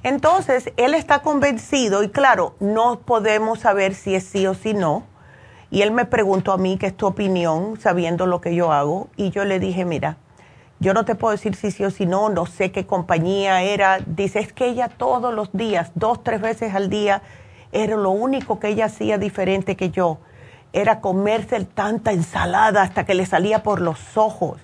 Entonces, 0.03 0.73
él 0.77 0.93
está 0.95 1.19
convencido 1.19 2.03
y 2.03 2.09
claro, 2.09 2.55
no 2.59 2.99
podemos 2.99 3.59
saber 3.59 3.93
si 3.93 4.15
es 4.15 4.25
sí 4.25 4.47
o 4.47 4.53
si 4.53 4.73
no. 4.73 5.03
Y 5.69 5.83
él 5.83 5.91
me 5.91 6.03
preguntó 6.03 6.51
a 6.51 6.57
mí 6.57 6.77
qué 6.77 6.87
es 6.87 6.97
tu 6.97 7.07
opinión, 7.07 7.79
sabiendo 7.79 8.25
lo 8.25 8.41
que 8.41 8.53
yo 8.55 8.73
hago, 8.73 9.07
y 9.15 9.29
yo 9.29 9.45
le 9.45 9.59
dije, 9.59 9.85
mira, 9.85 10.17
yo 10.81 10.95
no 10.95 11.05
te 11.05 11.13
puedo 11.13 11.31
decir 11.31 11.55
si 11.55 11.69
sí 11.69 11.85
o 11.85 11.91
si 11.91 12.07
no, 12.07 12.29
no 12.29 12.47
sé 12.47 12.71
qué 12.71 12.87
compañía 12.87 13.61
era. 13.61 13.99
Dice, 14.03 14.39
es 14.39 14.51
que 14.51 14.65
ella 14.65 14.89
todos 14.89 15.31
los 15.31 15.51
días, 15.53 15.91
dos, 15.93 16.23
tres 16.23 16.41
veces 16.41 16.73
al 16.73 16.89
día, 16.89 17.21
era 17.71 17.95
lo 17.95 18.09
único 18.09 18.59
que 18.59 18.69
ella 18.69 18.85
hacía 18.85 19.19
diferente 19.19 19.77
que 19.77 19.91
yo. 19.91 20.17
Era 20.73 20.99
comerse 20.99 21.63
tanta 21.65 22.13
ensalada 22.13 22.81
hasta 22.81 23.05
que 23.05 23.13
le 23.13 23.27
salía 23.27 23.61
por 23.61 23.79
los 23.79 24.17
ojos. 24.17 24.59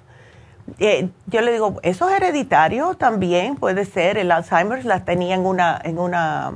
Eh, 0.80 1.12
yo 1.28 1.42
le 1.42 1.52
digo, 1.54 1.80
eso 1.84 2.10
es 2.10 2.16
hereditario 2.16 2.96
también, 2.96 3.56
puede 3.56 3.86
ser. 3.86 4.18
El 4.18 4.32
Alzheimer 4.32 4.86
la 4.86 5.06
tenía 5.06 5.36
en 5.36 5.46
una, 5.46 5.80
en 5.84 6.00
una, 6.00 6.52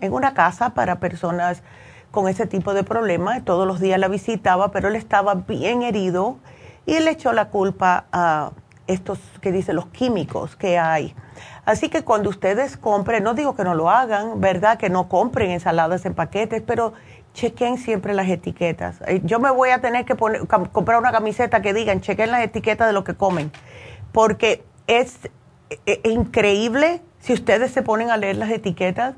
en 0.00 0.12
una 0.14 0.34
casa 0.34 0.70
para 0.70 0.98
personas 0.98 1.62
con 2.10 2.26
ese 2.26 2.48
tipo 2.48 2.74
de 2.74 2.82
problemas. 2.82 3.44
Todos 3.44 3.68
los 3.68 3.78
días 3.78 4.00
la 4.00 4.08
visitaba, 4.08 4.72
pero 4.72 4.88
él 4.88 4.96
estaba 4.96 5.34
bien 5.34 5.82
herido 5.82 6.38
y 6.86 6.98
le 6.98 7.12
echó 7.12 7.32
la 7.32 7.50
culpa 7.50 8.06
a 8.10 8.50
estos 8.86 9.18
que 9.40 9.52
dice 9.52 9.72
los 9.72 9.86
químicos 9.86 10.56
que 10.56 10.78
hay. 10.78 11.14
Así 11.64 11.88
que 11.88 12.02
cuando 12.02 12.30
ustedes 12.30 12.76
compren, 12.76 13.24
no 13.24 13.34
digo 13.34 13.56
que 13.56 13.64
no 13.64 13.74
lo 13.74 13.90
hagan, 13.90 14.40
¿verdad? 14.40 14.78
Que 14.78 14.88
no 14.88 15.08
compren 15.08 15.50
ensaladas 15.50 16.06
en 16.06 16.14
paquetes, 16.14 16.62
pero 16.62 16.92
chequen 17.34 17.76
siempre 17.76 18.14
las 18.14 18.28
etiquetas. 18.28 19.00
Eh, 19.06 19.20
yo 19.24 19.38
me 19.40 19.50
voy 19.50 19.70
a 19.70 19.80
tener 19.80 20.04
que 20.04 20.14
poner, 20.14 20.46
comprar 20.46 20.98
una 20.98 21.12
camiseta 21.12 21.60
que 21.62 21.74
digan, 21.74 22.00
chequen 22.00 22.30
las 22.30 22.42
etiquetas 22.42 22.86
de 22.86 22.92
lo 22.92 23.04
que 23.04 23.14
comen, 23.14 23.52
porque 24.12 24.64
es, 24.86 25.18
es 25.68 25.80
e, 25.86 26.00
e, 26.04 26.10
increíble 26.10 27.02
si 27.18 27.32
ustedes 27.32 27.72
se 27.72 27.82
ponen 27.82 28.10
a 28.10 28.16
leer 28.16 28.36
las 28.36 28.50
etiquetas 28.50 29.16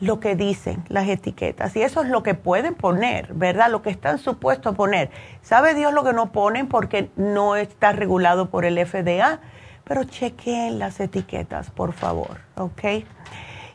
lo 0.00 0.20
que 0.20 0.36
dicen 0.36 0.84
las 0.88 1.08
etiquetas. 1.08 1.74
Y 1.76 1.82
eso 1.82 2.02
es 2.02 2.08
lo 2.08 2.22
que 2.22 2.34
pueden 2.34 2.74
poner, 2.74 3.32
¿verdad? 3.34 3.70
Lo 3.70 3.82
que 3.82 3.90
están 3.90 4.18
supuestos 4.18 4.74
a 4.74 4.76
poner. 4.76 5.10
¿Sabe 5.42 5.74
Dios 5.74 5.92
lo 5.92 6.04
que 6.04 6.12
no 6.12 6.30
ponen 6.30 6.68
porque 6.68 7.10
no 7.16 7.56
está 7.56 7.92
regulado 7.92 8.50
por 8.50 8.64
el 8.64 8.84
FDA? 8.84 9.40
Pero 9.84 10.04
chequen 10.04 10.78
las 10.78 11.00
etiquetas, 11.00 11.70
por 11.70 11.92
favor, 11.92 12.38
¿ok? 12.56 13.04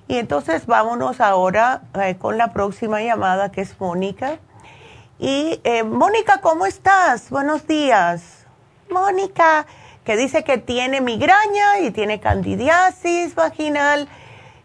Y 0.07 0.17
entonces 0.17 0.65
vámonos 0.65 1.21
ahora 1.21 1.81
eh, 1.99 2.15
con 2.17 2.37
la 2.37 2.53
próxima 2.53 3.01
llamada 3.01 3.51
que 3.51 3.61
es 3.61 3.79
Mónica. 3.79 4.39
Y 5.19 5.59
eh, 5.63 5.83
Mónica, 5.83 6.39
¿cómo 6.41 6.65
estás? 6.65 7.29
Buenos 7.29 7.67
días. 7.67 8.45
Mónica, 8.89 9.65
que 10.03 10.17
dice 10.17 10.43
que 10.43 10.57
tiene 10.57 11.01
migraña 11.01 11.79
y 11.81 11.91
tiene 11.91 12.19
candidiasis 12.19 13.33
vaginal 13.35 14.07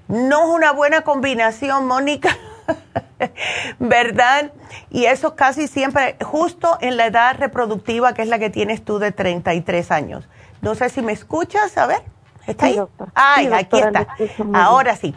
no 0.09 0.45
es 0.45 0.51
una 0.57 0.73
buena 0.73 1.03
combinación, 1.03 1.87
Mónica, 1.87 2.37
¿verdad? 3.79 4.53
Y 4.91 5.05
eso 5.05 5.37
casi 5.37 5.69
siempre, 5.69 6.17
justo 6.25 6.79
en 6.81 6.97
la 6.97 7.07
edad 7.07 7.37
reproductiva, 7.39 8.15
que 8.15 8.23
es 8.23 8.29
la 8.29 8.39
que 8.39 8.51
tienes 8.51 8.85
tú 8.85 8.99
de 8.99 9.13
33 9.13 9.91
años. 9.91 10.29
No 10.63 10.75
sé 10.75 10.89
si 10.89 11.03
me 11.03 11.13
escuchas, 11.13 11.77
a 11.77 11.87
ver, 11.87 12.03
¿está 12.47 12.67
ahí? 12.67 12.81
Ay, 13.15 13.51
aquí 13.53 13.79
está. 13.79 14.07
Ahora 14.55 14.97
sí. 14.97 15.15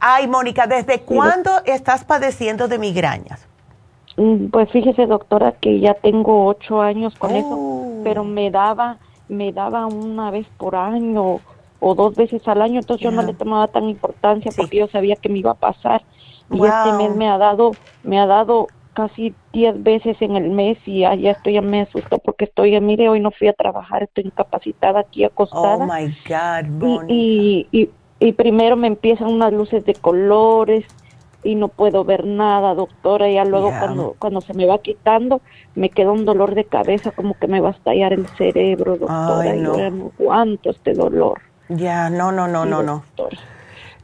Ay, 0.00 0.26
Mónica, 0.26 0.66
¿desde 0.66 1.00
cuándo 1.02 1.62
estás 1.64 2.04
padeciendo 2.04 2.68
de 2.68 2.78
migrañas? 2.78 3.46
Mm, 4.16 4.46
pues 4.48 4.70
fíjese, 4.70 5.06
doctora, 5.06 5.52
que 5.60 5.78
ya 5.78 5.94
tengo 5.94 6.46
ocho 6.46 6.80
años 6.80 7.14
con 7.16 7.30
eso, 7.30 7.48
oh. 7.50 8.00
pero 8.02 8.24
me 8.24 8.50
daba, 8.50 8.98
me 9.28 9.52
daba 9.52 9.86
una 9.86 10.30
vez 10.30 10.46
por 10.58 10.74
año 10.74 11.40
o 11.84 11.96
dos 11.96 12.14
veces 12.14 12.46
al 12.46 12.62
año, 12.62 12.78
entonces 12.78 13.02
yo 13.02 13.10
no 13.10 13.22
le 13.22 13.34
tomaba 13.34 13.66
tan 13.66 13.88
importancia 13.88 14.52
porque 14.56 14.78
yo 14.78 14.86
sabía 14.86 15.16
que 15.16 15.28
me 15.28 15.40
iba 15.40 15.50
a 15.50 15.54
pasar. 15.54 16.02
Y 16.48 16.64
este 16.64 16.92
mes 16.96 17.16
me 17.16 17.28
ha 17.28 17.38
dado, 17.38 17.72
me 18.04 18.20
ha 18.20 18.26
dado 18.26 18.68
casi 18.94 19.34
10 19.52 19.82
veces 19.82 20.16
en 20.20 20.36
el 20.36 20.50
mes 20.50 20.78
y 20.86 21.00
ya, 21.00 21.16
ya 21.16 21.32
estoy, 21.32 21.54
ya 21.54 21.60
me 21.60 21.80
asustó 21.80 22.18
porque 22.18 22.44
estoy, 22.44 22.80
mire, 22.80 23.08
hoy 23.08 23.18
no 23.18 23.32
fui 23.32 23.48
a 23.48 23.52
trabajar, 23.52 24.04
estoy 24.04 24.26
incapacitada 24.26 25.00
aquí 25.00 25.24
acostada. 25.24 25.84
Oh 25.84 25.92
my 25.92 26.14
God, 26.28 27.08
y, 27.08 27.66
y, 27.72 27.90
y, 28.20 28.32
primero 28.32 28.76
me 28.76 28.86
empiezan 28.86 29.28
unas 29.28 29.52
luces 29.52 29.84
de 29.84 29.94
colores 29.94 30.84
y 31.42 31.56
no 31.56 31.66
puedo 31.66 32.04
ver 32.04 32.24
nada, 32.26 32.74
doctora, 32.76 33.28
y 33.28 33.34
ya 33.34 33.44
luego 33.44 33.72
cuando, 33.76 34.14
cuando 34.20 34.40
se 34.40 34.54
me 34.54 34.66
va 34.66 34.78
quitando, 34.78 35.40
me 35.74 35.90
queda 35.90 36.12
un 36.12 36.24
dolor 36.24 36.54
de 36.54 36.64
cabeza, 36.64 37.10
como 37.10 37.34
que 37.34 37.48
me 37.48 37.60
va 37.60 37.70
a 37.70 37.72
estallar 37.72 38.12
el 38.12 38.28
cerebro, 38.36 38.98
doctora, 38.98 39.56
y 39.56 39.60
no 39.60 40.12
aguanto 40.20 40.70
este 40.70 40.92
dolor. 40.92 41.40
Ya, 41.68 42.10
no, 42.10 42.32
no, 42.32 42.48
no, 42.48 42.64
no, 42.64 42.82
no. 42.82 43.02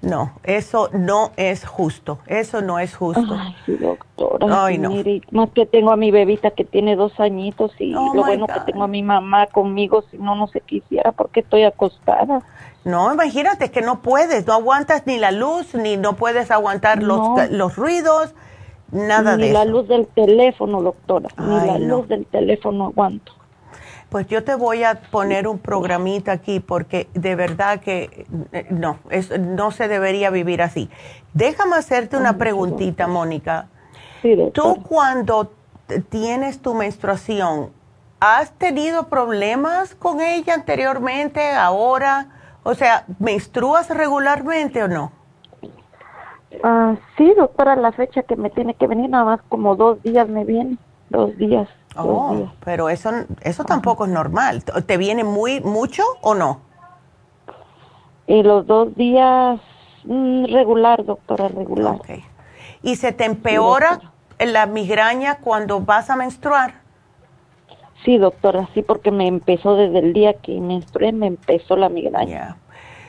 No, 0.01 0.33
eso 0.45 0.91
no 0.93 1.33
es 1.37 1.67
justo, 1.67 2.21
eso 2.29 2.63
no 2.63 2.79
es 2.79 2.95
justo. 2.95 3.37
Ay, 3.37 3.77
doctora. 3.79 4.65
Ay, 4.65 4.79
no. 4.79 4.91
Mire, 4.91 5.23
más 5.33 5.51
que 5.51 5.67
tengo 5.67 5.91
a 5.91 5.97
mi 5.97 6.13
bebita 6.13 6.53
que 6.53 6.65
tiene 6.65 6.95
dos 6.95 7.19
añitos 7.19 7.73
y 7.81 7.93
oh, 7.97 8.15
lo 8.15 8.23
bueno 8.23 8.47
que 8.47 8.61
tengo 8.61 8.85
a 8.85 8.89
mi 8.89 9.03
mamá 9.03 9.49
conmigo, 9.49 10.05
si 10.09 10.19
no, 10.19 10.37
no 10.37 10.47
se 10.47 10.61
quisiera 10.61 11.11
porque 11.11 11.41
estoy 11.41 11.65
acostada. 11.65 12.43
No, 12.85 13.13
imagínate 13.13 13.73
que 13.73 13.83
no 13.83 14.01
puedes, 14.01 14.47
no 14.47 14.53
aguantas 14.53 15.05
ni 15.05 15.19
la 15.19 15.33
luz, 15.33 15.75
ni 15.75 15.97
no 15.97 16.15
puedes 16.15 16.53
aguantar 16.53 17.03
los, 17.03 17.51
los 17.51 17.75
ruidos, 17.75 18.35
nada 18.93 19.37
de 19.37 19.49
eso. 19.51 19.59
Ni 19.59 19.65
la 19.65 19.65
luz 19.65 19.89
del 19.89 20.07
teléfono, 20.07 20.81
doctora, 20.81 21.29
ni 21.39 21.67
la 21.67 21.79
luz 21.81 22.07
del 22.07 22.25
teléfono 22.25 22.87
aguanto. 22.87 23.33
Pues 24.09 24.27
yo 24.27 24.43
te 24.43 24.55
voy 24.55 24.85
a 24.85 25.01
poner 25.11 25.47
un 25.47 25.59
programita 25.59 26.33
aquí 26.33 26.61
porque 26.61 27.09
de 27.13 27.35
verdad 27.35 27.81
que 27.81 28.27
eh, 28.53 28.67
no, 28.71 28.99
es, 29.11 29.39
no 29.39 29.71
se 29.71 29.87
debería 29.87 30.31
vivir 30.31 30.63
así. 30.63 30.89
Déjame 31.35 31.77
hacerte 31.77 32.17
una 32.17 32.39
preguntita, 32.39 33.07
Mónica. 33.07 33.69
Tú 34.53 34.83
cuando 34.83 35.53
tienes 36.09 36.61
tu 36.61 36.75
menstruación, 36.75 37.71
¿has 38.21 38.53
tenido 38.53 39.09
problemas 39.09 39.95
con 39.95 40.21
ella 40.21 40.55
anteriormente, 40.55 41.51
ahora? 41.51 42.29
O 42.63 42.75
sea, 42.75 43.05
¿menstruas 43.19 43.91
regularmente 43.91 44.83
o 44.83 44.89
no? 44.89 45.13
Ah, 46.63 46.97
sí, 47.17 47.33
doctora, 47.37 47.77
la 47.77 47.93
fecha 47.93 48.23
que 48.23 48.37
me 48.37 48.51
tiene 48.51 48.75
que 48.75 48.87
venir, 48.87 49.11
nada 49.11 49.25
más 49.25 49.41
como 49.49 49.77
dos 49.77 50.03
días 50.03 50.29
me 50.29 50.45
viene, 50.45 50.77
dos 51.11 51.37
días. 51.37 51.69
Oh, 51.97 52.51
pero 52.65 52.89
eso, 52.89 53.11
eso 53.41 53.65
tampoco 53.65 54.05
es 54.05 54.11
normal. 54.11 54.63
¿Te 54.65 54.97
viene 54.97 55.25
muy 55.25 55.61
mucho 55.61 56.03
o 56.21 56.35
no? 56.35 56.61
Y 58.27 58.43
los 58.43 58.67
dos 58.67 58.95
días 58.95 59.61
mm, 60.05 60.45
regular, 60.53 61.05
doctora, 61.05 61.49
regular. 61.49 61.95
Okay. 61.97 62.25
¿Y 62.83 62.97
se 62.97 63.13
te 63.13 63.25
empeora 63.25 64.01
la 64.39 64.67
migraña 64.67 65.39
cuando 65.39 65.81
vas 65.81 66.11
a 66.11 66.17
menstruar? 66.17 66.75
Sí, 68.05 68.19
doctora, 68.19 68.69
sí, 68.75 68.83
porque 68.83 69.11
me 69.11 69.27
empezó 69.27 69.75
desde 69.75 69.99
el 69.99 70.13
día 70.13 70.35
que 70.35 70.61
menstrué, 70.61 71.13
me 71.13 71.27
empezó 71.27 71.77
la 71.77 71.89
migraña. 71.89 72.57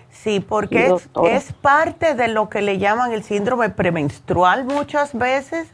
Sí, 0.10 0.40
porque 0.40 0.92
es, 1.26 1.54
parte 1.54 2.16
de 2.16 2.28
lo 2.28 2.50
que 2.50 2.62
le 2.62 2.80
llaman 2.80 3.14
el 3.14 3.24
síndrome 3.24 3.70
premenstrual 3.70 4.66
muchas 4.66 5.14
veces. 5.14 5.72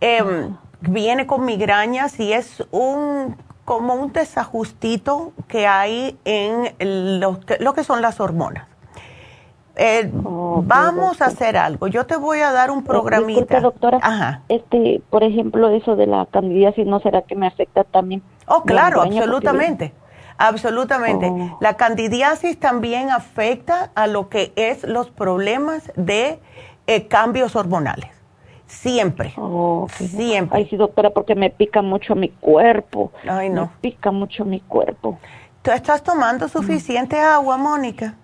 Eh, 0.00 0.50
viene 0.88 1.26
con 1.26 1.44
migrañas 1.44 2.18
y 2.20 2.32
es 2.32 2.64
un 2.70 3.36
como 3.64 3.94
un 3.94 4.12
desajustito 4.12 5.32
que 5.48 5.66
hay 5.66 6.16
en 6.24 7.20
lo 7.20 7.40
que, 7.40 7.58
lo 7.58 7.74
que 7.74 7.82
son 7.82 8.00
las 8.00 8.20
hormonas. 8.20 8.68
Eh, 9.74 10.08
vamos 10.12 11.20
a 11.20 11.26
hacer 11.26 11.56
algo. 11.56 11.86
Yo 11.88 12.06
te 12.06 12.16
voy 12.16 12.40
a 12.40 12.50
dar 12.52 12.70
un 12.70 12.78
eh, 12.78 12.84
programita. 12.86 13.60
doctora. 13.60 13.98
Ajá. 14.02 14.42
Este, 14.48 15.02
por 15.10 15.22
ejemplo, 15.22 15.68
eso 15.68 15.96
de 15.96 16.06
la 16.06 16.26
candidiasis, 16.26 16.86
¿no 16.86 17.00
será 17.00 17.22
que 17.22 17.36
me 17.36 17.46
afecta 17.46 17.84
también? 17.84 18.22
Oh, 18.46 18.62
claro, 18.62 19.02
absolutamente. 19.02 19.92
Absolutamente. 20.38 21.26
Oh. 21.30 21.58
La 21.60 21.76
candidiasis 21.76 22.58
también 22.58 23.10
afecta 23.10 23.90
a 23.94 24.06
lo 24.06 24.28
que 24.28 24.52
es 24.56 24.84
los 24.84 25.10
problemas 25.10 25.92
de 25.96 26.40
eh, 26.86 27.08
cambios 27.08 27.56
hormonales. 27.56 28.15
Siempre. 28.66 29.34
Siempre. 29.88 30.58
Ay, 30.58 30.66
sí, 30.68 30.76
doctora, 30.76 31.10
porque 31.10 31.34
me 31.34 31.50
pica 31.50 31.82
mucho 31.82 32.14
mi 32.14 32.30
cuerpo. 32.30 33.12
Ay, 33.28 33.48
no. 33.48 33.62
Me 33.62 33.70
pica 33.80 34.10
mucho 34.10 34.44
mi 34.44 34.60
cuerpo. 34.60 35.18
¿Tú 35.62 35.70
estás 35.70 36.02
tomando 36.02 36.48
suficiente 36.48 37.18
agua, 37.18 37.56
Mónica? 37.56 38.14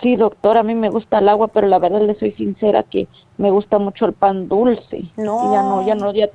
Sí, 0.00 0.16
doctora, 0.16 0.60
a 0.60 0.62
mí 0.64 0.74
me 0.74 0.90
gusta 0.90 1.18
el 1.18 1.28
agua, 1.28 1.48
pero 1.48 1.68
la 1.68 1.78
verdad 1.78 2.00
le 2.00 2.16
soy 2.16 2.32
sincera 2.32 2.82
que 2.82 3.06
me 3.36 3.50
gusta 3.50 3.78
mucho 3.78 4.06
el 4.06 4.12
pan 4.12 4.48
dulce. 4.48 5.04
No. 5.16 5.52
ya 5.52 5.62
no, 5.62 5.86
ya 5.86 5.94
no, 5.94 6.12
ya, 6.12 6.28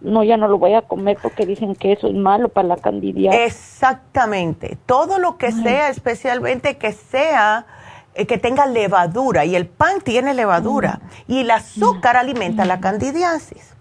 no, 0.00 0.24
ya 0.24 0.36
no 0.36 0.48
lo 0.48 0.58
voy 0.58 0.74
a 0.74 0.82
comer 0.82 1.18
porque 1.22 1.46
dicen 1.46 1.76
que 1.76 1.92
eso 1.92 2.08
es 2.08 2.14
malo 2.14 2.48
para 2.48 2.66
la 2.66 2.76
candidiasis. 2.76 3.40
Exactamente. 3.40 4.76
Todo 4.86 5.20
lo 5.20 5.38
que 5.38 5.52
sea, 5.52 5.88
especialmente 5.88 6.76
que 6.78 6.92
sea 6.92 7.66
que 8.14 8.38
tenga 8.38 8.66
levadura 8.66 9.44
y 9.44 9.56
el 9.56 9.66
pan 9.66 10.00
tiene 10.02 10.34
levadura 10.34 11.00
y 11.26 11.40
el 11.40 11.50
azúcar 11.50 12.16
alimenta 12.16 12.64
la 12.64 12.80
candidiasis. 12.80 13.72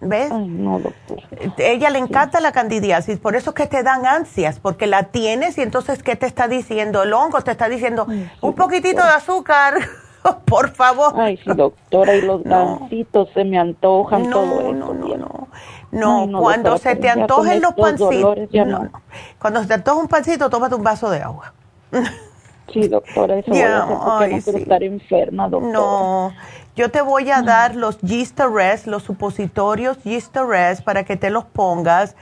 ¿Ves? 0.00 0.30
no, 0.30 0.80
doctor. 0.80 1.18
Ella 1.56 1.88
le 1.88 1.98
encanta 1.98 2.40
la 2.40 2.52
candidiasis, 2.52 3.18
por 3.18 3.36
eso 3.36 3.50
es 3.50 3.56
que 3.56 3.66
te 3.66 3.82
dan 3.82 4.06
ansias, 4.06 4.60
porque 4.60 4.86
la 4.86 5.04
tienes 5.04 5.56
y 5.56 5.62
entonces, 5.62 6.02
¿qué 6.02 6.14
te 6.14 6.26
está 6.26 6.46
diciendo? 6.46 7.02
El 7.02 7.14
hongo 7.14 7.40
te 7.40 7.50
está 7.50 7.68
diciendo, 7.68 8.06
un 8.42 8.54
poquitito 8.54 9.02
de 9.02 9.08
azúcar, 9.08 9.74
por 10.44 10.74
favor. 10.74 11.14
Ay, 11.16 11.38
sí, 11.38 11.50
doctora, 11.54 12.14
y 12.16 12.22
los 12.22 12.44
no. 12.44 12.86
se 13.32 13.44
me 13.44 13.58
antojan 13.58 14.28
todo 14.30 14.60
eso. 14.60 14.72
No, 14.72 14.94
no, 14.94 15.16
no. 15.16 15.48
No, 15.90 16.40
cuando 16.40 16.76
se 16.76 16.96
te 16.96 17.08
antojen 17.08 17.62
los 17.62 17.72
pancitos, 17.74 18.36
no, 18.66 18.90
Cuando 19.38 19.62
se 19.62 19.68
te 19.68 19.74
antoja 19.74 20.00
un 20.00 20.08
pancito, 20.08 20.50
tómate 20.50 20.74
un 20.74 20.82
vaso 20.82 21.08
de 21.08 21.22
agua. 21.22 21.54
Sí, 22.72 22.88
doctora, 22.88 23.38
eso 23.38 23.50
voy 23.50 23.60
no 23.60 24.58
estar 24.58 24.82
enferma, 24.82 25.48
doctora. 25.48 25.72
No, 25.72 26.32
yo 26.74 26.90
te 26.90 27.02
voy 27.02 27.30
a 27.30 27.42
dar 27.42 27.76
los 27.76 27.98
Res, 28.00 28.86
los 28.86 29.02
supositorios 29.02 29.98
Res 30.04 30.82
para 30.82 31.04
que 31.04 31.16
te 31.16 31.30
los 31.30 31.44
pongas. 31.44 32.16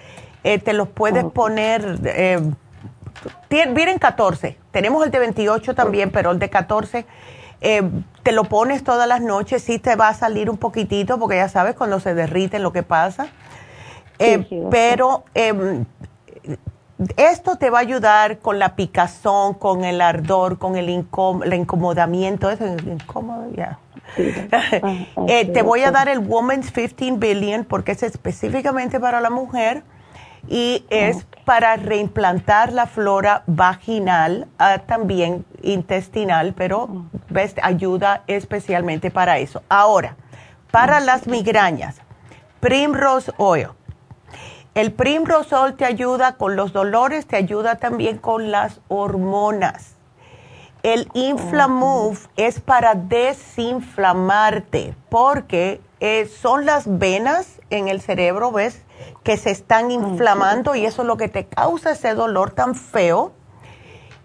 Eh, 0.44 0.58
te 0.58 0.72
los 0.72 0.88
puedes 0.88 1.24
poner, 1.24 2.00
eh, 2.04 2.40
vienen 3.48 3.98
14. 3.98 4.58
Tenemos 4.72 5.04
el 5.04 5.12
de 5.12 5.18
28 5.20 5.74
también, 5.74 6.10
pero 6.10 6.32
el 6.32 6.38
de 6.38 6.50
14 6.50 7.06
eh, 7.64 7.82
te 8.24 8.32
lo 8.32 8.44
pones 8.44 8.82
todas 8.82 9.06
las 9.06 9.20
noches. 9.20 9.62
Sí 9.62 9.78
te 9.78 9.94
va 9.94 10.08
a 10.08 10.14
salir 10.14 10.50
un 10.50 10.56
poquitito, 10.56 11.18
porque 11.18 11.36
ya 11.36 11.48
sabes 11.48 11.76
cuando 11.76 12.00
se 12.00 12.14
derrite 12.14 12.58
lo 12.58 12.72
que 12.72 12.82
pasa. 12.82 13.28
Eh, 14.18 14.66
pero 14.70 15.24
em, 15.34 15.84
esto 17.16 17.56
te 17.56 17.70
va 17.70 17.78
a 17.78 17.82
ayudar 17.82 18.38
con 18.38 18.58
la 18.58 18.76
picazón, 18.76 19.54
con 19.54 19.84
el 19.84 20.00
ardor, 20.00 20.58
con 20.58 20.76
el, 20.76 20.88
incomodamiento, 20.88 22.50
eso 22.50 22.66
es 22.66 22.82
incómodo, 22.84 23.50
ya. 23.54 23.78
Eh, 25.28 25.46
te 25.46 25.62
voy 25.62 25.82
a 25.82 25.90
dar 25.90 26.08
el 26.08 26.18
Woman's 26.18 26.70
15 26.70 27.12
Billion 27.12 27.64
porque 27.64 27.92
es 27.92 28.02
específicamente 28.02 29.00
para 29.00 29.20
la 29.20 29.30
mujer 29.30 29.84
y 30.48 30.84
es 30.90 31.24
para 31.44 31.76
reimplantar 31.76 32.72
la 32.72 32.86
flora 32.86 33.42
vaginal, 33.46 34.48
ah, 34.58 34.80
también 34.86 35.44
intestinal, 35.62 36.52
pero 36.54 37.06
ves, 37.30 37.54
ayuda 37.62 38.22
especialmente 38.26 39.10
para 39.10 39.38
eso. 39.38 39.62
Ahora, 39.68 40.16
para 40.70 41.00
las 41.00 41.26
migrañas, 41.26 41.96
Primrose 42.60 43.32
Oil 43.38 43.68
el 44.74 44.92
Primrosol 44.92 45.74
te 45.74 45.84
ayuda 45.84 46.36
con 46.36 46.56
los 46.56 46.72
dolores, 46.72 47.26
te 47.26 47.36
ayuda 47.36 47.76
también 47.76 48.16
con 48.16 48.50
las 48.50 48.80
hormonas. 48.88 49.96
El 50.82 51.08
Inflamove 51.12 52.18
es 52.36 52.60
para 52.60 52.94
desinflamarte, 52.94 54.96
porque 55.10 55.80
eh, 56.00 56.26
son 56.26 56.64
las 56.64 56.98
venas 56.98 57.60
en 57.70 57.88
el 57.88 58.00
cerebro, 58.00 58.50
¿ves? 58.50 58.82
Que 59.22 59.36
se 59.36 59.50
están 59.50 59.90
inflamando 59.90 60.74
y 60.74 60.86
eso 60.86 61.02
es 61.02 61.08
lo 61.08 61.18
que 61.18 61.28
te 61.28 61.46
causa 61.46 61.92
ese 61.92 62.14
dolor 62.14 62.50
tan 62.50 62.74
feo 62.74 63.32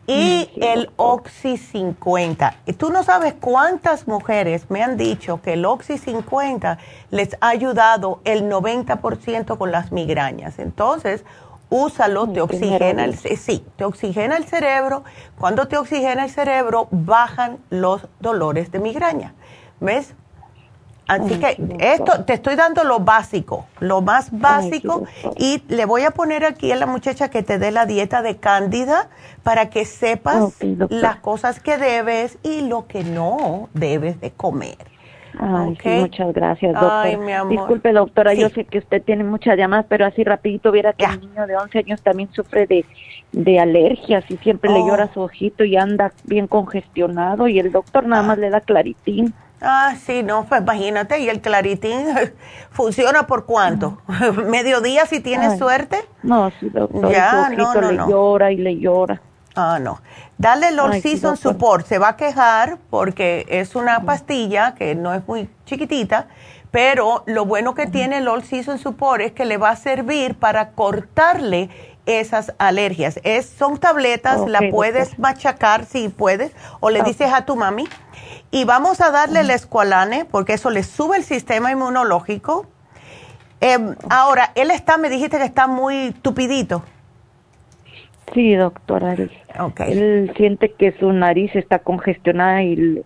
y 0.08 0.50
el 0.62 0.90
Oxy 0.96 1.58
50. 1.58 2.56
Y 2.66 2.74
tú 2.74 2.90
no 2.90 3.04
sabes 3.04 3.36
cuántas 3.40 4.08
mujeres 4.08 4.70
me 4.70 4.82
han 4.82 4.96
dicho 4.96 5.42
que 5.42 5.54
el 5.54 5.66
Oxy 5.66 5.98
50 5.98 6.78
les 7.12 7.36
ha 7.42 7.50
ayudado 7.50 8.22
el 8.24 8.50
90% 8.50 9.58
con 9.58 9.72
las 9.72 9.92
migrañas. 9.92 10.60
Entonces, 10.60 11.26
úsalo, 11.70 12.28
te 12.30 12.40
oxigena 12.40 13.04
el, 13.04 13.18
sí, 13.18 13.66
te 13.76 13.84
oxigena 13.84 14.38
el 14.38 14.46
cerebro. 14.46 15.04
Cuando 15.38 15.68
te 15.68 15.78
oxigena 15.78 16.24
el 16.24 16.32
cerebro, 16.32 16.88
bajan 16.92 17.58
los 17.70 18.08
dolores 18.22 18.72
de 18.72 18.80
migraña. 18.80 19.34
¿Ves? 19.82 20.16
Así 21.08 21.40
que 21.40 21.58
esto, 21.80 22.26
te 22.26 22.34
estoy 22.34 22.56
dando 22.56 22.84
lo 22.84 23.00
básico, 23.00 23.66
lo 23.80 24.02
más 24.02 24.30
básico, 24.32 25.06
y 25.38 25.64
le 25.70 25.86
voy 25.86 26.04
a 26.04 26.12
poner 26.12 26.44
aquí 26.44 26.72
a 26.72 26.76
la 26.76 26.86
muchacha 26.86 27.30
que 27.30 27.44
te 27.44 27.58
dé 27.60 27.72
la 27.72 27.86
dieta 27.86 28.22
de 28.22 28.38
cándida 28.38 29.10
para 29.44 29.70
que 29.70 29.86
sepas 29.86 30.54
las 30.90 31.18
cosas 31.18 31.62
que 31.62 31.78
debes 31.78 32.38
y 32.44 32.62
lo 32.62 32.88
que 32.88 33.04
no 33.04 33.70
debes 33.74 34.20
de 34.20 34.32
comer. 34.32 34.78
Ay, 35.40 35.78
sí, 35.82 35.90
muchas 35.90 36.34
gracias, 36.34 36.74
doctora. 36.74 37.02
Ay, 37.04 37.18
mi 37.18 37.32
amor. 37.32 37.52
Disculpe, 37.52 37.94
doctora, 37.94 38.34
yo 38.34 38.50
sé 38.50 38.66
que 38.66 38.80
usted 38.80 39.02
tiene 39.04 39.24
muchas 39.24 39.58
llamadas, 39.58 39.86
pero 39.88 40.06
así 40.06 40.24
rapidito 40.24 40.72
viera 40.72 40.94
que 40.94 41.06
el 41.06 41.20
niño 41.22 41.46
de 41.46 41.56
11 41.56 41.80
años 41.80 42.02
también 42.02 42.30
sufre 42.34 42.66
de, 42.66 42.86
de 43.32 43.60
alergias 43.60 44.24
y 44.30 44.38
siempre 44.38 44.72
le 44.72 44.80
oh. 44.80 44.88
llora 44.88 45.14
su 45.14 45.22
ojito 45.22 45.64
y 45.64 45.78
anda 45.78 46.12
bien 46.24 46.48
congestionado 46.48 47.48
y 47.48 47.60
el 47.60 47.72
doctor 47.72 48.08
nada 48.08 48.24
más 48.24 48.38
le 48.38 48.50
da 48.50 48.62
claritín. 48.62 49.34
Ah, 49.62 49.96
sí, 50.06 50.22
no, 50.22 50.46
pues 50.46 50.62
imagínate, 50.62 51.20
y 51.20 51.30
el 51.30 51.42
claritín 51.42 52.06
funciona 52.72 53.26
por 53.26 53.46
cuánto? 53.46 54.00
¿Mediodía 54.46 55.06
si 55.06 55.20
tienes 55.20 55.58
suerte? 55.58 56.08
No, 56.24 56.52
sí, 56.60 56.70
doctor, 56.70 57.12
ya, 57.12 57.32
su 57.32 57.62
ojito 57.62 57.82
le 57.82 57.98
llora 57.98 58.52
y 58.52 58.58
le 58.58 58.78
llora. 58.78 59.22
Ah, 59.56 59.80
no. 59.82 60.00
Dale 60.38 60.68
el 60.68 61.02
Season 61.02 61.36
Support. 61.36 61.88
Se 61.88 61.98
va 61.98 62.10
a 62.10 62.16
quejar 62.16 62.78
porque 62.92 63.48
es 63.50 63.76
una 63.76 64.02
pastilla 64.02 64.76
que 64.76 64.94
no 64.94 65.12
es 65.16 65.28
muy 65.28 65.50
chiquitita, 65.66 66.28
pero 66.70 67.24
lo 67.26 67.46
bueno 67.46 67.74
que 67.74 67.88
tiene 67.88 68.20
el 68.20 68.28
All 68.28 68.44
Season 68.44 68.78
Support 68.78 69.22
es 69.22 69.32
que 69.32 69.46
le 69.46 69.58
va 69.58 69.72
a 69.72 69.76
servir 69.76 70.36
para 70.36 70.74
cortarle 70.74 71.70
esas 72.06 72.54
alergias. 72.60 73.20
Es, 73.24 73.50
son 73.50 73.80
tabletas, 73.80 74.48
la 74.48 74.62
puedes 74.70 75.18
machacar 75.18 75.86
si 75.86 76.10
puedes, 76.10 76.52
o 76.80 76.92
le 76.92 77.02
dices 77.02 77.34
a 77.34 77.46
tu 77.46 77.56
mami. 77.56 77.88
Y 78.52 78.64
vamos 78.66 79.02
a 79.02 79.12
darle 79.12 79.42
el 79.42 79.50
escualane, 79.50 80.26
porque 80.26 80.54
eso 80.54 80.70
le 80.70 80.84
sube 80.84 81.18
el 81.18 81.24
sistema 81.24 81.72
inmunológico. 81.72 82.68
Em, 83.60 83.96
ahora, 84.10 84.52
él 84.56 84.72
está, 84.72 84.98
me 84.98 85.10
dijiste 85.10 85.38
que 85.38 85.44
está 85.44 85.68
muy 85.68 86.14
tupidito. 86.22 86.84
Sí, 88.34 88.56
doctora. 88.56 89.16
Él 89.88 90.32
siente 90.36 90.74
que 90.74 90.92
su 91.00 91.12
nariz 91.12 91.56
está 91.56 91.80
congestionada 91.80 92.62
y, 92.64 93.04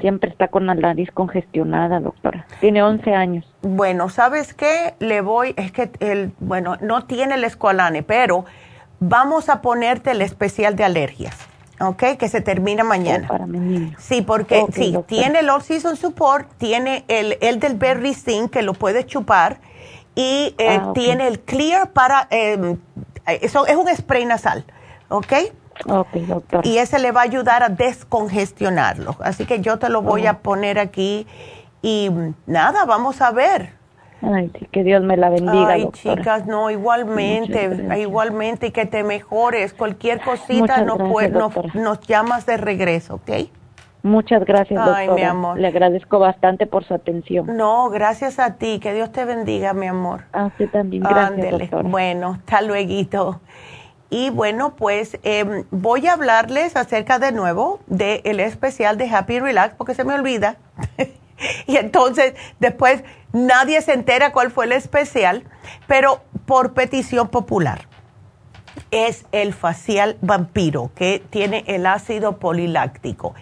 siempre 0.00 0.30
está 0.30 0.48
con 0.48 0.66
la 0.66 0.74
nariz 0.74 1.10
congestionada, 1.12 2.00
doctora. 2.00 2.46
Tiene 2.60 2.82
11 2.82 3.14
años. 3.14 3.54
Bueno, 3.62 4.08
¿sabes 4.08 4.54
qué? 4.54 4.94
Le 4.98 5.20
voy, 5.20 5.54
es 5.56 5.72
que 5.72 5.90
él, 6.00 6.32
bueno, 6.40 6.76
no 6.80 7.04
tiene 7.04 7.34
el 7.34 7.44
escualane, 7.44 8.02
pero 8.02 8.44
vamos 8.98 9.48
a 9.48 9.62
ponerte 9.62 10.12
el 10.12 10.22
especial 10.22 10.74
de 10.74 10.84
alergias. 10.84 11.36
¿Ok? 11.80 12.16
Que 12.18 12.28
se 12.28 12.40
termina 12.40 12.84
mañana. 12.84 13.26
Oh, 13.26 13.32
para 13.32 13.46
mi 13.46 13.94
Sí, 13.98 14.22
porque 14.22 14.64
sí, 14.72 14.96
tiene 15.06 15.40
el 15.40 15.50
All 15.50 15.62
Season 15.62 15.96
Support, 15.96 16.48
tiene 16.58 17.04
el, 17.08 17.38
el 17.40 17.60
del 17.60 17.74
Berry 17.74 18.14
Zinc 18.14 18.50
que 18.50 18.62
lo 18.62 18.74
puedes 18.74 19.06
chupar 19.06 19.60
y 20.14 20.54
eh, 20.58 20.80
ah, 20.80 20.92
tiene 20.94 21.28
el 21.28 21.40
Clear 21.40 21.92
para 21.92 22.26
eh, 22.30 22.76
eh, 23.26 23.38
eso 23.42 23.66
es 23.66 23.76
un 23.76 23.94
spray 23.94 24.24
nasal, 24.24 24.64
¿ok? 25.08 25.32
Ok, 25.88 26.12
doctor. 26.26 26.66
Y 26.66 26.78
ese 26.78 26.98
le 26.98 27.12
va 27.12 27.20
a 27.20 27.24
ayudar 27.24 27.62
a 27.62 27.68
descongestionarlo. 27.68 29.16
Así 29.20 29.44
que 29.44 29.60
yo 29.60 29.78
te 29.78 29.90
lo 29.90 30.00
voy 30.00 30.26
a 30.26 30.38
poner 30.38 30.78
aquí 30.78 31.26
y 31.82 32.10
nada, 32.46 32.86
vamos 32.86 33.20
a 33.20 33.30
ver. 33.30 33.74
Ay, 34.22 34.50
que 34.70 34.82
Dios 34.82 35.02
me 35.02 35.16
la 35.16 35.28
bendiga. 35.28 35.68
Ay, 35.68 35.88
chicas, 35.92 36.46
no, 36.46 36.70
igualmente, 36.70 37.70
igualmente, 37.98 38.68
y 38.68 38.70
que 38.70 38.86
te 38.86 39.04
mejores. 39.04 39.74
Cualquier 39.74 40.20
cosita 40.20 40.82
nos, 40.82 40.98
nos, 41.74 42.00
llamas 42.00 42.46
de 42.46 42.56
regreso, 42.56 43.16
¿ok? 43.16 43.30
Muchas 44.02 44.44
gracias, 44.44 44.78
doctora. 44.78 44.98
Ay, 44.98 45.08
mi 45.08 45.22
amor. 45.22 45.58
Le 45.58 45.66
agradezco 45.66 46.18
bastante 46.18 46.66
por 46.66 46.84
su 46.84 46.94
atención. 46.94 47.56
No, 47.56 47.90
gracias 47.90 48.38
a 48.38 48.54
ti. 48.54 48.78
Que 48.78 48.94
Dios 48.94 49.10
te 49.10 49.24
bendiga, 49.24 49.72
mi 49.72 49.86
amor. 49.86 50.22
A 50.32 50.46
usted 50.46 50.70
también. 50.70 51.02
Gracias, 51.02 51.70
Bueno, 51.82 52.38
hasta 52.38 52.62
luego. 52.62 53.40
Y 54.08 54.30
bueno, 54.30 54.76
pues 54.76 55.18
em, 55.24 55.64
voy 55.72 56.06
a 56.06 56.12
hablarles 56.12 56.76
acerca 56.76 57.18
de 57.18 57.32
nuevo 57.32 57.80
del 57.86 58.38
especial 58.38 58.96
de 58.96 59.10
Happy 59.10 59.40
Relax, 59.40 59.74
porque 59.74 59.94
se 59.94 60.04
me 60.04 60.14
olvida. 60.14 60.56
y 61.66 61.76
entonces 61.76 62.34
después 62.60 63.02
nadie 63.36 63.80
se 63.82 63.92
entera 63.92 64.32
cuál 64.32 64.50
fue 64.50 64.64
el 64.66 64.72
especial, 64.72 65.44
pero 65.86 66.22
por 66.46 66.74
petición 66.74 67.28
popular. 67.28 67.86
Es 68.90 69.26
el 69.32 69.54
facial 69.54 70.16
vampiro 70.20 70.90
que 70.94 71.22
tiene 71.30 71.64
el 71.66 71.86
ácido 71.86 72.38
poliláctico 72.38 73.34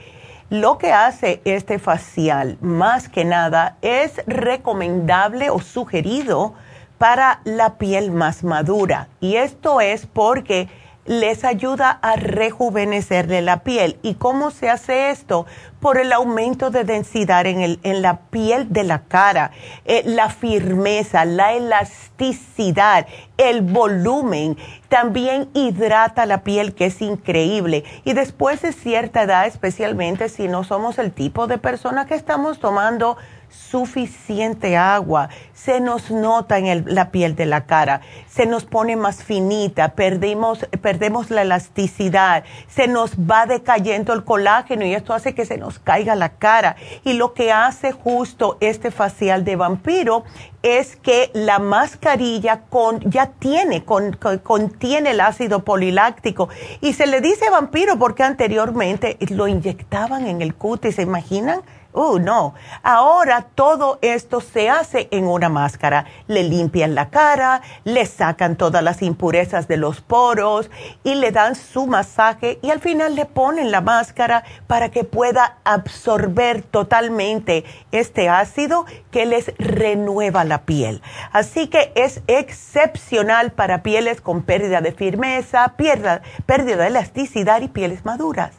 lo 0.51 0.79
que 0.79 0.93
hace 0.93 1.41
este 1.45 1.79
facial, 1.79 2.59
más 2.61 3.09
que 3.09 3.25
nada, 3.25 3.77
es 3.83 4.23
recomendable 4.27 5.51
o 5.51 5.59
sugerido 5.59 6.55
para 6.99 7.41
la 7.45 7.77
piel 7.77 8.13
más 8.13 8.45
madura. 8.45 9.09
Y 9.21 9.37
esto 9.37 9.81
es 9.81 10.07
porque 10.07 10.69
les 11.07 11.45
ayuda 11.45 11.91
a 11.91 12.17
rejuvenecerle 12.17 13.43
la 13.43 13.65
piel. 13.65 13.99
¿Y 14.03 14.15
cómo 14.15 14.51
se 14.51 14.71
hace 14.71 15.11
esto? 15.11 15.47
Por 15.85 15.99
el 15.99 16.15
aumento 16.15 16.71
de 16.71 16.85
densidad 16.85 17.45
en, 17.45 17.61
el, 17.61 17.79
en 17.83 18.01
la 18.01 18.21
piel 18.31 18.73
de 18.73 18.85
la 18.85 19.01
cara, 19.01 19.51
eh, 19.85 20.03
la 20.07 20.31
firmeza, 20.31 21.27
la 21.27 21.53
elasticidad, 21.53 23.07
el 23.37 23.61
volumen. 23.61 24.57
También 24.89 25.51
hidrata 25.53 26.25
la 26.25 26.43
piel, 26.43 26.75
que 26.75 26.87
es 26.87 27.03
increíble. 27.03 27.85
Y 28.03 28.15
después 28.15 28.63
de 28.63 28.73
cierta 28.73 29.25
edad, 29.25 29.47
especialmente 29.47 30.31
si 30.31 30.49
no 30.49 30.65
somos 30.65 30.99
el 30.99 31.13
tipo 31.13 31.47
de 31.49 31.59
persona 31.59 32.07
que 32.07 32.15
estamos 32.15 32.61
tomando 32.61 33.19
suficiente 33.49 34.77
agua, 34.77 35.29
se 35.53 35.81
nos 35.81 36.11
nota 36.11 36.59
en 36.59 36.85
la 36.95 37.11
piel 37.11 37.37
de 37.37 37.47
la 37.47 37.65
cara, 37.67 38.01
se 38.29 38.47
nos 38.47 38.65
pone 38.65 38.97
más 38.97 39.25
finita, 39.25 39.95
perdemos, 39.95 40.67
perdemos 40.83 41.31
la 41.31 41.43
elasticidad, 41.43 42.45
se 42.69 42.87
nos 42.87 43.17
va 43.17 43.47
decayendo 43.47 44.13
el 44.13 44.25
colágeno 44.25 44.85
y 44.85 44.95
esto 44.95 45.15
hace 45.15 45.35
que 45.35 45.47
se 45.47 45.57
nos 45.57 45.79
caiga 45.79 46.15
la 46.15 46.31
cara. 46.31 46.77
Y 47.05 47.15
lo 47.15 47.33
que 47.33 47.53
hace 47.53 47.93
justo 47.93 48.59
este 48.61 48.91
facial 48.91 49.45
de 49.45 49.57
vampiro 49.57 50.25
es 50.63 50.97
que 50.97 51.31
la 51.35 51.59
mascarilla 51.59 52.63
con, 52.71 53.01
ya 53.11 53.27
tiene, 53.27 53.85
con, 53.85 54.19
contiene 54.43 55.11
el 55.11 55.21
ácido 55.21 55.65
poliláctico. 55.65 56.49
Y 56.81 56.95
se 56.95 57.07
le 57.07 57.21
dice 57.21 57.51
vampiro 57.51 57.99
porque 57.99 58.23
anteriormente 58.23 59.19
lo 59.31 59.47
inyectaban 59.47 60.27
en 60.27 60.43
el 60.43 60.55
cutis, 60.55 60.97
¿se 60.97 61.03
imaginan? 61.03 61.61
Oh, 61.97 62.19
no. 62.19 62.55
Ahora 62.83 63.47
todo 63.55 64.01
esto 64.03 64.41
se 64.41 64.69
hace 64.69 65.07
en 65.13 65.29
una 65.29 65.49
máscara. 65.49 66.07
Le 66.27 66.43
limpian 66.43 66.97
la 66.97 67.09
cara, 67.09 67.63
le 67.85 68.05
sacan 68.05 68.57
todas 68.57 68.83
las 68.83 69.01
impurezas 69.01 69.69
de 69.69 69.77
los 69.77 70.01
poros 70.01 70.73
y 71.05 71.15
le 71.15 71.31
dan 71.31 71.55
su 71.55 71.87
masaje 71.87 72.59
y 72.63 72.71
al 72.71 72.81
final 72.81 73.15
le 73.15 73.27
ponen 73.27 73.71
la 73.71 73.81
máscara 73.81 74.43
para 74.67 74.91
que 74.91 75.05
pueda 75.05 75.59
absorber 75.63 76.63
totalmente 76.63 77.65
este 77.93 78.29
ácido 78.29 78.87
que 79.13 79.25
les 79.25 79.57
renueva 79.59 80.43
la 80.43 80.63
piel. 80.63 81.01
Así 81.31 81.69
que 81.69 81.93
es 81.95 82.23
excepcional 82.27 83.53
para 83.53 83.85
pieles 83.85 84.21
con 84.21 84.43
pérdida 84.43 84.81
de 84.81 84.91
firmeza, 84.91 85.75
pérdida, 85.77 86.23
pérdida 86.45 86.79
de 86.79 86.89
elasticidad 86.89 87.63
y 87.63 87.69
pieles 87.69 88.05
maduras. 88.05 88.51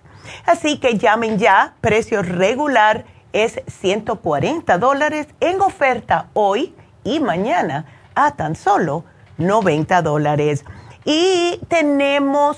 Así 0.46 0.80
que 0.80 0.98
llamen 0.98 1.38
ya, 1.38 1.74
precio 1.82 2.22
regular 2.22 3.04
es 3.36 3.62
140 3.68 4.78
dólares 4.78 5.28
en 5.42 5.60
oferta 5.60 6.28
hoy 6.34 6.74
y 7.04 7.20
mañana 7.20 7.86
a 8.16 8.32
tan 8.32 8.56
solo 8.56 9.04
90 9.38 10.02
dólares. 10.02 10.64
Y 11.04 11.60
tenemos 11.68 12.58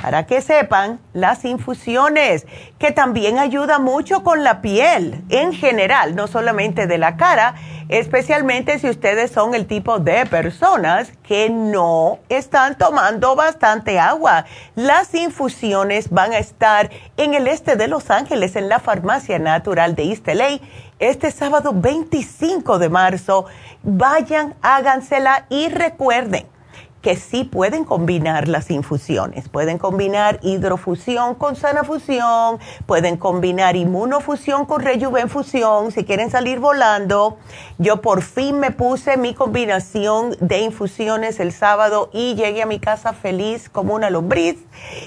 para 0.00 0.26
que 0.26 0.40
sepan, 0.40 1.00
las 1.12 1.44
infusiones, 1.44 2.46
que 2.78 2.92
también 2.92 3.38
ayuda 3.38 3.78
mucho 3.78 4.22
con 4.22 4.44
la 4.44 4.62
piel 4.62 5.22
en 5.28 5.52
general, 5.52 6.14
no 6.14 6.28
solamente 6.28 6.86
de 6.86 6.98
la 6.98 7.16
cara, 7.16 7.54
especialmente 7.88 8.78
si 8.78 8.88
ustedes 8.88 9.30
son 9.30 9.54
el 9.54 9.66
tipo 9.66 9.98
de 9.98 10.26
personas 10.26 11.12
que 11.22 11.50
no 11.50 12.18
están 12.28 12.76
tomando 12.78 13.36
bastante 13.36 13.98
agua. 13.98 14.44
Las 14.74 15.14
infusiones 15.14 16.10
van 16.10 16.32
a 16.32 16.38
estar 16.38 16.90
en 17.16 17.34
el 17.34 17.46
este 17.46 17.76
de 17.76 17.88
Los 17.88 18.10
Ángeles, 18.10 18.56
en 18.56 18.68
la 18.68 18.80
Farmacia 18.80 19.38
Natural 19.38 19.94
de 19.94 20.04
East 20.04 20.26
este 20.98 21.30
sábado 21.30 21.72
25 21.74 22.78
de 22.78 22.88
marzo. 22.88 23.46
Vayan, 23.82 24.54
hágansela 24.62 25.46
y 25.48 25.68
recuerden 25.68 26.55
que 27.06 27.14
sí 27.14 27.44
pueden 27.44 27.84
combinar 27.84 28.48
las 28.48 28.68
infusiones. 28.68 29.48
Pueden 29.48 29.78
combinar 29.78 30.40
hidrofusión 30.42 31.36
con 31.36 31.54
sanafusión, 31.54 32.58
pueden 32.84 33.16
combinar 33.16 33.76
inmunofusión 33.76 34.66
con 34.66 34.82
rejuvenfusión, 34.82 35.92
si 35.92 36.02
quieren 36.02 36.32
salir 36.32 36.58
volando. 36.58 37.38
Yo 37.78 38.00
por 38.00 38.22
fin 38.22 38.58
me 38.58 38.72
puse 38.72 39.16
mi 39.18 39.34
combinación 39.34 40.36
de 40.40 40.62
infusiones 40.62 41.38
el 41.38 41.52
sábado 41.52 42.10
y 42.12 42.34
llegué 42.34 42.62
a 42.62 42.66
mi 42.66 42.80
casa 42.80 43.12
feliz 43.12 43.68
como 43.68 43.94
una 43.94 44.10
lombriz. 44.10 44.56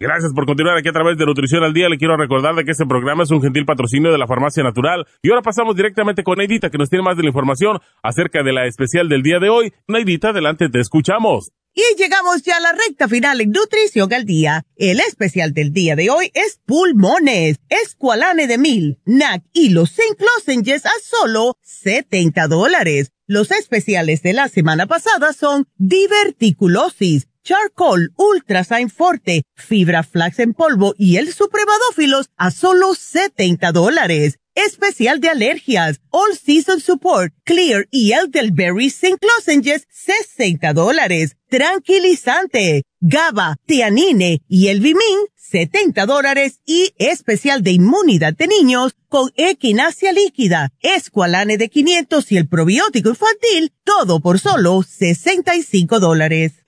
Gracias 0.00 0.32
por 0.32 0.46
continuar 0.46 0.76
aquí 0.76 0.88
a 0.88 0.92
través 0.92 1.18
de 1.18 1.26
Nutrición 1.26 1.64
al 1.64 1.74
Día. 1.74 1.88
Le 1.88 1.98
quiero 1.98 2.16
recordar 2.16 2.54
de 2.54 2.64
que 2.64 2.70
este 2.70 2.86
programa 2.86 3.24
es 3.24 3.32
un 3.32 3.42
gentil 3.42 3.64
patrocinio 3.64 4.12
de 4.12 4.18
la 4.18 4.28
Farmacia 4.28 4.62
Natural. 4.62 5.04
Y 5.22 5.30
ahora 5.30 5.42
pasamos 5.42 5.74
directamente 5.74 6.22
con 6.22 6.38
Neidita, 6.38 6.70
que 6.70 6.78
nos 6.78 6.88
tiene 6.88 7.02
más 7.02 7.16
de 7.16 7.24
la 7.24 7.30
información 7.30 7.80
acerca 8.00 8.44
de 8.44 8.52
la 8.52 8.66
especial 8.66 9.08
del 9.08 9.24
día 9.24 9.40
de 9.40 9.48
hoy. 9.48 9.72
Neidita, 9.88 10.28
adelante, 10.28 10.68
te 10.68 10.78
escuchamos. 10.78 11.50
Y 11.74 11.82
llegamos 11.96 12.42
ya 12.42 12.58
a 12.58 12.60
la 12.60 12.72
recta 12.72 13.08
final 13.08 13.40
en 13.40 13.50
Nutrición 13.50 14.12
al 14.12 14.24
Día. 14.24 14.64
El 14.76 15.00
especial 15.00 15.52
del 15.52 15.72
día 15.72 15.96
de 15.96 16.10
hoy 16.10 16.30
es 16.32 16.60
pulmones, 16.64 17.58
escualane 17.68 18.46
de 18.46 18.58
mil, 18.58 19.00
NAC 19.04 19.42
y 19.52 19.70
los 19.70 19.90
zinc 19.90 20.20
lozenges 20.20 20.86
a 20.86 20.92
solo 21.02 21.56
70 21.62 22.46
dólares. 22.46 23.12
Los 23.26 23.50
especiales 23.50 24.22
de 24.22 24.32
la 24.32 24.48
semana 24.48 24.86
pasada 24.86 25.32
son 25.32 25.66
diverticulosis 25.76 27.28
Charcoal 27.48 28.12
Ultra 28.16 28.62
Sign 28.62 28.90
Forte, 28.90 29.42
Fibra 29.54 30.02
Flax 30.02 30.38
en 30.38 30.52
polvo 30.52 30.94
y 30.98 31.16
el 31.16 31.32
Supremadófilos 31.32 32.28
a 32.36 32.50
solo 32.50 32.94
70 32.94 33.72
dólares. 33.72 34.38
Especial 34.54 35.18
de 35.22 35.30
alergias, 35.30 36.02
All 36.10 36.36
Season 36.36 36.78
Support, 36.78 37.32
Clear 37.44 37.88
y 37.90 38.12
Elderberry 38.12 38.90
Zinc 38.90 39.20
Lozenges, 39.22 39.86
60 39.90 40.74
dólares. 40.74 41.36
Tranquilizante, 41.48 42.82
GABA, 43.00 43.56
Tianine 43.64 44.42
y 44.46 44.68
el 44.68 44.80
Vimin, 44.80 45.18
70 45.34 46.04
dólares. 46.04 46.60
Y 46.66 46.92
especial 46.98 47.62
de 47.62 47.70
inmunidad 47.70 48.34
de 48.34 48.46
niños 48.46 48.94
con 49.08 49.30
equinacia 49.36 50.12
líquida, 50.12 50.70
Esqualane 50.80 51.56
de 51.56 51.70
500 51.70 52.30
y 52.30 52.36
el 52.36 52.46
probiótico 52.46 53.08
infantil, 53.08 53.72
todo 53.84 54.20
por 54.20 54.38
solo 54.38 54.82
65 54.82 55.98
dólares. 55.98 56.67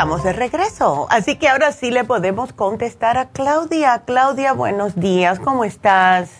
Estamos 0.00 0.22
de 0.22 0.32
regreso. 0.32 1.06
Así 1.10 1.36
que 1.36 1.46
ahora 1.46 1.72
sí 1.72 1.90
le 1.90 2.04
podemos 2.04 2.54
contestar 2.54 3.18
a 3.18 3.28
Claudia. 3.28 4.00
Claudia, 4.06 4.54
buenos 4.54 4.98
días, 4.98 5.38
¿cómo 5.38 5.62
estás? 5.62 6.34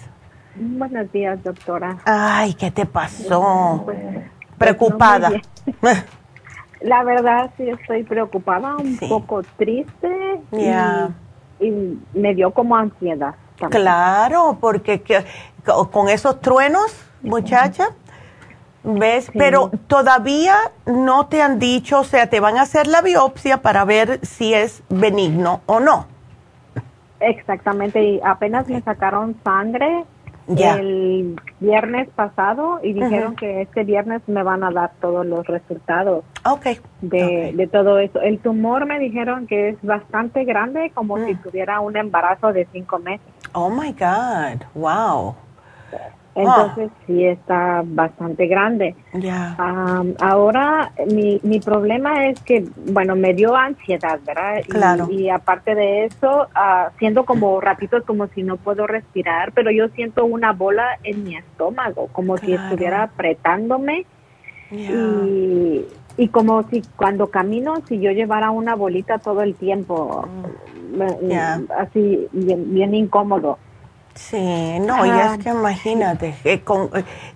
Buenos 0.55 1.13
días, 1.13 1.43
doctora. 1.45 1.99
Ay, 2.07 2.55
¿qué 2.55 2.71
te 2.71 2.87
pasó? 2.87 3.83
Pues, 3.85 3.99
Preocupada. 4.57 5.31
La 6.81 7.05
verdad 7.05 7.51
sí 7.59 7.69
estoy 7.69 8.03
preocupada, 8.03 8.77
un 8.77 8.97
poco 8.97 9.43
triste 9.59 10.41
y, 11.61 11.99
me 12.15 12.35
dio 12.35 12.53
como 12.53 12.77
ansiedad. 12.77 13.35
Claro, 13.69 14.57
porque 14.59 15.03
con 15.91 16.09
esos 16.09 16.41
truenos, 16.41 16.97
muchacha, 17.21 17.89
¿Ves? 18.83 19.31
Pero 19.37 19.71
todavía 19.87 20.57
no 20.87 21.27
te 21.27 21.43
han 21.43 21.59
dicho, 21.59 22.01
o 22.01 22.05
sea, 22.05 22.29
te 22.29 22.41
van 22.41 22.57
a 22.57 22.63
hacer 22.63 22.87
la 22.87 23.03
biopsia 23.03 23.59
para 23.59 23.85
ver 23.85 24.25
si 24.25 24.55
es 24.55 24.83
benigno 24.89 25.61
o 25.67 25.81
no. 25.81 26.07
Exactamente, 27.21 28.03
y 28.03 28.21
apenas 28.25 28.69
me 28.69 28.81
sacaron 28.81 29.37
sangre 29.45 30.05
el 30.49 31.41
viernes 31.61 32.09
pasado 32.15 32.81
y 32.83 32.93
dijeron 32.93 33.37
que 33.37 33.63
este 33.63 33.85
viernes 33.85 34.23
me 34.27 34.43
van 34.43 34.65
a 34.65 34.71
dar 34.71 34.91
todos 35.01 35.25
los 35.25 35.47
resultados 35.47 36.25
De, 37.01 37.53
de 37.55 37.67
todo 37.67 37.99
eso. 37.99 38.21
El 38.21 38.39
tumor 38.41 38.87
me 38.87 38.99
dijeron 38.99 39.47
que 39.47 39.71
es 39.71 39.83
bastante 39.83 40.45
grande, 40.45 40.91
como 40.95 41.19
si 41.19 41.35
mm. 41.35 41.43
tuviera 41.43 41.81
un 41.81 41.97
embarazo 41.97 42.53
de 42.53 42.67
cinco 42.73 42.99
meses. 42.99 43.27
Oh 43.53 43.71
my 43.71 43.93
God, 43.93 44.65
wow. 44.75 45.35
Entonces 46.43 46.91
sí 47.07 47.25
está 47.25 47.83
bastante 47.85 48.47
grande. 48.47 48.95
Ya. 49.13 49.57
ahora 50.21 50.93
mi, 51.13 51.41
mi 51.43 51.61
problema 51.61 52.27
es 52.27 52.41
que, 52.41 52.65
bueno, 52.93 53.17
me 53.17 53.35
dio 53.35 53.57
ansiedad, 53.57 54.21
¿verdad? 54.25 54.63
Claro. 54.69 55.09
Y, 55.11 55.29
aparte 55.29 55.75
de 55.75 56.05
eso, 56.05 56.49
uh, 56.55 56.91
siento 56.99 57.25
como 57.25 57.61
ratitos 57.61 58.05
como 58.05 58.27
si 58.29 58.43
no 58.43 58.57
puedo 58.57 58.87
respirar, 58.87 59.53
pero 59.53 59.71
yo 59.71 59.89
siento 59.89 60.25
una 60.25 60.53
bola 60.53 60.99
en 61.03 61.25
mi 61.25 61.37
estómago, 61.37 62.09
como 62.13 62.37
si 62.39 62.53
estuviera 62.53 63.03
apretándome. 63.05 64.07
Y, 64.71 65.85
y 66.17 66.29
como 66.29 66.63
si 66.69 66.83
cuando 66.97 67.29
camino, 67.29 67.83
si 67.89 67.99
yo 67.99 68.13
llevara 68.13 68.51
una 68.51 68.77
bolita 68.77 69.19
todo 69.19 69.43
el 69.43 69.55
tiempo, 69.55 70.29
mm. 70.97 71.73
así 71.77 72.29
bien, 72.33 72.73
bien 72.73 72.95
incómodo. 72.95 73.59
Sí, 74.15 74.79
no, 74.81 75.07
y 75.07 75.11
es 75.11 75.39
que 75.39 75.51
imagínate, 75.51 76.37
eh, 76.45 76.63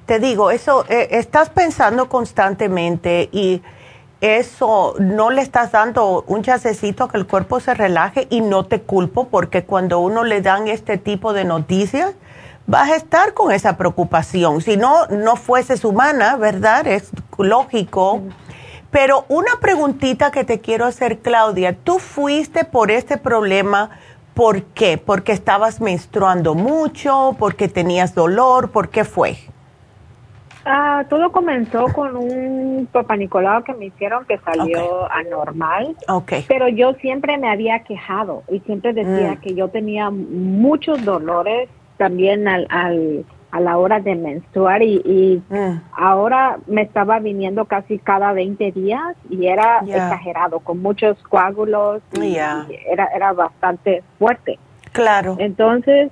te 0.07 0.19
digo, 0.19 0.51
eso, 0.51 0.85
eh, 0.89 1.09
estás 1.13 1.49
pensando 1.49 2.09
constantemente 2.09 3.29
y 3.33 3.63
eso 4.21 4.95
no 4.99 5.31
le 5.31 5.43
estás 5.43 5.73
dando 5.73 6.25
un 6.27 6.43
chasecito 6.43 7.05
a 7.05 7.09
que 7.11 7.19
el 7.19 7.27
cuerpo 7.27 7.61
se 7.61 7.75
relaje 7.75 8.27
y 8.31 8.41
no 8.41 8.65
te 8.65 8.81
culpo 8.81 9.29
porque 9.29 9.65
cuando 9.65 10.01
uno 10.01 10.25
le 10.25 10.41
dan 10.41 10.67
este 10.67 10.99
tipo 10.99 11.33
de 11.33 11.45
noticias, 11.45 12.15
vas 12.67 12.91
a 12.91 12.97
estar 12.97 13.35
con 13.35 13.53
esa 13.53 13.77
preocupación. 13.77 14.61
Si 14.61 14.77
no, 14.77 15.07
no 15.09 15.37
fueses 15.37 15.85
humana, 15.85 16.37
¿verdad? 16.37 16.87
Es 16.87 17.11
lógico. 17.39 18.23
Pero 18.91 19.25
una 19.29 19.59
preguntita 19.61 20.31
que 20.31 20.45
te 20.45 20.61
quiero 20.61 20.87
hacer, 20.87 21.19
Claudia, 21.19 21.77
¿tú 21.77 21.99
fuiste 21.99 22.65
por 22.65 22.91
este 22.91 23.19
problema? 23.19 23.91
¿Por 24.35 24.63
qué? 24.63 24.99
¿Porque 24.99 25.33
estabas 25.33 25.81
menstruando 25.81 26.55
mucho? 26.55 27.37
¿Porque 27.39 27.69
tenías 27.69 28.15
dolor? 28.15 28.71
¿Por 28.71 28.89
qué 28.89 29.05
fue? 29.05 29.37
Ah, 30.67 31.05
todo 31.11 31.31
comenzó 31.31 31.87
con 31.93 32.17
un 32.17 32.89
papá 32.91 33.17
Nicolau 33.17 33.63
que 33.65 33.75
me 33.75 33.87
hicieron 33.87 34.25
que 34.25 34.39
salió 34.39 35.11
anormal. 35.13 35.95
Okay. 36.09 36.45
Pero 36.49 36.69
yo 36.69 36.95
siempre 36.95 37.37
me 37.37 37.51
había 37.51 37.81
quejado 37.81 38.43
y 38.51 38.61
siempre 38.61 38.93
decía 38.95 39.33
mm. 39.33 39.41
que 39.41 39.55
yo 39.55 39.69
tenía 39.69 40.11
muchos 40.11 41.05
dolores 41.05 41.69
también 41.99 42.49
al, 42.49 42.67
al 42.71 43.25
a 43.55 43.61
la 43.61 43.79
hora 43.79 44.01
de 44.01 44.17
menstruar 44.17 44.83
y, 44.83 45.41
mm. 45.49 45.81
ahora 45.93 46.59
me 46.67 46.83
estaba 46.83 47.21
viniendo 47.21 47.67
casi 47.67 48.01
cada 48.01 48.33
20 48.33 48.73
días 48.73 49.15
y 49.31 49.47
era 49.47 49.79
exagerado, 49.87 50.59
con 50.59 50.83
muchos 50.83 51.17
coágulos 51.29 52.03
y, 52.21 52.35
era, 52.35 53.07
era 53.15 53.33
bastante 53.33 54.03
fuerte. 54.19 54.59
Claro. 54.91 55.37
Entonces, 55.39 56.11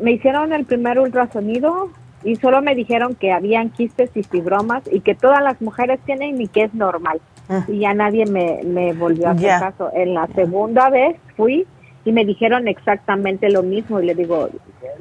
me 0.00 0.12
hicieron 0.12 0.52
el 0.52 0.64
primer 0.64 1.00
ultrasonido 1.00 1.90
y 2.22 2.36
solo 2.36 2.62
me 2.62 2.76
dijeron 2.76 3.16
que 3.16 3.32
habían 3.32 3.70
quistes 3.70 4.16
y 4.16 4.22
fibromas 4.22 4.84
y 4.92 5.00
que 5.00 5.16
todas 5.16 5.42
las 5.42 5.60
mujeres 5.60 5.98
tienen 6.06 6.40
y 6.40 6.46
que 6.46 6.62
es 6.62 6.74
normal. 6.74 7.20
Mm. 7.48 7.72
Y 7.72 7.78
ya 7.80 7.94
nadie 7.94 8.26
me, 8.26 8.60
me 8.62 8.92
volvió 8.92 9.26
a 9.26 9.32
hacer 9.32 9.58
caso. 9.58 9.90
En 9.92 10.14
la 10.14 10.28
segunda 10.28 10.88
vez 10.88 11.16
fui 11.36 11.66
y 12.04 12.12
me 12.12 12.24
dijeron 12.24 12.68
exactamente 12.68 13.50
lo 13.50 13.62
mismo 13.62 14.00
y 14.00 14.06
le 14.06 14.14
digo, 14.14 14.48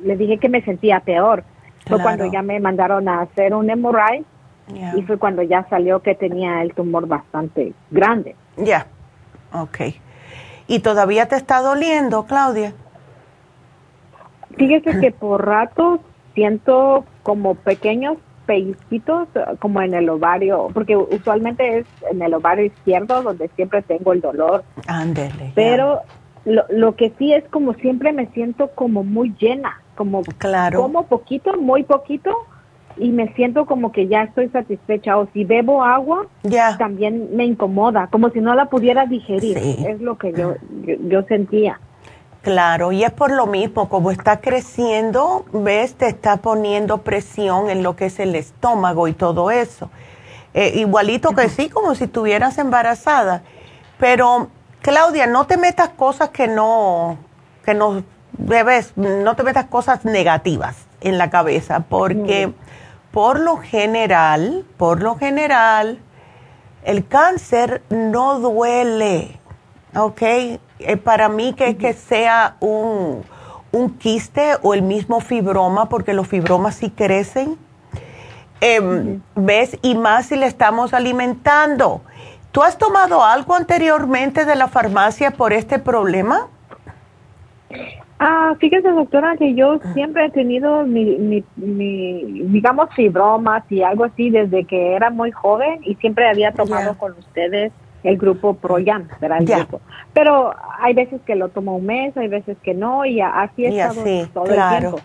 le 0.04 0.18
dije 0.18 0.38
que 0.38 0.50
me 0.50 0.62
sentía 0.62 1.00
peor. 1.00 1.44
Fue 1.88 2.00
cuando 2.02 2.32
ya 2.32 2.42
me 2.42 2.60
mandaron 2.60 3.10
a 3.10 3.22
hacer 3.22 3.56
un 3.56 3.66
MRI 3.68 4.24
y 4.96 5.02
fue 5.02 5.18
cuando 5.18 5.42
ya 5.42 5.68
salió 5.70 6.02
que 6.02 6.16
tenía 6.16 6.62
el 6.62 6.74
tumor 6.74 7.08
bastante 7.08 7.74
grande. 7.90 8.36
Ya, 8.58 8.86
okay 9.52 9.90
ok. 9.90 9.96
¿Y 10.68 10.80
todavía 10.80 11.28
te 11.28 11.36
está 11.36 11.62
doliendo, 11.62 12.26
Claudia? 12.26 12.74
Fíjese 14.58 15.00
que 15.00 15.12
por 15.12 15.46
rato 15.46 16.00
siento 16.34 17.04
como 17.24 17.56
pequeños 17.56 18.18
pellizquitos 18.46 19.28
como 19.60 19.82
en 19.82 19.94
el 19.94 20.10
ovario, 20.10 20.70
porque 20.74 20.96
usualmente 20.96 21.80
es 21.80 21.86
en 22.10 22.22
el 22.22 22.34
ovario 22.34 22.66
izquierdo 22.66 23.22
donde 23.22 23.50
siempre 23.56 23.82
tengo 23.82 24.14
el 24.14 24.22
dolor. 24.22 24.64
Ándele. 24.88 25.52
Pero 25.56 26.02
lo, 26.46 26.64
lo 26.70 26.96
que 26.96 27.12
sí 27.18 27.34
es 27.34 27.44
como 27.50 27.74
siempre 27.76 28.14
me 28.14 28.28
siento 28.28 28.72
como 28.76 29.04
muy 29.04 29.34
llena, 29.40 29.82
como 29.96 30.22
claro. 30.38 30.82
como 30.82 31.06
poquito, 31.08 31.60
muy 31.60 31.84
poquito 31.84 32.36
y 32.98 33.10
me 33.10 33.34
siento 33.34 33.66
como 33.66 33.92
que 33.92 34.08
ya 34.08 34.24
estoy 34.24 34.50
satisfecha 34.50 35.18
o 35.18 35.28
si 35.34 35.44
bebo 35.44 35.84
agua 35.84 36.28
también 36.78 37.36
me 37.36 37.46
incomoda, 37.46 38.08
como 38.12 38.30
si 38.30 38.40
no 38.40 38.56
la 38.56 38.66
pudiera 38.66 39.06
digerir, 39.06 39.58
es 39.58 40.02
lo 40.02 40.18
que 40.18 40.34
yo, 40.34 40.56
yo, 40.84 41.24
sentía. 41.24 41.80
Claro, 42.42 42.92
y 42.92 43.04
es 43.04 43.12
por 43.12 43.32
lo 43.32 43.46
mismo, 43.46 43.88
como 43.88 44.10
está 44.10 44.42
creciendo, 44.42 45.46
ves, 45.54 45.94
te 45.94 46.08
está 46.08 46.38
poniendo 46.38 47.00
presión 47.00 47.70
en 47.70 47.84
lo 47.84 47.96
que 47.96 48.06
es 48.06 48.20
el 48.20 48.36
estómago 48.36 49.08
y 49.08 49.14
todo 49.14 49.52
eso. 49.52 49.92
Eh, 50.54 50.74
igualito 50.76 51.30
que 51.32 51.50
sí, 51.50 51.70
como 51.70 51.94
si 51.94 52.06
estuvieras 52.06 52.58
embarazada. 52.58 53.44
Pero 54.00 54.50
Claudia, 54.82 55.28
no 55.28 55.46
te 55.46 55.58
metas 55.58 55.90
cosas 55.90 56.30
que 56.30 56.48
no, 56.48 57.18
que 57.64 57.74
no 57.74 58.04
debes, 58.34 58.94
no 58.96 59.36
te 59.36 59.44
metas 59.44 59.66
cosas 59.66 60.06
negativas 60.06 60.76
en 61.02 61.18
la 61.18 61.30
cabeza, 61.30 61.82
porque 61.88 62.54
por 63.12 63.40
lo 63.40 63.58
general, 63.58 64.66
por 64.78 65.02
lo 65.02 65.18
general, 65.18 66.00
el 66.84 67.08
cáncer 67.08 67.84
no 67.90 68.40
duele, 68.40 69.40
¿ok? 69.96 70.22
Eh, 70.22 70.98
para 71.04 71.30
mí 71.30 71.54
que, 71.54 71.78
que 71.78 71.94
sea 71.94 72.56
un, 72.60 73.24
un 73.72 73.98
quiste 73.98 74.56
o 74.64 74.74
el 74.74 74.82
mismo 74.82 75.20
fibroma, 75.20 75.90
porque 75.90 76.14
los 76.14 76.28
fibromas 76.28 76.76
sí 76.76 76.90
crecen, 76.90 77.58
em, 78.62 79.22
¿ves? 79.36 79.78
Y 79.82 79.96
más 79.96 80.28
si 80.28 80.36
le 80.36 80.48
estamos 80.48 80.94
alimentando. 80.94 82.02
¿Tú 82.52 82.62
has 82.64 82.78
tomado 82.78 83.24
algo 83.24 83.56
anteriormente 83.56 84.46
de 84.46 84.56
la 84.56 84.68
farmacia 84.68 85.32
por 85.32 85.54
este 85.54 85.80
problema? 85.80 86.48
Ah, 88.20 88.54
fíjese 88.60 88.90
doctora 88.90 89.36
que 89.38 89.56
yo 89.56 89.80
siempre 89.94 90.26
he 90.26 90.30
tenido 90.30 90.86
mi, 90.86 91.44
mi, 91.56 92.44
digamos, 92.44 92.90
fibromas 92.94 93.64
y 93.72 93.82
algo 93.82 94.04
así 94.04 94.30
desde 94.30 94.66
que 94.66 94.94
era 94.96 95.10
muy 95.10 95.32
joven 95.32 95.80
y 95.84 95.96
siempre 95.96 96.30
había 96.30 96.52
tomado 96.52 96.98
con 96.98 97.14
ustedes 97.14 97.72
el 98.04 98.18
grupo 98.18 98.54
Proyam, 98.56 99.08
¿verdad? 99.20 99.68
Pero 100.14 100.54
hay 100.80 100.94
veces 100.94 101.22
que 101.26 101.36
lo 101.36 101.50
tomo 101.50 101.78
un 101.78 101.86
mes, 101.86 102.16
hay 102.18 102.28
veces 102.28 102.58
que 102.62 102.74
no 102.74 103.06
y 103.06 103.22
así 103.22 103.66
he 103.66 103.70
estado 103.70 104.04
todo 104.34 104.54
el 104.54 104.80
tiempo. 104.80 105.00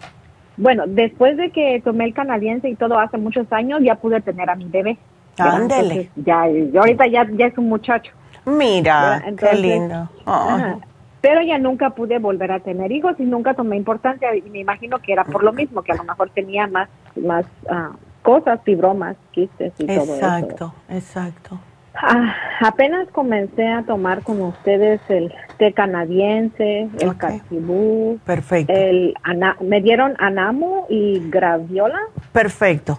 Bueno, 0.57 0.85
después 0.87 1.37
de 1.37 1.51
que 1.51 1.81
tomé 1.85 2.07
el 2.07 2.15
canadiense 2.15 2.69
y 2.69 2.75
todo 2.75 2.99
hace 2.99 3.19
muchos 3.19 3.51
años, 3.53 3.81
ya 3.83 3.95
pude 3.95 4.21
tener 4.21 4.51
a 4.51 4.57
mi 4.57 4.65
bebé. 4.65 4.99
Ándele. 5.39 6.11
Ya, 6.17 6.43
ahorita 6.79 7.07
ya, 7.07 7.27
ya 7.33 7.47
es 7.47 7.59
un 7.59 7.69
muchacho. 7.69 8.13
Mira, 8.45 9.23
qué 9.39 9.55
lindo. 9.57 10.09
Pero 11.21 11.43
ya 11.43 11.59
nunca 11.59 11.91
pude 11.91 12.19
volver 12.19 12.53
a 12.53 12.61
tener 12.61 12.93
hijos 12.93 13.17
y 13.19 13.25
nunca 13.25 13.55
tomé 13.55 13.77
importancia 13.77 14.35
y 14.37 14.43
me 14.43 14.61
imagino 14.61 14.99
que 15.01 15.13
era 15.13 15.25
por 15.25 15.43
lo 15.43 15.53
mismo, 15.53 15.83
que 15.83 15.91
a 15.91 15.97
lo 15.97 16.05
mejor 16.05 16.31
tenía 16.31 16.69
más, 16.69 16.89
más 17.17 17.45
uh, 17.65 17.97
cosas, 18.23 18.61
fibromas, 18.63 19.17
quistes 19.33 19.73
y 19.79 19.87
todo 19.87 20.05
eso. 20.05 20.15
Exacto, 20.15 20.75
exacto. 20.89 21.59
Ah, 21.95 22.35
apenas 22.61 23.09
comencé 23.09 23.67
a 23.67 23.83
tomar 23.83 24.23
con 24.23 24.41
ustedes 24.43 25.01
el 25.09 25.33
té 25.59 25.73
canadiense, 25.73 26.89
el 27.01 27.17
carcibú. 27.17 28.21
Perfecto. 28.25 28.73
El 28.73 29.15
me 29.61 29.81
dieron 29.81 30.15
anamo 30.19 30.87
y 30.89 31.29
graviola. 31.31 31.99
Perfecto. 32.33 32.99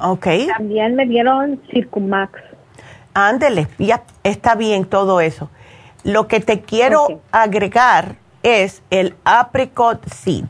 Ok. 0.00 0.26
También 0.56 0.94
me 0.94 1.06
dieron 1.06 1.60
Circumax. 1.70 2.40
Ándele, 3.14 3.68
ya 3.78 4.02
está 4.22 4.54
bien 4.54 4.84
todo 4.84 5.20
eso. 5.20 5.50
Lo 6.04 6.28
que 6.28 6.40
te 6.40 6.60
quiero 6.60 7.20
agregar 7.32 8.16
es 8.42 8.82
el 8.90 9.14
apricot 9.24 10.06
seed. 10.08 10.46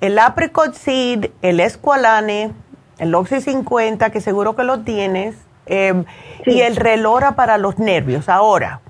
El 0.00 0.18
apricot 0.18 0.74
seed, 0.74 1.30
el 1.42 1.60
esqualane, 1.60 2.52
el 2.98 3.14
Oxy 3.14 3.40
50, 3.40 4.10
que 4.10 4.20
seguro 4.20 4.56
que 4.56 4.64
lo 4.64 4.80
tienes, 4.80 5.36
em, 5.66 6.04
y 6.46 6.60
el 6.60 6.76
relora 6.76 7.36
para 7.36 7.58
los 7.58 7.78
nervios. 7.78 8.28
Ahora, 8.28 8.80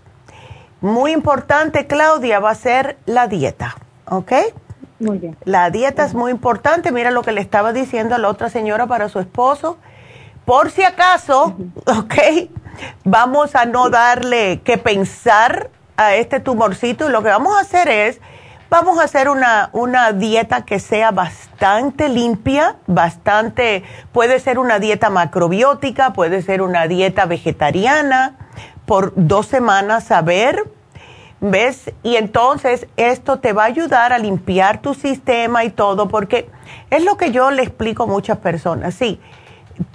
muy 0.81 1.13
importante, 1.13 1.87
Claudia, 1.87 2.39
va 2.41 2.51
a 2.51 2.55
ser 2.55 2.97
la 3.05 3.27
dieta, 3.27 3.77
¿ok? 4.07 4.33
Muy 5.01 5.19
bien. 5.19 5.37
La 5.45 5.71
dieta 5.71 6.05
es 6.05 6.15
muy 6.15 6.31
importante. 6.31 6.93
Mira 6.93 7.11
lo 7.11 7.23
que 7.23 7.33
le 7.33 7.41
estaba 7.41 7.73
diciendo 7.73 8.15
a 8.15 8.19
la 8.19 8.29
otra 8.29 8.49
señora 8.49 8.87
para 8.87 9.09
su 9.09 9.21
esposo. 9.21 9.79
Por 10.45 10.71
si 10.71 10.83
acaso, 10.83 11.57
¿ok? 11.87 12.15
Vamos 13.05 13.55
a 13.55 13.65
no 13.65 13.91
darle 13.91 14.61
que 14.63 14.79
pensar 14.79 15.71
a 15.97 16.15
este 16.15 16.41
tumorcito 16.41 17.09
y 17.09 17.13
lo 17.13 17.23
que 17.23 17.29
vamos 17.29 17.57
a 17.57 17.61
hacer 17.61 17.89
es, 17.89 18.21
vamos 18.71 18.99
a 18.99 19.05
hacer 19.05 19.29
una, 19.29 19.69
una 19.73 20.13
dieta 20.13 20.65
que 20.65 20.79
sea 20.79 21.11
bastante 21.11 22.09
limpia, 22.09 22.77
bastante, 22.87 23.83
puede 24.13 24.39
ser 24.39 24.59
una 24.59 24.79
dieta 24.79 25.11
macrobiótica, 25.11 26.13
puede 26.13 26.41
ser 26.41 26.63
una 26.63 26.87
dieta 26.87 27.27
vegetariana, 27.27 28.37
por 28.87 29.13
dos 29.17 29.47
semanas 29.47 30.11
a 30.11 30.23
ver 30.23 30.65
¿Ves? 31.41 31.93
Y 32.03 32.17
entonces 32.17 32.89
esto 32.97 33.39
te 33.39 33.53
va 33.53 33.63
a 33.63 33.67
ayudar 33.67 34.13
a 34.13 34.19
limpiar 34.19 34.83
tu 34.83 34.95
sistema 34.95 35.63
y 35.63 35.71
todo, 35.71 36.09
porque 36.09 36.51
es 36.91 37.05
lo 37.05 37.17
que 37.17 37.31
yo 37.31 37.53
le 37.53 37.63
explico 37.63 38.03
a 38.03 38.07
muchas 38.07 38.39
personas. 38.39 38.95
Sí, 38.95 39.21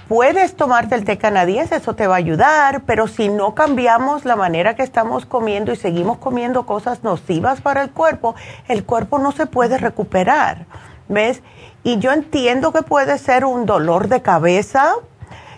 puedes 0.07 0.55
tomarte 0.55 0.95
el 0.95 1.03
té 1.03 1.17
canadiense, 1.17 1.75
eso 1.75 1.95
te 1.95 2.07
va 2.07 2.15
a 2.15 2.19
ayudar, 2.19 2.83
pero 2.85 3.09
si 3.09 3.27
no 3.27 3.55
cambiamos 3.55 4.23
la 4.23 4.37
manera 4.37 4.77
que 4.77 4.83
estamos 4.83 5.25
comiendo 5.25 5.73
y 5.73 5.75
seguimos 5.75 6.17
comiendo 6.17 6.65
cosas 6.65 7.03
nocivas 7.03 7.59
para 7.59 7.81
el 7.81 7.91
cuerpo, 7.91 8.35
el 8.69 8.85
cuerpo 8.85 9.19
no 9.19 9.33
se 9.33 9.45
puede 9.45 9.77
recuperar. 9.77 10.65
¿Ves? 11.09 11.43
Y 11.83 11.99
yo 11.99 12.13
entiendo 12.13 12.71
que 12.71 12.83
puede 12.83 13.17
ser 13.17 13.43
un 13.43 13.65
dolor 13.65 14.07
de 14.07 14.21
cabeza. 14.21 14.93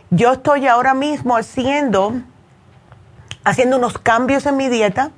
Yo 0.09 0.33
estoy 0.33 0.65
ahora 0.65 0.95
mismo 0.95 1.37
haciendo, 1.37 2.13
haciendo 3.43 3.77
unos 3.77 3.99
cambios 3.99 4.47
en 4.47 4.57
mi 4.57 4.67
dieta 4.67 5.11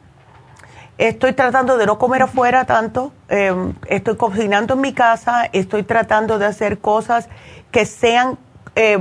Estoy 0.97 1.33
tratando 1.33 1.77
de 1.77 1.85
no 1.85 1.99
comer 1.99 2.23
afuera 2.23 2.65
tanto, 2.65 3.13
em, 3.29 3.73
estoy 3.87 4.15
cocinando 4.15 4.73
en 4.73 4.81
mi 4.81 4.93
casa, 4.93 5.47
estoy 5.53 5.83
tratando 5.83 6.39
de 6.39 6.47
hacer 6.47 6.79
cosas 6.79 7.29
que 7.71 7.85
sean 7.85 8.37
em, 8.73 8.99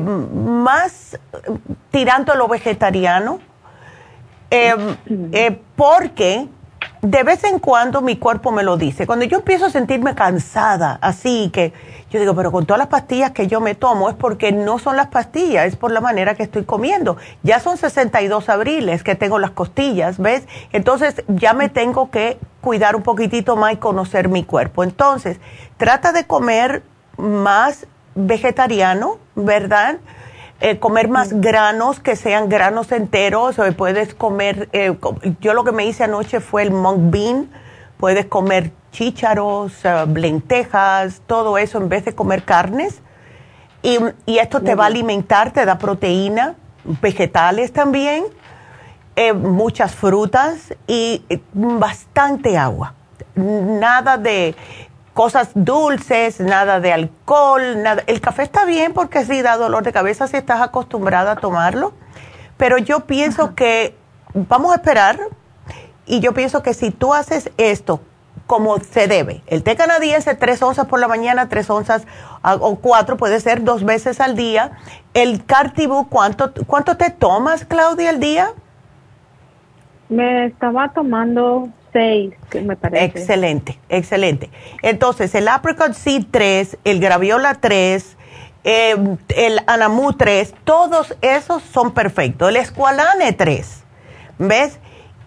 más 0.62 1.18
tirando 1.90 2.32
a 2.32 2.36
lo 2.36 2.48
vegetariano, 2.48 3.40
em, 4.50 4.96
eh, 5.32 5.58
porque 5.74 6.48
de 7.10 7.22
vez 7.22 7.44
en 7.44 7.60
cuando 7.60 8.00
mi 8.00 8.16
cuerpo 8.16 8.50
me 8.50 8.64
lo 8.64 8.76
dice. 8.76 9.06
Cuando 9.06 9.24
yo 9.24 9.38
empiezo 9.38 9.66
a 9.66 9.70
sentirme 9.70 10.16
cansada, 10.16 10.98
así 11.00 11.50
que 11.52 11.72
yo 12.10 12.18
digo, 12.18 12.34
pero 12.34 12.50
con 12.50 12.66
todas 12.66 12.78
las 12.78 12.88
pastillas 12.88 13.30
que 13.30 13.46
yo 13.46 13.60
me 13.60 13.76
tomo 13.76 14.08
es 14.10 14.16
porque 14.16 14.50
no 14.50 14.80
son 14.80 14.96
las 14.96 15.06
pastillas, 15.06 15.66
es 15.66 15.76
por 15.76 15.92
la 15.92 16.00
manera 16.00 16.34
que 16.34 16.42
estoy 16.42 16.64
comiendo. 16.64 17.16
Ya 17.44 17.60
son 17.60 17.76
62 17.76 18.48
abriles 18.48 19.04
que 19.04 19.14
tengo 19.14 19.38
las 19.38 19.52
costillas, 19.52 20.18
¿ves? 20.18 20.48
Entonces 20.72 21.22
ya 21.28 21.52
me 21.52 21.68
tengo 21.68 22.10
que 22.10 22.38
cuidar 22.60 22.96
un 22.96 23.02
poquitito 23.02 23.54
más 23.54 23.74
y 23.74 23.76
conocer 23.76 24.28
mi 24.28 24.42
cuerpo. 24.42 24.82
Entonces, 24.82 25.38
trata 25.76 26.10
de 26.10 26.24
comer 26.26 26.82
más 27.18 27.86
vegetariano, 28.16 29.18
¿verdad? 29.36 29.98
Eh, 30.60 30.78
comer 30.78 31.08
más 31.08 31.34
granos 31.34 32.00
que 32.00 32.16
sean 32.16 32.48
granos 32.48 32.90
enteros, 32.90 33.58
o 33.58 33.72
puedes 33.72 34.14
comer, 34.14 34.70
eh, 34.72 34.96
yo 35.40 35.52
lo 35.52 35.64
que 35.64 35.72
me 35.72 35.84
hice 35.84 36.04
anoche 36.04 36.40
fue 36.40 36.62
el 36.62 36.70
mung 36.70 37.10
bean, 37.10 37.50
puedes 37.98 38.24
comer 38.24 38.72
chícharos, 38.90 39.84
uh, 39.84 40.10
lentejas, 40.10 41.20
todo 41.26 41.58
eso 41.58 41.76
en 41.78 41.90
vez 41.90 42.06
de 42.06 42.14
comer 42.14 42.44
carnes. 42.44 43.02
Y, 43.82 43.98
esto 44.38 44.62
te 44.62 44.74
va 44.74 44.84
a 44.84 44.86
alimentar, 44.86 45.52
te 45.52 45.64
da 45.66 45.76
proteína, 45.76 46.54
vegetales 47.02 47.72
también, 47.72 48.24
eh, 49.14 49.34
muchas 49.34 49.94
frutas 49.94 50.74
y 50.86 51.22
bastante 51.52 52.56
agua. 52.56 52.94
Nada 53.34 54.16
de 54.16 54.56
cosas 55.16 55.48
dulces, 55.54 56.40
nada 56.40 56.78
de 56.78 56.92
alcohol, 56.92 57.82
nada. 57.82 58.02
El 58.06 58.20
café 58.20 58.42
está 58.42 58.66
bien 58.66 58.92
porque 58.92 59.24
sí 59.24 59.40
da 59.40 59.56
dolor 59.56 59.82
de 59.82 59.90
cabeza 59.90 60.26
si 60.26 60.36
estás 60.36 60.60
acostumbrada 60.60 61.32
a 61.32 61.36
tomarlo, 61.36 61.94
pero 62.58 62.76
yo 62.76 63.06
pienso 63.06 63.54
que 63.54 63.96
vamos 64.34 64.72
a 64.72 64.74
esperar 64.74 65.18
y 66.04 66.20
yo 66.20 66.34
pienso 66.34 66.62
que 66.62 66.74
si 66.74 66.90
tú 66.90 67.14
haces 67.14 67.50
esto 67.56 68.02
como 68.46 68.78
se 68.78 69.08
debe, 69.08 69.40
el 69.46 69.62
té 69.62 69.74
canadiense 69.74 70.34
tres 70.34 70.62
onzas 70.62 70.84
por 70.84 71.00
la 71.00 71.08
mañana, 71.08 71.48
tres 71.48 71.70
onzas 71.70 72.06
o 72.42 72.76
cuatro, 72.76 73.16
puede 73.16 73.40
ser 73.40 73.64
dos 73.64 73.84
veces 73.84 74.20
al 74.20 74.36
día. 74.36 74.72
El 75.14 75.46
Cartibu, 75.46 76.10
¿cuánto, 76.10 76.52
¿cuánto 76.66 76.98
te 76.98 77.08
tomas, 77.08 77.64
Claudia, 77.64 78.10
al 78.10 78.20
día? 78.20 78.50
Me 80.10 80.44
estaba 80.44 80.90
tomando 80.90 81.70
me 82.62 82.76
parece. 82.76 83.04
Excelente, 83.04 83.78
excelente. 83.88 84.50
Entonces, 84.82 85.34
el 85.34 85.48
Apricot 85.48 85.92
Seed 85.94 86.26
3, 86.30 86.78
el 86.84 87.00
Graviola 87.00 87.54
3, 87.54 88.16
em, 88.64 89.16
el 89.28 89.60
Anamu 89.66 90.12
3, 90.12 90.54
todos 90.64 91.16
esos 91.22 91.62
son 91.62 91.92
perfectos. 91.92 92.48
El 92.48 92.56
Esqualane 92.56 93.32
3, 93.32 93.84
¿ves? 94.38 94.78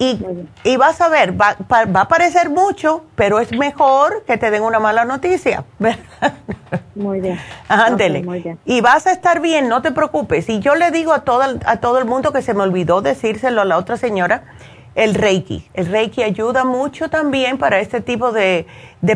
Y, 0.02 0.18
y, 0.64 0.78
vas 0.78 1.02
a 1.02 1.10
ver, 1.10 1.40
va, 1.40 1.58
va, 1.70 2.02
a 2.02 2.08
parecer 2.08 2.50
mucho, 2.50 3.04
pero 3.16 3.42
es 3.42 3.52
mejor 3.52 4.24
que 4.26 4.38
te 4.38 4.50
den 4.50 4.64
una 4.64 4.80
mala 4.80 5.04
noticia. 5.04 5.66
Muy 6.96 7.20
bien. 7.20 7.38
Ándele. 7.68 8.56
Y 8.64 8.80
vas 8.80 9.08
a 9.08 9.12
estar 9.12 9.42
bien, 9.42 9.68
no 9.68 9.82
te 9.82 9.92
preocupes. 9.92 10.48
Y 10.48 10.62
yo 10.62 10.76
le 10.76 10.92
digo 10.92 11.12
a 11.12 11.26
todo, 11.26 11.44
a 11.66 11.78
todo 11.82 12.00
el 12.00 12.06
mundo 12.06 12.32
que 12.32 12.42
se 12.42 12.54
me 12.54 12.64
olvidó 12.64 13.02
decírselo 13.02 13.60
a 13.60 13.66
la 13.66 13.78
otra 13.78 13.98
señora, 13.98 14.44
el 15.00 15.16
Reiki. 15.16 15.64
El 15.74 15.86
Reiki 15.86 16.24
ayuda 16.24 16.66
mucho 16.66 17.10
también 17.10 17.58
para 17.58 17.80
este 17.80 18.02
tipo 18.02 18.34
de, 18.34 18.66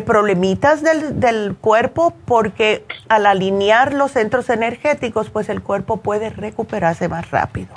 problemitas 0.06 0.82
del, 0.82 1.56
cuerpo 1.56 2.14
porque 2.24 2.84
al 3.08 3.26
alinear 3.26 3.92
los 3.92 4.12
centros 4.12 4.48
energéticos, 4.48 5.28
pues 5.28 5.50
el 5.50 5.62
cuerpo 5.62 5.98
puede 5.98 6.30
recuperarse 6.30 7.08
más 7.08 7.30
rápido. 7.30 7.68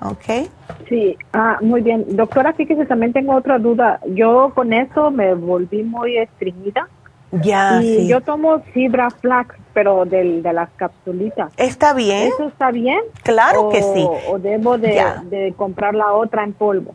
¿Ok? 0.00 0.48
Sí, 0.88 1.16
ah, 1.32 1.58
muy 1.60 1.80
bien. 1.80 2.04
Doctora, 2.16 2.54
fíjese, 2.54 2.86
también 2.86 3.12
tengo 3.12 3.36
otra 3.36 3.60
duda. 3.60 4.00
Yo 4.08 4.50
con 4.52 4.72
eso 4.72 5.12
me 5.12 5.34
volví 5.34 5.84
muy 5.84 6.18
estreñida. 6.18 6.88
Ya, 7.30 7.80
y 7.82 8.08
yo 8.08 8.20
tomo 8.20 8.60
fibra 8.74 9.08
flax, 9.08 9.54
pero 9.72 10.04
del, 10.04 10.42
de 10.42 10.52
las 10.52 10.68
capsulitas. 10.76 11.50
¿Está 11.56 11.94
bien? 11.94 12.28
¿Eso 12.28 12.48
está 12.48 12.70
bien? 12.72 13.00
Claro 13.22 13.70
que 13.70 13.80
sí. 13.80 14.06
¿O 14.28 14.38
debo 14.38 14.76
de, 14.76 15.02
de 15.30 15.54
comprar 15.56 15.94
la 15.94 16.12
otra 16.12 16.44
en 16.44 16.52
polvo? 16.52 16.94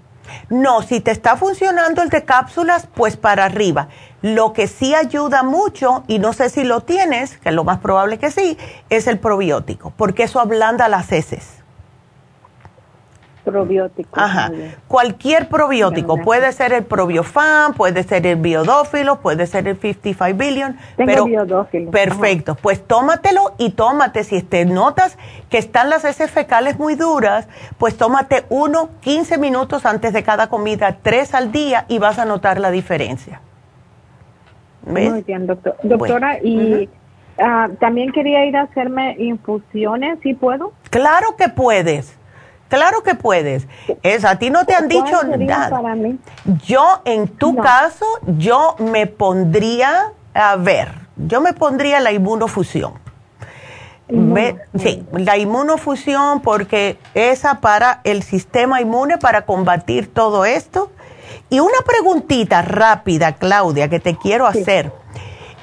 No, 0.50 0.82
si 0.82 1.00
te 1.02 1.12
está 1.12 1.38
funcionando 1.38 2.02
el 2.02 2.10
de 2.10 2.26
cápsulas, 2.26 2.88
pues 2.94 3.18
para 3.18 3.46
arriba. 3.46 3.90
Lo 4.22 4.54
que 4.54 4.68
sí 4.68 4.96
ayuda 4.96 5.44
mucho, 5.44 6.04
y 6.08 6.20
no 6.20 6.34
sé 6.34 6.50
si 6.50 6.64
lo 6.64 6.82
tienes, 6.82 7.38
que 7.38 7.52
lo 7.52 7.64
más 7.64 7.80
probable 7.80 8.18
que 8.18 8.32
sí, 8.32 8.58
es 8.90 9.08
el 9.08 9.20
probiótico, 9.20 9.94
porque 9.96 10.24
eso 10.24 10.40
ablanda 10.40 10.88
las 10.88 11.12
heces 11.12 11.57
probiótico. 13.48 14.20
Ajá. 14.20 14.52
Cualquier 14.88 15.48
probiótico. 15.48 16.18
puede 16.22 16.52
ser 16.52 16.74
el 16.74 16.84
probiofan, 16.84 17.74
puede 17.74 18.04
ser 18.04 18.28
el 18.28 18.36
biodófilo, 18.36 19.22
puede 19.22 19.48
ser 19.48 19.68
el 19.68 19.78
55 19.78 20.38
billion. 20.38 20.78
Tengo 20.98 21.08
pero, 21.08 21.26
biodófilo. 21.26 21.92
Perfecto. 21.92 22.56
Pues 22.56 22.86
tómatelo 22.86 23.54
y 23.58 23.72
tómate. 23.72 24.26
Si 24.26 24.42
te 24.42 24.66
notas 24.66 25.18
que 25.50 25.58
están 25.58 25.90
las 25.90 26.04
heces 26.04 26.30
fecales 26.30 26.78
muy 26.78 26.96
duras, 26.96 27.48
pues 27.78 27.96
tómate 27.96 28.44
uno 28.50 28.90
15 29.02 29.38
minutos 29.38 29.86
antes 29.86 30.12
de 30.12 30.24
cada 30.24 30.50
comida, 30.50 30.98
tres 31.02 31.34
al 31.34 31.52
día 31.54 31.86
y 31.88 32.00
vas 32.00 32.20
a 32.20 32.26
notar 32.26 32.60
la 32.60 32.70
diferencia. 32.70 33.42
Muy 34.86 35.22
bien, 35.24 35.48
doctor. 35.48 35.76
doctora. 35.84 36.40
y 36.44 36.90
ah, 37.40 37.70
también 37.80 38.12
quería 38.12 38.46
ir 38.46 38.58
a 38.58 38.64
hacerme 38.64 39.16
infusiones, 39.20 40.20
¿sí 40.22 40.34
puedo? 40.34 40.74
Claro 40.90 41.36
que 41.38 41.48
puedes. 41.50 42.18
Claro 42.70 43.04
que 43.04 43.16
puedes. 43.16 43.68
Es, 44.04 44.26
a 44.26 44.38
ti 44.38 44.50
no 44.50 44.66
te 44.66 44.76
han 44.76 44.88
dicho 44.88 45.24
nada. 45.24 45.96
Yo, 46.66 47.02
en 47.06 47.28
tu 47.28 47.56
caso, 47.56 48.06
yo 48.38 48.76
me 48.80 49.08
pondría, 49.08 50.12
a 50.34 50.56
ver, 50.58 50.94
yo 51.16 51.42
me 51.42 51.54
pondría 51.54 52.00
la 52.00 52.12
inmunofusión. 52.12 52.94
sí, 54.78 55.06
la 55.12 55.38
inmunofusión 55.38 56.42
porque 56.42 56.98
esa 57.14 57.60
para 57.60 58.00
el 58.06 58.24
sistema 58.24 58.80
inmune 58.82 59.18
para 59.18 59.46
combatir 59.46 60.14
todo 60.14 60.46
esto. 60.46 60.92
Y 61.50 61.60
una 61.60 61.80
preguntita 61.86 62.62
rápida, 62.62 63.36
Claudia, 63.36 63.90
que 63.90 64.00
te 64.00 64.18
quiero 64.18 64.46
hacer. 64.46 64.92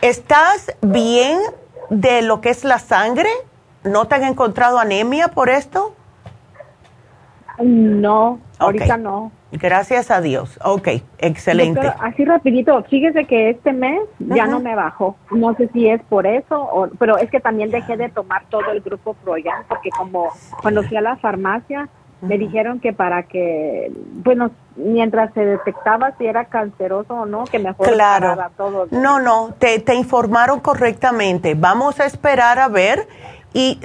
¿Estás 0.00 0.72
bien 0.80 1.38
de 1.90 2.22
lo 2.22 2.40
que 2.40 2.50
es 2.50 2.64
la 2.64 2.78
sangre? 2.78 3.28
¿No 3.82 4.06
te 4.06 4.14
han 4.14 4.24
encontrado 4.24 4.78
anemia 4.78 5.28
por 5.28 5.50
esto? 5.50 5.94
No, 7.62 8.40
ahorita 8.58 8.96
no. 8.96 9.30
Gracias 9.52 10.10
a 10.10 10.20
Dios. 10.20 10.58
Ok, 10.64 10.88
excelente. 11.18 11.92
así 12.00 12.24
rapidito, 12.24 12.82
fíjese 12.84 13.24
que 13.24 13.50
este 13.50 13.72
mes 13.72 14.00
ya 14.18 14.46
no 14.46 14.60
me 14.60 14.74
bajó. 14.74 15.16
No 15.30 15.54
sé 15.54 15.68
si 15.72 15.88
es 15.88 16.02
por 16.02 16.26
eso, 16.26 16.60
o, 16.60 16.88
pero 16.98 17.18
es 17.18 17.30
que 17.30 17.40
también 17.40 17.70
dejé 17.70 17.96
de 17.96 18.08
tomar 18.08 18.44
todo 18.48 18.72
el 18.72 18.80
grupo 18.80 19.14
Proyan, 19.14 19.62
porque 19.68 19.90
como 19.90 20.30
cuando 20.60 20.82
fui 20.82 20.96
a 20.96 21.00
la 21.00 21.16
farmacia, 21.16 21.88
me 22.20 22.38
dijeron 22.38 22.80
que 22.80 22.92
para 22.92 23.24
que, 23.24 23.92
bueno, 24.24 24.50
mientras 24.76 25.32
se 25.34 25.44
detectaba 25.44 26.16
si 26.16 26.26
era 26.26 26.46
canceroso 26.46 27.14
o 27.14 27.26
no, 27.26 27.44
que 27.44 27.58
mejor 27.58 27.92
claro. 27.92 28.36
todo. 28.56 28.86
No, 28.90 29.20
no, 29.20 29.54
te, 29.58 29.78
te 29.78 29.94
informaron 29.94 30.60
correctamente. 30.60 31.54
Vamos 31.54 32.00
a 32.00 32.06
esperar 32.06 32.58
a 32.58 32.68
ver 32.68 33.06
y 33.52 33.78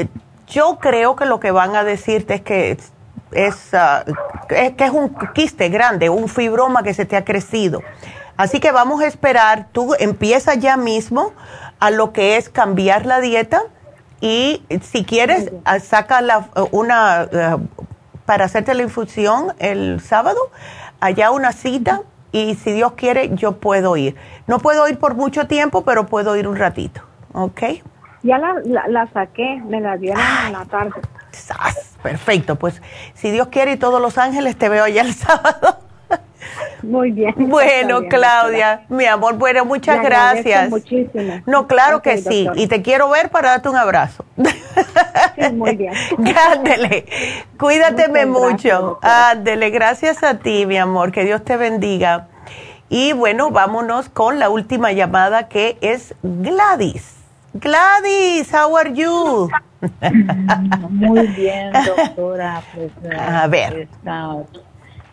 yo 0.48 0.80
creo 0.80 1.16
que 1.16 1.26
lo 1.26 1.40
que 1.40 1.52
van 1.52 1.76
a 1.76 1.84
decirte 1.84 2.36
es 2.36 2.42
que 2.42 2.78
Ah, 3.74 4.04
es, 4.50 4.74
que 4.74 4.86
es 4.86 4.92
un 4.92 5.16
quiste 5.34 5.70
grande, 5.70 6.10
un 6.10 6.28
fibroma 6.30 6.84
que 6.84 6.94
se 6.94 7.06
te 7.06 7.16
ha 7.16 7.24
crecido. 7.24 7.82
Así 8.38 8.60
que 8.60 8.72
vamos 8.72 9.02
a 9.02 9.08
esperar, 9.08 9.68
tú 9.72 9.94
empieza 10.00 10.56
ya 10.56 10.78
mismo 10.78 11.34
a 11.80 11.92
lo 11.92 12.14
que 12.14 12.38
es 12.38 12.50
cambiar 12.50 13.06
la 13.06 13.20
dieta 13.20 13.64
y 14.22 14.64
si 14.82 15.04
quieres, 15.04 15.52
ah, 15.66 15.80
saca 15.80 16.22
la, 16.22 16.50
una, 16.72 17.22
ah, 17.22 17.58
para 18.26 18.46
hacerte 18.46 18.74
la 18.74 18.84
infusión 18.84 19.54
el 19.60 20.00
sábado, 20.02 20.40
allá 21.00 21.32
una 21.32 21.52
cita 21.52 22.02
y 22.32 22.56
si 22.56 22.72
Dios 22.72 22.94
quiere 22.94 23.36
yo 23.36 23.58
puedo 23.58 23.98
ir. 23.98 24.16
No 24.48 24.60
puedo 24.60 24.88
ir 24.88 25.00
por 25.00 25.16
mucho 25.16 25.48
tiempo, 25.48 25.84
pero 25.84 26.06
puedo 26.06 26.36
ir 26.36 26.48
un 26.48 26.56
ratito, 26.56 27.02
¿ok? 27.34 27.62
Ya 28.24 28.38
la, 28.38 28.56
la, 28.88 29.08
saqué, 29.14 29.62
me 29.66 29.80
la 29.80 29.98
dieron 29.98 30.22
en 30.48 30.54
la 30.54 30.66
tarde. 30.66 31.02
Perfecto, 32.04 32.56
pues 32.56 32.82
si 33.14 33.32
Dios 33.32 33.48
quiere 33.48 33.74
y 33.74 33.78
todos 33.78 34.02
los 34.02 34.18
ángeles 34.18 34.58
te 34.58 34.70
veo 34.70 34.84
allá 34.84 35.02
el 35.02 35.14
sábado. 35.16 35.80
Muy 36.82 37.12
bien. 37.12 37.34
Bueno, 37.38 38.04
Claudia, 38.10 38.86
mi 38.88 39.06
amor, 39.06 39.36
bueno, 39.36 39.66
muchas 39.66 40.02
gracias. 40.02 40.70
Muchísimas. 40.70 41.46
No, 41.46 41.68
claro 41.68 42.02
que 42.02 42.18
sí, 42.18 42.48
y 42.56 42.68
te 42.68 42.82
quiero 42.82 43.10
ver 43.10 43.30
para 43.30 43.50
darte 43.50 43.70
un 43.70 43.76
abrazo. 43.76 44.24
Sí, 45.36 45.52
muy 45.52 45.76
bien. 45.76 45.94
Ándele, 46.52 47.06
cuídateme 47.60 48.26
mucho. 48.26 49.00
Ándele, 49.02 49.70
gracias 49.70 50.24
a 50.24 50.36
ti, 50.40 50.66
mi 50.66 50.78
amor, 50.78 51.12
que 51.12 51.26
Dios 51.26 51.44
te 51.44 51.58
bendiga. 51.58 52.28
Y 52.90 53.14
bueno, 53.14 53.52
vámonos 53.52 54.10
con 54.10 54.40
la 54.40 54.50
última 54.50 54.92
llamada 54.94 55.48
que 55.48 55.78
es 55.82 56.16
Gladys. 56.24 57.19
Gladys, 57.54 58.52
how 58.52 58.76
are 58.76 58.94
you? 58.94 59.50
Muy 60.90 61.28
bien, 61.28 61.74
doctora. 61.86 62.62
Pues, 62.76 62.92
a 63.18 63.48
ver. 63.48 63.88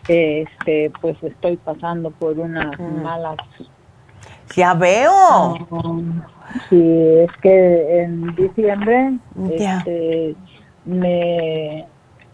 este, 0.07 0.91
pues 1.01 1.17
estoy 1.23 1.57
pasando 1.57 2.11
por 2.11 2.37
unas 2.37 2.79
mm. 2.79 3.01
malas. 3.01 3.37
Ya 4.55 4.73
veo. 4.75 5.57
sí, 6.69 6.79
es 6.79 7.31
que 7.41 8.01
en 8.03 8.35
diciembre 8.35 9.17
este, 9.51 10.35
me, 10.85 11.85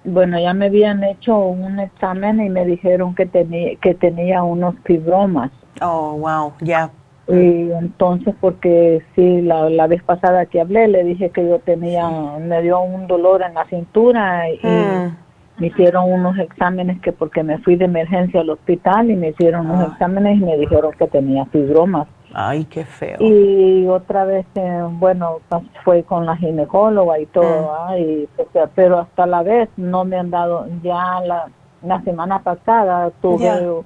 bueno, 0.03 0.37
ya 0.37 0.53
me 0.53 0.65
habían 0.65 1.03
hecho 1.03 1.37
un 1.37 1.79
examen 1.79 2.41
y 2.41 2.49
me 2.49 2.65
dijeron 2.65 3.15
que 3.15 3.25
tenía 3.25 3.75
que 3.77 3.93
tenía 3.95 4.43
unos 4.43 4.75
fibromas. 4.83 5.51
Oh, 5.81 6.17
wow, 6.17 6.53
ya. 6.61 6.91
Y 7.27 7.71
entonces, 7.71 8.35
porque 8.41 9.01
sí, 9.15 9.41
la, 9.41 9.69
la 9.69 9.87
vez 9.87 10.03
pasada 10.03 10.45
que 10.45 10.59
hablé, 10.59 10.87
le 10.89 11.03
dije 11.03 11.29
que 11.29 11.47
yo 11.47 11.59
tenía, 11.59 12.09
me 12.39 12.61
dio 12.61 12.81
un 12.81 13.07
dolor 13.07 13.41
en 13.43 13.53
la 13.53 13.65
cintura 13.65 14.49
y 14.49 14.59
mm. 14.61 15.15
me 15.57 15.67
hicieron 15.67 16.11
unos 16.11 16.37
exámenes 16.37 16.99
que 17.01 17.13
porque 17.13 17.41
me 17.41 17.59
fui 17.59 17.77
de 17.77 17.85
emergencia 17.85 18.41
al 18.41 18.49
hospital 18.49 19.09
y 19.09 19.15
me 19.15 19.29
hicieron 19.29 19.69
unos 19.69 19.89
ah. 19.89 19.91
exámenes 19.93 20.37
y 20.37 20.43
me 20.43 20.57
dijeron 20.57 20.91
que 20.99 21.07
tenía 21.07 21.45
fibromas. 21.45 22.07
Ay, 22.33 22.65
qué 22.65 22.83
feo. 22.83 23.17
Y 23.19 23.87
otra 23.87 24.25
vez, 24.25 24.45
eh, 24.55 24.83
bueno, 24.89 25.37
fue 25.85 26.03
con 26.03 26.25
la 26.25 26.35
ginecóloga 26.35 27.19
y 27.19 27.25
todo, 27.27 27.71
mm. 27.89 28.63
pero 28.75 28.99
hasta 28.99 29.25
la 29.27 29.43
vez 29.43 29.69
no 29.77 30.03
me 30.03 30.17
han 30.17 30.29
dado, 30.29 30.67
ya 30.83 31.21
la, 31.21 31.45
la 31.83 32.01
semana 32.01 32.39
pasada 32.39 33.11
tuve 33.21 33.83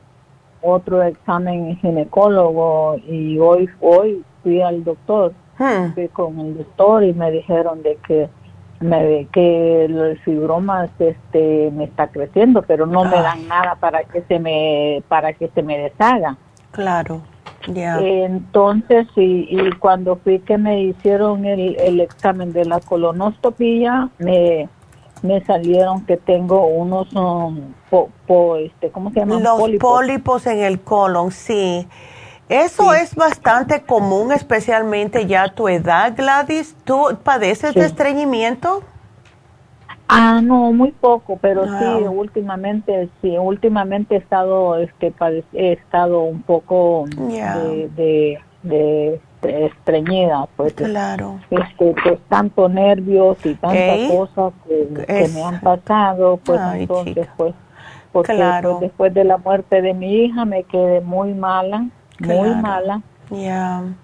otro 0.61 1.03
examen 1.03 1.77
ginecólogo 1.77 2.97
y 3.07 3.37
hoy, 3.39 3.69
hoy 3.79 4.23
fui 4.43 4.61
al 4.61 4.83
doctor, 4.83 5.33
hmm. 5.59 5.93
fui 5.93 6.07
con 6.09 6.39
el 6.39 6.57
doctor 6.57 7.03
y 7.03 7.13
me 7.13 7.31
dijeron 7.31 7.83
de 7.83 7.97
que 8.07 8.29
me 8.79 9.27
que 9.31 9.85
el 9.85 10.19
fibroma 10.19 10.87
este 10.99 11.71
me 11.71 11.85
está 11.85 12.09
creciendo 12.09 12.61
pero 12.61 12.85
no 12.85 13.05
me 13.05 13.19
dan 13.19 13.47
nada 13.47 13.73
para 13.73 14.03
que 14.03 14.21
se 14.21 14.37
me 14.37 15.01
para 15.07 15.33
que 15.33 15.47
se 15.49 15.63
me 15.63 15.77
deshaga. 15.79 16.37
Claro 16.71 17.21
entonces, 17.75 19.07
y, 19.15 19.47
y, 19.49 19.71
cuando 19.79 20.15
fui 20.17 20.39
que 20.39 20.57
me 20.57 20.81
hicieron 20.83 21.45
el, 21.45 21.75
el 21.79 21.99
examen 21.99 22.53
de 22.53 22.65
la 22.65 22.79
colonoscopia, 22.79 24.09
me, 24.19 24.69
me 25.23 25.43
salieron 25.45 26.05
que 26.05 26.17
tengo 26.17 26.65
unos, 26.67 27.13
um, 27.13 27.73
este, 28.59 28.91
¿cómo 28.91 29.11
se 29.11 29.19
llaman? 29.19 29.43
Los 29.43 29.59
pólipos. 29.79 30.47
en 30.47 30.59
el 30.59 30.79
colon, 30.81 31.31
sí. 31.31 31.87
Eso 32.49 32.93
es 32.93 33.13
bastante 33.15 33.81
común, 33.81 34.31
especialmente 34.31 35.25
ya 35.25 35.43
a 35.43 35.49
tu 35.49 35.67
edad, 35.67 36.13
Gladys. 36.15 36.75
¿Tú 36.85 37.17
padeces 37.23 37.73
de 37.73 37.85
estreñimiento? 37.85 38.83
Ah, 40.07 40.39
no, 40.41 40.71
muy 40.71 40.93
poco, 40.93 41.37
pero 41.41 41.65
sí, 41.65 42.05
últimamente, 42.07 43.09
sí, 43.21 43.37
últimamente 43.37 44.15
he 44.15 44.17
estado, 44.19 44.77
este, 44.77 45.13
he 45.51 45.73
estado 45.73 46.21
un 46.21 46.41
poco 46.43 47.05
de, 47.09 48.39
de, 48.63 49.21
estreñida, 49.41 50.47
pues. 50.55 50.73
Claro. 50.73 51.39
Este, 51.49 51.95
pues 52.03 52.19
tanto 52.29 52.69
nervios 52.69 53.37
y 53.45 53.55
tantas 53.55 54.11
cosas 54.11 54.53
que, 54.67 55.29
me 55.33 55.43
han 55.43 55.61
pasado, 55.61 56.37
pues 56.37 56.59
entonces, 56.73 57.27
pues, 57.37 57.53
porque 58.11 58.33
pues, 58.61 58.79
después 58.79 59.13
de 59.13 59.23
la 59.23 59.37
muerte 59.37 59.81
de 59.81 59.93
mi 59.93 60.25
hija 60.25 60.45
me 60.45 60.63
quedé 60.63 61.01
muy 61.01 61.33
mala, 61.33 61.87
muy 62.19 62.55
mala. 62.55 63.01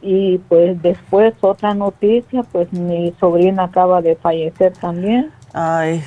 Y 0.01 0.38
pues 0.49 0.81
después 0.81 1.34
otra 1.41 1.73
noticia, 1.73 2.43
pues 2.43 2.72
mi 2.73 3.14
sobrina 3.19 3.64
acaba 3.64 4.01
de 4.01 4.15
fallecer 4.15 4.73
también. 4.73 5.31
Ay. 5.53 6.03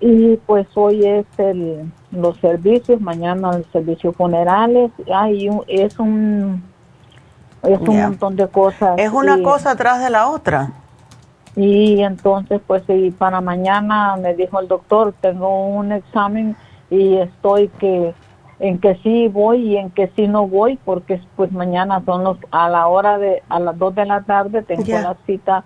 Y 0.00 0.36
pues 0.46 0.66
hoy 0.74 1.04
es 1.04 1.26
el, 1.38 1.90
los 2.10 2.36
servicios, 2.38 3.00
mañana 3.00 3.50
el 3.56 3.64
servicio 3.72 4.12
funerales. 4.12 4.90
Ay, 5.12 5.48
es 5.68 5.98
un 5.98 6.62
es 7.62 7.80
un 7.80 8.00
montón 8.00 8.36
de 8.36 8.48
cosas. 8.48 8.98
Es 8.98 9.12
una 9.12 9.42
cosa 9.42 9.72
atrás 9.72 10.02
de 10.02 10.10
la 10.10 10.28
otra. 10.28 10.72
Y 11.54 12.02
entonces, 12.02 12.60
pues, 12.66 12.82
y 12.88 13.10
para 13.10 13.40
mañana 13.40 14.16
me 14.16 14.34
dijo 14.34 14.60
el 14.60 14.68
doctor, 14.68 15.14
tengo 15.20 15.66
un 15.66 15.92
examen 15.92 16.56
y 16.90 17.16
estoy 17.16 17.68
que 17.68 18.14
en 18.58 18.78
que 18.78 18.94
sí 19.02 19.28
voy 19.28 19.72
y 19.72 19.76
en 19.76 19.90
que 19.90 20.10
sí 20.16 20.28
no 20.28 20.48
voy, 20.48 20.78
porque 20.84 21.20
pues 21.36 21.52
mañana 21.52 22.02
son 22.06 22.24
los, 22.24 22.38
a 22.50 22.68
la 22.68 22.86
hora 22.86 23.18
de, 23.18 23.42
a 23.48 23.60
las 23.60 23.78
dos 23.78 23.94
de 23.94 24.06
la 24.06 24.22
tarde 24.22 24.62
tengo 24.62 24.84
la 24.86 25.16
cita 25.26 25.64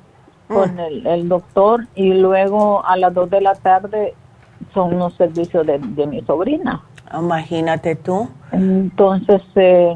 con 0.50 0.74
mm. 0.74 1.06
el, 1.06 1.28
doctor 1.28 1.86
y 1.94 2.12
luego 2.14 2.84
a 2.84 2.96
las 2.96 3.14
2 3.14 3.30
de 3.30 3.40
la 3.40 3.54
tarde 3.54 4.14
son 4.74 4.98
los 4.98 5.14
servicios 5.14 5.66
de, 5.66 6.06
mi 6.06 6.20
sobrina. 6.22 6.82
Imagínate 7.12 7.96
tú. 7.96 8.28
Entonces, 8.52 9.42
eh, 9.56 9.94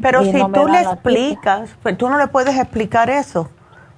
pero 0.00 0.24
si 0.24 0.32
tú 0.52 0.66
le 0.66 0.80
explicas, 0.80 1.76
pues 1.82 1.96
tú 1.96 2.08
no 2.08 2.18
le 2.18 2.28
puedes 2.28 2.56
explicar 2.58 3.10
eso, 3.10 3.48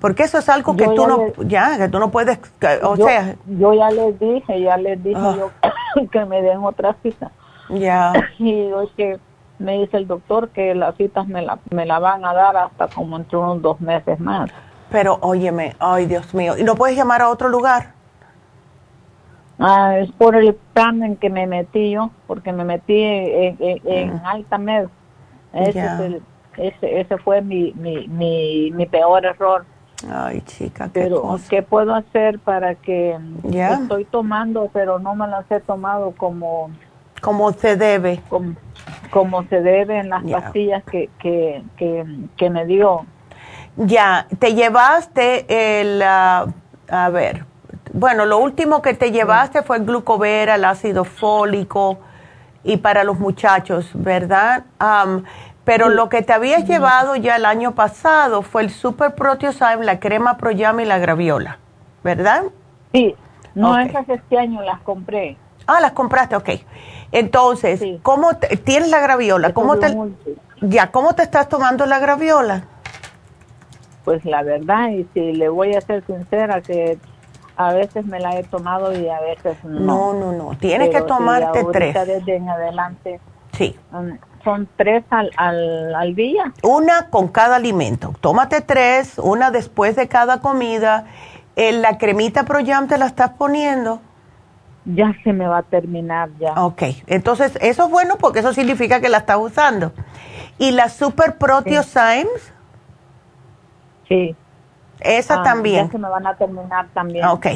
porque 0.01 0.25
eso 0.25 0.39
es 0.39 0.49
algo 0.49 0.77
que 0.77 0.87
tú 0.89 1.07
no, 1.07 1.33
ya, 1.45 1.77
que 1.77 1.89
tú 1.89 1.99
no 1.99 2.11
puedes, 2.11 2.39
o 2.83 2.97
yo, 2.97 3.07
sea. 3.07 3.37
Yo 3.47 3.75
ya 3.75 3.91
les 3.91 4.19
dije, 4.19 4.61
ya 4.61 4.77
les 4.77 5.03
dije 5.03 5.21
ah. 5.21 5.37
yo 5.37 6.09
que 6.11 6.25
me 6.25 6.43
den 6.43 6.59
otra 6.65 6.97
cita. 7.03 7.31
Ya. 7.71 8.13
Y 8.39 8.71
hoy 8.73 8.89
que 8.97 9.19
me 9.59 9.79
dice 9.79 9.97
el 9.97 10.07
doctor 10.07 10.51
que 10.51 10.75
las 10.75 10.97
citas 10.97 11.27
me 11.27 11.43
la, 11.43 11.59
me 11.71 11.87
la 11.87 11.99
van 11.99 12.25
a 12.25 12.35
dar 12.35 12.57
hasta 12.57 12.89
como 12.89 13.17
entre 13.17 13.39
unos 13.39 13.63
dos 13.63 13.81
meses 13.81 14.21
más. 14.21 14.51
Pero 14.91 15.19
óyeme, 15.21 15.75
ay 15.81 16.07
Dios 16.07 16.33
mío, 16.35 16.57
¿y 16.57 16.63
no 16.63 16.77
puedes 16.77 16.97
llamar 16.97 17.23
a 17.23 17.29
otro 17.29 17.49
lugar? 17.49 17.96
Ah, 19.59 19.99
es 19.99 20.13
por 20.13 20.37
el 20.37 20.55
plan 20.75 21.03
en 21.03 21.17
que 21.17 21.31
me 21.31 21.47
metí 21.47 21.93
yo, 21.93 22.11
porque 22.27 22.53
me 22.53 22.65
metí 22.65 23.01
en, 23.01 23.57
en, 23.59 24.15
mm. 24.15 24.21
alta 24.25 24.59
med. 24.59 24.89
Ese, 25.53 26.21
ese, 26.59 27.01
ese, 27.01 27.19
fue 27.19 27.41
mi, 27.41 27.73
mi, 27.73 28.07
mi, 28.09 28.71
mi, 28.73 28.87
peor 28.87 29.25
error. 29.25 29.65
Ay, 30.13 30.43
chica, 30.43 30.91
¿qué 30.93 31.01
pero 31.01 31.39
¿qué 31.49 31.63
puedo 31.63 31.95
hacer 31.95 32.39
para 32.39 32.75
que 32.75 33.17
estoy 33.51 34.05
tomando, 34.05 34.69
pero 34.73 34.99
no 34.99 35.15
me 35.15 35.27
las 35.27 35.51
he 35.51 35.61
tomado 35.61 36.13
como 36.13 36.71
como 37.23 37.53
se 37.53 37.77
debe, 37.77 38.21
como, 39.11 39.43
se 39.45 39.63
debe 39.63 40.01
en 40.01 40.11
las 40.11 40.23
pastillas 40.23 40.85
que, 40.85 41.09
que, 41.19 41.63
que, 41.79 42.05
que 42.37 42.51
me 42.51 42.67
dio 42.67 43.07
ya, 43.77 44.27
te 44.39 44.55
llevaste 44.55 45.81
el, 45.81 46.03
ah, 46.03 46.47
a 46.89 47.09
ver, 47.11 47.45
bueno, 47.97 48.27
lo 48.27 48.37
último 48.37 48.83
que 48.83 48.93
te 48.93 49.11
llevaste 49.11 49.63
fue 49.63 49.79
el 49.79 49.87
glucovera, 49.87 50.57
el 50.57 50.67
ácido 50.67 51.05
fólico 51.05 51.99
y 52.63 52.77
para 52.77 53.05
los 53.05 53.19
muchachos, 53.19 53.91
¿verdad? 53.95 54.65
pero 55.65 55.89
lo 55.89 56.11
que 56.11 56.21
te 56.21 56.35
habías 56.35 56.69
llevado 56.69 57.17
ya 57.17 57.37
el 57.37 57.47
año 57.47 57.75
pasado 57.75 58.43
fue 58.43 58.63
el 58.63 58.71
Super 58.71 59.15
Proteosyme, 59.15 59.85
la 59.85 59.99
crema 59.99 60.37
Proyama 60.37 60.83
y 60.83 60.85
la 60.85 60.99
graviola, 60.99 61.59
¿verdad? 62.05 62.45
Sí, 62.93 63.17
no 63.55 63.79
esas 63.79 64.07
este 64.11 64.39
año 64.39 64.63
las 64.63 64.81
compré. 64.83 65.39
Ah, 65.67 65.81
las 65.81 65.93
compraste, 65.93 66.37
ok. 66.37 66.51
Entonces, 67.13 67.83
¿cómo 68.03 68.37
tienes 68.65 68.91
la 68.91 69.01
graviola? 69.01 69.55
¿Cómo 69.55 69.79
te, 69.79 69.97
ya, 70.61 70.93
¿cómo 70.93 71.15
te 71.15 71.23
estás 71.23 71.49
tomando 71.49 71.87
la 71.87 71.99
graviola? 71.99 72.65
pues 74.07 74.25
la 74.25 74.45
verdad, 74.45 74.91
y 74.91 75.05
si 75.13 75.33
le 75.33 75.49
voy 75.49 75.75
a 75.75 75.81
ser 75.81 76.07
sincera, 76.07 76.61
que 76.61 76.97
a 77.57 77.73
veces 77.73 78.05
me 78.05 78.21
la 78.21 78.39
he 78.39 78.45
tomado 78.45 78.97
y 78.97 79.09
a 79.09 79.21
veces 79.21 79.57
no. 79.65 80.13
No, 80.13 80.13
no, 80.13 80.33
no, 80.33 80.59
tienes 80.59 80.91
que 80.91 81.03
tomarte 81.03 81.65
tres. 81.73 81.95
Desde 82.07 82.37
en 82.37 82.49
adelante. 82.49 83.21
Sí. 83.53 83.75
Son 84.45 84.69
tres 84.77 85.05
al, 85.11 85.31
al, 85.95 86.15
día. 86.15 86.53
Una 86.63 87.09
con 87.09 87.29
cada 87.29 87.57
alimento. 87.57 88.15
Tómate 88.21 88.61
tres, 88.61 89.19
una 89.19 89.51
después 89.51 89.97
de 89.97 90.09
cada 90.09 90.41
comida. 90.41 91.07
En 91.57 91.81
la 91.81 91.97
cremita 91.97 92.45
Proyam 92.45 92.87
te 92.87 92.99
la 92.99 93.07
estás 93.07 93.31
poniendo. 93.31 94.01
Ya 94.85 95.13
se 95.25 95.33
me 95.33 95.49
va 95.49 95.59
a 95.59 95.63
terminar 95.63 96.29
ya. 96.39 96.53
Ok, 96.63 96.83
entonces 97.07 97.59
eso 97.61 97.87
es 97.87 97.91
bueno 97.91 98.17
porque 98.19 98.41
eso 98.41 98.53
significa 98.53 99.01
que 99.01 99.09
la 99.09 99.19
estás 99.19 99.39
usando. 99.39 99.93
Y 100.59 100.71
la 100.71 100.91
Super 100.91 101.39
Proteosymes. 101.39 102.53
Sí. 104.07 104.37
Esa 105.01 105.41
ah, 105.41 105.43
también. 105.43 105.87
Ya 105.87 105.93
se 105.93 105.99
me 105.99 106.09
van 106.09 106.27
a 106.27 106.35
terminar 106.35 106.87
también. 106.95 107.27
Ok. 107.27 107.47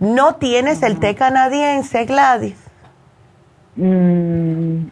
¿No 0.00 0.36
tienes 0.36 0.82
el 0.82 0.98
té 0.98 1.14
canadiense, 1.14 2.04
Gladys? 2.04 2.56
Mm, 3.76 4.86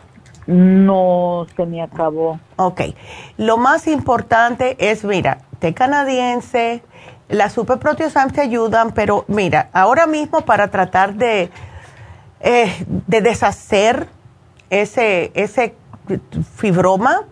no, 0.47 1.47
se 1.57 1.67
me 1.67 1.83
acabó. 1.83 2.39
Ok. 2.57 2.83
Lo 3.37 3.57
más 3.57 3.89
importante 3.89 4.77
es, 4.79 5.05
mira, 5.05 5.39
té 5.59 5.75
canadiense, 5.75 6.83
las 7.29 7.53
superproteosamas 7.53 8.33
te 8.33 8.41
ayudan, 8.41 8.93
pero 8.93 9.25
mira, 9.27 9.69
ahora 9.73 10.07
mismo 10.07 10.43
para 10.43 10.69
tratar 10.69 11.15
de, 11.15 11.51
eh, 12.41 12.85
de 12.89 13.21
deshacer 13.21 14.09
ese, 14.71 15.33
ese 15.35 15.75
fibroma, 16.55 17.23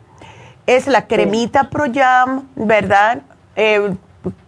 es 0.67 0.87
la 0.89 1.07
cremita 1.07 1.71
Proyam, 1.71 2.49
¿verdad? 2.57 3.23
Eh, 3.55 3.95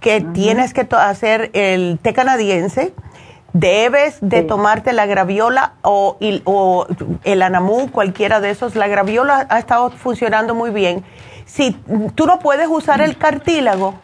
que 0.00 0.20
tienes 0.20 0.72
que 0.74 0.86
hacer 0.90 1.50
el 1.52 1.98
té 2.00 2.12
canadiense, 2.12 2.94
debes 3.52 4.18
de 4.20 4.42
tomarte 4.42 4.92
la 4.92 5.06
graviola 5.06 5.74
o, 5.82 6.16
el 7.24 7.42
anamú, 7.42 7.90
cualquiera 7.90 8.40
de 8.40 8.50
esos. 8.50 8.76
La 8.76 8.88
graviola 8.88 9.46
ha 9.48 9.58
estado 9.58 9.90
funcionando 9.90 10.54
muy 10.54 10.70
bien. 10.70 11.04
Si 11.46 11.72
tú 12.14 12.26
no 12.26 12.38
puedes 12.38 12.68
usar 12.68 13.00
el 13.00 13.16
cartílago. 13.16 13.94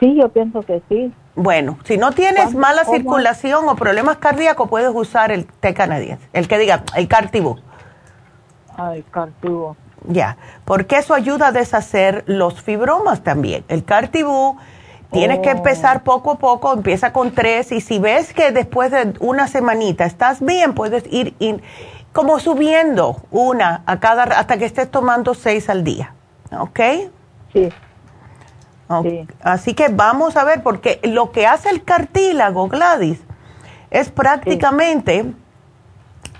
Sí, 0.00 0.16
yo 0.16 0.28
pienso 0.28 0.62
que 0.62 0.82
sí. 0.88 1.12
Bueno, 1.34 1.78
si 1.84 1.96
no 1.96 2.12
tienes 2.12 2.54
mala 2.54 2.84
circulación 2.84 3.68
o 3.68 3.74
problemas 3.74 4.18
cardíacos, 4.18 4.68
puedes 4.68 4.90
usar 4.92 5.32
el 5.32 5.46
té 5.46 5.72
canadiense, 5.72 6.28
el 6.34 6.46
que 6.46 6.58
diga, 6.58 6.84
el 6.94 7.08
Cartibú. 7.08 7.58
Ah, 8.76 8.94
el 8.94 9.04
Cartibú. 9.10 9.74
Ya, 10.08 10.36
porque 10.64 10.98
eso 10.98 11.14
ayuda 11.14 11.48
a 11.48 11.52
deshacer 11.52 12.24
los 12.26 12.60
fibromas 12.60 13.22
también. 13.22 13.64
El 13.68 13.84
Cartibú, 13.84 14.56
tienes 15.12 15.38
que 15.40 15.50
empezar 15.50 15.98
oh. 15.98 16.04
poco 16.04 16.32
a 16.32 16.38
poco, 16.38 16.72
empieza 16.72 17.12
con 17.12 17.32
tres 17.32 17.72
y 17.72 17.80
si 17.80 17.98
ves 17.98 18.32
que 18.32 18.50
después 18.50 18.90
de 18.90 19.14
una 19.20 19.46
semanita 19.46 20.04
estás 20.04 20.40
bien, 20.40 20.74
puedes 20.74 21.04
ir, 21.12 21.34
ir 21.38 21.62
como 22.12 22.38
subiendo 22.40 23.16
una 23.30 23.82
a 23.86 24.00
cada, 24.00 24.24
hasta 24.24 24.58
que 24.58 24.64
estés 24.64 24.90
tomando 24.90 25.34
seis 25.34 25.68
al 25.68 25.84
día. 25.84 26.14
¿Ok? 26.50 26.80
Sí. 27.52 27.68
Así 29.42 29.74
que 29.74 29.88
vamos 29.88 30.36
a 30.36 30.44
ver, 30.44 30.62
porque 30.62 31.00
lo 31.02 31.32
que 31.32 31.46
hace 31.46 31.70
el 31.70 31.82
cartílago, 31.82 32.68
Gladys, 32.68 33.20
es 33.90 34.10
prácticamente 34.10 35.32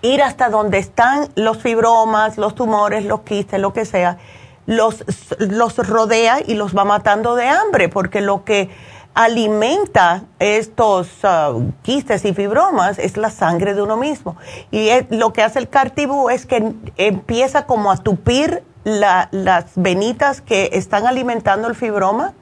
ir 0.03 0.23
hasta 0.23 0.51
donde 0.51 0.79
están 0.79 1.29
los 1.37 1.59
fibromas, 1.59 2.37
los 2.37 2.55
tumores, 2.55 3.05
los 3.05 3.21
quistes, 3.21 3.61
lo 3.61 3.73
que 3.73 3.85
sea, 3.85 4.19
los, 4.67 5.05
los 5.39 5.77
rodea 5.77 6.39
y 6.47 6.55
los 6.55 6.77
va 6.77 6.85
matando 6.85 7.35
de 7.35 7.49
hambre, 7.49 7.89
porque 7.89 8.21
lo 8.21 8.45
que 8.45 8.71
alimenta 9.15 10.23
estos 10.39 11.09
uh, 11.25 11.71
quistes 11.83 12.25
y 12.25 12.33
fibromas 12.33 12.99
es 12.99 13.17
la 13.17 13.31
sangre 13.31 13.75
de 13.75 13.83
uno 13.83 13.97
mismo. 13.97 14.37
Y 14.71 14.89
lo 15.11 15.33
que 15.33 15.43
hace 15.43 15.59
el 15.59 15.69
cartibú 15.69 16.31
es 16.31 16.47
que 16.47 16.73
empieza 16.97 17.67
como 17.67 17.91
a 17.93 17.97
tupir 17.99 18.63
las 18.85 19.71
venitas 19.77 20.41
que 20.41 20.71
están 20.73 21.07
alimentando 21.07 21.69
el 21.69 21.75
fibroma 21.75 22.33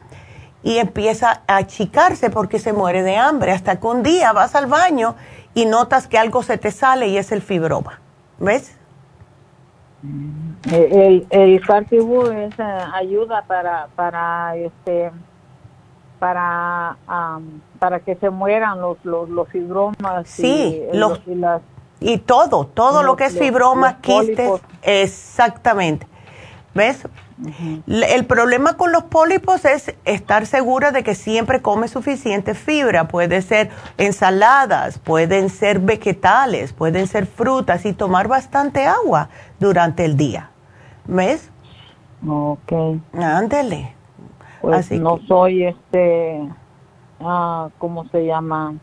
y 0.63 0.79
empieza 0.79 1.43
a 1.47 1.57
achicarse 1.57 2.31
porque 2.31 2.59
se 2.59 2.73
muere 2.73 3.03
de 3.03 3.17
hambre. 3.17 3.53
Hasta 3.53 3.81
que 3.81 3.87
un 3.87 4.03
día 4.03 4.33
vas 4.33 4.55
al 4.55 4.67
baño 4.67 5.17
y 5.55 5.67
notas 5.67 6.07
que 6.07 6.19
algo 6.19 6.43
se 6.43 6.59
te 6.59 6.71
sale 6.71 7.09
y 7.09 7.19
es 7.19 7.33
el 7.33 7.43
fibroma. 7.43 8.01
¿Ves? 8.39 8.77
El, 10.73 11.27
el 11.29 11.55
es, 11.57 12.59
eh, 12.59 12.63
ayuda 12.95 13.43
para, 13.47 13.89
para 13.95 14.57
este 14.57 15.11
para 16.19 16.97
para 17.79 18.01
que 18.01 18.15
se 18.15 18.31
mueran 18.31 18.81
los 18.81 19.03
los, 19.05 19.29
los 19.29 19.49
fibromas 19.49 20.29
sí 20.29 20.83
y, 20.93 20.97
los, 20.97 21.21
y, 21.27 21.35
las, 21.35 21.63
y 21.99 22.19
todo 22.19 22.67
todo 22.67 23.03
lo 23.03 23.17
que 23.17 23.25
es 23.25 23.39
fibroma 23.39 24.01
quistes 24.01 24.61
exactamente 24.83 26.07
ves 26.75 27.07
el 27.87 28.27
problema 28.27 28.77
con 28.77 28.93
los 28.93 29.05
pólipos 29.05 29.65
es 29.65 29.95
estar 30.05 30.47
segura 30.47 30.93
de 30.93 31.03
que 31.03 31.15
siempre 31.15 31.63
come 31.63 31.89
suficiente 31.89 32.55
fibra. 32.55 33.09
Puede 33.09 33.43
ser 33.43 33.71
ensaladas, 33.99 34.99
pueden 34.99 35.49
ser 35.49 35.79
vegetales, 35.81 36.73
pueden 36.73 37.07
ser 37.07 37.27
frutas 37.27 37.87
y 37.87 37.93
tomar 37.93 38.29
bastante 38.29 38.87
agua 38.87 39.29
durante 39.59 40.05
el 40.05 40.17
día. 40.17 40.51
¿Ves? 41.07 41.51
Ok. 42.27 42.73
Ándele. 43.15 43.95
Pues 44.61 44.91
no 44.93 45.19
soy 45.27 45.65
este, 45.65 46.47
ah, 47.21 47.69
¿cómo 47.79 48.07
se 48.11 48.27
llama? 48.27 48.75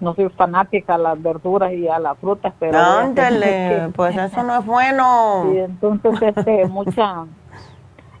no 0.00 0.14
soy 0.14 0.28
fanática 0.30 0.94
a 0.94 0.98
las 0.98 1.22
verduras 1.22 1.72
y 1.72 1.86
a 1.86 1.98
las 1.98 2.18
frutas, 2.18 2.52
pero... 2.58 2.78
Ándale, 2.78 3.90
pues 3.94 4.16
eso 4.16 4.42
no 4.42 4.58
es 4.58 4.66
bueno. 4.66 5.46
Y 5.54 5.58
entonces, 5.58 6.14
este, 6.20 6.66
mucha, 6.66 7.26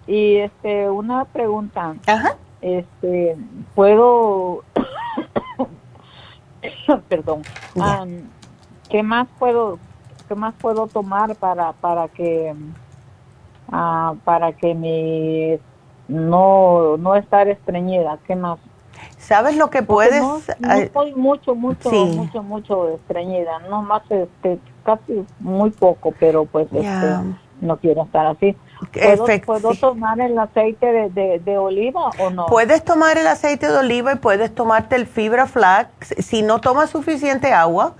y 0.06 0.36
este, 0.36 0.90
una 0.90 1.24
pregunta. 1.24 1.94
Ajá. 2.06 2.36
Este, 2.60 3.36
¿puedo, 3.74 4.62
perdón, 7.08 7.42
¿qué 8.90 9.02
más 9.02 9.28
puedo, 9.38 9.78
qué 10.28 10.34
más 10.34 10.54
puedo 10.60 10.86
tomar 10.86 11.34
para, 11.36 11.72
para 11.72 12.08
que, 12.08 12.54
uh, 13.72 14.16
para 14.24 14.52
que 14.52 14.74
mi, 14.74 15.58
no, 16.08 16.98
no 16.98 17.14
estar 17.14 17.48
estreñida? 17.48 18.18
¿Qué 18.26 18.36
más? 18.36 18.58
¿Sabes 19.16 19.56
lo 19.56 19.70
que 19.70 19.82
puedes? 19.82 20.20
No, 20.20 20.38
estoy 20.74 21.14
mucho, 21.14 21.54
mucho, 21.54 21.90
mucho, 21.90 22.42
mucho 22.42 22.88
estreñida, 22.96 23.60
no 23.70 23.80
más, 23.80 24.02
este, 24.10 24.58
casi 24.82 25.24
muy 25.38 25.70
poco, 25.70 26.12
pero 26.18 26.44
pues, 26.44 26.66
este, 26.72 27.16
no 27.62 27.78
quiero 27.78 28.02
estar 28.02 28.26
así. 28.26 28.54
¿Puedo, 29.44 29.74
tomar 29.74 30.20
el 30.20 30.38
aceite 30.38 31.10
de, 31.10 31.58
oliva 31.58 32.10
o 32.18 32.30
no? 32.30 32.46
Puedes 32.46 32.84
tomar 32.84 33.18
el 33.18 33.26
aceite 33.26 33.68
de 33.68 33.76
oliva 33.76 34.12
y 34.12 34.16
puedes 34.16 34.54
tomarte 34.54 34.96
el 34.96 35.06
fibra 35.06 35.46
flax. 35.46 36.14
Si 36.18 36.42
no 36.42 36.60
tomas 36.60 36.90
suficiente 36.90 37.52
agua, 37.52 37.94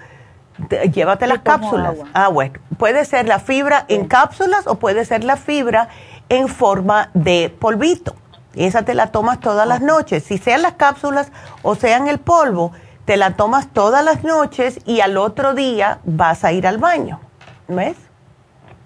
llévate 0.92 1.26
las 1.26 1.40
cápsulas. 1.40 1.96
Ah, 2.14 2.28
bueno. 2.28 2.54
Puede 2.78 3.04
ser 3.04 3.28
la 3.28 3.38
fibra 3.38 3.84
en 3.88 4.06
cápsulas 4.06 4.66
o 4.66 4.76
puede 4.76 5.04
ser 5.04 5.24
la 5.24 5.36
fibra 5.36 5.88
en 6.28 6.48
forma 6.48 7.10
de 7.14 7.54
polvito. 7.58 8.14
Y 8.54 8.64
esa 8.64 8.82
te 8.82 8.94
la 8.94 9.08
tomas 9.08 9.40
todas 9.40 9.66
las 9.66 9.80
noches. 9.80 10.24
Si 10.24 10.38
sean 10.38 10.62
las 10.62 10.74
cápsulas 10.74 11.30
o 11.62 11.74
sean 11.74 12.08
el 12.08 12.18
polvo, 12.18 12.72
te 13.04 13.16
la 13.16 13.36
tomas 13.36 13.68
todas 13.68 14.04
las 14.04 14.24
noches 14.24 14.80
y 14.86 15.00
al 15.00 15.16
otro 15.16 15.54
día 15.54 15.98
vas 16.04 16.44
a 16.44 16.52
ir 16.52 16.66
al 16.66 16.78
baño. 16.78 17.20
¿Ves? 17.68 17.96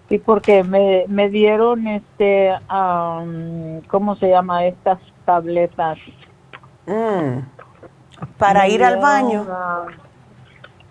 Sí, 0.09 0.19
porque 0.19 0.63
me, 0.65 1.07
me 1.09 1.31
dieron, 1.31 1.87
este, 1.87 2.53
¿cómo 3.89 4.17
se 4.17 4.29
llama? 4.29 4.67
Estas 4.67 4.99
tabletas. 5.25 5.99
Mm. 6.87 7.39
Para 8.39 8.69
ir 8.69 8.85
al 8.85 8.99
baño. 8.99 9.47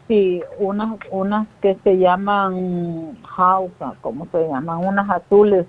sí, 0.08 0.42
unas, 0.58 0.98
unas 1.12 1.48
que 1.62 1.78
se 1.84 1.98
llaman 1.98 3.18
Hausa, 3.38 3.94
¿cómo 4.02 4.28
se 4.32 4.48
llaman? 4.48 4.84
Unas 4.84 5.10
azules. 5.10 5.68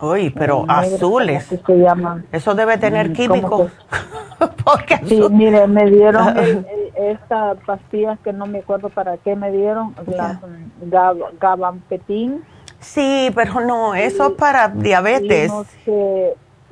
Uy, 0.00 0.30
pero 0.30 0.64
azules. 0.68 1.44
Se 1.44 1.78
llaman. 1.78 2.26
Eso 2.30 2.54
debe 2.54 2.76
tener 2.76 3.10
mm, 3.10 3.12
químicos. 3.14 3.72
sí, 5.06 5.22
mire, 5.30 5.66
me 5.66 5.90
dieron 5.90 6.36
estas 6.94 7.56
pastillas 7.64 8.18
que 8.20 8.32
no 8.32 8.46
me 8.46 8.58
acuerdo 8.58 8.90
para 8.90 9.16
qué 9.16 9.34
me 9.34 9.50
dieron, 9.50 9.94
la 10.90 11.14
gabampetín 11.40 12.44
Sí, 12.80 13.30
pero 13.34 13.60
no, 13.60 13.94
eso 13.94 14.28
es 14.28 14.32
para 14.34 14.68
diabetes. 14.68 15.52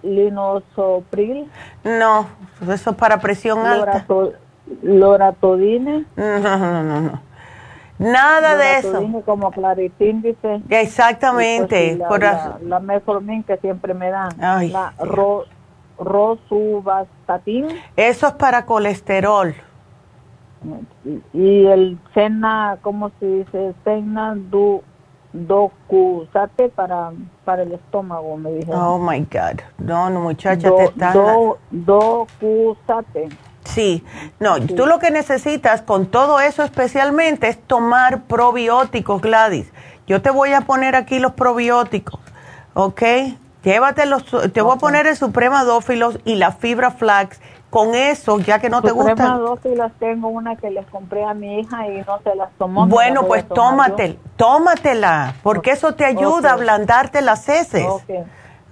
Linosopril. 0.02 1.50
No, 1.84 2.26
eso 2.62 2.90
es 2.90 2.96
para 2.96 3.18
presión 3.18 3.66
alta. 3.66 4.06
Loratodine. 4.82 6.06
No, 6.16 6.38
no, 6.38 6.82
no, 6.82 7.00
no. 7.00 7.26
Nada 7.98 8.56
de 8.56 8.78
eso. 8.78 9.22
como 9.24 9.50
claritín, 9.50 10.20
dice. 10.22 10.60
Exactamente. 10.68 11.98
Pues, 12.08 12.20
la, 12.20 12.58
la, 12.62 12.80
la, 12.80 13.42
que 13.46 13.56
siempre 13.58 13.94
me 13.94 14.10
dan. 14.10 14.28
La 14.38 14.92
ro, 14.98 15.44
rosuvastatin. 15.98 17.68
Eso 17.96 18.26
es 18.26 18.32
para 18.34 18.66
colesterol. 18.66 19.54
Y 21.32 21.66
el 21.66 21.98
cena, 22.12 22.78
¿cómo 22.82 23.10
se 23.20 23.26
dice? 23.26 23.74
Cena 23.84 24.34
du 24.34 24.82
docusate 25.36 26.68
para, 26.70 27.12
para 27.44 27.62
el 27.62 27.72
estómago, 27.72 28.36
me 28.36 28.52
dijeron. 28.52 28.80
Oh 28.80 28.98
my 28.98 29.20
God. 29.20 29.60
No, 29.78 30.10
no, 30.10 30.20
muchacha, 30.20 30.70
te 30.70 30.84
están. 30.84 31.16
docusate. 31.70 33.28
Sí, 33.64 34.04
no, 34.38 34.60
tú 34.60 34.86
lo 34.86 34.98
que 34.98 35.10
necesitas 35.10 35.82
con 35.82 36.06
todo 36.06 36.38
eso 36.40 36.62
especialmente 36.62 37.48
es 37.48 37.58
tomar 37.58 38.22
probióticos, 38.22 39.20
Gladys. 39.20 39.72
Yo 40.06 40.22
te 40.22 40.30
voy 40.30 40.52
a 40.52 40.62
poner 40.62 40.94
aquí 40.94 41.18
los 41.18 41.32
probióticos, 41.32 42.20
¿ok? 42.74 43.02
Llévatelos, 43.66 44.24
te 44.52 44.62
voy 44.62 44.76
a 44.76 44.78
poner 44.78 45.08
el 45.08 45.16
Suprema 45.16 45.64
Dófilos 45.64 46.20
y 46.24 46.36
la 46.36 46.52
Fibra 46.52 46.92
Flax 46.92 47.40
con 47.68 47.96
eso, 47.96 48.38
ya 48.38 48.60
que 48.60 48.70
no 48.70 48.80
te 48.80 48.92
gusta. 48.92 49.40
las 49.74 49.92
tengo, 49.98 50.28
una 50.28 50.54
que 50.54 50.70
les 50.70 50.86
compré 50.86 51.24
a 51.24 51.34
mi 51.34 51.58
hija 51.58 51.88
y 51.88 51.98
no 52.06 52.20
se 52.22 52.36
las 52.36 52.52
tomó. 52.58 52.86
Bueno, 52.86 53.26
pues 53.26 53.44
tómate, 53.48 54.20
tómatela, 54.36 55.34
porque 55.42 55.72
eso 55.72 55.96
te 55.96 56.04
ayuda 56.04 56.50
a 56.50 56.52
ablandarte 56.52 57.22
las 57.22 57.48
heces. 57.48 57.84
Ok. 57.88 58.10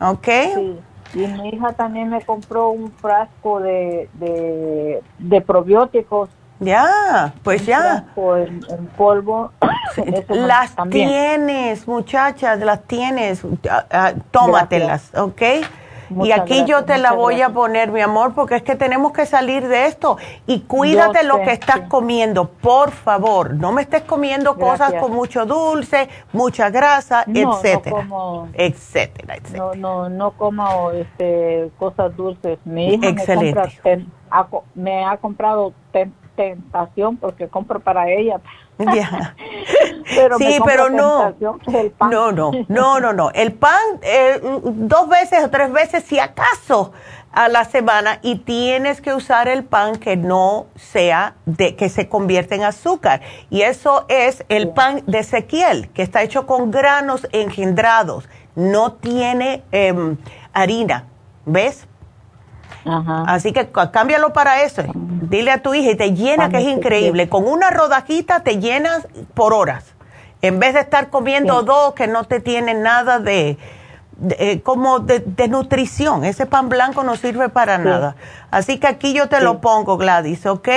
¿Ok? 0.01 0.29
Sí. 0.55 0.79
Y 1.15 1.27
mi 1.27 1.49
hija 1.49 1.73
también 1.73 2.11
me 2.11 2.23
compró 2.23 2.69
un 2.69 2.93
frasco 2.93 3.59
de, 3.59 4.09
de, 5.19 5.41
probióticos. 5.41 6.31
Ya, 6.61 7.35
pues 7.43 7.67
ya. 7.67 8.07
En, 8.17 8.87
polvo. 8.97 9.51
las 10.29 10.75
tienes, 10.91 11.87
muchachas, 11.89 12.61
las 12.61 12.83
tienes. 12.85 13.43
Ah, 13.69 13.85
ah, 13.91 14.13
tómatelas, 14.31 15.11
¿ok? 15.17 15.43
y 16.23 16.33
aquí 16.33 16.65
yo 16.65 16.85
te 16.85 16.99
la 16.99 17.13
voy 17.13 17.43
a 17.43 17.51
poner, 17.51 17.91
mi 17.91 18.01
amor, 18.01 18.35
porque 18.35 18.57
es 18.57 18.63
que 18.63 18.77
tenemos 18.77 19.13
que 19.13 19.27
salir 19.27 19.67
de 19.67 19.87
esto. 19.87 20.17
Y 20.47 20.61
cuídate 20.61 21.25
lo 21.25 21.39
que 21.39 21.53
estás 21.53 21.81
comiendo, 21.89 22.49
por 22.49 22.91
favor. 22.91 23.55
No 23.55 23.73
me 23.73 23.83
estés 23.83 24.03
comiendo 24.03 24.57
cosas 24.57 24.95
con 24.95 25.13
mucho 25.13 25.47
dulce, 25.47 26.09
mucha 26.33 26.71
grasa, 26.71 27.25
etcétera, 27.27 27.97
no 28.03 28.09
como, 28.09 28.49
etcétera, 28.55 29.37
etcétera. 29.37 29.65
No, 29.65 29.75
no, 29.75 30.09
no 30.09 30.31
como 30.33 30.91
este, 30.93 31.71
cosas 31.79 32.15
dulces. 32.17 32.59
Mi 32.65 32.95
hija 32.95 33.35
Me, 33.37 34.07
me 34.75 35.05
ha 35.05 35.17
comprado 35.17 35.73
tentación 36.37 37.17
porque 37.17 37.49
compro 37.49 37.81
para 37.81 38.11
ella. 38.11 38.41
Ya. 38.77 39.37
sí, 40.39 40.59
pero 40.67 40.91
no. 40.91 41.33
No, 42.11 42.33
no, 42.33 42.51
no, 42.69 42.99
no, 42.99 43.13
no. 43.13 43.31
El 43.31 43.53
pan 43.53 43.79
eh, 44.03 44.41
dos 44.43 45.09
veces 45.09 45.45
o 45.45 45.49
tres 45.51 45.71
veces, 45.71 46.03
si 46.03 46.19
acaso, 46.19 46.93
a 47.35 47.49
la 47.49 47.65
semana 47.65 48.21
y 48.23 48.37
tienes 48.37 49.01
que 49.01 49.13
usar 49.13 49.49
el 49.49 49.65
pan 49.65 49.97
que 49.97 50.17
no 50.17 50.67
sea 50.77 51.35
de 51.47 51.75
que 51.75 51.89
se 51.89 52.09
convierte 52.09 52.55
en 52.55 52.63
azúcar. 52.63 53.21
Y 53.51 53.63
eso 53.63 54.07
es 54.09 54.45
el 54.49 54.71
pan 54.71 55.03
de 55.07 55.19
Ezequiel, 55.19 55.91
que 55.91 56.03
está 56.03 56.23
hecho 56.23 56.47
con 56.47 56.71
granos 56.71 57.27
engendrados. 57.33 58.29
No 58.55 58.95
tiene 58.95 59.65
em, 59.73 60.17
harina. 60.53 61.07
¿Ves? 61.45 61.87
Así 62.85 63.53
que 63.53 63.69
cámbialo 63.93 64.33
para 64.33 64.63
eso. 64.63 64.83
Dile 64.95 65.51
a 65.51 65.63
tu 65.63 65.75
hija 65.75 65.93
y 65.93 65.97
te 65.97 66.13
llena, 66.13 66.49
que 66.51 66.59
es 66.59 66.65
increíble. 66.65 67.29
Con 67.29 67.47
una 67.47 67.71
rodajita 67.71 68.41
te 68.41 68.59
llenas 68.59 69.07
por 69.35 69.53
horas. 69.53 69.95
En 70.43 70.59
vez 70.59 70.75
de 70.75 70.81
estar 70.81 71.09
comiendo 71.09 71.63
dos 71.63 71.95
que 71.95 72.07
no 72.07 72.25
te 72.25 72.41
tienen 72.41 72.83
nada 72.83 73.19
de, 73.19 73.57
eh, 74.39 74.61
como 74.61 75.01
de, 75.01 75.49
nutrición. 75.49 76.25
Ese 76.25 76.47
pan 76.47 76.69
blanco 76.69 77.03
no 77.03 77.17
sirve 77.17 77.49
para 77.49 77.79
nada. 77.79 78.17
Así 78.51 78.79
que 78.79 78.87
aquí 78.87 79.15
yo 79.15 79.29
te 79.29 79.41
lo 79.41 79.61
pongo, 79.61 79.97
Gladys, 79.97 80.47
¿ok? 80.47 80.69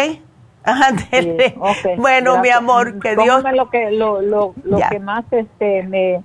Bueno, 1.98 2.40
mi 2.40 2.50
amor, 2.50 3.00
que 3.00 3.16
Dios... 3.16 3.42
lo 3.54 3.70
que, 3.70 3.92
lo, 3.92 4.22
lo, 4.22 4.54
lo 4.64 4.80
que 4.90 5.00
más 5.00 5.24
este, 5.32 5.84
me 5.84 6.24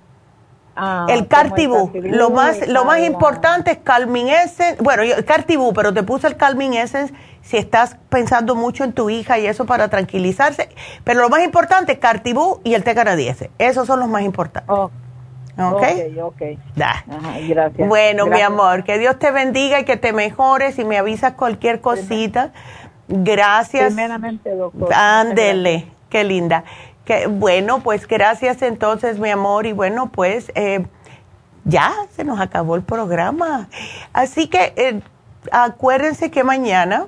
Ah, 0.75 1.07
el 1.11 1.29
Cartibú, 1.29 1.91
lo 1.95 2.31
más, 2.31 2.67
lo 2.67 2.85
más 2.85 3.01
importante 3.01 3.73
es 3.73 3.79
Calming 3.79 4.29
Essence, 4.29 4.83
bueno, 4.83 5.03
Cartibú, 5.27 5.73
pero 5.75 5.93
te 5.93 6.03
puse 6.03 6.27
el 6.27 6.37
Calming 6.37 6.75
Essence 6.75 7.13
si 7.43 7.59
estás 7.59 7.97
pensando 8.09 8.55
mucho 8.55 8.83
en 8.85 8.93
tu 8.93 9.11
hija 9.11 9.39
y 9.39 9.47
eso 9.47 9.67
para 9.67 9.89
tranquilizarse, 9.89 10.71
pero 11.05 11.21
lo 11.21 11.29
más 11.29 11.45
importante 11.45 11.93
es 11.93 11.99
Cartibú 11.99 12.61
y 12.65 12.75
el 12.75 12.85
té 12.85 12.95
canadiense, 12.95 13.51
esos 13.59 13.87
son 13.87 14.01
los 14.01 14.09
más 14.09 14.23
importantes. 14.23 14.75
Oh. 14.75 14.91
¿Ok? 15.59 15.83
Ok, 16.23 16.43
gracias. 16.75 17.87
Bueno, 17.89 18.27
mi 18.27 18.41
amor, 18.41 18.85
que 18.85 18.99
Dios 18.99 19.19
te 19.19 19.31
bendiga 19.31 19.81
y 19.81 19.85
que 19.85 19.99
te 19.99 20.13
mejores 20.15 20.79
y 20.79 20.85
me 20.85 20.97
avisas 20.97 21.35
cualquier 21.35 21.83
cosita. 21.83 22.53
Gracias. 23.09 23.93
Primeramente, 23.93 24.55
doctor. 24.55 24.89
Ándele, 24.95 25.89
qué 26.09 26.25
linda. 26.25 26.65
Que, 27.05 27.27
bueno, 27.27 27.83
pues 27.83 28.07
gracias 28.07 28.63
entonces, 28.63 29.19
mi 29.19 29.31
amor, 29.31 29.67
y 29.67 29.73
bueno, 29.73 30.11
pues 30.13 30.53
eh, 30.55 30.87
ya 31.65 31.93
se 32.15 32.25
nos 32.25 32.41
acabó 32.41 32.77
el 32.77 32.83
programa. 32.83 33.69
Así 34.13 34.49
que 34.49 34.73
eh, 34.77 35.01
acuérdense 35.51 36.31
que 36.31 36.45
mañana 36.45 37.07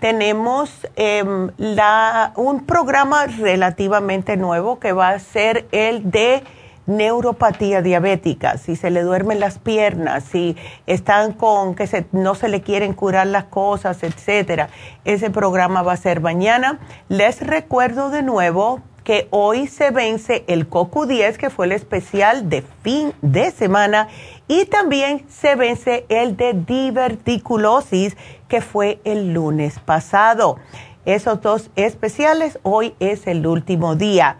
tenemos 0.00 0.86
em, 0.96 1.50
la, 1.58 2.32
un 2.36 2.64
programa 2.64 3.26
relativamente 3.26 4.36
nuevo 4.36 4.78
que 4.78 4.92
va 4.92 5.10
a 5.10 5.18
ser 5.18 5.66
el 5.72 6.10
de 6.10 6.42
neuropatía 6.86 7.82
diabética, 7.82 8.58
si 8.58 8.74
se 8.74 8.90
le 8.90 9.02
duermen 9.02 9.38
las 9.38 9.58
piernas, 9.58 10.24
si 10.24 10.56
están 10.86 11.34
con 11.34 11.74
que 11.74 11.86
se, 11.86 12.06
no 12.10 12.34
se 12.34 12.48
le 12.48 12.62
quieren 12.62 12.94
curar 12.94 13.28
las 13.28 13.44
cosas, 13.44 14.02
etcétera. 14.02 14.70
Ese 15.04 15.30
programa 15.30 15.82
va 15.82 15.92
a 15.92 15.96
ser 15.96 16.20
mañana. 16.20 16.80
Les 17.08 17.40
recuerdo 17.46 18.10
de 18.10 18.22
nuevo 18.22 18.80
que 19.10 19.26
hoy 19.30 19.66
se 19.66 19.90
vence 19.90 20.44
el 20.46 20.70
CoQ10, 20.70 21.36
que 21.36 21.50
fue 21.50 21.66
el 21.66 21.72
especial 21.72 22.48
de 22.48 22.62
fin 22.84 23.12
de 23.22 23.50
semana, 23.50 24.06
y 24.46 24.66
también 24.66 25.26
se 25.28 25.56
vence 25.56 26.06
el 26.08 26.36
de 26.36 26.52
diverticulosis, 26.52 28.16
que 28.46 28.60
fue 28.60 29.00
el 29.02 29.32
lunes 29.34 29.80
pasado. 29.80 30.58
Esos 31.06 31.40
dos 31.40 31.70
especiales, 31.74 32.60
hoy 32.62 32.94
es 33.00 33.26
el 33.26 33.44
último 33.48 33.96
día. 33.96 34.36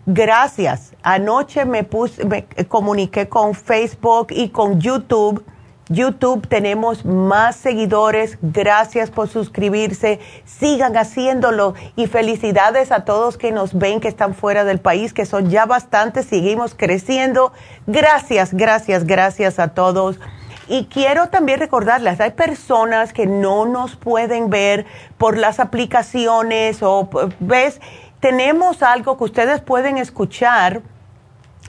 Gracias. 0.06 0.94
Anoche 1.02 1.66
me, 1.66 1.84
puse, 1.84 2.24
me 2.24 2.46
comuniqué 2.66 3.28
con 3.28 3.54
Facebook 3.54 4.28
y 4.30 4.48
con 4.48 4.80
YouTube. 4.80 5.44
YouTube 5.88 6.46
tenemos 6.48 7.04
más 7.04 7.56
seguidores. 7.56 8.38
Gracias 8.40 9.10
por 9.10 9.28
suscribirse. 9.28 10.20
Sigan 10.44 10.96
haciéndolo. 10.96 11.74
Y 11.96 12.06
felicidades 12.06 12.92
a 12.92 13.04
todos 13.04 13.36
que 13.36 13.52
nos 13.52 13.76
ven 13.76 14.00
que 14.00 14.08
están 14.08 14.34
fuera 14.34 14.64
del 14.64 14.80
país, 14.80 15.12
que 15.12 15.26
son 15.26 15.50
ya 15.50 15.66
bastantes. 15.66 16.26
Seguimos 16.26 16.74
creciendo. 16.74 17.52
Gracias, 17.86 18.54
gracias, 18.54 19.04
gracias 19.04 19.58
a 19.58 19.68
todos. 19.68 20.18
Y 20.66 20.86
quiero 20.86 21.28
también 21.28 21.60
recordarles, 21.60 22.20
hay 22.20 22.30
personas 22.30 23.12
que 23.12 23.26
no 23.26 23.66
nos 23.66 23.96
pueden 23.96 24.48
ver 24.48 24.86
por 25.18 25.36
las 25.36 25.60
aplicaciones 25.60 26.82
o, 26.82 27.08
ves, 27.38 27.82
tenemos 28.20 28.82
algo 28.82 29.18
que 29.18 29.24
ustedes 29.24 29.60
pueden 29.60 29.98
escuchar 29.98 30.80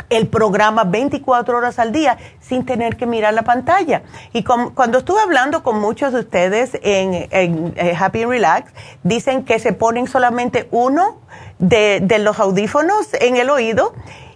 el 0.09 0.27
programa 0.27 0.83
24 0.83 1.57
horas 1.57 1.79
al 1.79 1.91
día 1.91 2.17
sin 2.39 2.65
tener 2.65 2.97
que 2.97 3.05
mirar 3.05 3.33
la 3.33 3.43
pantalla. 3.43 4.03
Y 4.33 4.43
cuando 4.43 4.97
estuve 4.99 5.21
hablando 5.21 5.63
con 5.63 5.79
muchos 5.79 6.13
de 6.13 6.19
ustedes 6.19 6.77
en, 6.81 7.29
eh, 7.31 7.95
Happy 7.97 8.25
Relax, 8.25 8.71
dicen 9.03 9.45
que 9.45 9.59
se 9.59 9.73
ponen 9.73 10.07
solamente 10.07 10.67
uno 10.71 11.19
de, 11.59 11.99
de 12.01 12.19
los 12.19 12.39
audífonos 12.39 13.09
en 13.13 13.37
el 13.37 13.49
oído 13.49 13.93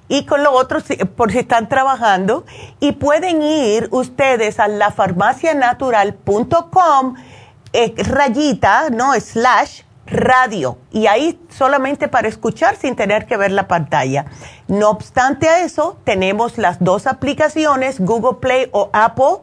y 0.07 0.25
con 0.25 0.43
lo 0.43 0.51
otro 0.51 0.79
por 1.15 1.31
si 1.31 1.39
están 1.39 1.69
trabajando 1.69 2.45
y 2.79 2.91
pueden 2.93 3.41
ir 3.41 3.89
ustedes 3.91 4.59
a 4.59 4.67
lafarmacianatural.com 4.67 7.15
eh, 7.71 7.93
rayita, 7.97 8.89
no, 8.89 9.13
slash 9.19 9.83
radio 10.09 10.77
y 10.91 11.07
ahí 11.07 11.39
solamente 11.49 12.07
para 12.07 12.27
escuchar 12.27 12.75
sin 12.75 12.95
tener 12.95 13.25
que 13.25 13.37
ver 13.37 13.51
la 13.51 13.67
pantalla. 13.67 14.25
No 14.67 14.89
obstante 14.89 15.47
a 15.47 15.63
eso, 15.63 15.97
tenemos 16.03 16.57
las 16.57 16.83
dos 16.83 17.07
aplicaciones, 17.07 17.99
Google 17.99 18.37
Play 18.39 18.69
o 18.71 18.89
Apple 18.93 19.37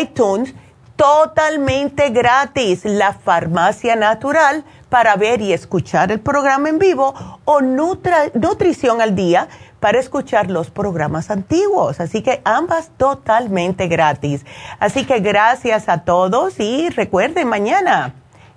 iTunes, 0.00 0.54
totalmente 0.96 2.10
gratis. 2.10 2.84
La 2.84 3.12
Farmacia 3.12 3.96
Natural 3.96 4.64
para 4.88 5.16
ver 5.16 5.40
y 5.42 5.52
escuchar 5.52 6.10
el 6.10 6.20
programa 6.20 6.68
en 6.68 6.78
vivo 6.78 7.14
o 7.44 7.60
Nutrición 7.60 9.00
al 9.00 9.14
Día 9.14 9.48
para 9.80 9.98
escuchar 10.00 10.50
los 10.50 10.70
programas 10.70 11.30
antiguos. 11.30 12.00
Así 12.00 12.22
que 12.22 12.40
ambas 12.44 12.90
totalmente 12.96 13.88
gratis. 13.88 14.44
Así 14.80 15.04
que 15.04 15.20
gracias 15.20 15.88
a 15.88 15.98
todos 15.98 16.58
y 16.58 16.88
recuerden 16.88 17.48
mañana 17.48 18.14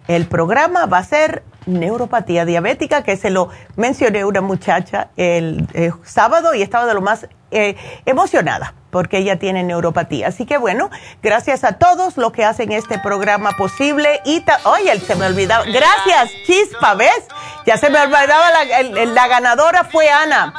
el 0.10 0.26
programa 0.26 0.88
va 0.88 0.98
a 0.98 1.04
ser 1.04 1.44
neuropatía 1.68 2.44
diabética, 2.44 3.04
que 3.04 3.16
se 3.16 3.30
lo 3.30 3.50
mencioné 3.76 4.26
una 4.26 4.42
muchacha 4.42 5.10
el, 5.18 5.68
eh, 5.74 5.92
sábado 6.04 6.56
y 6.56 6.64
estaba 6.64 6.88
de 6.88 6.96
lo 6.96 7.02
más 7.02 7.28
eh, 7.52 7.76
emocionada 8.06 8.74
porque 8.90 9.20
ella 9.20 9.38
tiene 9.38 9.62
neuropatía. 9.64 10.30
Así 10.30 10.48
que 10.48 10.58
bueno, 10.58 10.90
gracias 11.22 11.64
a 11.64 11.74
todos 11.74 12.18
los 12.18 12.32
que 12.32 12.44
hacen 12.44 12.72
este 12.72 12.98
programa 12.98 13.52
posible. 13.52 14.20
Y 14.26 14.44
oye, 14.64 15.00
se 15.00 15.16
me 15.16 15.28
olvidaba. 15.28 15.64
Gracias, 15.66 16.32
Chispa, 16.48 16.96
¿ves? 16.96 17.28
Ya 17.68 17.78
se 17.78 17.92
me 17.92 18.02
olvidaba, 18.02 18.50
la, 18.50 19.06
la 19.06 19.28
ganadora 19.28 19.84
fue 19.84 20.10
Ana. 20.10 20.56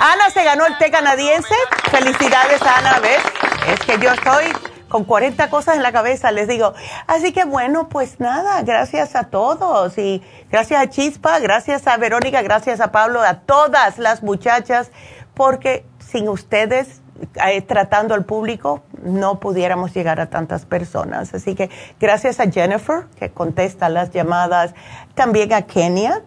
Ana 0.00 0.30
se 0.30 0.42
ganó 0.42 0.66
el 0.66 0.76
té 0.78 0.90
canadiense. 0.90 1.54
Felicidades, 1.92 2.60
Ana, 2.62 2.98
¿ves? 2.98 3.22
Es 3.68 3.78
que 3.86 3.96
yo 4.04 4.10
estoy 4.10 4.46
con 4.88 5.04
40 5.04 5.50
cosas 5.50 5.76
en 5.76 5.82
la 5.82 5.92
cabeza, 5.92 6.32
les 6.32 6.48
digo. 6.48 6.74
Así 7.06 7.32
que 7.32 7.44
bueno, 7.44 7.88
pues 7.88 8.20
nada, 8.20 8.62
gracias 8.62 9.14
a 9.16 9.24
todos 9.24 9.98
y 9.98 10.22
gracias 10.50 10.80
a 10.80 10.88
Chispa, 10.88 11.38
gracias 11.40 11.86
a 11.86 11.96
Verónica, 11.96 12.42
gracias 12.42 12.80
a 12.80 12.92
Pablo, 12.92 13.22
a 13.22 13.40
todas 13.40 13.98
las 13.98 14.22
muchachas, 14.22 14.90
porque 15.34 15.84
sin 15.98 16.28
ustedes 16.28 17.00
eh, 17.44 17.62
tratando 17.62 18.14
al 18.14 18.24
público 18.24 18.82
no 19.02 19.40
pudiéramos 19.40 19.92
llegar 19.94 20.20
a 20.20 20.30
tantas 20.30 20.64
personas. 20.64 21.34
Así 21.34 21.54
que 21.54 21.70
gracias 22.00 22.40
a 22.40 22.50
Jennifer, 22.50 23.06
que 23.18 23.30
contesta 23.30 23.88
las 23.88 24.10
llamadas, 24.10 24.74
también 25.14 25.52
a 25.52 25.62
Kenia 25.62 26.22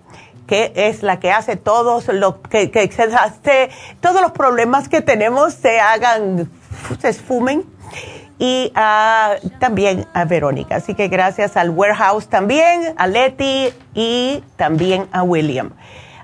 que 0.52 0.74
es 0.76 1.02
la 1.02 1.18
que 1.18 1.32
hace 1.32 1.56
todos 1.56 2.10
lo 2.10 2.42
que, 2.42 2.70
se 2.92 3.04
hace, 3.04 3.70
todos 4.02 4.20
los 4.22 4.34
problemas 4.34 4.90
que 4.90 5.00
tenemos 5.00 5.54
se 5.54 5.80
hagan, 5.80 6.52
se 7.00 7.08
esfumen. 7.08 7.64
Y 8.42 8.74
también 9.60 10.08
a 10.16 10.26
Verónica. 10.26 10.78
Así 10.78 10.96
que 10.96 11.10
gracias 11.10 11.56
al 11.58 11.70
Warehouse 11.70 12.28
también, 12.28 12.96
a 12.98 13.06
Leti 13.06 13.70
y 13.94 14.44
también 14.56 15.08
a 15.12 15.22
William. 15.22 15.74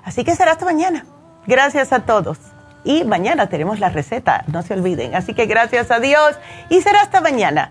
Así 0.02 0.24
que 0.24 0.34
será 0.34 0.50
hasta 0.50 0.64
mañana. 0.64 1.06
Gracias 1.46 1.92
a 1.92 2.00
todos. 2.00 2.38
Y 2.82 3.04
mañana 3.04 3.48
tenemos 3.48 3.78
la 3.78 3.90
receta, 3.90 4.42
no 4.48 4.62
se 4.62 4.74
olviden. 4.74 5.14
Así 5.14 5.32
que 5.32 5.46
gracias 5.46 5.92
a 5.92 6.00
Dios 6.00 6.36
y 6.68 6.80
será 6.80 7.02
hasta 7.02 7.20
mañana. 7.20 7.70